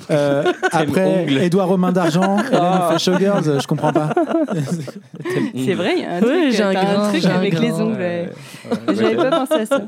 Euh, 0.09 0.43
après, 0.71 1.05
ongles. 1.23 1.37
Édouard 1.37 1.67
Romain 1.67 1.91
d'Argent. 1.91 2.37
Elle 2.51 2.57
a 2.57 2.89
fait 2.93 2.99
Showgirls. 2.99 3.61
Je 3.61 3.67
comprends 3.67 3.93
pas. 3.93 4.09
C'est 5.55 5.73
vrai, 5.75 5.93
il 5.97 6.01
y 6.01 6.05
a 6.05 6.13
un 6.15 6.21
Ouais, 6.21 6.27
truc, 6.49 6.51
j'ai 6.55 6.63
un 6.63 6.73
grain, 6.73 7.09
truc 7.09 7.21
j'ai 7.21 7.27
un 7.29 7.35
avec 7.35 7.59
les 7.59 7.71
ongles. 7.73 7.93
ouais. 7.99 8.29
J'avais 8.87 9.15
pas 9.15 9.29
pensé 9.45 9.53
à 9.61 9.65
ça. 9.67 9.81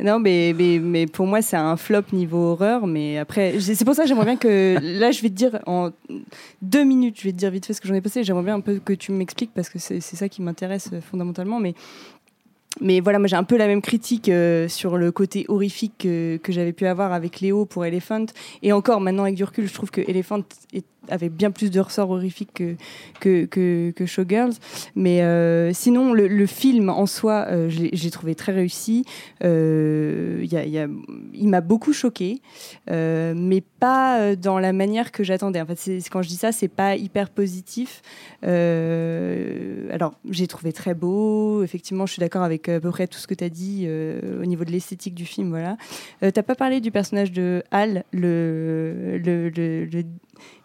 Non, 0.00 0.20
mais, 0.20 0.54
mais, 0.56 0.78
mais 0.78 1.06
pour 1.06 1.26
moi, 1.26 1.42
c'est 1.42 1.56
un 1.56 1.76
flop 1.76 2.02
niveau 2.12 2.38
horreur. 2.52 2.86
Mais 2.86 3.18
après, 3.18 3.58
c'est 3.60 3.84
pour 3.84 3.94
ça 3.94 4.02
que 4.02 4.08
j'aimerais 4.08 4.26
bien 4.26 4.36
que. 4.36 4.76
Là, 5.00 5.10
je 5.10 5.20
vais 5.22 5.28
te 5.28 5.34
dire 5.34 5.58
en 5.66 5.90
deux 6.62 6.84
minutes, 6.84 7.18
je 7.18 7.24
vais 7.24 7.32
te 7.32 7.36
dire 7.36 7.50
vite 7.50 7.66
fait 7.66 7.72
ce 7.72 7.80
que 7.80 7.88
j'en 7.88 7.94
ai 7.94 8.00
passé. 8.00 8.22
J'aimerais 8.22 8.44
bien 8.44 8.54
un 8.54 8.60
peu 8.60 8.78
que 8.78 8.92
tu 8.92 9.10
m'expliques 9.12 9.50
parce 9.54 9.68
que 9.68 9.78
c'est 9.78 10.00
ça 10.00 10.28
qui 10.28 10.40
m'intéresse 10.42 10.90
euh, 10.92 11.00
fondamentalement. 11.00 11.58
Mais, 11.58 11.74
mais 12.80 13.00
voilà, 13.00 13.18
moi, 13.18 13.26
j'ai 13.26 13.36
un 13.36 13.42
peu 13.44 13.56
la 13.56 13.66
même 13.66 13.82
critique 13.82 14.28
euh, 14.28 14.68
sur 14.68 14.98
le 14.98 15.10
côté 15.10 15.44
horrifique 15.48 15.94
que, 15.98 16.36
que 16.36 16.52
j'avais 16.52 16.72
pu 16.72 16.86
avoir 16.86 17.12
avec 17.12 17.40
Léo 17.40 17.64
pour 17.64 17.84
Elephant. 17.84 18.26
Et 18.62 18.72
encore, 18.72 19.00
maintenant, 19.00 19.24
avec 19.24 19.34
du 19.34 19.42
recul, 19.44 19.66
je 19.66 19.74
trouve 19.74 19.90
que 19.90 20.00
Elephant 20.02 20.42
est- 20.72 20.86
avait 21.10 21.28
bien 21.28 21.50
plus 21.50 21.70
de 21.70 21.80
ressorts 21.80 22.10
horrifiques 22.10 22.52
que, 23.20 23.44
que, 23.44 23.90
que, 23.90 24.06
Showgirls. 24.06 24.54
Mais 24.94 25.22
euh, 25.22 25.72
sinon, 25.72 26.12
le, 26.12 26.46
film 26.46 26.88
en 26.88 27.06
soi, 27.06 27.46
euh, 27.48 27.68
j'ai 27.68 28.10
trouvé 28.10 28.34
très 28.34 28.52
réussi. 28.52 29.04
Euh, 29.44 30.44
il 31.34 31.48
m'a 31.48 31.60
beaucoup 31.60 31.92
choqué, 31.92 32.40
mais 32.88 33.62
pas 33.80 34.34
dans 34.36 34.58
la 34.58 34.72
manière 34.72 35.12
que 35.12 35.22
j'attendais. 35.22 35.60
En 35.60 35.66
fait, 35.66 35.78
quand 36.10 36.22
je 36.22 36.28
dis 36.28 36.36
ça, 36.36 36.52
c'est 36.52 36.68
pas 36.68 36.96
hyper 36.96 37.30
positif. 37.30 38.02
Alors, 38.42 40.14
j'ai 40.30 40.46
trouvé 40.46 40.72
très 40.72 40.94
beau. 40.94 41.62
Effectivement, 41.62 42.06
je 42.06 42.12
suis 42.14 42.20
d'accord 42.20 42.42
avec 42.42 42.68
à 42.68 42.80
peu 42.80 42.90
près 42.90 43.06
tout 43.06 43.18
ce 43.18 43.26
que 43.26 43.34
tu 43.34 43.44
as 43.44 43.48
dit 43.48 43.88
au 43.88 44.44
niveau 44.46 44.64
de 44.64 44.70
l'esthétique 44.70 45.14
du 45.14 45.24
film. 45.24 45.50
Voilà. 45.50 45.76
T'as 46.20 46.42
pas 46.42 46.54
parlé 46.54 46.80
du 46.80 46.90
personnage 46.90 47.32
de 47.32 47.62
Hal, 47.70 48.04
le, 48.12 49.18
le- 49.24 49.48
le- 49.50 50.04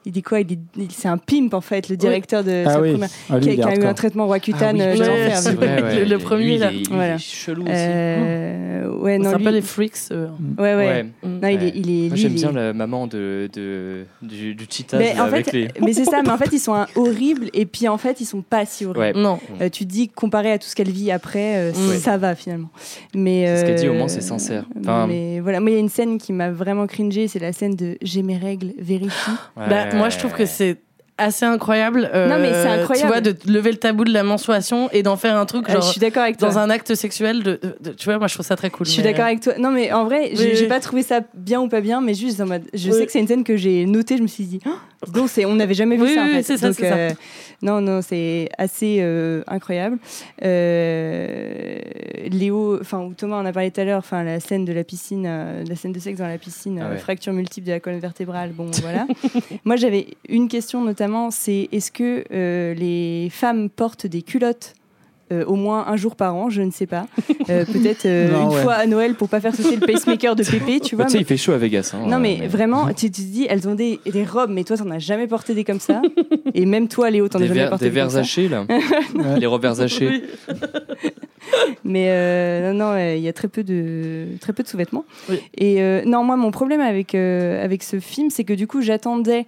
il 0.06 0.12
dit 0.12 0.22
quoi? 0.22 0.40
Il 0.42 0.46
dit- 0.46 0.60
il- 0.78 0.92
C'est 0.92 1.08
un 1.08 1.18
pimp 1.18 1.54
en 1.54 1.62
fait, 1.62 1.90
le 1.90 1.98
directeur 1.98 2.44
de 2.44 2.64
Ah 2.66 2.74
sa 2.74 2.82
oui. 2.82 2.92
première, 2.92 3.10
Ah, 3.30 3.38
lui, 3.38 3.44
qui, 3.44 3.50
a- 3.50 3.54
il 3.54 3.60
est 3.60 3.64
qui 3.64 3.70
a 3.70 3.76
eu 3.84 3.86
un 3.86 3.94
traitement 3.94 4.26
Roaccutane. 4.28 4.80
Ah 4.82 4.92
oui, 4.94 5.02
euh, 5.02 5.52
vrai, 5.56 5.82
ouais. 5.84 6.00
Le- 6.00 6.06
le 6.06 6.18
premier, 6.18 6.44
Lui, 6.46 6.54
il 6.56 6.60
là. 6.60 6.72
est- 6.72 6.76
il 6.76 6.82
est 6.82 6.96
Voilà. 6.96 7.18
chelou 7.18 7.64
aussi. 7.64 7.72
Euh, 7.74 8.88
ouais, 8.98 9.18
non, 9.18 9.36
lui- 9.38 9.52
les 9.52 9.62
Freaks. 9.62 9.94
euh. 10.12 10.28
Ouais, 10.58 10.76
ouais. 10.76 10.76
Ouais. 10.76 11.06
Non, 11.24 11.48
il 11.48 11.64
est, 11.64 11.72
il 11.76 11.90
est, 11.90 12.08
Moi, 12.08 12.16
lui, 12.16 12.18
j'aime 12.18 12.32
il 12.32 12.36
bien 12.40 12.50
est- 12.52 12.54
la 12.54 12.74
maman 12.74 13.08
de, 13.08 13.50
de, 13.54 14.06
du, 14.22 14.56
du 14.56 14.66
cheetah 14.70 14.98
Mais 14.98 15.20
en 15.20 15.24
avec 15.26 15.46
fait, 15.46 15.52
les. 15.54 15.68
mais 15.82 15.94
c'est 15.94 16.06
ça. 16.06 16.22
Mais 16.24 16.30
en 16.32 16.38
fait, 16.38 16.50
ils 16.54 16.60
sont 16.60 16.74
un- 16.74 16.88
horribles 16.96 17.50
et 17.54 17.66
puis 17.66 17.88
en 17.88 17.98
fait, 17.98 18.20
ils 18.22 18.26
sont 18.26 18.42
pas 18.42 18.66
si 18.66 18.86
horribles. 18.86 19.00
Ouais. 19.00 19.14
Non. 19.14 19.40
Euh, 19.62 19.70
tu 19.70 19.86
dis 19.86 20.10
comparé 20.10 20.52
à 20.52 20.58
tout 20.58 20.68
ce 20.68 20.76
qu'elle 20.76 20.90
vit 20.92 21.12
après, 21.12 21.56
euh, 21.58 21.72
Ouais. 21.90 21.98
ça 21.98 22.18
va 22.18 22.36
finalement. 22.36 22.70
Mais 23.16 23.46
C'est 23.48 23.58
ce 23.62 23.66
qu'elle 23.66 23.76
dit, 23.76 23.88
au 23.90 23.94
moins, 23.94 24.08
c'est 24.08 24.22
sincère. 24.22 24.66
Enfin- 24.80 25.08
mais 25.08 25.40
voilà, 25.40 25.60
moi 25.60 25.70
il 25.70 25.74
y 25.74 25.78
a 25.78 25.80
une 25.80 25.90
scène 25.90 26.18
qui 26.18 26.34
m'a 26.34 26.52
vraiment 26.52 26.88
cringé, 26.88 27.28
c'est 27.28 27.40
la 27.40 27.54
scène 27.54 27.76
de 27.76 27.98
j'ai 28.02 28.24
mes 28.24 28.38
règles, 28.38 28.74
vérifie. 28.78 29.32
Moi, 29.94 30.10
je 30.10 30.18
trouve 30.20 30.34
que 30.34 30.46
c'est 30.46 30.78
assez 31.18 31.46
incroyable. 31.46 32.10
euh, 32.14 32.28
Non, 32.28 32.40
mais 32.40 32.52
c'est 32.52 32.68
incroyable. 32.70 32.96
Tu 33.00 33.08
vois, 33.08 33.22
de 33.22 33.36
lever 33.52 33.72
le 33.72 33.78
tabou 33.78 34.04
de 34.04 34.12
la 34.12 34.24
menstruation 34.24 34.90
et 34.92 35.04
d'en 35.04 35.16
faire 35.16 35.38
un 35.38 35.46
truc 35.46 35.70
Euh, 35.70 35.74
genre 35.74 35.82
je 35.84 35.92
suis 35.92 36.00
d'accord 36.00 36.24
avec 36.24 36.38
toi. 36.38 36.50
dans 36.50 36.58
un 36.58 36.70
acte 36.72 36.96
sexuel. 36.96 37.44
De, 37.44 37.60
de- 37.62 37.78
de- 37.82 37.96
tu 37.96 38.06
vois, 38.06 38.18
moi, 38.18 38.28
je 38.28 38.34
trouve 38.34 38.46
ça 38.46 38.56
très 38.56 38.72
cool. 38.72 38.88
Je 38.88 38.92
suis 38.94 39.04
mais- 39.04 39.10
d'accord 39.12 39.26
avec 39.26 39.40
toi. 39.42 39.54
Non, 39.60 39.70
mais 39.70 39.92
en 39.92 40.06
vrai, 40.06 40.32
j'ai 40.34 40.50
Oui, 40.50 40.52
j'ai 40.56 40.62
oui. 40.64 40.68
pas 40.68 40.80
trouvé 40.80 41.04
ça 41.04 41.22
bien 41.36 41.62
ou 41.62 41.68
pas 41.70 41.82
bien, 41.82 42.02
mais 42.02 42.16
juste 42.16 42.42
en 42.42 42.48
mode. 42.48 42.64
Je 42.74 42.90
Oui. 42.90 42.98
sais 42.98 43.06
que 43.06 43.12
c'est 43.12 43.20
une 43.20 43.28
scène 43.28 43.44
que 43.44 43.56
j'ai 43.58 43.86
notée, 43.86 44.18
je 44.18 44.24
me 44.24 44.28
suis 44.28 44.46
dit, 44.46 44.60
oh, 44.66 44.70
donc, 45.12 45.30
c'est- 45.30 45.46
on 45.46 45.56
n'avait 45.56 45.74
jamais 45.74 45.96
vu 45.98 46.04
Oui, 46.04 46.14
ça 46.16 46.24
en 46.24 46.28
fait. 46.28 46.44
c'est 46.44 46.58
ça, 46.58 46.68
Donc, 46.68 46.76
c'est 46.78 46.90
ça. 46.90 46.96
euh, 46.96 47.10
non, 47.62 47.82
non, 47.82 48.02
c'est 48.02 48.50
assez 48.58 48.98
euh, 49.02 49.42
incroyable. 49.48 49.98
Euh, 50.44 51.80
Léo, 52.30 52.80
enfin, 52.80 53.00
ou 53.02 53.14
Thomas 53.14 53.38
en 53.38 53.46
a 53.46 53.52
parlé 53.52 53.72
tout 53.72 53.82
à 53.82 53.84
l'heure, 53.86 54.00
enfin, 54.00 54.24
la 54.24 54.40
scène 54.40 54.66
de 54.66 54.74
la 54.74 54.84
piscine, 54.84 55.26
euh, 55.28 55.64
la 55.68 55.76
scène 55.76 55.92
de 55.92 56.00
sexe 56.00 56.20
dans 56.20 56.28
la 56.28 56.38
piscine, 56.38 56.80
Ah 56.82 56.86
euh, 56.88 56.92
ouais. 56.94 56.98
fracture 56.98 57.34
multiple 57.34 57.68
de 57.68 57.72
la 57.74 57.80
colonne 57.80 58.00
vertébrale, 58.00 58.52
bon, 58.52 58.70
voilà. 58.82 59.06
Moi, 59.66 59.76
j'avais 59.76 60.08
une 60.30 60.48
question 60.48 60.82
notamment, 60.84 61.32
c'est 61.32 61.70
est-ce 61.72 61.92
que 61.92 62.24
euh, 62.32 62.74
les 62.74 63.30
femmes 63.32 63.70
portent 63.70 64.08
des 64.08 64.22
culottes 64.22 64.74
euh, 65.34 65.46
au 65.46 65.56
moins 65.56 65.86
un 65.88 65.96
jour 65.98 66.16
par 66.16 66.36
an, 66.36 66.50
je 66.50 66.62
ne 66.62 66.72
sais 66.72 66.86
pas. 66.86 67.08
Euh, 67.50 67.66
Peut-être 67.72 68.06
euh, 68.06 68.30
une 68.42 68.50
ouais. 68.56 68.62
fois 68.62 68.74
à 68.74 68.86
Noël 68.86 69.16
pour 69.16 69.28
pas 69.30 69.40
faire 69.42 69.56
sauter 69.56 69.76
le 69.76 69.86
pacemaker 69.86 70.36
de 70.36 70.44
Pépé, 70.50 70.80
tu 70.80 70.96
vois. 70.96 71.06
Tu 71.06 71.12
sais, 71.12 71.18
mais- 71.18 71.22
il 71.24 71.26
fait 71.28 71.38
chaud 71.38 71.52
à 71.54 71.58
Vegas. 71.58 71.94
hein, 71.94 72.06
non, 72.08 72.20
mais 72.20 72.42
euh, 72.44 72.48
vraiment, 72.48 72.88
tu, 72.94 73.10
tu 73.10 73.12
te 73.12 73.22
dis, 73.22 73.46
elles 73.50 73.68
ont 73.68 73.76
des, 73.76 74.00
des 74.06 74.24
robes, 74.24 74.52
mais 74.52 74.64
toi, 74.64 74.78
t'en 74.78 74.90
as 74.92 75.00
jamais 75.00 75.28
porté 75.28 75.54
des 75.54 75.64
comme 75.64 75.80
ça. 75.80 76.02
Et 76.54 76.66
même 76.66 76.88
toi, 76.88 77.10
Léo, 77.10 77.28
t'en 77.28 77.40
as 77.42 77.46
jamais 77.48 77.68
porté 77.68 77.86
des 77.86 77.90
des 77.92 77.96
verres 77.96 78.16
hachés, 78.16 78.48
là. 78.48 78.66
Les 79.38 79.46
robes 79.46 79.62
verres 79.62 79.82
hachés. 79.82 80.24
Mais 81.84 82.08
euh, 82.10 82.72
non, 82.72 82.86
non, 82.86 82.92
euh, 82.94 83.16
il 83.16 83.22
y 83.22 83.28
a 83.28 83.34
très 83.34 83.48
peu 83.48 83.64
de, 83.64 84.26
très 84.40 84.54
peu 84.54 84.64
de 84.64 84.68
sous-vêtements. 84.68 85.06
Oui. 85.30 85.40
Et 85.58 85.82
euh, 85.82 86.02
non, 86.06 86.24
moi, 86.24 86.36
mon 86.38 86.52
problème 86.52 86.82
avec, 86.82 87.16
euh, 87.16 87.64
avec 87.64 87.84
ce 87.84 88.00
film, 88.00 88.30
c'est 88.30 88.44
que 88.44 88.54
du 88.54 88.66
coup, 88.68 88.82
j'attendais 88.82 89.46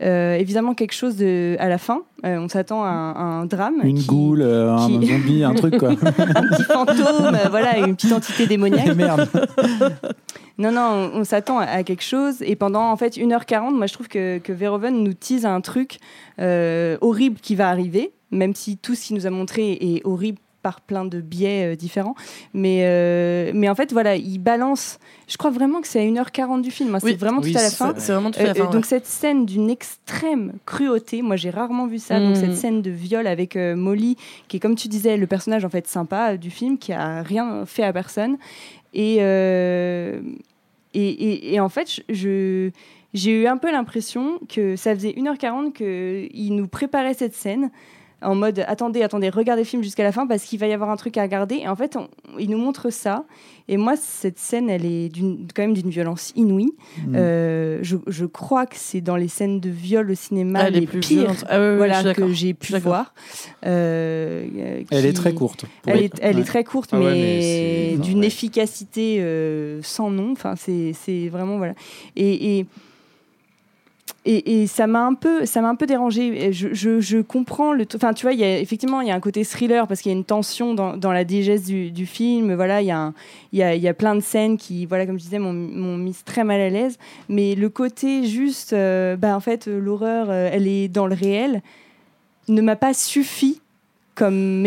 évidemment 0.00 0.74
quelque 0.74 0.92
chose 0.92 1.16
de, 1.16 1.56
à 1.58 1.68
la 1.68 1.78
fin. 1.78 2.02
Euh, 2.24 2.38
on 2.38 2.48
s'attend 2.48 2.82
à, 2.82 2.88
un- 2.88 3.12
à 3.12 3.22
un 3.22 3.46
drame. 3.46 3.76
Une 3.84 3.98
qui- 3.98 4.06
goule, 4.06 4.42
euh, 4.42 4.72
un 4.72 4.78
zombie, 4.88 5.44
un 5.44 5.54
truc 5.54 5.78
quoi. 5.78 5.90
un 5.90 5.94
petit 5.94 6.64
fantôme, 6.64 7.34
euh, 7.34 7.48
voilà, 7.50 7.78
une 7.78 7.94
petite 7.94 8.12
entité 8.12 8.46
démoniaque. 8.46 8.86
Merde. 8.96 9.28
Non, 10.58 10.72
non, 10.72 11.10
on, 11.14 11.20
on 11.20 11.24
s'attend 11.24 11.58
à, 11.58 11.64
à 11.66 11.82
quelque 11.82 12.02
chose. 12.02 12.36
Et 12.40 12.56
pendant 12.56 12.90
en 12.90 12.96
fait 12.96 13.16
1h40, 13.16 13.74
moi 13.74 13.86
je 13.86 13.92
trouve 13.94 14.08
que, 14.08 14.38
que 14.38 14.52
Verhoeven 14.52 15.02
nous 15.02 15.12
tease 15.14 15.44
un 15.44 15.60
truc 15.60 15.98
euh, 16.40 16.96
horrible 17.02 17.36
qui 17.40 17.54
va 17.54 17.68
arriver, 17.68 18.12
même 18.30 18.54
si 18.54 18.76
tout 18.78 18.94
ce 18.94 19.06
qu'il 19.06 19.16
nous 19.16 19.26
a 19.26 19.30
montré 19.30 19.72
est 19.72 20.00
horrible 20.06 20.38
par 20.66 20.80
plein 20.80 21.04
de 21.04 21.20
biais 21.20 21.72
euh, 21.72 21.76
différents. 21.76 22.16
Mais, 22.52 22.80
euh, 22.82 23.52
mais 23.54 23.68
en 23.68 23.76
fait, 23.76 23.92
voilà, 23.92 24.16
il 24.16 24.38
balance. 24.38 24.98
Je 25.28 25.36
crois 25.36 25.52
vraiment 25.52 25.80
que 25.80 25.86
c'est 25.86 26.00
à 26.00 26.02
1h40 26.02 26.60
du 26.60 26.72
film. 26.72 26.92
hein, 26.94 26.98
Oui, 27.04 27.12
c'est 27.12 27.16
vraiment 27.20 27.40
oui, 27.40 27.52
tout 27.52 27.58
à 27.58 27.62
la 27.62 27.70
fin. 27.70 27.94
C'est 27.98 28.12
vraiment 28.12 28.32
tout 28.32 28.40
à 28.40 28.44
la 28.44 28.54
fin. 28.54 28.68
donc 28.70 28.84
cette 28.84 29.06
scène 29.06 29.46
d'une 29.46 29.70
extrême 29.70 30.54
cruauté, 30.66 31.22
moi 31.22 31.36
j'ai 31.36 31.50
rarement 31.50 31.86
vu 31.86 31.98
ça. 32.00 32.18
Donc 32.18 32.30
Mhm. 32.30 32.34
cette 32.42 32.54
scène 32.56 32.82
de 32.82 32.90
viol 32.90 33.28
avec 33.28 33.54
euh, 33.54 33.76
Molly, 33.76 34.16
qui 34.48 34.56
est 34.56 34.60
comme 34.60 34.74
tu 34.74 34.88
disais 34.88 35.16
le 35.16 35.26
personnage 35.28 35.64
en 35.64 35.68
fait 35.70 35.86
sympa 35.86 36.36
du 36.36 36.50
film, 36.50 36.78
qui 36.78 36.92
a 36.92 37.22
rien 37.22 37.64
fait 37.64 37.84
à 37.84 37.92
personne. 37.92 38.38
Et 38.92 39.18
euh, 39.20 40.20
et, 40.94 41.08
et- 41.08 41.54
et 41.54 41.60
en 41.60 41.68
fait 41.68 41.88
je- 41.90 42.02
je 42.14 42.70
j'ai 43.14 43.42
eu 43.42 43.46
un 43.46 43.56
peu 43.56 43.70
l'impression 43.72 44.38
que 44.48 44.76
ça 44.76 44.94
faisait 44.94 45.14
1h40 45.16 45.72
qu'il 45.72 46.54
nous 46.56 46.66
préparait 46.68 47.14
cette 47.14 47.34
scène 47.34 47.70
en 48.22 48.34
mode 48.34 48.64
attendez, 48.66 49.02
attendez, 49.02 49.28
regardez 49.28 49.62
le 49.62 49.66
film 49.68 49.82
jusqu'à 49.82 50.02
la 50.02 50.10
fin 50.12 50.26
parce 50.26 50.44
qu'il 50.44 50.58
va 50.58 50.66
y 50.66 50.72
avoir 50.72 50.90
un 50.90 50.96
truc 50.96 51.16
à 51.18 51.22
regarder. 51.22 51.56
Et 51.56 51.68
en 51.68 51.76
fait, 51.76 51.96
on- 51.96 52.08
il 52.38 52.50
nous 52.50 52.58
montre 52.58 52.90
ça. 52.90 53.24
Et 53.68 53.76
moi, 53.76 53.94
cette 53.96 54.38
scène, 54.38 54.70
elle 54.70 54.84
est 54.86 55.08
d'une- 55.08 55.46
quand 55.54 55.62
même 55.62 55.74
d'une 55.74 55.90
violence 55.90 56.32
inouïe. 56.36 56.72
Mm. 57.06 57.14
Euh, 57.16 57.78
je, 57.82 57.96
je 58.06 58.24
crois 58.24 58.64
que 58.66 58.76
c'est 58.76 59.00
dans 59.00 59.16
les 59.16 59.28
scènes 59.28 59.60
de 59.60 59.68
viol 59.70 60.10
au 60.10 60.14
cinéma 60.14 60.60
Ah, 60.62 60.70
les, 60.70 60.80
les 60.80 60.86
plus 60.86 61.00
pires. 61.00 61.32
Ah, 61.48 61.74
voilà, 61.76 62.14
que 62.14 62.32
j'ai 62.32 62.54
pu 62.54 62.76
voir. 62.78 63.12
Euh, 63.66 64.46
Elle 64.90 65.02
qui- 65.02 65.06
est 65.08 65.12
très 65.12 65.34
courte. 65.34 65.64
Elle, 65.86 66.02
est, 66.04 66.12
elle 66.20 66.36
ouais. 66.36 66.42
est 66.42 66.44
très 66.44 66.64
courte, 66.64 66.90
Ah 66.92 66.98
ouais, 67.00 67.12
mais, 67.12 67.96
d'une 67.98 68.20
ouais. 68.20 68.26
efficacité 68.26 69.16
euh, 69.20 69.80
sans 69.82 70.10
nom. 70.10 70.32
Enfin, 70.32 70.54
c'est 70.56 70.92
c'est 70.94 71.28
vraiment 71.28 71.56
voilà. 71.58 71.74
Et, 72.16 72.58
et, 72.58 72.66
et, 74.28 74.62
et 74.62 74.66
ça 74.66 74.86
m'a 74.86 75.06
un 75.06 75.14
peu, 75.14 75.46
ça 75.46 75.60
m'a 75.62 75.68
un 75.68 75.74
peu 75.76 75.86
dérangé. 75.86 76.52
Je, 76.52 76.74
je, 76.74 77.00
je 77.00 77.18
comprends 77.18 77.72
le, 77.72 77.86
enfin 77.94 78.12
tu 78.12 78.26
vois, 78.26 78.32
il 78.34 78.40
y 78.40 78.44
a 78.44 78.58
effectivement 78.58 79.00
il 79.00 79.08
y 79.08 79.10
a 79.10 79.14
un 79.14 79.20
côté 79.20 79.44
thriller 79.44 79.86
parce 79.86 80.00
qu'il 80.02 80.10
y 80.12 80.14
a 80.14 80.18
une 80.18 80.24
tension 80.24 80.74
dans, 80.74 80.96
dans 80.96 81.12
la 81.12 81.24
digeste 81.24 81.66
du, 81.66 81.90
du 81.90 82.06
film. 82.06 82.52
Voilà, 82.54 82.82
il 82.82 82.86
y 82.86 82.90
a, 82.90 82.98
un- 82.98 83.14
il 83.52 83.60
y 83.60 83.62
a, 83.62 83.74
il 83.74 83.82
y 83.82 83.88
a 83.88 83.94
plein 83.94 84.14
de 84.16 84.20
scènes 84.20 84.56
qui, 84.58 84.84
voilà, 84.86 85.06
comme 85.06 85.18
je 85.18 85.24
disais, 85.24 85.38
m'ont 85.38 85.52
mise 85.96 86.24
très 86.24 86.44
mal 86.44 86.60
à 86.60 86.68
l'aise. 86.68 86.98
Mais 87.28 87.54
le 87.54 87.68
côté 87.68 88.26
juste, 88.26 88.72
euh, 88.72 89.16
bah 89.16 89.36
en 89.36 89.40
fait, 89.40 89.68
euh, 89.68 89.78
l'horreur, 89.78 90.26
euh, 90.28 90.50
elle 90.52 90.66
est 90.66 90.88
dans 90.88 91.06
le 91.06 91.14
réel, 91.14 91.62
ne 92.48 92.60
m'a 92.62 92.76
pas 92.76 92.94
suffi 92.94 93.60
comme 94.14 94.66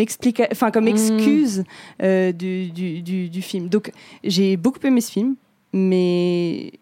enfin 0.52 0.70
comme 0.70 0.84
Mm. 0.84 0.88
excuse 0.88 1.64
euh, 2.02 2.30
du, 2.32 2.66
du, 2.70 3.02
du, 3.02 3.28
du 3.28 3.42
film. 3.42 3.68
Donc 3.68 3.90
j'ai 4.22 4.56
beaucoup 4.56 4.78
aimé 4.86 5.00
ce 5.00 5.10
film, 5.10 5.34
mais 5.72 6.72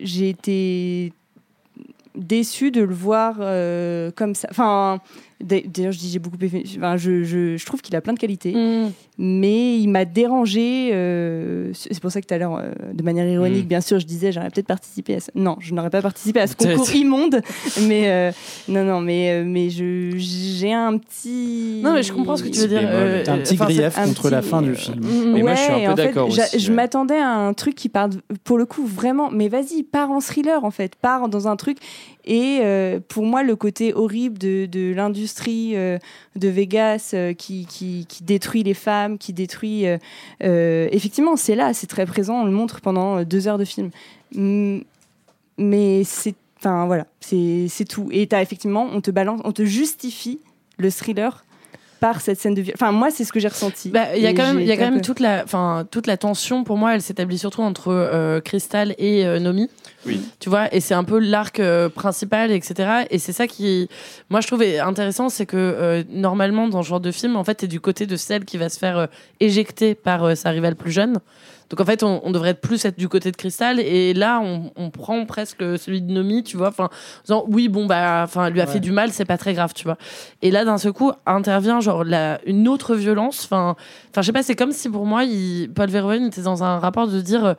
j'ai 0.00 0.28
été 0.30 1.12
déçue 2.14 2.70
de 2.70 2.82
le 2.82 2.94
voir 2.94 3.36
euh, 3.40 4.10
comme 4.14 4.34
ça. 4.34 4.48
D'ailleurs, 5.42 5.92
je 5.92 5.98
dis 5.98 6.10
j'ai 6.10 6.18
beaucoup 6.18 6.36
aimé. 6.40 6.64
Enfin, 6.76 6.96
je, 6.96 7.24
je, 7.24 7.56
je 7.56 7.66
trouve 7.66 7.80
qu'il 7.82 7.94
a 7.96 8.00
plein 8.00 8.12
de 8.12 8.18
qualités, 8.18 8.52
Mm. 8.54 8.90
mais 9.18 9.78
il 9.78 9.88
m'a 9.88 10.04
dérangé. 10.04 10.90
euh, 10.92 11.70
c'est 11.74 12.00
pour 12.00 12.10
ça 12.10 12.20
que 12.20 12.26
tout 12.26 12.34
à 12.34 12.38
l'heure, 12.38 12.56
euh, 12.56 12.72
de 12.92 13.02
manière 13.02 13.26
ironique, 13.28 13.64
Mm. 13.64 13.68
bien 13.68 13.80
sûr, 13.80 13.98
je 13.98 14.06
disais 14.06 14.32
j'aurais 14.32 14.50
peut-être 14.50 14.66
participé 14.66 15.16
à 15.16 15.20
ça. 15.20 15.32
Non, 15.34 15.56
je 15.60 15.74
n'aurais 15.74 15.90
pas 15.90 16.02
participé 16.02 16.40
à 16.40 16.46
ce 16.46 16.56
concours 16.56 16.94
immonde, 16.94 17.40
mais 17.88 18.10
euh, 18.10 18.30
non, 18.68 18.84
non, 18.84 19.00
mais 19.00 19.30
euh, 19.32 19.44
mais 19.46 19.70
je 19.70 20.12
j'ai 20.16 20.72
un 20.72 20.96
petit. 20.98 21.80
Non, 21.82 21.92
mais 21.94 22.02
je 22.02 22.12
comprends 22.12 22.36
ce 22.36 22.42
que 22.44 22.48
tu 22.48 22.60
veux 22.60 22.68
dire. 22.68 22.80
euh, 22.84 23.24
un 23.26 23.38
petit 23.38 23.56
grief 23.56 23.98
un 23.98 24.06
contre 24.06 24.22
petit- 24.22 24.30
la 24.30 24.42
fin 24.42 24.62
du 24.62 24.74
film. 24.74 25.00
Mm, 25.00 25.36
Et 25.36 25.42
moi, 25.42 25.54
je 25.54 25.60
suis 25.62 25.72
un 25.72 25.90
peu 25.90 25.94
d'accord 26.02 26.30
j'a- 26.30 26.44
aussi, 26.44 26.58
Je 26.58 26.72
m'attendais 26.72 27.18
à 27.18 27.30
un 27.30 27.52
truc 27.54 27.74
qui 27.74 27.88
part, 27.88 28.08
pour 28.44 28.58
le 28.58 28.66
coup, 28.66 28.86
vraiment. 28.86 29.30
Mais 29.30 29.48
vas-y, 29.48 29.82
pars 29.82 30.10
en 30.10 30.20
thriller, 30.20 30.64
en 30.64 30.70
fait. 30.70 30.94
Pars 30.96 31.28
dans 31.28 31.48
un 31.48 31.56
truc. 31.56 31.78
Et 32.24 32.58
euh, 32.62 33.00
pour 33.08 33.24
moi, 33.24 33.42
le 33.42 33.56
côté 33.56 33.92
horrible 33.94 34.38
de, 34.38 34.66
de 34.66 34.92
l'industrie 34.94 35.31
euh, 35.48 35.98
de 36.36 36.48
Vegas 36.48 37.12
euh, 37.14 37.32
qui, 37.32 37.66
qui, 37.66 38.06
qui 38.08 38.22
détruit 38.22 38.62
les 38.62 38.74
femmes, 38.74 39.18
qui 39.18 39.32
détruit. 39.32 39.86
euh, 39.86 40.88
effectivement, 40.90 41.36
c'est 41.36 41.54
là, 41.54 41.74
c'est 41.74 41.86
très 41.86 42.06
présent. 42.06 42.42
On 42.42 42.44
le 42.44 42.50
montre 42.52 42.80
pendant 42.80 43.22
deux 43.24 43.48
heures 43.48 43.58
de 43.58 43.64
film. 43.64 43.90
Mais 45.58 46.04
c'est. 46.04 46.34
Enfin, 46.58 46.86
voilà, 46.86 47.06
c'est 47.20 47.88
tout. 47.88 48.08
Et 48.12 48.26
t'as 48.28 48.40
effectivement, 48.40 48.88
on 48.92 49.00
te 49.00 49.10
balance, 49.10 49.40
on 49.44 49.50
te 49.52 49.64
justifie 49.64 50.38
le 50.78 50.90
thriller 50.92 51.44
par 52.02 52.20
cette 52.20 52.40
scène 52.40 52.54
de 52.54 52.62
viol. 52.62 52.74
Enfin, 52.74 52.90
moi, 52.90 53.12
c'est 53.12 53.22
ce 53.24 53.32
que 53.32 53.38
j'ai 53.38 53.46
ressenti. 53.46 53.88
Bah, 53.88 54.16
il 54.16 54.22
y 54.22 54.26
a 54.26 54.34
quand 54.34 54.42
même, 54.52 54.60
y 54.60 54.72
a 54.72 54.76
quand 54.76 54.86
même 54.90 54.94
peu- 54.96 55.00
toute 55.02 55.20
la, 55.20 55.44
enfin, 55.44 55.86
toute 55.88 56.08
la 56.08 56.16
tension. 56.16 56.64
Pour 56.64 56.76
moi, 56.76 56.96
elle 56.96 57.00
s'établit 57.00 57.38
surtout 57.38 57.62
entre 57.62 57.92
euh, 57.92 58.40
Crystal 58.40 58.96
et 58.98 59.24
euh, 59.24 59.38
Nomi. 59.38 59.70
Oui. 60.04 60.20
Tu 60.40 60.48
vois, 60.48 60.74
et 60.74 60.80
c'est 60.80 60.94
un 60.94 61.04
peu 61.04 61.20
l'arc 61.20 61.60
euh, 61.60 61.88
principal, 61.88 62.50
etc. 62.50 63.04
Et 63.10 63.20
c'est 63.20 63.32
ça 63.32 63.46
qui, 63.46 63.88
moi, 64.30 64.40
je 64.40 64.48
trouve 64.48 64.62
intéressant, 64.62 65.28
c'est 65.28 65.46
que 65.46 65.56
euh, 65.56 66.02
normalement, 66.10 66.66
dans 66.66 66.82
ce 66.82 66.88
genre 66.88 66.98
de 66.98 67.12
film, 67.12 67.36
en 67.36 67.44
fait, 67.44 67.54
t'es 67.54 67.68
du 67.68 67.78
côté 67.78 68.04
de 68.06 68.16
celle 68.16 68.44
qui 68.44 68.58
va 68.58 68.68
se 68.68 68.80
faire 68.80 68.98
euh, 68.98 69.06
éjecter 69.38 69.94
par 69.94 70.24
euh, 70.24 70.34
sa 70.34 70.50
rivale 70.50 70.74
plus 70.74 70.90
jeune. 70.90 71.18
Donc 71.72 71.80
en 71.80 71.84
fait, 71.84 72.02
on, 72.04 72.20
on 72.22 72.30
devrait 72.30 72.50
être 72.50 72.60
plus 72.60 72.84
être 72.84 72.98
du 72.98 73.08
côté 73.08 73.32
de 73.32 73.36
Crystal. 73.36 73.80
Et 73.80 74.12
là, 74.14 74.40
on, 74.44 74.70
on 74.76 74.90
prend 74.90 75.24
presque 75.24 75.58
celui 75.78 76.02
de 76.02 76.12
Nomi, 76.12 76.44
tu 76.44 76.56
vois. 76.58 76.68
Enfin, 76.68 76.84
en 76.84 77.22
disant 77.24 77.44
oui, 77.48 77.68
bon 77.68 77.86
bah, 77.86 78.20
enfin, 78.24 78.46
elle 78.46 78.52
lui 78.52 78.60
a 78.60 78.66
Ouais. 78.66 78.70
fait 78.70 78.80
du 78.80 78.92
mal, 78.92 79.10
c'est 79.10 79.24
pas 79.24 79.38
très 79.38 79.54
grave, 79.54 79.72
tu 79.74 79.84
vois. 79.84 79.96
Et 80.42 80.50
là, 80.50 80.64
d'un 80.64 80.78
seul 80.78 80.92
coup, 80.92 81.12
intervient 81.26 81.80
genre 81.80 82.04
la, 82.04 82.38
une 82.46 82.68
autre 82.68 82.94
violence. 82.94 83.44
Enfin, 83.46 83.74
enfin, 84.10 84.20
je 84.20 84.26
sais 84.26 84.32
pas, 84.32 84.42
c'est 84.42 84.54
comme 84.54 84.72
si 84.72 84.88
pour 84.88 85.06
moi, 85.06 85.24
il, 85.24 85.70
Paul 85.74 85.88
Verhoeven 85.88 86.26
était 86.26 86.42
dans 86.42 86.62
un 86.62 86.78
rapport 86.78 87.08
de 87.08 87.20
dire, 87.20 87.44
euh, 87.44 87.54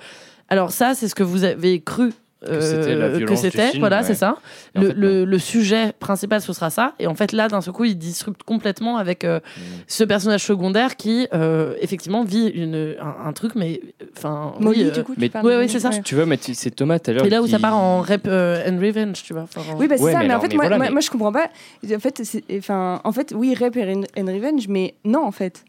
alors 0.47 0.72
ça, 0.72 0.93
c'est 0.93 1.07
ce 1.07 1.16
que 1.16 1.24
vous 1.24 1.43
avez 1.43 1.82
cru. 1.82 2.14
Euh, 2.47 2.61
c'était 2.61 2.95
la 2.95 3.09
que 3.09 3.17
violence 3.17 3.41
c'était, 3.41 3.67
film, 3.69 3.79
voilà, 3.81 3.97
ouais. 3.99 4.03
c'est 4.03 4.15
ça. 4.15 4.37
En 4.75 4.81
Le, 4.81 4.87
fait, 4.87 4.93
le- 4.93 5.25
le 5.25 5.39
sujet 5.39 5.93
principal, 5.99 6.41
ce 6.41 6.51
sera 6.53 6.69
ça. 6.69 6.93
Et 6.99 7.07
en 7.07 7.15
fait, 7.15 7.31
là, 7.31 7.47
d'un 7.47 7.61
seul 7.61 7.73
coup, 7.73 7.85
il 7.85 7.97
disrupte 7.97 8.43
complètement 8.43 8.97
avec 8.97 9.23
euh, 9.23 9.39
Mm. 9.39 9.61
ce 9.87 10.03
personnage 10.03 10.43
secondaire 10.43 10.95
qui, 10.95 11.27
euh, 11.33 11.75
effectivement, 11.81 12.23
vit 12.23 12.47
une, 12.47 12.95
un, 13.01 13.27
un 13.27 13.33
truc, 13.33 13.53
mais 13.55 13.81
enfin, 14.17 14.53
oui, 14.59 14.63
Molly, 14.65 14.83
euh, 14.85 14.91
du 14.91 15.03
coup, 15.03 15.13
tu 15.15 15.19
mais- 15.21 15.31
Ouais, 15.43 15.57
ouais, 15.57 15.67
c'est 15.67 15.79
ça. 15.79 15.89
ouais. 15.89 16.01
Tu 16.03 16.15
vois, 16.15 16.25
mais 16.25 16.37
c'est 16.41 16.71
Thomas 16.71 16.99
tout 16.99 17.11
à 17.11 17.13
l'heure. 17.13 17.25
et 17.25 17.29
là 17.29 17.41
où 17.41 17.47
ça 17.47 17.59
part 17.59 17.75
en 17.77 18.01
rep 18.01 18.27
euh, 18.27 18.61
and 18.69 18.79
revenge, 18.79 19.23
tu 19.23 19.33
vois. 19.33 19.43
Enfin, 19.43 19.61
Oui, 19.77 19.87
bah 19.87 19.95
c'est 19.97 20.03
Ouais, 20.03 20.11
ça, 20.13 20.19
mais 20.19 20.27
mais, 20.29 20.35
en 20.35 20.39
fait, 20.41 20.47
mais 20.49 20.55
moi, 20.55 20.63
voilà, 20.65 20.77
moi, 20.77 20.85
mais- 20.87 20.91
moi, 20.91 21.01
je 21.01 21.09
comprends 21.09 21.31
pas. 21.31 21.47
En 21.93 21.99
fait, 21.99 22.21
enfin, 22.57 23.01
en 23.03 23.11
fait 23.11 23.33
oui, 23.35 23.55
Rep 23.59 23.75
and 23.77 24.03
and 24.17 24.25
Revenge, 24.25 24.67
mais 24.67 24.95
non, 25.05 25.23
en 25.25 25.31
fait. 25.31 25.63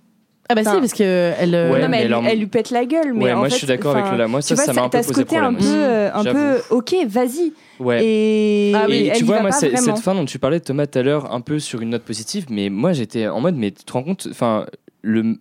Ah 0.48 0.54
bah 0.54 0.60
si, 0.62 0.70
parce 0.70 0.92
que 0.92 1.32
elle. 1.38 1.54
euh, 1.54 1.72
Ouais, 1.72 1.80
non, 1.82 1.88
mais, 1.88 2.06
mais 2.06 2.30
elle, 2.32 2.38
lui 2.38 2.46
pète 2.46 2.70
la 2.70 2.84
gueule. 2.84 3.14
Mais 3.14 3.24
Ouais, 3.24 3.32
en 3.32 3.38
moi, 3.38 3.46
fait, 3.48 3.52
je 3.52 3.58
suis 3.58 3.66
d'accord 3.66 3.96
avec 3.96 4.10
Lola. 4.10 4.28
Moi, 4.28 4.42
tu 4.42 4.48
ça, 4.48 4.54
vois, 4.56 4.64
ça 4.64 4.72
m'a 4.74 4.82
un 4.82 4.84
peu 4.90 4.98
t'as 4.98 5.02
ce 5.02 5.08
posé 5.08 5.22
côté 5.24 5.36
un 5.38 5.52
problème. 5.52 5.62
peu, 5.62 5.74
euh, 5.84 6.10
un 6.12 6.24
peu, 6.24 6.62
ok, 6.70 6.94
vas-y. 7.08 7.52
Ouais. 7.80 8.04
Et, 8.04 8.72
Ah 8.74 8.84
oui, 8.88 9.08
et 9.08 9.12
tu 9.16 9.24
vois, 9.24 9.40
moi, 9.40 9.52
cette 9.52 9.98
fin 10.00 10.14
dont 10.14 10.24
tu 10.26 10.38
parlais, 10.38 10.60
Thomas, 10.60 10.86
tout 10.86 10.98
à 10.98 11.02
l'heure, 11.02 11.32
un 11.32 11.40
peu 11.40 11.58
sur 11.58 11.80
une 11.80 11.90
note 11.90 12.02
positive, 12.02 12.46
mais 12.50 12.68
moi, 12.68 12.92
j'étais 12.92 13.26
en 13.26 13.40
mode, 13.40 13.56
mais 13.56 13.70
tu 13.70 13.84
te 13.84 13.92
rends 13.92 14.02
compte, 14.02 14.28
enfin, 14.30 14.66
le, 15.02 15.38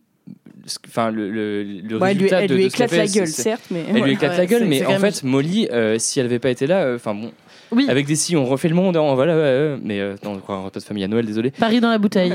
enfin, 0.87 1.11
le, 1.11 1.29
le, 1.29 1.63
le 1.63 1.65
elle 1.65 1.87
lui, 1.89 1.97
résultat 2.01 2.41
elle 2.43 2.49
de, 2.49 2.55
lui 2.55 2.63
de 2.65 2.69
ce 2.69 2.75
éclate 2.75 2.91
la 2.93 3.05
fait, 3.07 3.13
gueule, 3.13 3.27
certes, 3.27 3.65
mais. 3.71 3.83
Elle 3.89 4.03
lui 4.03 4.11
éclate 4.13 4.31
Ouais, 4.31 4.37
la 4.37 4.45
gueule, 4.45 4.65
mais 4.65 4.85
en 4.85 4.99
fait, 4.99 5.23
Molly, 5.23 5.67
euh, 5.71 5.97
si 5.99 6.19
elle 6.21 6.27
avait 6.27 6.39
pas 6.39 6.49
été 6.49 6.65
là, 6.65 6.83
euh, 6.83 6.95
enfin 6.95 7.13
bon, 7.13 7.31
Oui, 7.73 7.85
avec 7.89 8.05
des 8.05 8.15
si, 8.15 8.35
on 8.35 8.45
refait 8.45 8.69
le 8.69 8.75
monde, 8.75 8.95
hein, 8.97 9.13
voilà, 9.15 9.35
ouais, 9.35 9.41
ouais, 9.41 9.77
mais 9.83 9.99
euh, 9.99 10.15
non, 10.23 10.33
on 10.33 10.37
croit 10.39 10.55
un 10.55 10.61
repas 10.63 10.79
de 10.79 10.85
famille 10.85 11.03
à 11.03 11.07
Noël, 11.07 11.25
désolé. 11.25 11.51
Paris 11.51 11.79
dans 11.81 11.89
la 11.89 11.97
bouteille. 11.97 12.33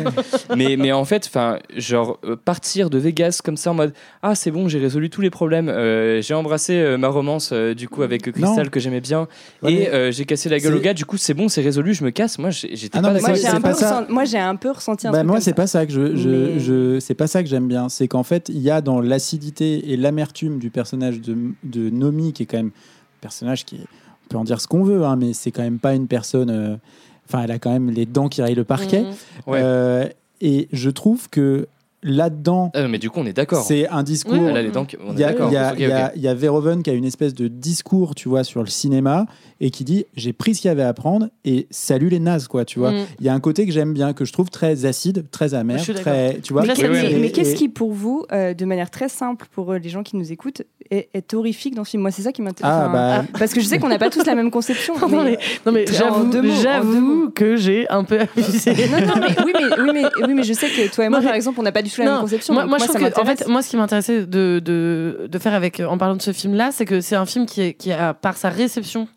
mais, 0.56 0.76
mais 0.76 0.92
en 0.92 1.04
fait, 1.04 1.26
enfin, 1.26 1.58
genre 1.76 2.18
euh, 2.24 2.36
partir 2.36 2.90
de 2.90 2.98
Vegas 2.98 3.40
comme 3.44 3.56
ça 3.56 3.70
en 3.70 3.74
mode 3.74 3.92
ah 4.22 4.34
c'est 4.34 4.50
bon, 4.50 4.68
j'ai 4.68 4.78
résolu 4.78 5.10
tous 5.10 5.20
les 5.20 5.30
problèmes, 5.30 5.68
euh, 5.68 6.20
j'ai 6.22 6.34
embrassé 6.34 6.74
euh, 6.74 6.98
ma 6.98 7.08
romance 7.08 7.50
euh, 7.52 7.74
du 7.74 7.88
coup 7.88 8.02
avec 8.02 8.22
Crystal 8.32 8.64
Non. 8.64 8.70
que 8.70 8.80
j'aimais 8.80 9.00
bien 9.00 9.28
Ouais, 9.62 9.72
et 9.72 9.88
euh, 9.90 10.12
j'ai 10.12 10.24
cassé 10.24 10.48
la 10.48 10.58
gueule 10.58 10.74
au 10.74 10.80
gars. 10.80 10.94
Du 10.94 11.04
coup 11.04 11.16
c'est 11.16 11.34
bon, 11.34 11.48
c'est 11.48 11.62
résolu, 11.62 11.94
je 11.94 12.04
me 12.04 12.10
casse. 12.10 12.38
Moi 12.38 12.50
j'ai- 12.50 12.74
j'étais 12.76 12.98
Ah 12.98 13.02
pas 13.02 13.12
d'accord. 13.12 13.28
Moi, 13.30 13.36
j'ai 13.38 13.46
un, 13.48 13.60
pas 13.60 13.68
peu 13.70 13.74
ça. 13.74 14.00
ressenti- 14.00 14.12
moi, 14.12 14.24
j'ai 14.24 14.38
un 14.38 14.56
peu 14.56 14.70
ressenti 14.70 15.06
un 15.06 15.10
Bah, 15.12 15.18
truc 15.18 15.28
moi, 15.30 15.40
c'est 15.40 15.54
pas 15.54 15.66
ça 15.66 15.86
que 15.86 15.92
je, 15.92 16.16
je, 16.16 16.28
Mais- 16.28 16.60
je- 16.60 16.98
c'est 17.00 17.14
pas 17.14 17.26
ça 17.26 17.42
que 17.42 17.48
j'aime 17.48 17.68
bien. 17.68 17.88
C'est 17.88 18.08
qu'en 18.08 18.22
fait, 18.22 18.48
il 18.48 18.58
y 18.60 18.70
a 18.70 18.80
dans 18.80 19.00
l'acidité 19.00 19.92
et 19.92 19.96
l'amertume 19.96 20.58
du 20.58 20.70
personnage 20.70 21.20
de, 21.20 21.36
de 21.64 21.90
Nomi, 21.90 22.32
qui 22.32 22.42
est 22.44 22.46
quand 22.46 22.56
même 22.58 22.68
un 22.68 23.20
personnage 23.20 23.64
qui, 23.64 23.76
est- 23.76 23.86
peut 24.30 24.38
en 24.38 24.44
dire 24.44 24.60
ce 24.60 24.66
qu'on 24.68 24.84
veut, 24.84 25.04
hein, 25.04 25.16
mais 25.16 25.34
c'est 25.34 25.50
quand 25.50 25.62
même 25.62 25.78
pas 25.78 25.94
une 25.94 26.06
personne. 26.06 26.48
euh, 26.50 26.76
Enfin, 27.28 27.44
elle 27.44 27.50
a 27.52 27.58
quand 27.60 27.70
même 27.70 27.90
les 27.90 28.06
dents 28.06 28.28
qui 28.28 28.42
rayent 28.42 28.56
le 28.56 28.64
parquet. 28.64 29.04
Ouais. 29.46 29.60
Euh, 29.62 30.08
et 30.40 30.66
je 30.72 30.90
trouve 30.90 31.28
que 31.30 31.68
là-dedans, 32.02 32.70
Ah, 32.74 32.88
mais 32.88 32.98
du 32.98 33.10
coup 33.10 33.20
on 33.20 33.26
est 33.26 33.32
d'accord. 33.32 33.62
c'est 33.64 33.88
un 33.88 34.02
discours. 34.02 34.34
Oui, 34.34 34.40
Il 34.40 35.18
y 35.18 35.24
a, 35.24 35.28
d'accord. 35.32 35.48
il 35.50 35.54
y 35.82 35.92
a- 35.92 36.12
y 36.16 36.20
y 36.20 36.34
Verhoeven 36.34 36.82
qui 36.82 36.90
a 36.90 36.92
une 36.94 37.04
espèce 37.04 37.34
de 37.34 37.48
discours, 37.48 38.14
tu 38.14 38.28
vois, 38.28 38.44
sur 38.44 38.60
le 38.62 38.68
cinéma 38.68 39.26
et 39.60 39.70
qui 39.70 39.84
dit 39.84 40.06
j'ai 40.16 40.32
pris 40.32 40.54
ce 40.54 40.62
qu'il 40.62 40.68
y 40.68 40.72
avait 40.72 40.82
à 40.82 40.94
prendre 40.94 41.28
et 41.44 41.66
salut 41.70 42.08
les 42.08 42.20
nazes, 42.20 42.48
quoi, 42.48 42.64
tu 42.64 42.78
vois. 42.78 42.92
Mm. 42.92 43.06
Il 43.20 43.26
y 43.26 43.28
a 43.28 43.34
un 43.34 43.40
côté 43.40 43.66
que 43.66 43.72
j'aime 43.72 43.92
bien, 43.92 44.12
que 44.14 44.24
je 44.24 44.32
trouve 44.32 44.48
très 44.50 44.84
acide, 44.86 45.26
très 45.30 45.54
amer, 45.54 45.80
très, 45.94 46.40
tu 46.42 46.52
vois. 46.52 46.62
Mais, 46.62 47.30
qu'est-ce 47.30 47.54
qui, 47.54 47.68
pour 47.68 47.92
vous, 47.92 48.24
euh, 48.32 48.54
de 48.54 48.64
manière 48.64 48.90
très 48.90 49.08
simple 49.08 49.46
pour 49.52 49.72
euh, 49.72 49.78
les 49.78 49.88
gens 49.88 50.02
qui 50.02 50.16
nous 50.16 50.32
écoutent, 50.32 50.62
est, 50.90 51.08
est 51.14 51.34
horrifique 51.34 51.74
dans 51.74 51.84
ce 51.84 51.90
film? 51.90 52.02
Moi, 52.02 52.10
c'est 52.10 52.22
ça 52.22 52.32
qui 52.32 52.42
m'intéresse. 52.42 52.72
Ah, 52.74 52.88
bah, 52.88 53.24
Parce 53.38 53.52
que 53.52 53.60
je 53.60 53.66
sais 53.66 53.78
qu'on 53.78 53.88
n'a 53.88 53.98
pas 53.98 54.10
tous 54.10 54.24
la 54.26 54.34
même 54.34 54.50
conception. 54.50 54.94
Non, 55.10 55.24
mais, 55.24 55.38
non, 55.66 55.72
mais 55.72 55.84
En 56.00 56.32
j'avoue, 56.72 57.30
que 57.30 57.56
j'ai 57.56 57.88
un 57.90 58.04
peu 58.04 58.20
abusé. 58.20 58.72
non, 58.72 59.06
non, 59.06 59.14
mais 59.20 59.34
oui, 59.44 59.52
mais, 59.58 59.82
oui, 59.82 59.90
mais, 59.92 60.02
oui, 60.26 60.34
mais 60.34 60.42
je 60.44 60.52
sais 60.52 60.68
que 60.68 60.92
toi 60.94 61.04
et 61.04 61.08
moi, 61.08 61.18
Non, 61.18 61.22
mais- 61.24 61.28
par 61.28 61.34
exemple, 61.36 61.58
on 61.60 61.62
n'a 61.64 61.72
pas 61.72 61.82
du 61.82 61.89
tout 61.94 62.00
la 62.02 62.06
Non, 62.06 62.12
même 62.14 62.20
conception. 62.22 62.54
Moi, 62.54 62.78
je 62.78 62.84
trouve 62.84 62.96
que, 62.96 63.20
en 63.20 63.24
fait, 63.24 63.46
moi, 63.48 63.62
ce 63.62 63.68
qui 63.70 63.76
m'intéressait 63.76 64.26
de, 64.26 64.60
de, 64.64 65.26
de 65.30 65.38
faire 65.38 65.54
avec, 65.54 65.80
en 65.80 65.98
parlant 65.98 66.16
de 66.16 66.22
ce 66.22 66.32
film-là, 66.32 66.70
c'est 66.72 66.84
que 66.86 67.00
c'est 67.00 67.16
un 67.16 67.26
film 67.26 67.46
qui, 67.46 67.60
est, 67.62 67.74
qui 67.74 67.92
a, 67.92 68.14
par 68.14 68.36
sa 68.36 68.48
réception, 68.48 69.08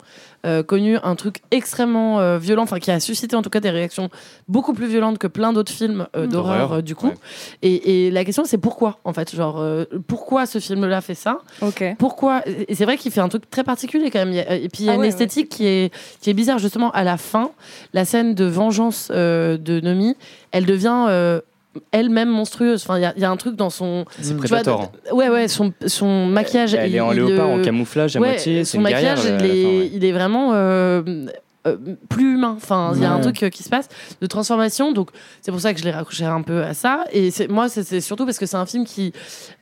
euh, 0.45 0.61
connu 0.61 0.97
un 1.03 1.15
truc 1.15 1.37
extrêmement 1.51 2.19
euh, 2.19 2.37
violent, 2.37 2.63
enfin 2.63 2.77
qui 2.79 2.91
a 2.91 2.99
suscité 2.99 3.33
en 3.37 3.41
tout 3.41 3.49
cas 3.49 3.61
des 3.61 3.69
réactions 3.69 4.09
beaucoup 4.49 4.73
plus 4.73 4.87
violentes 4.87 5.17
que 5.17 5.27
plein 5.27 5.53
d'autres 5.53 5.71
films 5.71 6.05
euh, 6.17 6.27
d'horreur 6.27 6.57
D'horreur, 6.67 6.73
euh, 6.73 6.81
du 6.81 6.95
coup. 6.95 7.07
ouais. 7.07 7.13
Et, 7.61 8.07
et 8.07 8.11
la 8.11 8.25
question 8.25 8.43
c'est 8.43 8.57
pourquoi 8.57 8.99
en 9.05 9.13
fait, 9.13 9.33
genre 9.33 9.61
euh, 9.61 9.85
pourquoi 10.05 10.45
ce 10.45 10.59
film-là 10.59 10.99
fait 10.99 11.15
ça? 11.15 11.37
Ok. 11.61 11.85
Pourquoi 11.97 12.41
Et 12.45 12.75
c'est 12.75 12.83
vrai 12.83 12.97
qu'il 12.97 13.09
fait 13.13 13.21
un 13.21 13.29
truc 13.29 13.49
très 13.49 13.63
particulier 13.63 14.11
quand 14.11 14.25
même. 14.25 14.33
A- 14.45 14.55
Et 14.55 14.67
puis 14.67 14.83
il 14.83 14.85
y 14.87 14.89
a 14.89 14.91
Ah 14.91 14.95
une 14.95 15.01
ouais, 15.03 15.07
esthétique 15.07 15.47
qui 15.47 15.65
est 15.65 15.93
qui 16.19 16.29
est 16.29 16.33
bizarre 16.33 16.59
justement 16.59 16.91
à 16.91 17.05
la 17.05 17.15
fin, 17.15 17.51
la 17.93 18.03
scène 18.03 18.35
de 18.35 18.43
vengeance 18.43 19.11
euh, 19.15 19.57
de 19.57 19.79
Nomi, 19.79 20.17
elle 20.51 20.65
devient 20.65 21.05
euh, 21.07 21.39
elle-même 21.91 22.29
monstrueuse. 22.29 22.83
Enfin, 22.83 22.97
il 22.97 23.01
y 23.01 23.05
a- 23.05 23.13
il 23.15 23.21
y, 23.21 23.25
a 23.25 23.29
un 23.31 23.37
truc 23.37 23.55
dans 23.55 23.69
son. 23.69 24.05
C'est 24.19 24.33
hein. 24.33 24.89
Ouais, 25.11 25.29
ouais, 25.29 25.47
son, 25.47 25.73
son 25.87 26.25
maquillage. 26.27 26.73
Elle 26.73 26.91
il- 26.91 26.95
est 26.95 26.99
en 26.99 27.11
léopard, 27.11 27.49
euh, 27.49 27.59
en 27.59 27.61
camouflage 27.61 28.15
à 28.15 28.19
ouais, 28.19 28.29
moitié. 28.29 28.63
Son 28.65 28.77
une 28.77 28.83
maquillage, 28.83 29.19
il, 29.23 29.29
fin, 29.29 29.37
est, 29.45 29.65
ouais. 29.65 29.91
il 29.93 30.05
est 30.05 30.11
vraiment 30.11 30.51
euh, 30.53 31.01
euh, 31.67 31.77
plus 32.09 32.33
humain. 32.33 32.53
Enfin, 32.57 32.91
il 32.95 33.01
y 33.01 33.05
a 33.05 33.11
un 33.13 33.19
truc 33.21 33.41
euh, 33.43 33.49
qui 33.49 33.63
se 33.63 33.69
passe 33.69 33.87
de 34.21 34.27
transformation. 34.27 34.91
Donc, 34.91 35.09
c'est 35.41 35.51
pour 35.51 35.61
ça 35.61 35.73
que 35.73 35.79
je 35.79 35.85
l'ai 35.85 35.91
raccroché 35.91 36.25
un 36.25 36.41
peu 36.41 36.61
à 36.63 36.73
ça. 36.73 37.05
Et 37.11 37.31
c'est- 37.31 37.47
moi, 37.47 37.69
c'est 37.69 37.83
c'est 37.83 38.01
surtout 38.01 38.25
parce 38.25 38.37
que 38.37 38.45
c'est 38.45 38.57
un 38.57 38.65
film 38.65 38.85
qui. 38.85 39.13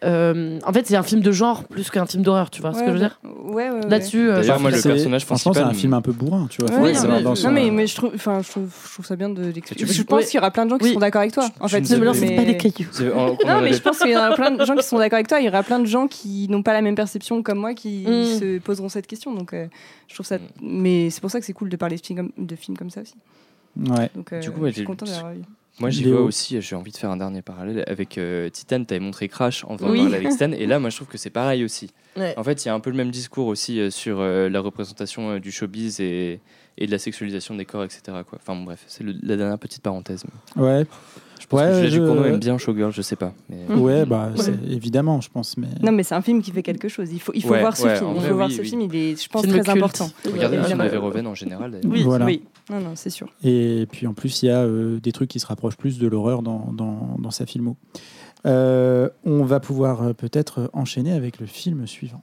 euh, 0.03 0.59
en 0.65 0.73
fait, 0.73 0.87
c'est 0.87 0.95
un 0.95 1.03
film 1.03 1.21
de 1.21 1.31
genre 1.31 1.63
plus 1.65 1.89
qu'un 1.89 2.05
film 2.05 2.23
d'horreur, 2.23 2.49
tu 2.49 2.61
vois 2.61 2.73
ce 2.73 2.79
que 2.79 2.87
je 2.87 2.91
veux 2.91 2.97
dire? 2.99 3.19
Ouais, 3.23 3.69
ouais, 3.69 3.79
ouais. 3.79 3.89
Là-dessus. 3.89 4.27
D'ailleurs, 4.27 4.59
moi, 4.59 4.71
le 4.71 4.77
C'est- 4.77 4.89
personnage 4.89 5.25
Franchement, 5.25 5.51
principal. 5.51 5.71
c'est 5.73 5.77
un 5.77 5.79
film 5.79 5.93
un 5.93 6.01
peu 6.01 6.11
bourrin, 6.11 6.47
tu 6.49 6.61
vois. 6.63 6.75
Ouais, 6.79 6.93
mais- 7.07 7.21
dans 7.21 7.35
son- 7.35 7.47
Non, 7.47 7.53
mais, 7.53 7.69
mais 7.71 7.87
je, 7.87 7.95
trouve, 7.95 8.11
enfin, 8.15 8.41
je, 8.41 8.49
trouve, 8.49 8.69
je 8.87 8.93
trouve 8.93 9.05
ça 9.05 9.15
bien 9.15 9.29
de 9.29 9.43
l'expliquer. 9.43 9.85
Je 9.85 10.03
pense 10.03 10.25
qu'il 10.25 10.35
y 10.35 10.39
aura 10.39 10.51
plein 10.51 10.65
de 10.65 10.69
gens 10.71 10.77
qui 10.77 10.83
Oui. 10.85 10.89
seront 10.91 10.99
d'accord 11.01 11.21
avec 11.21 11.33
toi. 11.33 11.47
En 11.59 11.67
Je 11.67 11.75
fait, 11.75 11.81
ne 11.81 11.95
Ne 11.95 11.99
me 11.99 12.05
lance 12.05 12.19
mais- 12.19 12.35
pas 12.35 12.45
des 12.45 12.57
cailloux. 12.57 12.89
Non, 13.45 13.61
mais 13.61 13.73
je 13.73 13.81
pense 13.81 13.99
qu'il 13.99 14.11
y 14.11 14.15
aura 14.17 14.31
plein 14.35 14.51
de 14.51 14.65
gens 14.65 14.75
qui 14.75 14.83
seront 14.83 14.99
d'accord 14.99 15.17
avec 15.17 15.27
toi. 15.27 15.39
Il 15.39 15.45
y 15.45 15.49
aura 15.49 15.63
plein 15.63 15.79
de 15.79 15.85
gens 15.85 16.07
qui 16.07 16.47
n'ont 16.49 16.63
pas 16.63 16.73
la 16.73 16.81
même 16.81 16.95
perception 16.95 17.43
comme 17.43 17.59
moi 17.59 17.73
qui 17.73 18.05
Mm. 18.07 18.39
se 18.39 18.57
poseront 18.59 18.89
cette 18.89 19.07
question. 19.07 19.33
Donc, 19.33 19.53
je 20.07 20.13
trouve 20.13 20.25
ça. 20.25 20.37
Mais 20.61 21.09
c'est 21.09 21.21
pour 21.21 21.29
ça 21.31 21.39
que 21.39 21.45
c'est 21.45 21.53
cool 21.53 21.69
de 21.69 21.75
parler 21.75 21.90
de 21.97 22.01
films 22.05 22.31
comme, 22.35 22.45
de 22.45 22.55
films 22.55 22.77
comme 22.77 22.89
ça 22.89 23.01
aussi. 23.01 23.15
Ouais. 23.77 24.09
Donc, 24.15 24.33
euh, 24.33 24.39
Du 24.39 24.51
coup, 24.51 24.59
moi, 24.59 24.69
je 24.69 24.75
suis 24.75 24.83
content 24.83 25.05
d'avoir 25.05 25.33
eu. 25.33 25.41
Moi, 25.79 25.89
j'y 25.89 26.03
vois 26.03 26.21
aussi, 26.21 26.61
j'ai 26.61 26.75
envie 26.75 26.91
de 26.91 26.97
faire 26.97 27.09
un 27.09 27.17
dernier 27.17 27.41
parallèle 27.41 27.83
avec 27.87 28.17
euh, 28.17 28.49
Titan. 28.49 28.83
Tu 28.83 28.93
avais 28.93 28.99
montré 29.03 29.29
Crash 29.29 29.63
en 29.63 29.77
faisant 29.77 29.89
Oui. 29.89 29.99
parallèle 29.99 30.19
avec 30.25 30.33
Stan. 30.33 30.51
Et 30.51 30.65
là, 30.67 30.79
moi, 30.79 30.89
je 30.89 30.97
trouve 30.97 31.07
que 31.07 31.17
c'est 31.17 31.29
pareil 31.29 31.63
aussi. 31.63 31.89
Ouais. 32.17 32.33
En 32.37 32.43
fait, 32.43 32.63
il 32.63 32.67
y 32.67 32.69
a 32.69 32.73
un 32.73 32.81
peu 32.81 32.89
le 32.89 32.97
même 32.97 33.09
discours 33.09 33.47
aussi 33.47 33.79
euh, 33.79 33.89
sur 33.89 34.19
euh, 34.19 34.49
la 34.49 34.59
représentation 34.59 35.31
euh, 35.31 35.39
du 35.39 35.49
showbiz 35.51 36.01
et, 36.01 36.41
et 36.77 36.85
de 36.85 36.91
la 36.91 36.99
sexualisation 36.99 37.55
des 37.55 37.63
corps, 37.63 37.85
etc. 37.85 38.01
Quoi. 38.29 38.37
Enfin, 38.41 38.53
bon, 38.53 38.63
bref, 38.65 38.83
c'est 38.87 39.05
la 39.05 39.37
dernière 39.37 39.57
petite 39.57 39.81
parenthèse. 39.81 40.25
Ouais. 40.57 40.85
Je 41.41 41.47
pense 41.47 41.59
Ouais, 41.59 41.67
que 41.69 41.73
Julia 41.75 41.89
je- 41.89 41.99
Ducournau 41.99 42.23
aime 42.25 42.39
bien 42.39 42.57
Showgirl, 42.57 42.91
je 42.93 43.01
sais 43.01 43.15
pas. 43.15 43.33
Mais... 43.49 43.65
Ouais, 43.75 44.05
bah, 44.05 44.29
c'est- 44.35 44.53
évidemment, 44.69 45.19
je 45.21 45.29
pense. 45.29 45.57
Mais... 45.57 45.67
Non, 45.81 45.91
mais 45.91 46.03
c'est 46.03 46.13
un 46.15 46.21
film 46.21 46.41
qui 46.41 46.51
fait 46.51 46.61
quelque 46.63 46.87
chose. 46.87 47.11
Il 47.11 47.19
faut, 47.19 47.31
il 47.35 47.41
faut 47.43 47.49
Ouais, 47.49 47.61
voir 47.61 47.75
ce 47.75 47.83
ouais, 47.83 47.97
film. 47.97 48.11
Il 48.15 48.21
faut 48.21 48.35
voir 48.35 48.47
oui, 48.47 48.53
ce 48.55 48.61
oui. 48.61 48.67
film. 48.69 48.81
Il 48.81 48.95
est, 48.95 49.21
je 49.21 49.27
pense, 49.27 49.41
Film 49.41 49.53
très 49.55 49.63
culte. 49.63 49.77
important. 49.77 50.09
Regardez 50.31 50.57
le 50.57 50.63
film 50.63 50.77
de 50.77 50.87
Verhoeven 50.87 51.25
en 51.27 51.35
général. 51.35 51.71
d'ailleurs. 51.71 51.91
Oui, 51.91 52.03
Voilà. 52.03 52.25
oui. 52.25 52.43
Non, 52.69 52.79
non, 52.79 52.91
c'est 52.95 53.09
sûr. 53.09 53.27
Et 53.43 53.87
puis 53.91 54.05
en 54.07 54.13
plus, 54.13 54.43
il 54.43 54.45
y 54.45 54.49
a 54.49 54.59
euh, 54.61 54.99
des 54.99 55.11
trucs 55.11 55.29
qui 55.29 55.39
se 55.39 55.47
rapprochent 55.47 55.77
plus 55.77 55.97
de 55.99 56.07
l'horreur 56.07 56.41
dans, 56.43 56.71
dans, 56.71 57.15
dans 57.19 57.31
sa 57.31 57.45
filmo. 57.45 57.75
Euh, 58.45 59.09
on 59.25 59.43
va 59.43 59.59
pouvoir 59.59 60.01
euh, 60.03 60.13
peut-être 60.13 60.69
enchaîner 60.73 61.11
avec 61.11 61.39
le 61.39 61.45
film 61.47 61.85
suivant. 61.87 62.21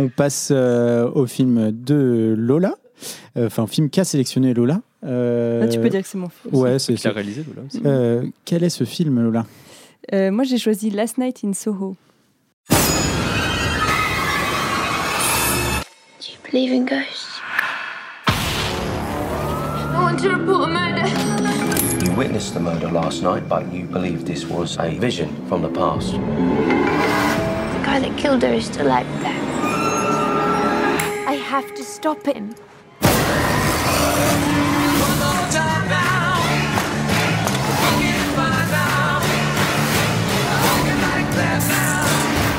On 0.00 0.08
passe 0.08 0.50
euh, 0.52 1.10
au 1.12 1.26
film 1.26 1.72
de 1.72 2.32
Lola, 2.38 2.74
Euh, 3.36 3.46
enfin, 3.46 3.66
film 3.66 3.90
qu'a 3.90 4.04
sélectionné 4.04 4.54
Lola. 4.54 4.80
Euh, 5.04 5.62
Ah, 5.64 5.68
tu 5.68 5.78
peux 5.80 5.88
dire 5.88 6.02
que 6.02 6.08
c'est 6.08 6.18
mon 6.18 6.28
film. 6.28 6.54
Ouais, 6.54 6.78
c'est 6.78 6.96
c'est- 6.96 7.08
réalisé, 7.08 7.44
Lola 7.48 7.66
aussi. 7.66 7.80
Euh, 7.84 8.22
quel 8.44 8.62
est 8.62 8.70
ce 8.70 8.84
film, 8.84 9.20
Lola? 9.20 9.44
Euh, 10.12 10.30
moi, 10.30 10.44
j'ai 10.44 10.58
choisi 10.58 10.90
Last 10.90 11.18
Night 11.18 11.40
in 11.44 11.52
Soho. 11.52 11.96
Do 12.70 12.76
you 16.28 16.38
believe 16.50 16.72
in 16.72 16.84
ghosts? 16.84 17.40
I 18.28 19.96
want 20.00 20.16
to 20.22 20.28
report 20.28 20.68
a 20.68 20.72
murder? 20.72 21.08
You 22.04 22.12
witnessed 22.16 22.54
the 22.54 22.60
murder 22.60 22.88
last 22.92 23.22
night, 23.22 23.48
but 23.48 23.62
you 23.72 23.84
believe 23.86 24.24
this 24.24 24.44
was 24.48 24.76
a 24.78 24.88
vision 24.98 25.28
from 25.48 25.62
the 25.62 25.68
past. 25.68 26.12
The 26.12 26.18
guy 27.84 28.00
that 28.00 28.16
killed 28.16 28.42
her 28.42 28.54
is 28.54 28.64
still 28.66 28.90
out 28.90 29.06
there. 29.22 29.34
I 31.48 31.50
have 31.50 31.74
to 31.76 31.82
stop 31.82 32.26
him. 32.26 32.50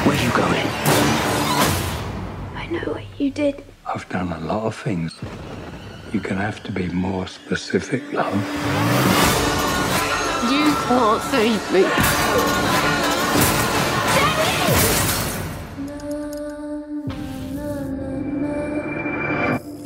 Where 0.05 0.17
are 0.17 0.23
you 0.23 0.31
going? 0.31 0.67
I 2.55 2.65
know 2.71 2.93
what 2.93 3.03
you 3.19 3.29
did. 3.29 3.63
I've 3.85 4.09
done 4.09 4.31
a 4.31 4.39
lot 4.39 4.63
of 4.63 4.75
things. 4.75 5.13
You're 6.11 6.23
gonna 6.23 6.41
have 6.41 6.63
to 6.63 6.71
be 6.71 6.87
more 6.87 7.27
specific, 7.27 8.01
love. 8.11 8.33
You 10.51 10.73
can't 10.87 11.21
save 11.29 11.71
me. 11.71 12.99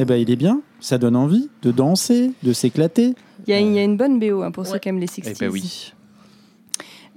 Eh 0.03 0.05
ben, 0.05 0.15
il 0.17 0.29
est 0.29 0.35
bien. 0.35 0.61
Ça 0.81 0.97
donne 0.97 1.15
envie 1.15 1.49
de 1.61 1.71
danser, 1.71 2.33
de 2.43 2.51
s'éclater. 2.51 3.15
Il 3.47 3.51
y, 3.51 3.53
a, 3.53 3.61
il 3.61 3.71
y 3.71 3.79
a 3.79 3.83
une 3.83 3.95
bonne 3.95 4.19
BO 4.19 4.41
hein, 4.41 4.51
pour 4.51 4.67
ceux 4.67 4.77
qui 4.77 4.89
aiment 4.89 4.99
les 4.99 5.05
60s. 5.07 5.23
Eh 5.27 5.33
ben 5.39 5.49
oui. 5.49 5.93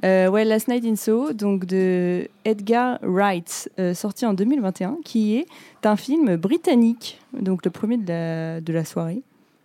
Euh, 0.05 0.29
ouais, 0.29 0.45
Last 0.45 0.69
Night 0.69 0.85
in 0.85 0.95
Soho, 0.95 1.33
donc 1.33 1.65
de 1.65 2.29
Edgar 2.45 3.01
Wright, 3.03 3.69
euh, 3.81 3.93
sorti 3.93 4.25
en 4.25 4.35
2021, 4.35 4.99
qui 5.05 5.35
est 5.35 5.47
un 5.83 5.97
film 5.97 6.37
britannique, 6.37 7.19
donc 7.37 7.65
le 7.65 7.73
premier 7.73 7.97
de 7.97 8.07
la, 8.07 8.61
de 8.61 8.73
la 8.73 8.85
soirée. 8.85 9.23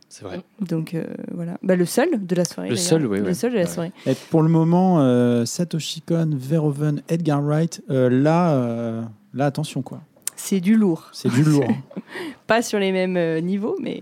C'est 0.10 0.24
vrai. 0.24 0.42
Donc 0.60 0.96
euh, 0.96 1.04
voilà, 1.32 1.60
bah, 1.62 1.76
le 1.76 1.86
seul 1.86 2.26
de 2.26 2.36
la 2.36 2.46
soirée. 2.46 2.70
Le 2.70 2.76
seul, 2.76 3.06
oui, 3.06 3.20
Le 3.20 3.26
ouais. 3.26 3.34
seul 3.36 3.52
de 3.52 3.58
la 3.58 3.66
Ouais. 3.66 3.70
soirée. 3.70 3.92
Et 4.08 4.16
pour 4.32 4.42
le 4.42 4.50
moment, 4.50 5.00
euh, 5.00 5.46
Satoshi 5.46 6.02
Kon, 6.02 6.32
Verhoeven, 6.34 7.04
Edgar 7.08 7.44
Wright, 7.44 7.84
euh, 7.92 8.10
là, 8.10 8.54
euh, 8.56 9.04
là, 9.36 9.46
attention 9.46 9.84
quoi. 9.84 10.02
C'est 10.44 10.60
du 10.60 10.76
lourd. 10.76 11.10
C'est 11.14 11.30
du 11.30 11.44
lourd. 11.44 11.68
Pas 12.48 12.62
sur 12.64 12.80
les 12.80 12.92
mêmes 12.92 13.16
euh, 13.16 13.40
niveaux, 13.42 13.78
mais 13.82 14.02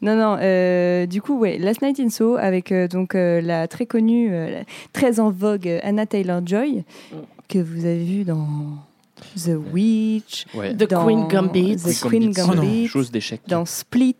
non, 0.00 0.14
non. 0.16 0.36
euh, 0.40 1.06
du 1.06 1.20
coup, 1.20 1.38
ouais, 1.38 1.58
Last 1.58 1.82
Night 1.82 1.98
in 2.00 2.08
Soho 2.08 2.36
avec 2.36 2.70
euh, 2.72 2.86
donc 2.88 3.14
euh, 3.14 3.40
la 3.40 3.66
très 3.68 3.84
connue, 3.84 4.32
euh, 4.32 4.50
la- 4.60 4.64
très 4.92 5.18
en 5.20 5.30
vogue 5.30 5.68
Anna 5.82 6.06
Taylor 6.06 6.40
Joy 6.46 6.84
que 7.48 7.58
vous 7.58 7.84
avez 7.84 8.04
vu 8.04 8.24
dans 8.24 8.46
The 9.36 9.52
Witch, 9.72 10.46
Ouais. 10.54 10.74
The 10.74 10.86
Queen 10.86 11.26
Gambit. 11.28 11.76
The 11.76 12.00
Queen 12.08 12.32
Oh. 12.38 12.46
Gambit, 12.46 12.86
Chose 12.88 13.10
d'échec. 13.10 13.40
dans 13.48 13.64
Split, 13.66 14.16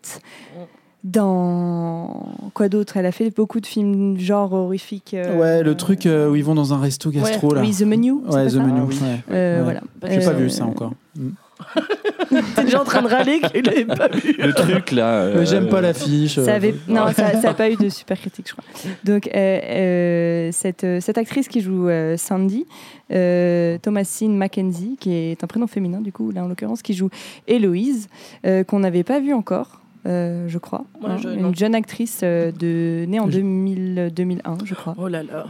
dans 1.06 2.50
quoi 2.54 2.68
d'autre? 2.68 2.96
Elle 2.96 3.06
a 3.06 3.12
fait 3.12 3.30
beaucoup 3.34 3.60
de 3.60 3.66
films 3.66 4.18
genre 4.18 4.52
horrifiques. 4.52 5.14
euh, 5.14 5.38
Ouais, 5.38 5.62
le 5.62 5.74
truc 5.74 6.06
euh, 6.06 6.28
où 6.30 6.36
ils 6.36 6.44
vont 6.44 6.54
dans 6.54 6.74
un 6.74 6.78
resto 6.80 7.10
gastro 7.10 7.54
là. 7.54 7.60
Oui, 7.62 7.72
The 7.74 7.82
Menu. 7.82 8.12
Ouais, 8.28 8.46
The 8.46 8.50
ça? 8.50 8.58
Menu. 8.60 8.80
Ah 8.80 8.84
oui. 8.88 8.96
ouais. 9.02 9.34
Euh, 9.34 9.56
Ouais. 9.58 9.62
Voilà. 9.64 9.80
J'ai 10.08 10.24
pas 10.26 10.32
Euh, 10.32 10.36
vu 10.38 10.50
ça 10.50 10.64
encore. 10.66 10.92
Mm. 11.16 11.28
T'es 12.54 12.64
déjà 12.64 12.82
en 12.82 12.84
train 12.84 13.00
de 13.00 13.08
râler 13.08 13.40
qu'il 13.40 13.64
l'avait 13.64 13.86
pas 13.86 14.08
vu. 14.08 14.36
Le 14.38 14.52
truc 14.52 14.90
là. 14.92 15.42
J'aime 15.46 15.68
pas 15.68 15.80
l'affiche. 15.80 16.38
Ça 16.38 16.54
avait... 16.54 16.74
Non, 16.86 17.06
ça 17.16 17.32
n'a 17.32 17.54
pas 17.54 17.70
eu 17.70 17.76
de 17.76 17.88
super 17.88 18.18
critique, 18.20 18.46
je 18.48 18.52
crois. 18.52 18.64
Donc, 19.04 19.28
euh, 19.28 19.30
euh, 19.64 20.48
cette, 20.52 20.86
cette 21.00 21.16
actrice 21.16 21.48
qui 21.48 21.62
joue 21.62 21.88
euh, 21.88 22.16
Sandy, 22.18 22.66
euh, 23.10 23.78
Thomasine 23.78 24.36
Mackenzie, 24.36 24.96
qui 25.00 25.14
est 25.14 25.42
un 25.42 25.46
prénom 25.46 25.66
féminin, 25.66 26.00
du 26.02 26.12
coup, 26.12 26.30
là 26.30 26.44
en 26.44 26.48
l'occurrence, 26.48 26.82
qui 26.82 26.92
joue 26.92 27.08
Héloïse, 27.48 28.08
euh, 28.44 28.62
qu'on 28.62 28.80
n'avait 28.80 29.04
pas 29.04 29.18
vu 29.20 29.32
encore. 29.32 29.80
Euh, 30.06 30.46
je 30.48 30.58
crois. 30.58 30.84
Ouais, 31.02 31.10
hein, 31.10 31.16
je- 31.22 31.28
une 31.28 31.42
non. 31.42 31.52
jeune 31.54 31.74
actrice 31.74 32.20
euh, 32.22 32.52
de, 32.52 33.04
née 33.08 33.20
en 33.20 33.26
Je- 33.26 33.32
2000, 33.38 34.12
2001, 34.14 34.58
je 34.64 34.74
crois. 34.74 34.94
Oh 34.98 35.08
là 35.08 35.22
là. 35.22 35.46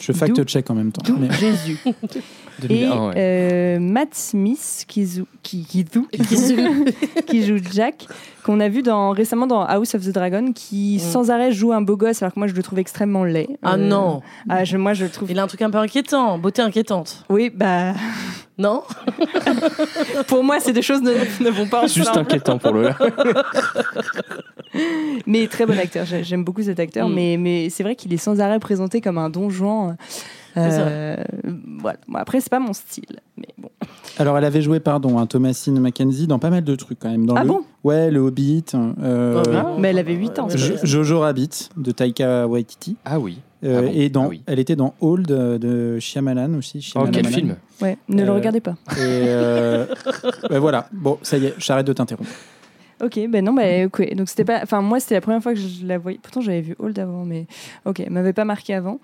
Je 0.00 0.10
fact-check 0.12 0.68
en 0.70 0.74
même 0.74 0.90
temps. 0.90 1.02
Mais- 1.20 1.30
Jésus. 1.32 1.78
2001, 2.62 2.68
Et 2.68 2.88
ouais. 2.88 3.14
euh, 3.16 3.78
Matt 3.80 4.14
Smith 4.14 4.84
qui 4.88 5.06
joue, 5.06 5.26
qui, 5.42 5.64
qui 5.64 5.84
joue, 5.92 6.06
qui 6.12 6.36
joue, 6.56 6.84
qui 7.26 7.44
joue 7.46 7.58
Jack, 7.72 8.06
qu'on 8.44 8.58
a 8.60 8.68
vu 8.68 8.82
dans, 8.82 9.10
récemment 9.10 9.46
dans 9.48 9.62
House 9.64 9.94
of 9.94 10.04
the 10.04 10.10
Dragon, 10.10 10.52
qui 10.52 10.98
sans 11.00 11.30
arrêt 11.30 11.50
joue 11.52 11.72
un 11.72 11.80
beau 11.80 11.96
gosse, 11.96 12.22
alors 12.22 12.32
que 12.34 12.38
moi 12.40 12.46
je 12.48 12.54
le 12.54 12.62
trouve 12.62 12.78
extrêmement 12.80 13.24
laid. 13.24 13.48
Ah 13.62 13.74
Euh, 13.74 13.76
non. 13.76 14.20
ah, 14.48 14.64
je, 14.64 14.76
moi 14.76 14.94
je 14.94 15.04
le 15.04 15.10
trouve. 15.10 15.30
Il 15.32 15.38
a 15.38 15.42
un 15.42 15.46
truc 15.48 15.62
un 15.62 15.70
peu 15.70 15.78
inquiétant, 15.78 16.38
beauté 16.38 16.62
inquiétante. 16.62 17.24
Oui, 17.28 17.50
bah 17.54 17.94
Non 18.56 18.82
pour 20.28 20.44
moi 20.44 20.60
ces 20.60 20.72
deux 20.72 20.80
choses 20.82 21.02
ne, 21.02 21.10
ne 21.44 21.50
vont 21.50 21.66
pas 21.66 21.88
Juste 21.88 22.08
ensemble. 22.10 22.20
inquiétant 22.20 22.58
pour 22.58 22.70
Lola. 22.72 22.96
Mais 25.26 25.46
très 25.46 25.66
bon 25.66 25.78
acteur, 25.78 26.04
j'ai- 26.04 26.24
j'aime 26.24 26.44
beaucoup 26.44 26.62
cet 26.62 26.80
acteur, 26.80 27.08
Mm. 27.08 27.14
mais, 27.14 27.36
mais 27.38 27.70
c'est 27.70 27.82
vrai 27.82 27.94
qu'il 27.94 28.12
est 28.12 28.16
sans 28.18 28.40
arrêt 28.40 28.58
présenté 28.58 29.00
comme 29.00 29.18
un 29.18 29.30
don 29.30 29.48
Juan. 29.50 29.96
Euh, 30.56 31.16
voilà. 31.80 31.98
Bon, 32.08 32.18
après 32.18 32.40
c'est 32.40 32.50
pas 32.50 32.60
mon 32.60 32.72
style, 32.72 33.20
mais 33.36 33.48
bon. 33.58 33.70
Alors, 34.18 34.38
elle 34.38 34.44
avait 34.44 34.62
joué, 34.62 34.78
pardon, 34.78 35.18
hein, 35.18 35.26
Thomasine 35.26 35.80
Mackenzie 35.80 36.28
dans 36.28 36.38
pas 36.38 36.50
mal 36.50 36.62
de 36.62 36.76
trucs 36.76 37.00
quand 37.00 37.10
même. 37.10 37.26
Dans 37.26 37.34
Ah 37.34 37.42
le... 37.42 37.48
bon? 37.48 37.60
Ouais, 37.82 38.10
le 38.12 38.20
Hobbit. 38.20 38.64
euh, 38.74 39.42
Ah 39.52 39.62
bon 39.64 39.78
Mais 39.80 39.88
elle 39.88 39.98
avait 39.98 40.14
8 40.14 40.38
ans. 40.38 40.48
Jo-. 40.48 40.74
Jojo 40.84 41.20
Rabbit 41.20 41.70
de 41.76 41.90
Taika 41.90 42.46
Waititi. 42.46 42.96
Ah 43.04 43.18
oui. 43.18 43.38
Euh, 43.64 43.78
Ah 43.78 43.82
bon 43.82 43.92
et 43.94 44.08
dans, 44.10 44.24
Ah 44.24 44.28
oui. 44.28 44.42
elle 44.46 44.58
était 44.60 44.76
dans 44.76 44.94
Old 45.00 45.30
euh, 45.32 45.58
de 45.58 45.98
Shyamalan 45.98 46.54
aussi. 46.54 46.78
Oh, 46.78 46.82
Shyamalan. 47.06 47.10
quel 47.12 47.26
film 47.26 47.56
Ouais, 47.82 47.96
ne 48.08 48.22
le 48.22 48.30
Euh, 48.30 48.34
regardez 48.34 48.60
pas. 48.60 48.76
Et 48.92 48.98
euh, 49.00 49.86
ben 50.48 50.58
voilà. 50.60 50.88
Bon, 50.92 51.18
ça 51.22 51.36
y 51.38 51.46
est, 51.46 51.54
j'arrête 51.58 51.86
de 51.86 51.92
t'interrompre. 51.92 52.30
Ok, 53.02 53.18
ben 53.28 53.44
non, 53.44 53.52
ben 53.52 53.86
ok. 53.86 54.14
Donc 54.14 54.28
c'était 54.28 54.44
pas. 54.44 54.60
Enfin, 54.62 54.80
moi, 54.80 55.00
c'était 55.00 55.16
la 55.16 55.20
première 55.20 55.42
fois 55.42 55.52
que 55.52 55.58
je 55.58 55.84
la 55.84 55.98
voyais. 55.98 56.18
Pourtant, 56.22 56.40
j'avais 56.40 56.60
vu 56.60 56.76
Old 56.78 56.96
avant, 56.98 57.24
mais 57.24 57.46
ok, 57.84 57.98
elle 58.00 58.10
m'avait 58.10 58.32
pas 58.32 58.44
marqué 58.44 58.72
avant. 58.72 59.00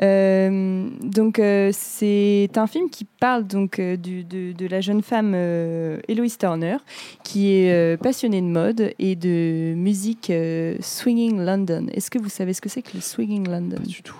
Euh, 0.00 0.88
donc, 1.02 1.40
euh, 1.40 1.70
c'est 1.74 2.50
un 2.56 2.68
film 2.68 2.88
qui 2.88 3.04
parle 3.04 3.44
donc 3.46 3.80
euh, 3.80 3.96
du- 3.96 4.22
de, 4.22 4.52
de 4.52 4.66
la 4.68 4.80
jeune 4.80 5.02
femme 5.02 5.34
Eloise 5.34 6.38
Turner, 6.38 6.76
qui 7.24 7.50
est 7.52 8.00
passionnée 8.00 8.40
de 8.40 8.46
mode 8.46 8.92
et 9.00 9.16
de 9.16 9.74
musique 9.74 10.32
swinging 10.80 11.44
London. 11.44 11.86
Est-ce 11.92 12.10
que 12.12 12.20
vous 12.20 12.28
savez 12.30 12.54
ce 12.54 12.60
que 12.60 12.68
c'est 12.68 12.82
que 12.82 12.92
le 12.94 13.00
swinging 13.00 13.48
London? 13.48 13.76
Pas 13.76 13.82
du 13.82 14.02
tout. 14.02 14.16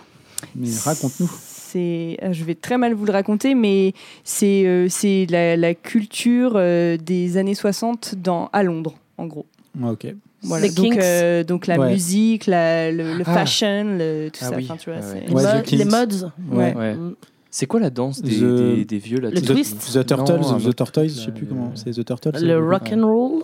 Mais 0.56 0.68
raconte-nous. 0.84 1.30
C'est, 1.72 2.16
euh, 2.22 2.32
je 2.32 2.44
vais 2.44 2.54
très 2.54 2.78
mal 2.78 2.94
vous 2.94 3.04
le 3.06 3.12
raconter, 3.12 3.54
mais 3.54 3.92
c'est 4.24 4.64
euh, 4.66 4.86
c'est 4.88 5.26
la, 5.30 5.56
la 5.56 5.74
culture 5.74 6.52
euh, 6.56 6.96
des 6.96 7.36
années 7.36 7.54
60 7.54 8.14
dans, 8.16 8.48
à 8.52 8.62
Londres, 8.62 8.94
en 9.18 9.26
gros. 9.26 9.46
Ok. 9.82 10.06
Voilà. 10.44 10.66
Les 10.66 10.72
donc, 10.72 10.92
Kinks. 10.94 10.98
euh, 11.02 11.44
donc 11.44 11.66
la 11.68 11.78
Ouais. 11.78 11.90
musique, 11.92 12.46
la- 12.46 12.90
le, 12.90 13.14
le 13.16 13.22
Ah. 13.26 13.32
fashion, 13.34 13.96
le- 13.96 14.28
tout 14.28 14.40
Ah 14.42 14.48
ça. 14.50 14.56
oui. 14.56 14.64
Enfin, 14.68 14.76
tu 14.76 14.90
vois, 14.90 14.98
Ah 15.00 15.06
ouais. 15.14 15.22
c'est- 15.26 15.32
Ouais, 15.32 15.42
Mode- 15.42 15.62
The 15.62 15.66
Kinks. 15.66 15.78
les 15.78 15.84
mods. 15.84 16.30
Ouais. 16.50 16.74
Ouais. 16.74 16.94
Mm. 16.94 17.14
C'est 17.54 17.66
quoi 17.66 17.80
la 17.80 17.90
danse 17.90 18.22
des, 18.22 18.38
The- 18.38 18.40
des, 18.76 18.84
des 18.86 18.98
vieux 18.98 19.20
là 19.20 19.28
Le 19.28 19.38
The, 19.38 19.44
twist. 19.52 19.76
The 19.92 20.06
Turtles, 20.06 20.32
Non, 20.40 20.58
The 20.58 20.66
autre 20.68 20.72
Tortoise, 20.72 21.14
je 21.20 21.26
sais 21.26 21.32
plus 21.32 21.44
comment. 21.44 21.70
C'est 21.74 21.90
The 21.90 22.02
Turtles. 22.02 22.42
Le 22.42 22.58
rock 22.58 22.90
and 22.94 23.06
roll. 23.06 23.42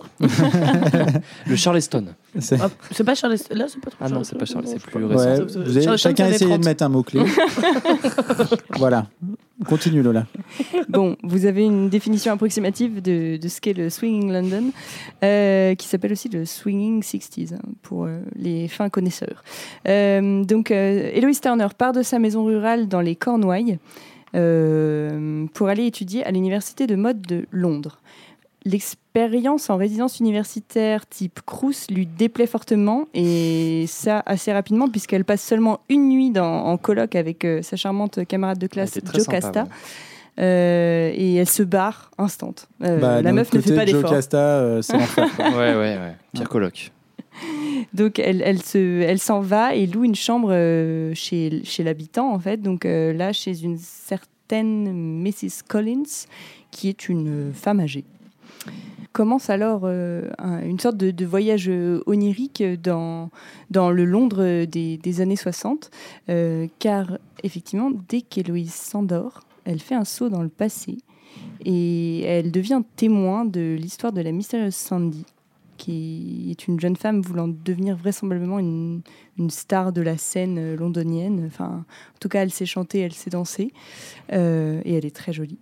Le 1.47 1.55
Charleston. 1.55 2.05
C'est- 2.39 2.57
Ah, 2.59 2.69
pas 3.03 3.13
Charles. 3.13 3.35
Là, 3.51 3.65
c'est 3.67 3.79
pas 3.79 3.91
trop. 3.91 3.99
Ah 4.01 4.09
non, 4.09 4.23
c'est 4.23 4.35
pas 4.35 4.45
Charles, 4.45 4.65
c'est 4.65 4.81
plus 4.81 5.05
récent. 5.05 5.23
Ouais, 5.23 5.39
vous 5.41 5.57
avez 5.57 5.81
Charleston, 5.83 5.97
chacun 6.09 6.27
essayé 6.27 6.45
de 6.49 6.55
30. 6.55 6.65
mettre 6.65 6.83
un 6.83 6.89
mot-clé. 6.89 7.21
voilà. 8.79 9.05
Continue 9.65 10.01
Lola. 10.01 10.25
Bon, 10.89 11.15
vous 11.23 11.45
avez 11.45 11.63
une 11.63 11.89
définition 11.89 12.33
approximative 12.33 13.01
de, 13.01 13.39
ce 13.47 13.61
qu'est 13.61 13.73
le 13.73 13.89
Swinging 13.89 14.31
London, 14.31 14.71
euh, 15.23 15.75
qui 15.75 15.87
s'appelle 15.87 16.11
aussi 16.11 16.29
le 16.29 16.45
Swinging 16.45 17.01
60s, 17.01 17.53
hein, 17.53 17.59
pour 17.81 18.05
euh, 18.05 18.19
les 18.35 18.67
fins 18.67 18.89
connaisseurs. 18.89 19.43
Euh, 19.87 20.43
donc, 20.43 20.71
Eloise 20.71 21.41
Turner 21.41 21.67
part 21.77 21.93
de 21.93 22.01
sa 22.01 22.19
maison 22.19 22.43
rurale 22.43 22.87
dans 22.87 23.01
les 23.01 23.15
Cornouailles 23.15 23.79
pour 24.31 25.67
aller 25.69 25.87
étudier 25.87 26.23
à 26.23 26.31
l'université 26.31 26.85
de 26.85 26.95
mode 26.95 27.21
de 27.21 27.45
Londres. 27.51 27.99
L'expérience 28.65 29.69
en 29.69 29.77
résidence 29.77 30.19
universitaire 30.19 31.07
type 31.07 31.39
Crous 31.45 31.87
lui 31.89 32.05
déplaît 32.05 32.45
fortement 32.47 33.07
et 33.13 33.85
ça 33.87 34.21
assez 34.25 34.51
rapidement 34.51 34.87
puisqu'elle 34.89 35.23
passe 35.25 35.41
seulement 35.41 35.79
une 35.89 36.09
nuit 36.09 36.29
dans- 36.31 36.65
en 36.65 36.77
colloque 36.77 37.15
avec 37.15 37.45
euh, 37.45 37.61
sa 37.61 37.75
charmante 37.77 38.25
camarade 38.25 38.59
de 38.59 38.67
classe 38.67 38.91
Elle 38.95 38.99
était 38.99 39.07
très 39.07 39.19
Jo 39.19 39.23
sympa, 39.25 39.39
Casta. 39.41 39.63
ouais. 39.63 39.69
Euh, 40.41 41.11
et 41.15 41.35
elle 41.35 41.49
se 41.49 41.63
barre 41.63 42.11
instant. 42.17 42.53
Euh, 42.83 42.97
Bah, 42.99 43.21
la 43.21 43.33
meuf 43.33 43.51
ne 43.53 43.59
fait 43.59 43.75
pas 43.75 43.83
d'effort. 43.85 44.09
Casta, 44.11 44.37
euh, 44.37 44.81
c'est 44.81 44.93
l'enfer. 44.97 45.27
Ouais, 45.39 45.75
ouais, 45.75 45.75
ouais. 45.97 46.15
Pire 46.33 46.47
coloc. 46.47 46.91
Donc 47.93 48.19
elle, 48.19 48.41
elle 48.41 48.61
se, 48.61 49.01
elle 49.01 49.19
s'en 49.19 49.39
va 49.41 49.73
et 49.75 49.85
loue 49.85 50.03
une 50.03 50.15
chambre 50.15 50.49
euh, 50.51 51.13
chez, 51.13 51.61
chez 51.63 51.83
l'habitant 51.83 52.31
en 52.33 52.39
fait. 52.39 52.57
Donc 52.61 52.85
euh, 52.85 53.13
là, 53.13 53.31
chez 53.33 53.63
une 53.63 53.77
certaine 53.77 55.21
Mrs. 55.23 55.63
Collins, 55.67 56.03
qui 56.71 56.89
est 56.89 57.07
une 57.09 57.51
femme 57.53 57.79
âgée. 57.79 58.03
Commence 59.11 59.49
alors 59.49 59.81
euh, 59.85 60.29
un- 60.37 60.61
une 60.61 60.79
sorte 60.79 60.97
de, 60.97 61.25
voyage 61.25 61.67
euh, 61.67 62.01
onirique 62.05 62.63
dans, 62.81 63.29
le 63.71 64.05
Londres 64.05 64.65
des, 64.65 65.21
années 65.21 65.35
60, 65.35 65.89
euh, 66.29 66.67
car 66.77 67.17
effectivement, 67.43 67.91
dès 68.07 68.21
qu'Héloïse 68.21 68.73
s'endort, 68.73 69.41
elle 69.65 69.79
fait 69.79 69.95
un 69.95 70.05
saut 70.05 70.29
dans 70.29 70.43
le 70.43 70.49
passé 70.49 70.97
et 71.65 72.21
elle 72.21 72.51
devient 72.51 72.81
témoin 72.95 73.45
de 73.45 73.75
l'histoire 73.79 74.13
de 74.13 74.21
la 74.21 74.31
mystérieuse 74.31 74.75
Sandy, 74.75 75.25
qui 75.77 76.49
est 76.51 76.67
une 76.67 76.79
jeune 76.79 76.95
femme 76.95 77.21
voulant 77.21 77.47
devenir 77.47 77.95
vraisemblablement 77.97 78.59
une, 78.59 79.01
star 79.49 79.91
de 79.91 80.01
la 80.01 80.17
scène 80.17 80.75
londonienne. 80.75 81.45
Enfin, 81.47 81.83
en 81.85 82.19
tout 82.19 82.29
cas, 82.29 82.43
elle 82.43 82.51
sait 82.51 82.65
chanter, 82.65 82.99
elle 82.99 83.13
sait 83.13 83.29
danser, 83.29 83.71
et 84.31 84.35
elle 84.93 85.05
est 85.05 85.15
très 85.15 85.33
jolie. 85.33 85.59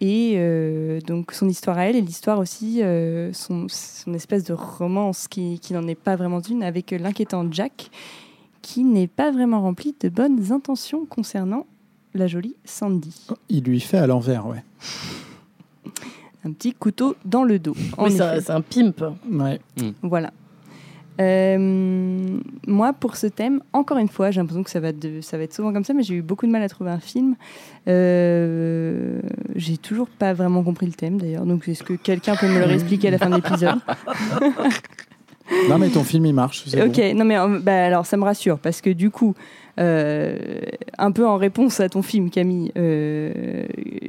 Et 0.00 0.34
euh, 0.36 1.00
donc 1.00 1.32
son 1.32 1.48
histoire 1.48 1.76
à 1.78 1.86
elle 1.86 1.96
et 1.96 2.00
l'histoire 2.00 2.38
aussi, 2.38 2.82
euh, 2.82 3.32
son, 3.32 3.66
son 3.68 4.14
espèce 4.14 4.44
de 4.44 4.52
romance 4.52 5.26
qui, 5.26 5.58
qui 5.58 5.72
n'en 5.72 5.86
est 5.88 5.96
pas 5.96 6.14
vraiment 6.14 6.40
une, 6.40 6.62
avec 6.62 6.92
l'inquiétant 6.92 7.44
Jack, 7.50 7.90
qui 8.62 8.84
n'est 8.84 9.08
pas 9.08 9.32
vraiment 9.32 9.60
rempli 9.60 9.94
de 10.00 10.08
bonnes 10.08 10.52
intentions 10.52 11.04
concernant 11.04 11.66
la 12.14 12.26
jolie 12.28 12.54
Sandy. 12.64 13.26
Il 13.48 13.64
lui 13.64 13.80
fait 13.80 13.98
à 13.98 14.06
l'envers, 14.06 14.46
ouais. 14.46 14.62
Un 16.44 16.52
petit 16.52 16.72
couteau 16.72 17.16
dans 17.24 17.42
le 17.42 17.58
dos. 17.58 17.74
en 17.96 18.04
Oui, 18.04 18.12
c'est 18.12 18.20
un- 18.22 18.32
effet. 18.34 18.40
c'est 18.42 18.52
un 18.52 18.60
pimp. 18.60 19.04
Ouais. 19.30 19.60
Voilà. 20.02 20.30
Euh, 21.20 22.38
moi, 22.66 22.92
pour 22.92 23.16
ce 23.16 23.26
thème, 23.26 23.60
encore 23.72 23.98
une 23.98 24.08
fois, 24.08 24.30
j'ai 24.30 24.40
l'impression 24.40 24.62
que 24.62 24.70
ça 24.70 24.78
va, 24.80 24.92
de- 24.92 25.20
ça 25.20 25.36
va 25.36 25.42
être 25.44 25.52
souvent 25.54 25.72
comme 25.72 25.84
ça, 25.84 25.92
mais 25.94 26.02
j'ai 26.04 26.14
eu 26.14 26.22
beaucoup 26.22 26.46
de 26.46 26.52
mal 26.52 26.62
à 26.62 26.68
trouver 26.68 26.90
un 26.90 27.00
film. 27.00 27.34
Euh, 27.88 29.20
j'ai 29.56 29.76
toujours 29.78 30.08
pas 30.08 30.32
vraiment 30.32 30.62
compris 30.62 30.86
le 30.86 30.92
thème 30.92 31.18
d'ailleurs, 31.18 31.44
donc 31.46 31.66
est-ce 31.68 31.82
que 31.82 31.94
quelqu'un 31.94 32.36
peut 32.36 32.46
me 32.48 32.58
le 32.58 32.64
réexpliquer 32.66 33.08
à 33.08 33.10
la 33.12 33.18
fin 33.18 33.30
de 33.30 33.36
l'épisode? 33.36 33.78
Non, 35.68 35.78
mais 35.78 35.88
ton 35.88 36.04
film, 36.04 36.26
il 36.26 36.34
marche. 36.34 36.64
Ok, 36.76 36.96
bon. 36.96 37.14
non 37.16 37.24
mais 37.24 37.38
euh, 37.38 37.58
bah, 37.60 37.86
alors 37.86 38.04
ça 38.04 38.18
me 38.18 38.24
rassure 38.24 38.58
parce 38.58 38.82
que 38.82 38.90
du 38.90 39.10
coup, 39.10 39.34
euh, 39.80 40.36
un 40.98 41.10
peu 41.10 41.26
en 41.26 41.36
réponse 41.38 41.80
à 41.80 41.88
ton 41.88 42.02
film, 42.02 42.28
Camille, 42.28 42.70
euh, 42.76 43.64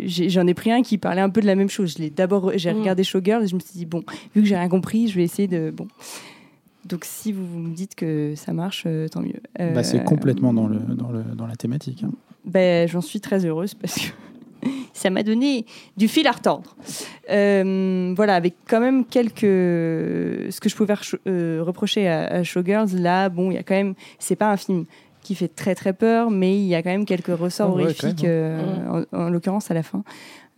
j'en 0.06 0.45
ai, 0.48 0.53
pris 0.53 0.72
un 0.72 0.81
qui 0.81 0.98
parlait 0.98 1.22
un 1.22 1.30
peu 1.30 1.40
de 1.40 1.45
la 1.48 1.56
même 1.56 1.69
chose. 1.69 1.95
Je 1.98 2.03
l'ai 2.03 2.10
d'abord, 2.10 2.52
j'ai 2.56 2.73
Mm. 2.73 2.80
regardé 2.80 3.03
Showgirl 3.06 3.44
et 3.44 3.48
je 3.48 3.56
me 3.56 3.61
suis 3.61 3.72
dit 3.73 3.86
bon, 3.86 4.03
vu 4.36 4.41
que 4.41 4.48
j'ai 4.48 4.57
rien 4.57 4.68
compris, 4.68 5.07
je 5.07 5.15
vais 5.15 5.23
essayer 5.23 5.48
de 5.48 5.72
bon. 5.72 5.88
Donc 6.90 7.06
si 7.06 7.32
vous 7.32 7.44
me 7.60 7.74
dites 7.74 7.95
que 7.95 8.34
ça 8.36 8.52
marche, 8.53 8.84
euh, 8.88 9.07
tant 9.07 9.22
mieux. 9.22 9.40
Euh, 9.60 9.74
Bah, 9.74 9.84
c'est 9.84 10.03
complètement 10.03 10.53
dans, 10.53 10.68
le, 10.68 10.80
dans, 10.80 11.11
le, 11.11 11.24
dans 11.36 11.48
la 11.48 11.56
thématique. 11.56 12.03
hein. 12.03 12.11
ben, 12.45 12.88
j'en 12.88 13.02
suis 13.02 13.22
très 13.22 13.45
heureuse 13.45 13.74
parce 13.76 13.95
que 13.95 14.68
ça 14.94 15.10
m'a 15.10 15.24
donné 15.24 15.66
du 15.98 16.07
fil 16.07 16.26
à 16.28 16.32
retordre. 16.32 16.76
Euh, 17.30 18.14
voilà, 18.16 18.36
avec 18.36 18.56
quand 18.68 18.80
même 18.80 19.06
quelques. 19.06 19.41
Ce 19.41 20.60
que 20.60 20.68
je 20.70 20.76
pouvais 20.76 20.95
euh, 21.28 21.61
reprocher 21.66 22.07
à, 22.07 22.26
à 22.26 22.44
Showgirls, 22.44 22.95
là, 22.98 23.30
bon, 23.30 23.52
il 23.52 23.53
y 23.53 23.57
a 23.57 23.64
quand 23.64 23.76
même. 23.76 23.94
C'est 24.18 24.36
pas 24.36 24.52
un 24.52 24.57
film 24.57 24.86
qui 25.22 25.36
fait 25.36 25.48
très 25.49 25.76
très 25.76 25.94
peur, 25.94 26.32
mais 26.32 26.57
il 26.57 26.66
y 26.66 26.76
a 26.76 26.82
quand 26.82 26.90
même 26.90 27.06
quelques 27.06 27.28
ressorts 27.38 27.72
Oh, 27.76 27.80
horrifiques, 27.80 28.24
même, 28.24 28.32
euh, 28.32 29.03
en, 29.11 29.18
en 29.26 29.30
l'occurrence 29.30 29.70
à 29.70 29.74
la 29.74 29.84
fin. 29.84 30.03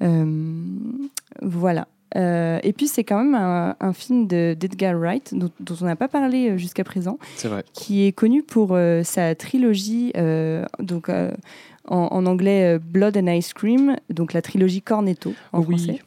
Euh, 0.01 0.53
voilà. 1.41 1.87
Euh, 2.17 2.59
et 2.63 2.73
puis 2.73 2.87
c'est 2.87 3.03
quand 3.03 3.23
même 3.23 3.35
un, 3.35 3.75
un 3.79 3.93
film 3.93 4.27
de- 4.27 4.53
d'Edgar 4.59 4.95
Wright 4.99 5.33
dont, 5.33 5.49
dont 5.59 5.75
on 5.81 5.85
n'a 5.85 5.95
pas 5.95 6.07
parlé 6.09 6.49
euh, 6.49 6.57
jusqu'à 6.57 6.83
présent, 6.83 7.17
vrai. 7.45 7.63
qui 7.73 8.05
est 8.05 8.11
connu 8.11 8.43
pour 8.43 8.69
euh, 8.73 9.03
sa 9.03 9.33
trilogie, 9.35 10.11
euh, 10.17 10.65
donc 10.79 11.07
euh, 11.07 11.31
en, 11.87 12.09
en 12.11 12.25
anglais 12.25 12.75
euh, 12.75 12.79
Blood 12.79 13.15
and 13.17 13.27
Ice 13.27 13.53
Cream, 13.53 13.95
donc 14.09 14.33
la 14.33 14.41
trilogie 14.41 14.81
Cornetto 14.81 15.33
en 15.53 15.59
Oui. 15.63 15.77
français, 15.77 15.99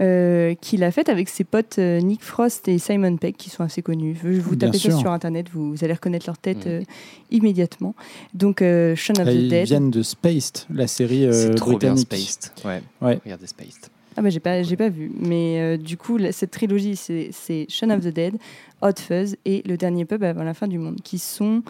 euh, 0.00 0.54
qu'il 0.60 0.82
a 0.84 0.90
faite 0.90 1.08
avec 1.10 1.28
ses 1.28 1.44
potes 1.44 1.78
euh, 1.78 2.00
Nick 2.00 2.22
Frost 2.24 2.66
et 2.66 2.78
Simon 2.78 3.16
Pegg, 3.18 3.36
qui 3.36 3.50
sont 3.50 3.62
assez 3.62 3.82
connus. 3.82 4.16
Je 4.22 4.40
vous 4.40 4.56
Bien 4.56 4.68
tapez 4.70 4.78
ça 4.78 4.96
sur 4.96 5.12
internet, 5.12 5.46
vous, 5.52 5.70
vous 5.70 5.84
allez 5.84 5.92
reconnaître 5.92 6.26
leur 6.26 6.38
tête 6.38 6.66
euh, 6.66 6.82
immédiatement. 7.30 7.94
Donc 8.34 8.62
euh, 8.62 8.96
Shaun 8.96 9.20
of 9.20 9.26
the 9.28 9.32
ils 9.34 9.48
Dead. 9.50 9.66
viennent 9.66 9.90
de 9.90 10.02
Spaced, 10.02 10.64
la 10.72 10.86
série 10.86 11.26
euh, 11.26 11.32
C'est 11.32 11.54
trop 11.54 11.76
bien 11.76 11.92
britannique. 11.94 12.30
Spaced. 12.30 12.52
Ouais. 12.64 12.82
Ouais. 13.00 13.20
Regardez 13.22 13.46
Spaced. 13.46 13.88
Ah 14.16 14.22
bah 14.22 14.30
j'ai 14.30 14.40
pas 14.40 14.62
j'ai 14.62 14.76
pas 14.76 14.88
vu. 14.88 15.10
Mais 15.14 15.60
euh, 15.60 15.76
du 15.76 15.96
coup 15.96 16.18
cette 16.30 16.50
trilogie 16.50 16.96
c'est 16.96 17.30
c'est 17.32 17.66
Shaun 17.68 17.90
of 17.90 18.00
the 18.00 18.08
Dead, 18.08 18.36
Hot 18.82 18.98
Fuzz 18.98 19.36
et 19.44 19.62
le 19.66 19.76
dernier 19.76 20.04
pub 20.04 20.22
avant 20.22 20.44
la 20.44 20.54
fin 20.54 20.68
du 20.68 20.78
monde 20.78 21.00
qui 21.02 21.18
sont 21.18 21.62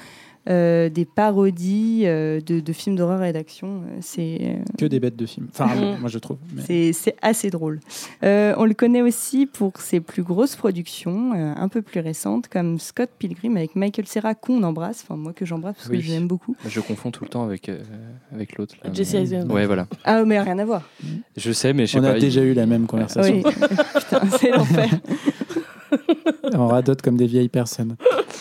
euh, 0.48 0.89
des 0.89 1.05
parodies 1.05 2.02
euh, 2.05 2.40
de, 2.40 2.60
de 2.60 2.73
films 2.73 2.97
d'horreur 2.97 3.23
et 3.24 3.32
d'action. 3.32 3.82
Euh, 3.86 3.98
C'est 4.01 4.39
euh, 4.43 4.55
Que 4.78 4.86
des 4.86 4.98
bêtes 5.01 5.16
de 5.16 5.27
films. 5.27 5.47
Enfin, 5.52 5.69
moi, 6.01 6.09
je 6.09 6.19
trouve. 6.19 6.39
mais- 6.69 6.93
c'est 6.93 7.16
assez 7.23 7.51
drôle. 7.51 7.81
Euh, 8.24 8.55
on 8.59 8.64
le 8.64 8.74
connaît 8.74 9.02
aussi 9.02 9.47
pour 9.47 9.73
ses 9.81 10.01
plus 10.01 10.23
grosses 10.23 10.56
productions, 10.56 11.32
euh, 11.35 11.52
un 11.56 11.69
peu 11.69 11.82
plus 11.82 12.01
récentes, 12.01 12.48
comme 12.48 12.78
Scott 12.78 13.10
Pilgrim 13.19 13.56
avec 13.56 13.77
Michael 13.77 14.06
Cera, 14.06 14.35
qu'on 14.35 14.62
embrasse, 14.62 15.02
enfin 15.05 15.16
moi 15.16 15.32
que 15.32 15.44
j'embrasse 15.44 15.77
parce 15.77 15.89
Oui. 15.89 15.98
que 15.98 16.02
je 16.05 16.10
l'aime 16.10 16.27
beaucoup. 16.27 16.56
Je 16.66 16.81
confonds 16.81 17.10
tout 17.10 17.24
le 17.24 17.31
temps 17.31 17.44
avec, 17.44 17.69
euh, 17.69 17.78
avec 18.35 18.56
l'autre. 18.59 18.74
Jesse 18.93 19.14
Eisenberg. 19.14 19.51
Ouais, 19.52 19.66
voilà. 19.66 19.86
Ah 20.05 20.24
mais 20.24 20.40
rien 20.40 20.59
à 20.59 20.64
voir. 20.64 20.82
Je 21.36 21.52
sais, 21.52 21.73
mais 21.73 21.86
je 21.86 21.93
sais 21.93 21.98
On 21.98 22.02
pas. 22.02 22.10
a 22.12 22.19
déjà 22.19 22.43
eu 22.43 22.55
la 22.55 22.66
même 22.66 22.86
conversation. 22.86 23.35
Oui. 23.35 23.43
Putain, 23.94 24.20
c'est 24.39 24.51
l'enfer. 24.51 24.89
On 26.55 26.66
radote 26.66 27.01
comme 27.02 27.16
des 27.16 27.26
vieilles 27.26 27.48
personnes. 27.48 27.97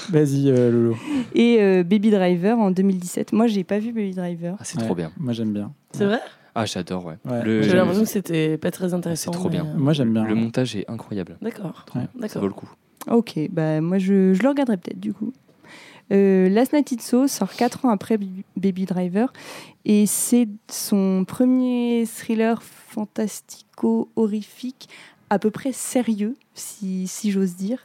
Vas-y, 0.09 0.49
euh, 0.49 0.71
Lolo. 0.71 0.95
Et 1.35 1.57
euh, 1.61 1.83
Baby 1.83 2.09
Driver 2.11 2.57
en 2.59 2.71
2017. 2.71 3.33
Moi 3.33 3.47
j'ai 3.47 3.63
pas 3.63 3.79
vu 3.79 3.91
Baby 3.93 4.13
Driver. 4.13 4.55
Ah, 4.59 4.63
c'est 4.63 4.77
Ouais, 4.79 4.85
trop 4.85 4.95
bien. 4.95 5.11
Moi, 5.17 5.33
j'aime 5.33 5.53
bien. 5.53 5.71
C'est 5.91 6.05
vrai? 6.05 6.19
Ah, 6.55 6.65
j'adore, 6.65 7.05
ouais. 7.05 7.17
Ouais. 7.25 7.43
Le, 7.43 7.61
J'avais 7.61 7.77
l'impression 7.77 8.03
que 8.03 8.09
c'était 8.09 8.57
pas 8.57 8.71
très 8.71 8.93
intéressant. 8.93 9.31
C'est 9.31 9.37
trop 9.37 9.49
bien. 9.49 9.65
euh, 9.65 9.77
Moi, 9.77 9.93
j'aime 9.93 10.13
bien. 10.13 10.25
le 10.25 10.35
montage 10.35 10.75
est 10.75 10.89
incroyable. 10.89 11.37
D'accord. 11.41 11.85
Ouais. 11.95 12.01
Ça 12.01 12.07
D'accord. 12.19 12.41
vaut 12.41 12.47
le 12.47 12.53
coup. 12.53 12.69
Ok, 13.09 13.39
bah 13.51 13.81
moi 13.81 13.97
je, 13.97 14.33
je 14.35 14.43
le 14.43 14.49
regarderai 14.49 14.77
peut-être 14.77 14.99
du 14.99 15.11
coup. 15.13 15.33
Euh, 16.11 16.49
Last 16.49 16.73
Night 16.73 16.91
It 16.91 17.01
So 17.01 17.25
sort 17.27 17.51
4 17.53 17.85
ans 17.85 17.89
après 17.89 18.17
Baby- 18.17 18.43
Baby 18.57 18.85
Driver 18.85 19.31
et 19.85 20.05
c'est 20.05 20.47
son 20.69 21.23
premier 21.25 22.05
thriller 22.05 22.61
fantastico-horrifique 22.61 24.89
à 25.31 25.39
peu 25.39 25.49
près 25.49 25.71
sérieux, 25.71 26.35
si, 26.55 27.07
j'ose 27.31 27.55
dire. 27.55 27.81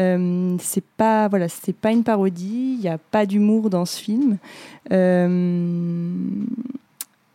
Euh, 0.00 0.56
c'est 0.60 0.84
pas 0.84 1.28
voilà, 1.28 1.48
c'est 1.48 1.74
pas 1.74 1.92
une 1.92 2.02
parodie, 2.02 2.74
il 2.76 2.80
n'y 2.80 2.88
a 2.88 2.98
pas 2.98 3.24
d'humour 3.24 3.70
dans 3.70 3.84
ce 3.84 4.00
film. 4.00 4.36
Euh, 4.90 6.10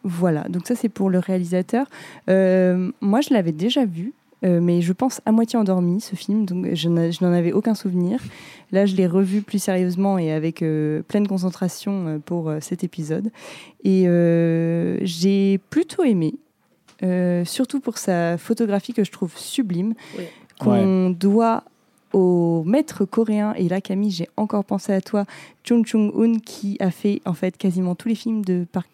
voilà, 0.03 0.41
donc 0.49 0.67
ça 0.67 0.75
c'est 0.75 0.89
pour 0.89 1.09
le 1.09 1.19
réalisateur. 1.19 1.87
Euh, 2.29 2.91
moi 2.99 3.21
je 3.21 3.33
l'avais 3.33 3.53
déjà 3.53 3.85
vu, 3.85 4.11
euh, 4.43 4.59
mais 4.61 4.81
je 4.81 4.91
pense 4.91 5.21
à 5.25 5.31
moitié 5.31 5.57
endormi 5.57 6.01
ce 6.01 6.17
film, 6.17 6.45
donc 6.45 6.73
je 6.73 6.89
n'en 6.89 7.31
avais 7.31 7.53
aucun 7.53 7.73
souvenir. 7.73 8.19
Là, 8.73 8.85
je 8.85 8.95
l'ai 8.95 9.07
revu 9.07 9.43
plus 9.43 9.59
sérieusement 9.59 10.17
et 10.17 10.31
avec 10.33 10.63
pleine 11.07 11.27
concentration 11.27 12.21
pour 12.25 12.51
cet 12.59 12.83
épisode. 12.83 13.29
Et 13.83 14.07
j'ai 15.03 15.59
plutôt 15.69 16.03
aimé, 16.03 16.33
euh, 17.03 17.43
surtout 17.45 17.79
pour 17.79 17.97
sa 17.97 18.37
photographie 18.37 18.93
que 18.93 19.03
je 19.03 19.11
trouve 19.11 19.33
sublime, 19.37 19.93
Oui. 20.17 20.23
qu'on 20.59 21.09
doit 21.09 21.63
au 22.13 22.63
maître 22.65 23.05
coréen, 23.05 23.53
et 23.57 23.67
là 23.67 23.81
Camille, 23.81 24.11
j'ai 24.11 24.29
encore 24.37 24.63
pensé 24.65 24.93
à 24.93 25.01
toi, 25.01 25.25
Chung 25.63 25.85
Chung-un, 25.85 26.39
qui 26.39 26.77
a 26.79 26.91
fait 26.91 27.21
en 27.25 27.33
fait 27.33 27.57
quasiment 27.57 27.95
tous 27.95 28.07
les 28.07 28.15
films 28.15 28.45
de 28.45 28.65
Park 28.71 28.87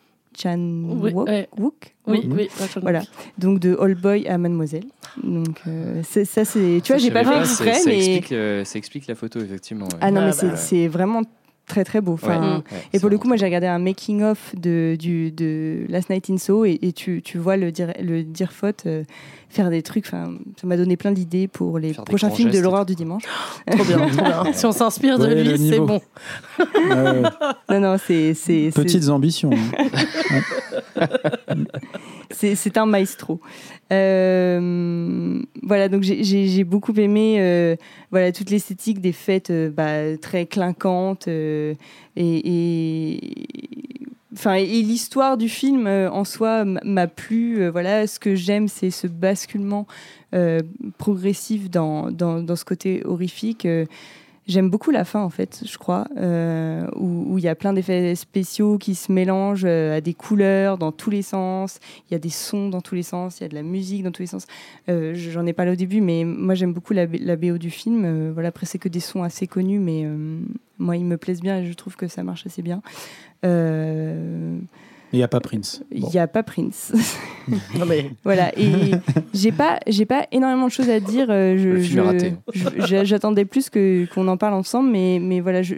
Oui, 0.45 1.11
ouais. 1.11 1.49
Wook 1.57 1.95
Oui, 2.07 2.29
oui. 2.31 2.47
Voilà. 2.81 3.01
Donc 3.37 3.59
de 3.59 3.75
All 3.81 3.95
Boy 3.95 4.25
à 4.27 4.37
Mademoiselle. 4.37 4.85
Donc 5.21 5.59
euh, 5.67 6.01
ça 6.03 6.45
c'est, 6.45 6.79
tu 6.81 6.93
vois, 6.93 6.97
j'ai 6.97 7.11
pas 7.11 7.25
fait 7.25 7.39
exprès, 7.39 7.79
mais 7.85 7.97
explique, 7.97 8.31
euh, 8.31 8.63
ça 8.63 8.77
explique 8.79 9.07
la 9.07 9.15
photo, 9.15 9.39
effectivement. 9.41 9.85
ouais. 9.87 9.97
ah 9.99 10.11
non 10.11 10.21
Ah, 10.21 10.25
mais 10.25 10.31
bah 10.31 10.37
c'est, 10.39 10.45
ouais. 10.47 10.55
c'est 10.55 10.87
vraiment 10.87 11.23
très 11.69 11.85
très 11.85 12.01
beau. 12.01 12.13
Enfin, 12.13 12.39
Ouais. 12.41 12.55
Ouais, 12.57 12.61
et 12.93 12.99
pour 12.99 13.09
le 13.09 13.17
coup, 13.17 13.27
moi 13.29 13.37
j'ai 13.37 13.45
regardé 13.45 13.67
un 13.67 13.79
making 13.79 14.23
of 14.23 14.53
de, 14.57 14.97
du, 14.99 15.31
de 15.31 15.85
Last 15.87 16.09
Night 16.09 16.29
in 16.29 16.37
Soho 16.37 16.65
et, 16.65 16.77
et 16.81 16.91
tu, 16.91 17.21
tu 17.23 17.37
vois 17.37 17.55
le, 17.55 17.71
dir, 17.71 17.93
le 18.01 18.23
Dirfot 18.23 18.67
euh, 18.85 19.03
faire 19.49 19.69
des 19.69 19.81
trucs. 19.81 20.05
Enfin, 20.07 20.33
ça 20.59 20.67
m'a 20.67 20.75
donné 20.75 20.97
plein 20.97 21.11
d'idées 21.13 21.47
pour 21.47 21.79
les 21.79 21.93
Faire 21.93 22.03
prochains 22.03 22.29
films 22.29 22.51
de 22.51 22.59
l'horreur 22.59 22.85
du 22.85 22.95
dimanche. 22.95 23.23
Trop 23.71 23.83
bien, 23.85 23.97
trop 24.09 24.09
bien. 24.23 24.43
Si 24.53 24.65
on 24.65 24.71
s'inspire 24.71 25.17
de 25.19 25.25
Ouais, 25.27 25.43
lui, 25.43 25.69
c'est 25.69 25.79
bon. 25.79 26.01
Non, 27.69 27.79
non, 27.79 27.95
c'est 27.97 28.33
c'est- 28.33 28.71
c'est- 28.71 28.81
Petites 28.83 29.07
ambitions. 29.09 29.51
hein. 29.51 31.05
c'est 32.31 32.77
un 32.77 32.85
maestro. 32.85 33.39
Euh, 33.91 35.41
voilà, 35.63 35.89
donc 35.89 36.03
j'ai- 36.03 36.63
beaucoup 36.63 36.93
aimé 36.93 37.37
euh, 37.39 37.75
voilà, 38.11 38.31
toute 38.31 38.49
l'esthétique 38.51 39.01
des 39.01 39.11
fêtes 39.13 39.49
euh, 39.49 39.69
bah, 39.69 40.15
très 40.21 40.45
clinquantes 40.45 41.27
et, 41.27 41.75
enfin, 44.33 44.53
et 44.53 44.81
l'histoire 44.81 45.37
du 45.37 45.49
film 45.49 45.87
en 45.87 46.23
soi 46.23 46.65
m'a 46.65 47.07
plu. 47.07 47.67
Voilà, 47.69 48.05
ce 48.07 48.19
que 48.19 48.35
j'aime, 48.35 48.67
c'est 48.67 48.91
ce 48.91 49.07
basculement 49.07 49.87
progressif 50.97 51.69
dans, 51.71 52.11
dans 52.11 52.55
ce 52.55 52.65
côté 52.65 53.01
horrifique. 53.05 53.67
J'aime 54.49 54.71
beaucoup 54.71 54.89
la 54.89 55.05
fin, 55.05 55.21
en 55.21 55.29
fait, 55.29 55.61
je 55.63 55.77
crois, 55.77 56.07
euh, 56.17 56.87
où 56.95 57.37
il 57.37 57.43
y 57.43 57.47
a 57.47 57.53
plein 57.53 57.71
d'effets 57.71 58.15
spéciaux 58.15 58.79
qui 58.79 58.95
se 58.95 59.11
mélangent 59.11 59.63
euh, 59.63 59.97
à 59.97 60.01
des 60.01 60.15
couleurs 60.15 60.79
dans 60.79 60.91
tous 60.91 61.11
les 61.11 61.21
sens. 61.21 61.79
Il 62.09 62.13
y 62.13 62.15
a 62.15 62.19
des 62.19 62.31
sons 62.31 62.67
dans 62.67 62.81
tous 62.81 62.95
les 62.95 63.03
sens, 63.03 63.39
il 63.39 63.43
y 63.43 63.45
a 63.45 63.49
de 63.49 63.53
la 63.53 63.61
musique 63.61 64.01
dans 64.01 64.11
tous 64.11 64.23
les 64.23 64.27
sens. 64.27 64.47
Euh, 64.89 65.13
J'en 65.13 65.45
ai 65.45 65.53
parlé 65.53 65.73
au 65.73 65.75
début, 65.75 66.01
mais 66.01 66.23
moi 66.23 66.55
j'aime 66.55 66.73
beaucoup 66.73 66.93
la, 66.93 67.05
BO 67.05 67.59
du 67.59 67.69
film. 67.69 68.31
Voilà, 68.31 68.49
après, 68.49 68.65
c'est 68.65 68.79
que 68.79 68.89
des 68.89 68.99
sons 68.99 69.21
assez 69.21 69.45
connus, 69.45 69.77
mais 69.77 70.07
moi, 70.79 70.97
ils 70.97 71.05
me 71.05 71.17
plaisent 71.17 71.41
bien 71.41 71.59
et 71.59 71.67
je 71.67 71.73
trouve 71.73 71.95
que 71.95 72.07
ça 72.07 72.23
marche 72.23 72.47
assez 72.47 72.63
bien. 72.63 72.81
Il 75.11 75.17
n'y 75.17 75.23
a 75.23 75.27
pas 75.27 75.39
Prince. 75.39 75.81
Il 75.91 76.01
Bon. 76.01 76.09
n'y 76.13 76.19
a 76.19 76.27
pas 76.27 76.43
Prince. 76.43 76.93
Non, 77.79 77.87
mais 77.87 78.11
Voilà, 78.23 78.51
et 78.59 78.91
j'ai 79.33 79.51
pas, 79.51 79.79
j'ai 79.87 80.05
pas 80.05 80.27
énormément 80.31 80.67
de 80.67 80.71
choses 80.71 80.89
à 80.89 80.99
dire. 80.99 81.27
euh, 81.31 81.57
Je, 81.57 81.69
Le 81.69 81.79
film 81.79 81.99
est 81.99 82.01
je- 82.01 82.07
raté. 82.07 82.33
je- 82.53 82.85
je- 82.85 83.05
J'attendais 83.05 83.43
plus 83.45 83.71
que 83.71 84.05
qu'on 84.13 84.27
en 84.27 84.37
parle 84.37 84.53
ensemble, 84.53 84.91
mais, 84.91 85.17
mais 85.19 85.39
voilà, 85.39 85.63
je, 85.63 85.73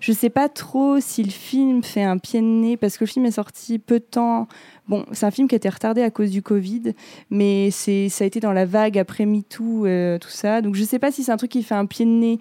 je 0.00 0.12
sais 0.12 0.28
pas 0.28 0.50
trop 0.50 1.00
si 1.00 1.22
le 1.22 1.30
film 1.30 1.82
fait 1.82 2.02
un 2.02 2.18
pied 2.18 2.40
de 2.42 2.46
nez 2.46 2.76
parce 2.76 2.98
que 2.98 3.04
le 3.04 3.08
film 3.08 3.24
est 3.24 3.30
sorti 3.30 3.78
peu 3.78 4.00
de 4.00 4.04
temps. 4.04 4.48
Bon, 4.86 5.06
c'est 5.12 5.24
un 5.24 5.30
film 5.30 5.48
qui 5.48 5.54
a 5.54 5.56
été 5.56 5.68
retardé 5.70 6.02
à 6.02 6.10
cause 6.10 6.30
du 6.30 6.42
Covid, 6.42 6.92
mais 7.30 7.70
c'est, 7.70 8.10
ça 8.10 8.24
a 8.24 8.26
été 8.26 8.38
dans 8.40 8.52
la 8.52 8.66
vague 8.66 8.98
après 8.98 9.24
MeToo, 9.24 9.86
euh, 9.86 10.18
tout 10.18 10.28
ça. 10.28 10.60
Donc 10.60 10.74
je 10.74 10.84
sais 10.84 10.98
pas 10.98 11.10
si 11.10 11.22
c'est 11.24 11.32
un 11.32 11.38
truc 11.38 11.52
qui 11.52 11.62
fait 11.62 11.74
un 11.74 11.86
pied 11.86 12.04
de 12.04 12.10
nez. 12.10 12.38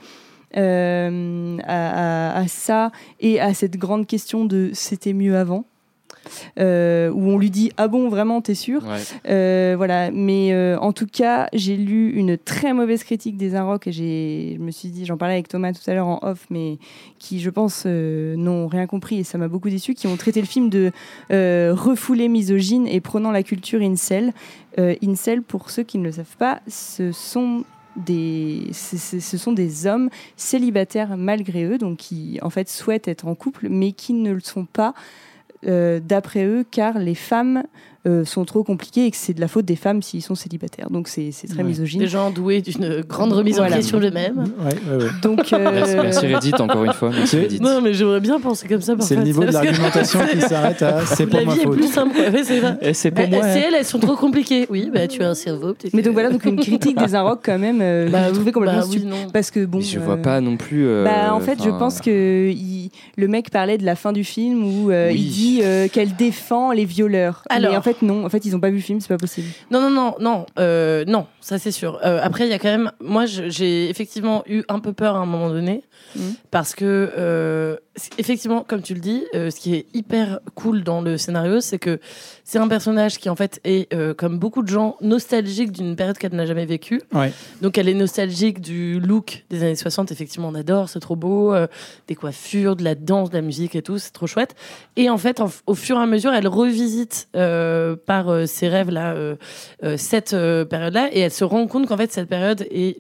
euh, 0.58 1.58
à, 1.64 2.34
à- 2.36 2.40
à 2.42 2.48
ça 2.48 2.92
et 3.20 3.40
à 3.40 3.54
cette 3.54 3.78
grande 3.78 4.06
question 4.08 4.46
de 4.46 4.70
c'était 4.74 5.14
mieux 5.14 5.36
avant 5.38 5.66
euh, 6.60 7.10
où 7.10 7.30
on 7.30 7.38
lui 7.38 7.50
dit 7.50 7.72
ah 7.78 7.88
bon 7.88 8.10
vraiment 8.10 8.42
t'es 8.42 8.56
sûr 8.56 8.84
Ouais. 8.84 9.00
euh, 9.30 9.74
voilà, 9.78 10.12
mais 10.12 10.52
euh, 10.54 10.78
en 10.80 10.94
tout 10.94 11.08
cas, 11.08 11.48
j'ai 11.54 11.78
lu 11.78 12.12
une 12.12 12.38
très 12.38 12.74
mauvaise 12.74 13.04
critique 13.04 13.38
des 13.38 13.56
Inrocks 13.56 13.88
et 13.88 13.92
j'ai, 13.92 14.56
je 14.58 14.64
me 14.64 14.72
suis 14.72 14.90
dit, 14.90 15.06
j'en 15.06 15.18
parlais 15.18 15.36
avec 15.36 15.48
Thomas 15.48 15.74
tout 15.74 15.90
à 15.90 15.94
l'heure 15.94 16.08
en 16.08 16.20
off, 16.22 16.46
mais 16.50 16.78
qui, 17.20 17.40
je 17.40 17.50
pense, 17.50 17.86
n'ont 17.86 18.68
rien 18.68 18.88
compris 18.88 19.20
et 19.20 19.24
ça 19.24 19.38
m'a 19.38 19.48
beaucoup 19.48 19.70
déçu, 19.70 19.94
qui 19.94 20.08
ont 20.08 20.18
traité 20.18 20.42
le 20.42 20.48
film 20.48 20.70
de 20.70 20.92
refoulé 21.30 22.28
misogyne 22.28 22.88
et 22.88 23.00
prenant 23.02 23.32
la 23.32 23.44
culture 23.44 23.82
incel. 23.82 24.34
Incel, 24.78 25.42
pour 25.44 25.70
ceux 25.70 25.84
qui 25.84 25.98
ne 25.98 26.04
le 26.04 26.12
savent 26.12 26.38
pas, 26.38 26.62
ce 26.68 27.12
sont 27.12 27.64
des, 27.96 28.70
ce 28.74 29.38
sont 29.38 29.52
des 29.52 29.86
hommes 29.88 30.10
célibataires 30.36 31.16
malgré 31.18 31.64
eux, 31.66 31.78
donc 31.78 31.98
qui 31.98 32.40
en 32.42 32.50
fait 32.50 32.70
souhaitent 32.70 33.08
être 33.08 33.28
en 33.28 33.36
couple, 33.36 33.68
mais 33.70 33.92
qui 33.92 34.14
ne 34.14 34.32
le 34.32 34.40
sont 34.40 34.66
pas 34.66 34.94
euh, 35.68 36.00
d'après 36.00 36.46
eux, 36.46 36.66
car 36.70 37.00
les 37.00 37.16
femmes 37.16 37.64
euh, 38.06 38.26
sont 38.26 38.44
trop 38.46 38.64
compliquées 38.64 39.06
et 39.06 39.12
que 39.12 39.18
c'est 39.18 39.34
de 39.34 39.40
la 39.42 39.48
faute 39.48 39.66
des 39.66 39.76
femmes 39.78 40.02
s'ils 40.02 40.22
sont 40.22 40.36
célibataires. 40.36 40.90
Donc 40.90 41.08
c'est 41.08 41.32
c'est 41.32 41.48
très 41.48 41.60
Ouais. 41.60 41.64
misogyne. 41.70 42.00
des 42.02 42.08
gens 42.08 42.32
doués 42.32 42.62
d'une 42.62 43.02
grande 43.08 43.32
remise 43.32 43.56
Voilà. 43.58 43.76
en 43.76 43.78
question 43.78 44.00
eux-mêmes. 44.00 44.38
Ouais, 44.60 44.74
ouais, 44.98 45.04
ouais. 45.06 45.10
Donc, 45.22 45.54
euh, 45.54 45.72
Merci, 45.74 45.96
merci 46.02 46.28
Reddit, 46.28 46.54
encore 46.60 46.84
une 46.84 46.92
fois. 46.94 47.12
Merci 47.16 47.38
Reddit. 47.40 47.60
Non, 47.62 47.80
mais 47.82 47.94
j'aimerais 47.94 48.20
bien 48.20 48.40
penser 48.42 48.68
comme 48.68 48.82
ça. 48.82 48.94
C'est 49.00 49.16
le 49.16 49.24
niveau 49.24 49.42
de 49.42 49.46
parce 49.52 49.60
que- 49.60 49.66
l'argumentation 49.66 50.20
qui 50.32 50.42
s'arrête 50.42 50.82
à 50.82 51.06
c'est 51.06 51.26
pour 51.28 51.40
La 51.40 51.46
ma 51.46 51.54
vie 51.54 51.60
est 51.60 51.64
faute. 51.64 51.78
plus 51.78 51.88
simple. 51.88 52.16
c'est 52.44 52.60
vrai. 52.60 52.78
Et 52.82 52.94
c'est 52.94 53.12
pour 53.12 53.24
Eh, 53.26 53.30
moi. 53.30 53.44
C'est 53.44 53.60
elles, 53.60 53.74
elles 53.76 53.86
sont 53.86 54.00
trop 54.00 54.16
compliquées. 54.16 54.68
Oui, 54.70 54.90
bah 54.94 55.08
tu 55.08 55.24
as 55.24 55.30
un 55.30 55.34
cerveau. 55.36 55.74
peut-être 55.74 55.94
mais 55.94 56.02
donc 56.02 56.14
voilà, 56.14 56.30
donc 56.30 56.44
une 56.46 56.60
critique 56.60 56.98
des 56.98 57.16
Inrocks 57.16 57.42
quand 57.44 57.58
même, 57.60 57.80
euh, 57.82 58.10
Bah, 58.12 58.28
j'ai 58.28 58.34
trouvé 58.34 58.52
complètement 58.52 58.82
bah 58.82 58.88
oui, 58.90 59.06
non. 59.06 59.30
Parce 59.32 59.50
que 59.52 59.66
bon. 59.66 59.78
Mais 59.78 59.84
je 59.84 60.00
euh, 60.00 60.02
vois 60.04 60.18
pas 60.18 60.42
non 60.42 60.58
plus. 60.58 60.86
euh, 60.88 61.04
Bah, 61.06 61.34
en 61.34 61.40
fait, 61.40 61.58
je 61.64 61.70
pense 61.70 62.02
que 62.02 62.50
il- 62.52 62.90
le 63.18 63.28
mec 63.28 63.50
parlait 63.50 63.78
de 63.78 63.86
la 63.86 63.96
fin 63.96 64.12
du 64.12 64.24
film 64.26 64.64
où 64.66 64.92
euh, 64.92 65.10
Oui. 65.10 65.16
il 65.20 65.30
dit 65.32 65.60
euh, 65.64 65.88
qu'elle 65.88 66.16
défend 66.16 66.72
les 66.74 66.86
violeurs. 66.86 67.44
Alors. 67.50 67.74
En 67.76 67.82
fait, 67.82 67.93
non. 68.02 68.26
En 68.26 68.30
fait, 68.30 68.46
ils 68.46 68.56
ont 68.56 68.60
pas 68.60 68.70
vu 68.70 68.78
le 68.78 68.82
film, 68.82 69.00
c'est 69.00 69.08
pas 69.08 69.18
possible. 69.18 69.48
Non, 69.72 69.82
non, 69.82 69.90
non, 69.90 70.16
non, 70.20 70.46
euh, 70.60 71.06
non, 71.06 71.28
ça 71.42 71.60
c'est 71.60 71.72
sûr. 71.72 72.00
Euh, 72.04 72.20
après, 72.22 72.46
il 72.46 72.50
y 72.50 72.54
a 72.54 72.60
quand 72.60 72.70
même, 72.70 72.92
moi, 73.00 73.26
j'ai 73.26 73.90
effectivement 73.90 74.44
eu 74.48 74.64
un 74.70 74.80
peu 74.80 74.94
peur 74.94 75.16
à 75.16 75.20
un 75.20 75.26
moment 75.26 75.50
donné, 75.50 75.84
Mhm. 76.16 76.34
parce 76.52 76.76
que 76.76 77.12
euh, 77.18 77.76
effectivement, 78.20 78.64
comme 78.68 78.82
tu 78.84 78.94
le 78.94 79.00
dis, 79.00 79.24
euh, 79.34 79.50
ce 79.50 79.60
qui 79.60 79.74
est 79.74 79.88
hyper 79.96 80.40
cool 80.54 80.84
dans 80.84 81.02
le 81.02 81.18
scénario, 81.18 81.60
c'est 81.60 81.80
que 81.80 82.00
c'est 82.44 82.60
un 82.60 82.68
personnage 82.68 83.18
qui 83.18 83.30
en 83.30 83.36
fait 83.36 83.60
est, 83.64 83.92
euh, 83.94 84.14
comme 84.14 84.38
beaucoup 84.38 84.62
de 84.62 84.68
gens, 84.70 84.96
nostalgique 85.02 85.72
d'une 85.72 85.96
période 85.96 86.18
qu'elle 86.18 86.34
n'a 86.36 86.46
jamais 86.46 86.66
vécue. 86.68 87.02
Ouais. 87.14 87.32
Donc 87.62 87.78
elle 87.80 87.90
est 87.90 87.94
nostalgique 87.96 88.62
du 88.62 89.00
look 89.00 89.44
des 89.50 89.64
années 89.64 89.76
60, 89.76 90.12
effectivement, 90.12 90.50
on 90.50 90.56
adore, 90.56 90.88
c'est 90.90 91.00
trop 91.00 91.16
beau, 91.16 91.54
euh, 91.54 91.66
des 92.08 92.16
coiffures, 92.16 92.76
de 92.76 92.84
la 92.84 92.94
danse, 92.96 93.30
de 93.32 93.36
la 93.36 93.42
musique 93.42 93.76
et 93.76 93.82
tout, 93.82 93.98
c'est 93.98 94.12
trop 94.12 94.28
chouette. 94.28 94.56
Et 94.96 95.10
en 95.10 95.18
fait, 95.18 95.40
en- 95.42 95.50
au 95.66 95.74
fur 95.76 95.98
et 95.98 96.02
à 96.02 96.06
mesure, 96.06 96.32
elle 96.34 96.48
revisite 96.48 97.28
euh, 97.36 97.96
par 97.96 98.30
euh, 98.30 98.46
ses 98.46 98.68
rêves 98.68 98.92
là 98.92 99.14
euh, 99.14 99.36
euh, 99.84 99.98
cette 99.98 100.34
euh, 100.34 100.64
période-là, 100.66 101.10
et 101.12 101.20
elle 101.22 101.32
se 101.32 101.44
rend 101.44 101.66
compte 101.66 101.88
qu'en 101.88 101.98
fait 101.98 102.12
cette 102.12 102.30
période 102.30 102.68
est 102.70 102.98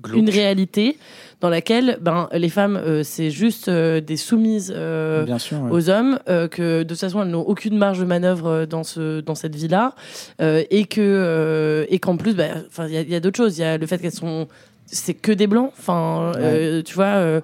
glauque. 0.00 0.16
une 0.18 0.30
réalité 0.30 0.96
dans 1.42 1.50
laquelle 1.50 1.98
ben 2.00 2.28
les 2.32 2.48
femmes 2.48 2.76
euh, 2.76 3.02
c'est 3.02 3.30
juste 3.30 3.68
euh, 3.68 4.00
des 4.00 4.16
soumises 4.16 4.72
euh, 4.74 5.24
Bien 5.24 5.40
sûr. 5.40 5.60
ouais. 5.60 5.70
aux 5.72 5.90
hommes, 5.90 6.18
que 6.26 6.84
de 6.84 6.88
toute 6.88 6.98
façon 6.98 7.22
elles 7.22 7.28
n'ont 7.28 7.42
aucune 7.42 7.76
marge 7.76 7.98
de 7.98 8.04
manœuvre 8.04 8.64
dans 8.64 8.84
ce 8.84 9.20
dans 9.20 9.34
cette 9.34 9.56
vie-là, 9.56 9.94
et 10.40 10.84
que 10.84 11.84
et 11.90 11.98
qu'en 11.98 12.16
plus, 12.16 12.34
enfin 12.68 12.86
il 12.86 13.10
y 13.10 13.14
a, 13.14 13.20
d'autres 13.20 13.36
choses. 13.36 13.58
Il 13.58 13.62
y 13.62 13.64
a 13.64 13.76
le 13.76 13.86
fait 13.86 13.98
qu'elles 13.98 14.12
sont 14.12 14.46
c'est 14.86 15.14
que 15.14 15.32
des 15.32 15.48
blancs, 15.48 15.72
enfin 15.78 16.32
tu 16.84 16.94
vois. 16.94 17.42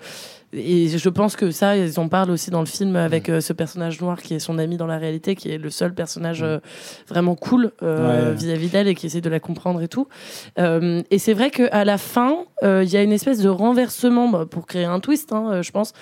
Et 0.52 0.88
je 0.88 1.08
pense 1.10 1.36
que 1.36 1.50
ça, 1.50 1.76
ils 1.76 2.00
en 2.00 2.08
parlent 2.08 2.30
aussi 2.30 2.50
dans 2.50 2.60
le 2.60 2.66
film 2.66 2.96
avec 2.96 3.28
euh, 3.28 3.40
ce 3.42 3.52
personnage 3.52 4.00
noir 4.00 4.22
qui 4.22 4.34
est 4.34 4.38
son 4.38 4.58
ami 4.58 4.76
dans 4.78 4.86
la 4.86 4.96
réalité, 4.96 5.34
qui 5.34 5.50
est 5.50 5.58
le 5.58 5.68
seul 5.68 5.92
personnage 5.92 6.42
euh, 6.42 6.58
vraiment 7.06 7.34
cool 7.34 7.72
euh, 7.82 8.30
Ouais. 8.30 8.34
vis-à-vis 8.34 8.68
d'elle 8.68 8.88
et 8.88 8.94
qui 8.94 9.06
essaie 9.06 9.20
de 9.20 9.28
la 9.28 9.40
comprendre 9.40 9.82
et 9.82 9.88
tout. 9.88 10.08
Et 10.56 11.18
c'est 11.18 11.34
vrai 11.34 11.50
qu'à 11.50 11.84
la 11.84 11.98
fin, 11.98 12.44
il 12.62 12.88
y 12.88 12.96
a 12.96 13.02
une 13.02 13.12
espèce 13.12 13.40
de 13.40 13.48
renversement, 13.48 14.28
bah, 14.28 14.46
pour 14.50 14.66
créer 14.66 14.84
un 14.84 15.00
twist, 15.00 15.32
hein, 15.32 15.60
je 15.62 15.70
pense, 15.70 15.92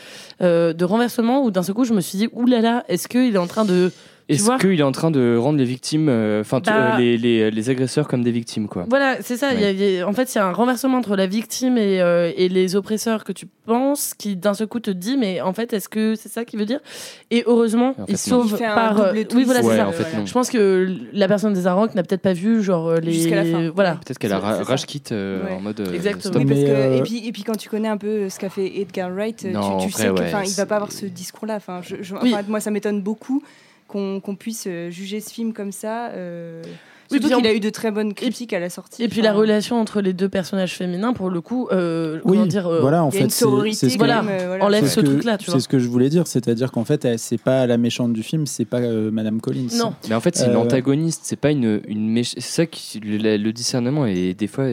de 0.40 0.84
renversement 0.84 1.42
où 1.44 1.50
d'un 1.50 1.62
seul 1.62 1.74
coup, 1.74 1.84
je 1.84 1.92
me 1.94 2.00
suis 2.00 2.18
dit, 2.18 2.28
oulala, 2.32 2.84
est-ce 2.88 3.08
qu'il 3.08 3.34
est 3.34 3.38
en 3.38 3.46
train 3.46 3.64
de. 3.64 3.90
Est-ce 4.28 4.50
qu'il 4.58 4.80
est 4.80 4.82
en 4.82 4.90
train 4.92 5.12
de 5.12 5.36
rendre 5.36 5.56
les 5.58 5.64
victimes, 5.64 6.08
euh, 6.08 6.40
enfin 6.40 6.60
tu- 6.60 6.68
Bah- 6.70 6.96
euh, 6.96 6.98
les, 6.98 7.16
les, 7.16 7.50
les 7.50 7.70
agresseurs 7.70 8.08
comme 8.08 8.24
des 8.24 8.32
victimes 8.32 8.66
quoi 8.66 8.84
Voilà, 8.88 9.18
c'est 9.22 9.36
ça. 9.36 9.54
il 9.54 9.60
y 9.60 9.64
a- 9.64 9.70
il 9.70 9.78
y 9.80 10.00
a- 10.00 10.08
en 10.08 10.12
fait, 10.12 10.34
il 10.34 10.38
y 10.38 10.40
a 10.40 10.46
un 10.46 10.52
renversement 10.52 10.98
entre 10.98 11.14
la 11.14 11.26
victime 11.28 11.78
et, 11.78 12.00
euh, 12.00 12.32
et 12.36 12.48
les 12.48 12.74
oppresseurs 12.74 13.22
que 13.22 13.30
tu 13.30 13.46
penses, 13.66 14.14
qui 14.18 14.34
d'un 14.34 14.54
seul 14.54 14.66
coup 14.66 14.80
te 14.80 14.90
dit, 14.90 15.16
mais 15.16 15.40
en 15.40 15.52
fait, 15.52 15.72
est-ce 15.72 15.88
que 15.88 16.16
c'est 16.16 16.28
ça 16.28 16.44
qu'il 16.44 16.58
veut 16.58 16.66
dire? 16.66 16.80
Et 17.30 17.44
heureusement, 17.46 17.90
en 17.98 18.06
fait, 18.06 18.12
il 18.12 18.18
sauve 18.18 18.56
Il 18.58 18.58
par. 18.66 19.00
euh, 19.00 19.12
oui, 19.34 19.44
voilà, 19.44 19.60
Ouais, 19.62 19.70
c'est 19.70 19.76
ça. 19.76 19.88
en 19.88 19.92
fait. 19.92 20.26
Je 20.26 20.32
pense 20.32 20.50
que 20.50 20.88
la 21.12 21.28
personne 21.28 21.52
des 21.52 21.68
Aranques 21.68 21.94
n'a 21.94 22.02
peut-être 22.02 22.22
pas 22.22 22.32
vu, 22.32 22.62
genre, 22.64 22.88
euh, 22.88 22.98
les. 23.00 23.12
Jusqu'à 23.12 23.36
la 23.36 23.44
fin. 23.44 23.70
Voilà. 23.74 23.92
Peut-être 24.04 24.18
qu'elle 24.18 24.32
a 24.32 24.40
rage 24.40 24.86
quitte 24.86 25.12
euh, 25.12 25.44
Ouais. 25.44 25.52
en 25.52 25.60
mode. 25.60 25.78
euh, 25.80 25.92
Exactement. 25.94 26.32
stop. 26.32 26.36
Oui, 26.42 26.46
parce 26.48 26.60
que, 26.60 26.66
euh, 26.68 26.96
et, 26.98 27.02
puis, 27.02 27.28
et 27.28 27.30
puis 27.32 27.44
quand 27.44 27.56
tu 27.56 27.68
connais 27.68 27.88
un 27.88 27.96
peu 27.96 28.28
ce 28.28 28.38
qu'a 28.40 28.50
fait 28.50 28.80
Edgar 28.80 29.10
Wright, 29.12 29.44
euh, 29.44 29.52
Non, 29.52 29.60
tu, 29.60 29.66
en 29.66 29.76
tu 29.78 29.88
vrai, 29.90 30.02
sais 30.02 30.08
qu'il 30.12 30.20
ouais, 30.34 30.44
il 30.48 30.54
va 30.54 30.66
pas 30.66 30.74
avoir 30.76 30.90
ce 30.92 31.06
discours-là. 31.06 31.56
Enfin, 31.56 31.80
moi, 32.48 32.58
ça 32.58 32.72
m'étonne 32.72 33.02
beaucoup 33.02 33.40
qu'on 33.88 34.36
puisse 34.38 34.64
euh, 34.66 34.90
juger 34.90 35.20
ce 35.20 35.32
film 35.32 35.52
comme 35.52 35.72
ça. 35.72 36.08
Euh, 36.10 36.62
Oui, 37.12 37.20
surtout 37.20 37.36
qu'il 37.36 37.46
a 37.46 37.54
eu 37.54 37.60
de 37.60 37.70
très 37.70 37.92
bonnes 37.92 38.14
critiques 38.14 38.52
à 38.52 38.58
la 38.58 38.68
sortie. 38.68 39.04
Et 39.04 39.08
puis 39.08 39.20
Enfin, 39.20 39.28
la 39.28 39.34
relation 39.34 39.80
entre 39.80 40.00
les 40.00 40.12
deux 40.12 40.28
personnages 40.28 40.74
féminins, 40.74 41.12
pour 41.12 41.30
le 41.30 41.40
coup, 41.40 41.68
euh, 41.70 42.16
Oui, 42.24 42.32
comment 42.36 42.46
dire, 42.46 42.66
euh, 42.66 42.80
voilà, 42.80 43.04
en 43.04 43.10
il 43.10 43.14
y 43.14 43.16
a 43.16 43.18
fait, 43.18 43.24
une 43.26 43.30
c'est 43.72 43.88
ce 43.90 43.96
Voilà. 43.96 44.24
euh, 44.24 44.44
voilà. 44.48 44.64
enlève 44.64 44.86
ce 44.88 44.98
truc-là, 45.00 45.38
tu 45.38 45.48
C'est 45.50 45.60
ce 45.60 45.68
que 45.68 45.78
je 45.78 45.86
voulais 45.88 46.08
dire, 46.08 46.26
c'est-à-dire 46.26 46.72
qu'en 46.72 46.84
fait, 46.84 47.06
c'est 47.16 47.40
pas 47.40 47.66
la 47.68 47.76
méchante 47.78 48.12
du 48.12 48.24
film, 48.24 48.46
c'est 48.46 48.64
pas 48.64 48.80
euh, 48.80 49.10
Madame 49.12 49.40
Collins. 49.40 49.68
Non. 49.78 49.94
Mais 50.08 50.16
en 50.16 50.20
fait, 50.20 50.36
c'est 50.36 50.46
une 50.46 50.52
Euh, 50.56 50.58
antagoniste, 50.58 51.20
c'est 51.24 51.36
pas 51.40 51.52
une, 51.52 51.80
une 51.86 52.12
méch- 52.12 52.34
C'est 52.38 52.40
ça 52.40 52.66
qui. 52.66 52.98
Le, 52.98 53.36
le 53.36 53.52
discernement, 53.52 54.04
et 54.06 54.34
des 54.34 54.48
fois, 54.48 54.64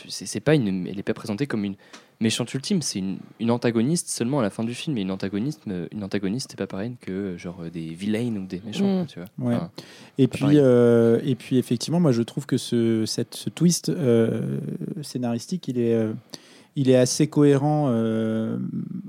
c'est 0.00 0.26
c'est 0.26 0.40
pas 0.40 0.54
une. 0.54 0.86
Elle 0.86 0.98
est 1.00 1.02
pas 1.02 1.14
présentée 1.14 1.46
comme 1.48 1.64
une 1.64 1.74
méchante 2.20 2.52
ultime, 2.54 2.80
c'est 2.82 2.98
une, 2.98 3.18
une 3.40 3.50
antagoniste 3.50 4.08
seulement 4.08 4.40
à 4.40 4.42
la 4.42 4.50
fin 4.50 4.64
du 4.64 4.74
film. 4.74 4.96
Et 4.98 5.02
une 5.02 5.10
antagoniste, 5.10 5.60
euh, 5.68 5.86
une 5.92 6.02
antagoniste, 6.04 6.48
c'est 6.50 6.56
pas 6.58 6.66
pareil 6.66 6.96
que 7.00 7.10
euh, 7.12 7.38
genre 7.38 7.58
euh, 7.62 7.70
des 7.70 7.88
vilains 7.88 8.34
ou 8.36 8.46
des 8.46 8.60
méchants, 8.64 9.02
Mm. 9.02 9.06
tu 9.06 9.18
vois. 9.20 9.28
Ouais. 9.50 9.54
Enfin, 9.56 9.70
Et 10.18 10.28
puis, 10.28 10.44
euh, 10.54 11.20
et 11.24 11.34
puis 11.34 11.58
effectivement, 11.58 12.00
moi 12.00 12.12
je 12.12 12.22
trouve 12.22 12.46
que 12.46 12.56
ce, 12.56 13.04
cette, 13.06 13.34
ce 13.34 13.50
twist 13.50 13.88
euh, 13.90 14.58
scénaristique, 15.02 15.68
il 15.68 15.78
est, 15.78 15.94
euh, 15.94 16.12
il 16.74 16.90
est 16.90 16.96
assez 16.96 17.26
cohérent 17.26 17.86
euh, 17.90 18.58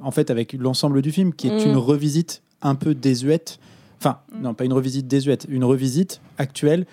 en 0.01 0.11
fait 0.11 0.29
avec 0.31 0.53
l'ensemble 0.53 1.01
du 1.01 1.11
film, 1.11 1.33
qui 1.33 1.47
est 1.47 1.65
Mm. 1.65 1.69
une 1.69 1.77
revisite 1.77 2.41
un 2.61 2.75
peu 2.75 2.93
désuète. 2.95 3.59
Enfin, 3.99 4.19
non, 4.41 4.53
pas 4.53 4.65
une 4.65 4.73
revisite 4.73 5.07
désuète, 5.07 5.45
une 5.49 5.63
revisite 5.63 6.21
actuelle 6.37 6.85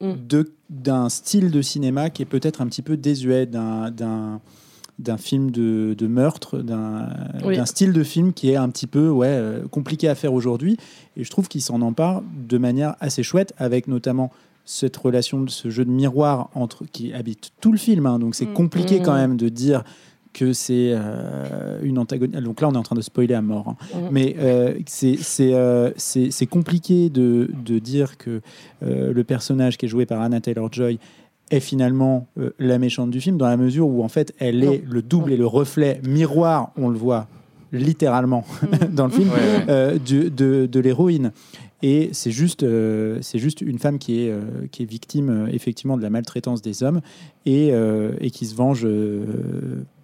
Mm. 0.00 0.12
de 0.28 0.52
d'un 0.68 1.08
style 1.10 1.50
de 1.50 1.60
cinéma 1.62 2.08
qui 2.10 2.22
est 2.22 2.26
peut-être 2.26 2.60
un 2.62 2.66
petit 2.66 2.80
peu 2.82 2.96
désuet, 2.96 3.44
d'un 3.46 4.40
d'un 4.98 5.16
film 5.16 5.50
de, 5.50 5.94
de 5.96 6.06
meurtre, 6.06 6.58
d'un 6.58 7.08
Oui. 7.44 7.58
style 7.66 7.92
de 7.92 8.02
film 8.02 8.32
qui 8.32 8.50
est 8.50 8.56
un 8.56 8.68
petit 8.68 8.86
peu 8.86 9.08
ouais, 9.08 9.26
euh, 9.28 9.66
compliqué 9.68 10.08
à 10.08 10.14
faire 10.14 10.32
aujourd'hui. 10.32 10.76
Et 11.16 11.24
je 11.24 11.30
trouve 11.30 11.48
qu'il 11.48 11.62
s'en 11.62 11.80
empare 11.82 12.22
de 12.48 12.58
manière 12.58 12.94
assez 13.00 13.22
chouette, 13.22 13.52
avec 13.58 13.88
notamment 13.88 14.30
cette 14.64 14.96
relation, 14.96 15.40
de 15.40 15.50
ce 15.50 15.70
jeu 15.70 15.84
de 15.84 15.90
miroir 15.90 16.50
entre 16.54 16.84
qui 16.92 17.12
habite 17.12 17.50
tout 17.60 17.72
le 17.72 17.78
film. 17.78 18.06
hein. 18.06 18.18
donc 18.20 18.34
c'est 18.36 18.46
Mm. 18.46 18.52
compliqué 18.54 19.00
Mm. 19.00 19.02
quand 19.02 19.14
même 19.14 19.36
de 19.36 19.48
dire 19.48 19.82
que 20.32 20.52
c'est 20.54 20.92
euh, 20.94 21.78
une 21.82 21.98
antagoniste. 21.98 22.38
Donc 22.42 22.60
là, 22.62 22.68
on 22.68 22.72
est 22.72 22.78
en 22.78 22.82
train 22.82 22.96
de 22.96 23.02
spoiler 23.02 23.34
à 23.34 23.42
mort. 23.42 23.68
hein. 23.68 23.76
Mm. 23.94 24.08
Mais 24.12 24.36
euh, 24.38 24.74
c'est 24.86 25.18
euh, 25.52 25.90
compliqué 26.50 27.10
de, 27.10 27.50
de 27.64 27.78
dire 27.78 28.16
que 28.18 28.40
le 28.82 29.22
personnage 29.24 29.76
qui 29.78 29.86
est 29.86 29.88
joué 29.88 30.06
par 30.06 30.20
Anna 30.22 30.40
Taylor-Joy 30.40 30.98
est 31.52 31.60
finalement 31.60 32.26
euh, 32.40 32.50
la 32.58 32.78
méchante 32.78 33.10
du 33.10 33.20
film, 33.20 33.36
dans 33.36 33.46
la 33.46 33.56
mesure 33.56 33.86
où 33.86 34.02
en 34.02 34.08
fait 34.08 34.34
elle 34.40 34.64
est 34.64 34.82
le 34.88 35.02
double 35.02 35.32
et 35.32 35.36
le 35.36 35.46
reflet 35.46 36.00
miroir, 36.04 36.72
on 36.76 36.88
le 36.88 36.98
voit 36.98 37.28
littéralement 37.72 38.44
dans 38.90 39.06
le 39.06 39.12
film, 39.12 39.28
Ouais, 39.28 39.34
ouais. 39.34 39.64
euh, 39.68 39.98
du- 39.98 40.30
de, 40.30 40.66
de 40.66 40.80
l'héroïne. 40.80 41.32
Et 41.84 42.10
c'est 42.12 42.30
juste, 42.30 42.62
euh, 42.62 43.18
c'est 43.22 43.38
juste 43.38 43.60
une 43.60 43.78
femme 43.78 43.98
qui 43.98 44.24
est, 44.24 44.30
euh, 44.30 44.40
qui 44.70 44.82
est 44.82 44.86
victime 44.86 45.30
euh, 45.30 45.46
effectivement 45.52 45.96
de 45.96 46.02
la 46.02 46.10
maltraitance 46.10 46.62
des 46.62 46.82
hommes 46.82 47.00
et, 47.46 47.70
euh, 47.72 48.12
et 48.20 48.30
qui 48.30 48.46
se 48.46 48.54
venge 48.54 48.82
euh, 48.84 49.24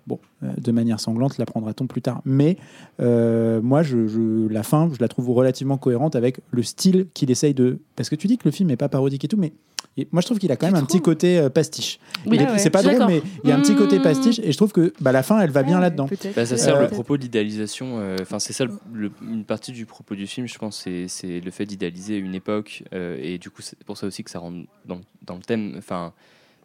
bon, 0.08 0.18
euh, 0.42 0.48
de 0.56 0.72
manière 0.72 0.98
sanglante, 0.98 1.38
l'apprendra-t-on 1.38 1.86
plus 1.86 2.02
tard. 2.02 2.20
Mais 2.24 2.56
euh, 3.00 3.60
moi, 3.60 3.82
je, 3.82 4.06
je- 4.08 4.48
la 4.48 4.62
fin, 4.62 4.90
je 4.92 4.98
la 5.00 5.08
trouve 5.08 5.30
relativement 5.30 5.76
cohérente 5.78 6.16
avec 6.16 6.40
le 6.50 6.62
style 6.62 7.06
qu'il 7.14 7.30
essaye 7.30 7.54
de... 7.54 7.78
Parce 7.96 8.08
que 8.08 8.16
tu 8.16 8.26
dis 8.26 8.38
que 8.38 8.46
le 8.46 8.50
film 8.50 8.68
n'est 8.68 8.76
pas 8.76 8.88
parodique 8.88 9.24
et 9.24 9.28
tout, 9.28 9.36
mais 9.36 9.52
et 9.96 10.06
moi 10.12 10.20
je 10.22 10.26
trouve 10.26 10.38
qu'il 10.38 10.50
a 10.52 10.56
quand 10.56 10.66
même 10.66 10.76
un 10.76 10.84
petit 10.84 11.00
côté 11.00 11.38
euh, 11.38 11.50
pastiche. 11.50 11.98
Oui, 12.26 12.38
ah 12.40 12.52
ouais. 12.52 12.58
C'est 12.58 12.70
pas 12.70 12.82
drôle, 12.84 13.04
mais 13.08 13.20
il 13.42 13.50
y 13.50 13.52
a 13.52 13.56
un 13.56 13.60
petit 13.60 13.74
côté 13.74 13.98
Mmh. 13.98 14.02
pastiche 14.02 14.38
et 14.40 14.52
je 14.52 14.56
trouve 14.56 14.70
que 14.72 14.92
bah, 15.00 15.10
la 15.12 15.22
fin, 15.24 15.40
elle 15.40 15.50
va 15.50 15.62
bien 15.64 15.80
là-dedans. 15.80 16.08
Bah, 16.36 16.46
ça 16.46 16.56
sert 16.56 16.76
Euh, 16.76 16.82
le 16.82 16.88
propos 16.88 17.16
d'idéalisation. 17.16 17.98
euh, 17.98 18.16
Enfin, 18.20 18.38
c'est 18.38 18.52
ça 18.52 18.64
le- 18.64 18.72
le- 18.92 19.10
une 19.22 19.44
partie 19.44 19.72
du 19.72 19.86
propos 19.86 20.14
du 20.14 20.26
film, 20.28 20.46
je 20.46 20.56
pense, 20.58 20.80
c'est- 20.84 21.08
c'est 21.08 21.40
le 21.40 21.50
fait 21.50 21.66
d'idéaliser 21.66 22.16
une 22.16 22.34
époque. 22.34 22.84
euh, 22.92 23.18
et 23.20 23.38
du 23.38 23.50
coup, 23.50 23.60
c'est 23.62 23.76
pour 23.84 23.96
ça 23.98 24.06
aussi 24.06 24.22
que 24.22 24.30
ça 24.30 24.38
rentre 24.38 24.68
dans, 24.86 25.00
dans 25.26 25.34
le 25.36 25.42
thème. 25.42 25.74
Enfin, 25.78 26.12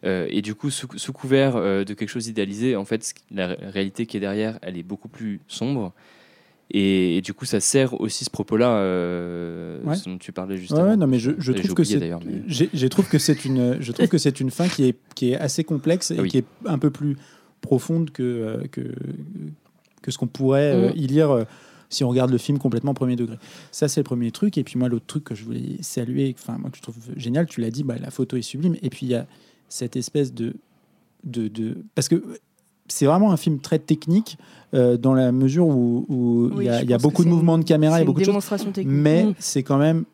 euh, 0.04 0.26
et 0.30 0.42
du 0.42 0.54
coup, 0.54 0.70
sous, 0.70 0.88
sous 0.96 1.12
couvert 1.12 1.56
euh, 1.56 1.84
de 1.84 1.94
quelque 1.94 2.08
chose 2.08 2.24
d'idéalisé, 2.24 2.76
en 2.76 2.84
fait, 2.84 3.14
la 3.30 3.48
ré- 3.48 3.58
réalité 3.60 4.06
qui 4.06 4.16
est 4.16 4.20
derrière, 4.20 4.58
elle 4.62 4.76
est 4.76 4.82
beaucoup 4.82 5.08
plus 5.08 5.40
sombre. 5.48 5.92
Et, 6.70 7.18
et 7.18 7.20
du 7.20 7.34
coup, 7.34 7.44
ça 7.44 7.60
sert 7.60 8.00
aussi 8.00 8.24
ce 8.24 8.30
propos-là, 8.30 8.76
euh, 8.78 9.80
Ouais. 9.84 9.96
dont 10.06 10.16
tu 10.18 10.32
parlais 10.32 10.56
juste 10.56 10.72
Ouais, 10.72 10.80
avant. 10.80 10.96
non, 10.96 11.06
mais 11.06 11.18
je, 11.18 11.30
trouve 11.52 11.74
que 11.74 11.84
c'est, 11.84 11.98
d'ailleurs, 11.98 12.20
mais- 12.24 12.42
j'ai, 12.46 12.70
j'ai 12.72 12.88
trouve 12.88 13.08
que 13.08 13.18
c'est 13.18 13.44
une, 13.44 13.76
je 13.80 13.92
trouve 13.92 14.08
que 14.08 14.18
c'est 14.18 14.40
une 14.40 14.50
fin 14.50 14.66
qui 14.68 14.84
est, 14.88 14.96
qui 15.14 15.32
est 15.32 15.36
assez 15.36 15.62
complexe 15.64 16.10
et 16.10 16.16
Ah 16.18 16.22
oui. 16.22 16.28
qui 16.30 16.38
est 16.38 16.44
un 16.66 16.78
peu 16.78 16.90
plus 16.90 17.16
profonde 17.60 18.10
que, 18.10 18.22
euh, 18.22 18.66
que, 18.72 18.80
que 20.02 20.10
ce 20.10 20.18
qu'on 20.18 20.26
pourrait 20.26 20.90
Mm. 20.90 20.96
y 20.96 21.06
lire 21.06 21.46
si 21.90 22.02
on 22.02 22.08
regarde 22.08 22.30
le 22.30 22.38
film 22.38 22.58
complètement 22.58 22.92
premier 22.94 23.14
degré. 23.14 23.36
Ça, 23.70 23.86
c'est 23.88 24.00
le 24.00 24.04
premier 24.04 24.30
truc. 24.32 24.58
Et 24.58 24.64
puis 24.64 24.78
moi, 24.78 24.88
l'autre 24.88 25.06
truc 25.06 25.24
que 25.24 25.34
je 25.34 25.44
voulais 25.44 25.76
saluer, 25.80 26.34
enfin, 26.36 26.56
moi, 26.58 26.70
que 26.70 26.76
je 26.78 26.82
trouve 26.82 26.96
génial, 27.16 27.46
tu 27.46 27.60
l'as 27.60 27.70
dit, 27.70 27.84
bah, 27.84 27.94
la 28.00 28.10
photo 28.10 28.36
est 28.36 28.42
sublime. 28.42 28.74
Et 28.82 28.90
puis, 28.90 29.06
il 29.06 29.10
y 29.10 29.14
a 29.14 29.26
cette 29.68 29.96
espèce 29.96 30.32
de, 30.34 30.54
de, 31.24 31.48
de... 31.48 31.76
Parce 31.94 32.08
que 32.08 32.22
c'est 32.88 33.06
vraiment 33.06 33.32
un 33.32 33.36
film 33.36 33.58
très 33.60 33.78
technique 33.78 34.36
euh, 34.74 34.96
dans 34.96 35.14
la 35.14 35.32
mesure 35.32 35.66
où, 35.66 36.04
où 36.08 36.48
il 36.52 36.56
Oui, 36.58 36.64
y 36.66 36.68
a, 36.68 36.82
il 36.82 36.90
y 36.90 36.94
a 36.94 36.98
beaucoup 36.98 37.24
de 37.24 37.28
mouvements 37.30 37.56
de 37.58 37.64
caméra 37.64 37.94
C'est 37.96 38.00
et 38.00 38.02
une 38.02 38.06
beaucoup 38.06 38.20
de 38.20 38.24
choses. 38.24 38.48
technique. 38.72 38.86
Mais 38.88 39.24
Mm. 39.24 39.34
c'est 39.38 39.62
quand 39.62 39.78
même 39.78 40.04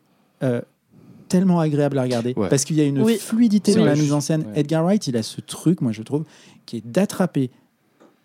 euh, 0.43 0.61
tellement 1.27 1.59
agréable 1.59 1.97
à 1.97 2.03
regarder 2.03 2.33
Ouais. 2.37 2.49
parce 2.49 2.63
qu'il 2.65 2.75
y 2.77 2.81
a 2.81 2.85
une 2.85 3.01
Oui. 3.01 3.17
fluidité 3.17 3.73
Oui. 3.73 3.79
dans 3.79 3.85
la 3.85 3.95
mise 3.95 4.13
en 4.13 4.21
scène. 4.21 4.41
Ouais. 4.47 4.59
Edgar 4.61 4.83
Wright, 4.83 5.05
il 5.07 5.17
a 5.17 5.23
ce 5.23 5.41
truc, 5.41 5.81
moi 5.81 5.91
je 5.91 6.01
trouve, 6.03 6.23
qui 6.65 6.77
est 6.77 6.85
d'attraper 6.85 7.49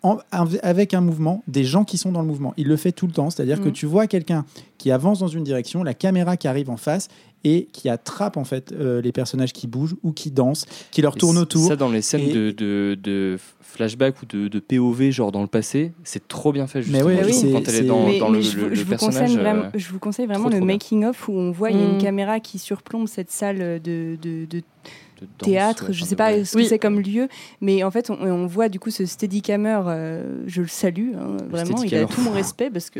en- 0.03 0.17
avec 0.61 0.93
un 0.93 1.01
mouvement 1.01 1.43
des 1.47 1.63
gens 1.63 1.83
qui 1.83 1.97
sont 1.97 2.11
dans 2.11 2.21
le 2.21 2.27
mouvement. 2.27 2.53
Il 2.57 2.67
le 2.67 2.77
fait 2.77 2.91
tout 2.91 3.07
le 3.07 3.13
temps, 3.13 3.29
c'est-à-dire 3.29 3.61
que 3.61 3.69
Mm. 3.69 3.73
tu 3.73 3.85
vois 3.85 4.07
quelqu'un 4.07 4.45
qui 4.77 4.91
avance 4.91 5.19
dans 5.19 5.27
une 5.27 5.43
direction, 5.43 5.83
la 5.83 5.93
caméra 5.93 6.37
qui 6.37 6.47
arrive 6.47 6.69
en 6.69 6.77
face 6.77 7.07
et 7.43 7.67
qui 7.71 7.87
attrape 7.89 8.37
en 8.37 8.43
fait 8.43 8.71
euh, 8.71 9.01
les 9.01 9.11
personnages 9.11 9.53
qui 9.53 9.67
bougent 9.67 9.95
ou 10.03 10.11
qui 10.11 10.31
dansent, 10.31 10.65
qui 10.91 11.01
leur 11.01 11.15
tournent 11.15 11.37
autour. 11.37 11.67
Ça, 11.67 11.75
dans 11.75 11.89
les 11.89 12.01
scènes 12.01 12.21
Et- 12.29 12.33
de, 12.33 12.51
de, 12.51 12.97
de 13.01 13.37
flashback 13.61 14.21
ou 14.21 14.25
de, 14.25 14.47
de 14.47 14.59
POV, 14.59 15.11
genre 15.11 15.31
dans 15.31 15.41
le 15.41 15.47
passé, 15.47 15.91
c'est 16.03 16.27
trop 16.27 16.51
bien 16.51 16.67
fait. 16.67 16.81
Justement, 16.81 17.09
Je 17.09 17.15
trouve, 17.21 17.31
c'est- 17.33 17.51
quand 17.51 17.67
elle 17.67 17.75
est 17.75 17.81
dans, 17.83 18.05
mais, 18.05 18.19
dans 18.19 18.29
mais 18.29 18.37
le, 18.37 18.43
je, 18.43 18.55
le- 18.57 18.63
vous- 18.63 18.69
le 18.69 18.75
je 18.75 18.83
vous 18.83 18.89
personnage. 18.89 19.19
conseille 19.21 19.37
vraiment, 19.37 19.63
euh, 19.63 19.69
je 19.75 19.91
vous 19.91 19.99
conseille 19.99 20.25
vraiment 20.25 20.43
trop, 20.45 20.49
le 20.51 20.57
trop 20.57 20.65
bien. 20.65 20.75
making 20.75 21.05
of 21.05 21.27
où 21.27 21.33
on 21.33 21.51
voit 21.51 21.69
il 21.71 21.77
y 21.77 21.81
a 21.81 21.85
une 21.85 21.95
Mm. 21.97 22.01
caméra 22.01 22.39
qui 22.39 22.59
surplombe 22.59 23.07
cette 23.07 23.29
salle 23.31 23.57
de, 23.59 23.79
de, 23.83 24.17
de 24.21 24.45
de 24.45 24.61
danse, 25.25 25.49
théâtre, 25.49 25.91
je 25.91 26.03
sais 26.05 26.15
pas 26.15 26.31
ouais. 26.31 26.45
ce 26.45 26.53
que 26.53 26.57
Oui. 26.59 26.67
c'est 26.67 26.79
comme 26.79 26.99
lieu, 26.99 27.27
mais 27.61 27.83
en 27.83 27.91
fait 27.91 28.09
on, 28.09 28.15
on 28.21 28.45
voit 28.47 28.69
du 28.69 28.79
coup 28.79 28.89
ce 28.91 29.05
Steadicammer, 29.05 29.81
euh, 29.87 30.43
je 30.47 30.61
le 30.61 30.67
salue 30.67 31.13
hein, 31.15 31.37
vraiment, 31.49 31.81
il 31.83 31.95
a 31.95 32.05
tout 32.05 32.21
mon 32.21 32.31
respect 32.31 32.69
parce 32.69 32.89
que 32.89 32.99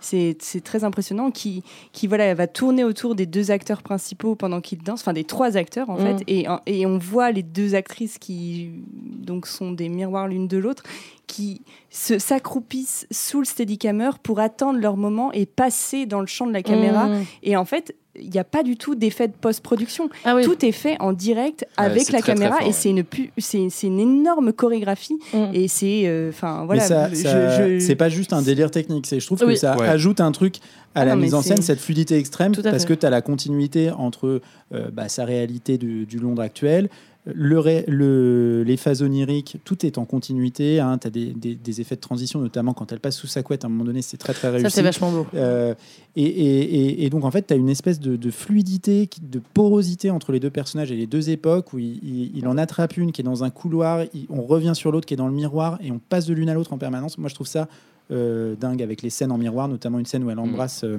c'est 0.00 0.36
très 0.64 0.84
impressionnant, 0.84 1.30
qui, 1.30 1.62
qui 1.92 2.06
voilà 2.06 2.34
va 2.34 2.46
tourner 2.46 2.84
autour 2.84 3.14
des 3.14 3.26
deux 3.26 3.50
acteurs 3.50 3.82
principaux 3.82 4.34
pendant 4.34 4.60
qu'ils 4.60 4.82
dansent, 4.82 5.00
enfin 5.02 5.12
des 5.12 5.24
trois 5.24 5.56
acteurs 5.56 5.90
en 5.90 5.98
Mm. 5.98 6.18
fait, 6.18 6.24
et, 6.28 6.46
et 6.66 6.86
on 6.86 6.98
voit 6.98 7.30
les 7.30 7.42
deux 7.42 7.74
actrices 7.74 8.18
qui 8.18 8.70
donc 8.92 9.46
sont 9.46 9.72
des 9.72 9.88
miroirs 9.88 10.28
l'une 10.28 10.48
de 10.48 10.56
l'autre, 10.58 10.82
qui 11.26 11.62
se 11.90 12.18
s'accroupissent 12.18 13.06
sous 13.10 13.38
le 13.40 13.44
Steadicammer 13.44 14.10
pour 14.22 14.40
attendre 14.40 14.78
leur 14.80 14.96
moment 14.96 15.30
et 15.32 15.46
passer 15.46 16.06
dans 16.06 16.20
le 16.20 16.26
champ 16.26 16.46
de 16.46 16.52
la 16.52 16.62
caméra, 16.62 17.06
Mm. 17.08 17.24
et 17.42 17.56
en 17.56 17.64
fait 17.64 17.94
il 18.22 18.30
n'y 18.30 18.38
a 18.38 18.44
pas 18.44 18.62
du 18.62 18.76
tout 18.76 18.94
d'effet 18.94 19.28
de 19.28 19.32
post-production. 19.40 20.08
Ah 20.24 20.34
oui. 20.36 20.42
Tout 20.44 20.64
est 20.64 20.72
fait 20.72 20.96
en 21.00 21.12
direct 21.12 21.66
Ouais, 21.78 21.84
avec 21.84 21.98
la 22.12 22.18
très, 22.20 22.20
très 22.20 22.32
caméra 22.34 22.56
fort, 22.56 22.62
et 22.62 22.66
ouais. 22.68 22.72
c'est 22.72 22.90
une, 22.90 23.04
pu- 23.04 23.30
c'est, 23.38 23.68
c'est 23.70 23.86
une 23.86 24.00
énorme 24.00 24.52
chorégraphie 24.52 25.18
Mm. 25.32 25.44
et 25.54 25.68
c'est 25.68 26.02
euh, 26.06 26.30
enfin 26.30 26.64
voilà 26.66 26.82
Mais 26.82 26.88
ça, 26.88 27.08
je- 27.10 27.14
ça- 27.14 27.68
je- 27.68 27.78
c'est 27.78 27.96
pas 27.96 28.08
juste 28.08 28.32
un 28.32 28.42
délire 28.42 28.70
technique. 28.70 29.06
C'est, 29.06 29.20
je 29.20 29.26
trouve 29.26 29.42
Oui. 29.46 29.54
que 29.54 29.58
ça 29.60 29.76
Ouais. 29.76 29.86
ajoute 29.88 30.20
un 30.20 30.32
truc 30.32 30.56
à 30.94 31.02
Ah 31.02 31.04
la 31.04 31.14
non, 31.14 31.22
mise 31.22 31.34
en 31.34 31.42
scène, 31.42 31.62
cette 31.62 31.78
fluidité 31.80 32.16
extrême, 32.16 32.52
parce 32.52 32.82
fait. 32.82 32.88
que 32.88 32.94
tu 32.94 33.06
as 33.06 33.10
la 33.10 33.22
continuité 33.22 33.90
entre 33.90 34.40
euh, 34.74 34.88
bah, 34.92 35.08
sa 35.08 35.24
réalité 35.24 35.78
du, 35.78 36.04
du 36.06 36.18
Londres 36.18 36.42
actuel, 36.42 36.88
le, 37.34 37.58
ré- 37.58 37.84
le- 37.88 38.62
les 38.66 38.76
phases 38.76 39.02
oniriques, 39.02 39.58
tout 39.64 39.84
est 39.86 39.98
en 39.98 40.04
continuité. 40.04 40.82
tu 41.00 41.06
as 41.06 41.10
des, 41.10 41.26
des- 41.32 41.54
des 41.54 41.80
effets 41.80 41.96
de 41.96 42.00
transition, 42.00 42.40
notamment 42.40 42.72
quand 42.74 42.92
elle 42.92 43.00
passe 43.00 43.16
sous 43.16 43.26
sa 43.26 43.42
couette, 43.42 43.64
à 43.64 43.66
un 43.66 43.70
moment 43.70 43.84
donné, 43.84 44.02
c'est 44.02 44.16
très 44.16 44.32
très 44.34 44.48
réussi. 44.48 44.64
Ça, 44.64 44.70
c'est 44.70 44.82
vachement 44.82 45.10
beau. 45.12 45.26
Euh, 45.34 45.74
et, 46.16 46.22
et- 46.24 46.74
et- 46.86 47.04
et 47.04 47.10
donc 47.10 47.24
en 47.24 47.30
fait, 47.30 47.46
tu 47.46 47.54
as 47.54 47.56
une 47.56 47.68
espèce 47.68 48.00
de, 48.00 48.16
de 48.16 48.30
fluidité, 48.30 49.08
de 49.22 49.40
porosité 49.54 50.10
entre 50.10 50.32
les 50.32 50.40
deux 50.40 50.50
personnages 50.50 50.90
et 50.92 50.96
les 50.96 51.06
deux 51.06 51.30
époques 51.30 51.72
où 51.72 51.78
il, 51.78 51.98
il- 52.02 52.30
il 52.36 52.48
en 52.48 52.56
attrape 52.58 52.96
une 52.96 53.12
qui 53.12 53.20
est 53.20 53.24
dans 53.24 53.44
un 53.44 53.50
couloir, 53.50 54.04
il- 54.14 54.26
on 54.30 54.42
revient 54.42 54.72
sur 54.74 54.92
l'autre 54.92 55.06
qui 55.06 55.14
est 55.14 55.16
dans 55.18 55.28
le 55.28 55.34
miroir 55.34 55.78
et 55.82 55.90
on 55.90 55.98
passe 56.00 56.26
de 56.26 56.34
l'une 56.34 56.48
à 56.48 56.54
l'autre 56.54 56.72
en 56.72 56.78
permanence. 56.78 57.18
Moi, 57.18 57.28
je 57.28 57.34
trouve 57.34 57.46
ça 57.46 57.68
euh, 58.12 58.56
dingue 58.60 58.82
avec 58.82 59.02
les 59.02 59.10
scènes 59.10 59.30
en 59.30 59.38
miroir, 59.38 59.68
notamment 59.68 60.00
une 60.00 60.04
scène 60.06 60.24
où 60.24 60.30
elle 60.30 60.38
embrasse 60.40 60.82
euh, 60.82 60.88
euh, 60.96 60.98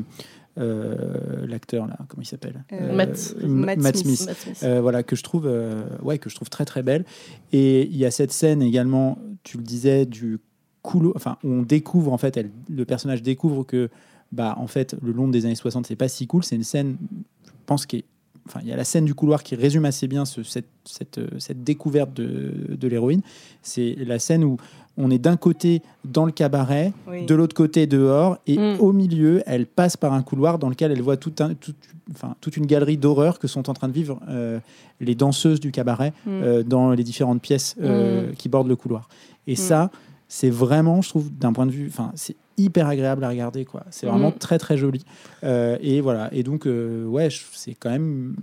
l'acteur 0.57 1.87
là, 1.87 1.97
comment 2.07 2.21
il 2.21 2.25
s'appelle 2.25 2.63
Euh, 2.71 2.93
Matt- 2.95 3.35
M- 3.41 3.47
Matt 3.49 3.77
Matt 3.79 3.97
Smith. 3.97 4.15
Smith. 4.17 4.27
Matt 4.27 4.37
Smith. 4.37 4.59
Euh, 4.63 4.81
voilà 4.81 5.03
que 5.03 5.15
je 5.15 5.23
trouve 5.23 5.45
euh, 5.47 5.83
ouais 6.01 6.17
que 6.19 6.29
je 6.29 6.35
trouve 6.35 6.49
très 6.49 6.65
très 6.65 6.83
belle 6.83 7.05
et 7.51 7.83
il 7.87 7.95
y 7.97 8.05
a 8.05 8.11
cette 8.11 8.31
scène 8.31 8.61
également 8.61 9.17
tu 9.43 9.57
le 9.57 9.63
disais 9.63 10.05
du 10.05 10.39
couloir 10.81 11.13
enfin 11.15 11.37
où 11.43 11.49
on 11.51 11.61
découvre 11.61 12.11
en 12.11 12.17
fait 12.17 12.37
elle, 12.37 12.51
le 12.69 12.85
personnage 12.85 13.21
découvre 13.21 13.63
que 13.63 13.89
bah 14.31 14.55
en 14.57 14.67
fait 14.67 14.95
le 15.01 15.11
Londres 15.11 15.31
des 15.33 15.45
années 15.45 15.55
60 15.55 15.87
c'est 15.87 15.95
pas 15.95 16.07
si 16.07 16.27
cool 16.27 16.43
c'est 16.43 16.55
une 16.55 16.63
scène 16.63 16.97
je 17.45 17.51
pense 17.65 17.85
qui 17.85 17.97
est 17.97 18.05
enfin 18.47 18.59
il 18.63 18.67
y 18.67 18.71
a 18.73 18.75
la 18.75 18.83
scène 18.83 19.05
du 19.05 19.13
couloir 19.13 19.43
qui 19.43 19.55
résume 19.55 19.85
assez 19.85 20.07
bien 20.07 20.25
ce- 20.25 20.41
cette, 20.43 20.65
cette, 20.85 21.19
euh, 21.19 21.27
cette 21.37 21.63
découverte 21.63 22.11
de, 22.13 22.75
de 22.75 22.87
l'héroïne 22.87 23.21
c'est 23.61 23.95
la 23.99 24.17
scène 24.17 24.43
où 24.43 24.57
on 25.03 25.09
est 25.11 25.17
d'un 25.17 25.35
côté 25.37 25.81
dans 26.05 26.25
le 26.25 26.31
cabaret 26.31 26.93
Oui. 27.09 27.25
de 27.25 27.35
l'autre 27.35 27.55
côté 27.55 27.87
dehors 27.87 28.37
et 28.47 28.57
Mm. 28.57 28.77
au 28.79 28.91
milieu 28.93 29.41
elle 29.45 29.65
passe 29.65 29.97
par 29.97 30.13
un 30.13 30.21
couloir 30.21 30.59
dans 30.59 30.69
lequel 30.69 30.91
elle 30.91 31.01
voit 31.01 31.17
tout 31.17 31.33
un, 31.39 31.53
tout- 31.55 31.73
enfin, 32.13 32.35
toute 32.41 32.55
une 32.57 32.65
galerie 32.65 32.97
d'horreur 32.97 33.39
que 33.39 33.47
sont 33.47 33.69
en 33.69 33.73
train 33.73 33.87
de 33.87 33.93
vivre 33.93 34.19
euh, 34.29 34.59
les 34.99 35.15
danseuses 35.15 35.59
du 35.59 35.71
cabaret 35.71 36.13
Mm. 36.25 36.29
euh, 36.29 36.63
dans 36.63 36.91
les 36.91 37.03
différentes 37.03 37.41
pièces 37.41 37.75
euh, 37.81 38.31
qui 38.37 38.47
bordent 38.49 38.67
le 38.69 38.75
couloir 38.75 39.09
et 39.47 39.55
ça 39.55 39.89
c'est 40.27 40.49
vraiment 40.49 41.01
je 41.01 41.09
trouve 41.09 41.29
d'un 41.31 41.51
point 41.53 41.65
de 41.65 41.71
vue 41.71 41.87
enfin 41.89 42.11
c'est 42.15 42.35
hyper 42.57 42.87
agréable 42.87 43.23
à 43.23 43.29
regarder 43.29 43.65
quoi 43.65 43.83
c'est 43.89 44.05
vraiment 44.07 44.29
Mm. 44.29 44.37
très 44.39 44.57
très 44.59 44.77
joli 44.77 45.03
Euh, 45.43 45.77
et 45.81 46.01
voilà 46.01 46.29
et 46.33 46.43
donc 46.43 46.67
euh, 46.67 47.05
ouais 47.05 47.29
c'est 47.53 47.73
quand 47.73 47.89
même 47.89 48.35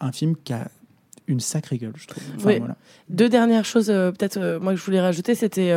un 0.00 0.12
film 0.12 0.34
qui 0.44 0.52
a 0.54 0.68
une 1.28 1.40
sacrée 1.40 1.78
gueule 1.78 1.92
je 1.96 2.06
trouve 2.06 2.22
Enfin, 2.36 2.48
Oui. 2.48 2.58
voilà. 2.58 2.76
Deux 3.08 3.28
dernières 3.28 3.64
choses, 3.64 3.90
euh, 3.90 4.10
peut-être, 4.12 4.36
euh, 4.38 4.58
moi, 4.60 4.72
que 4.74 4.78
je 4.78 4.84
voulais 4.84 5.00
rajouter, 5.00 5.34
c'était 5.34 5.72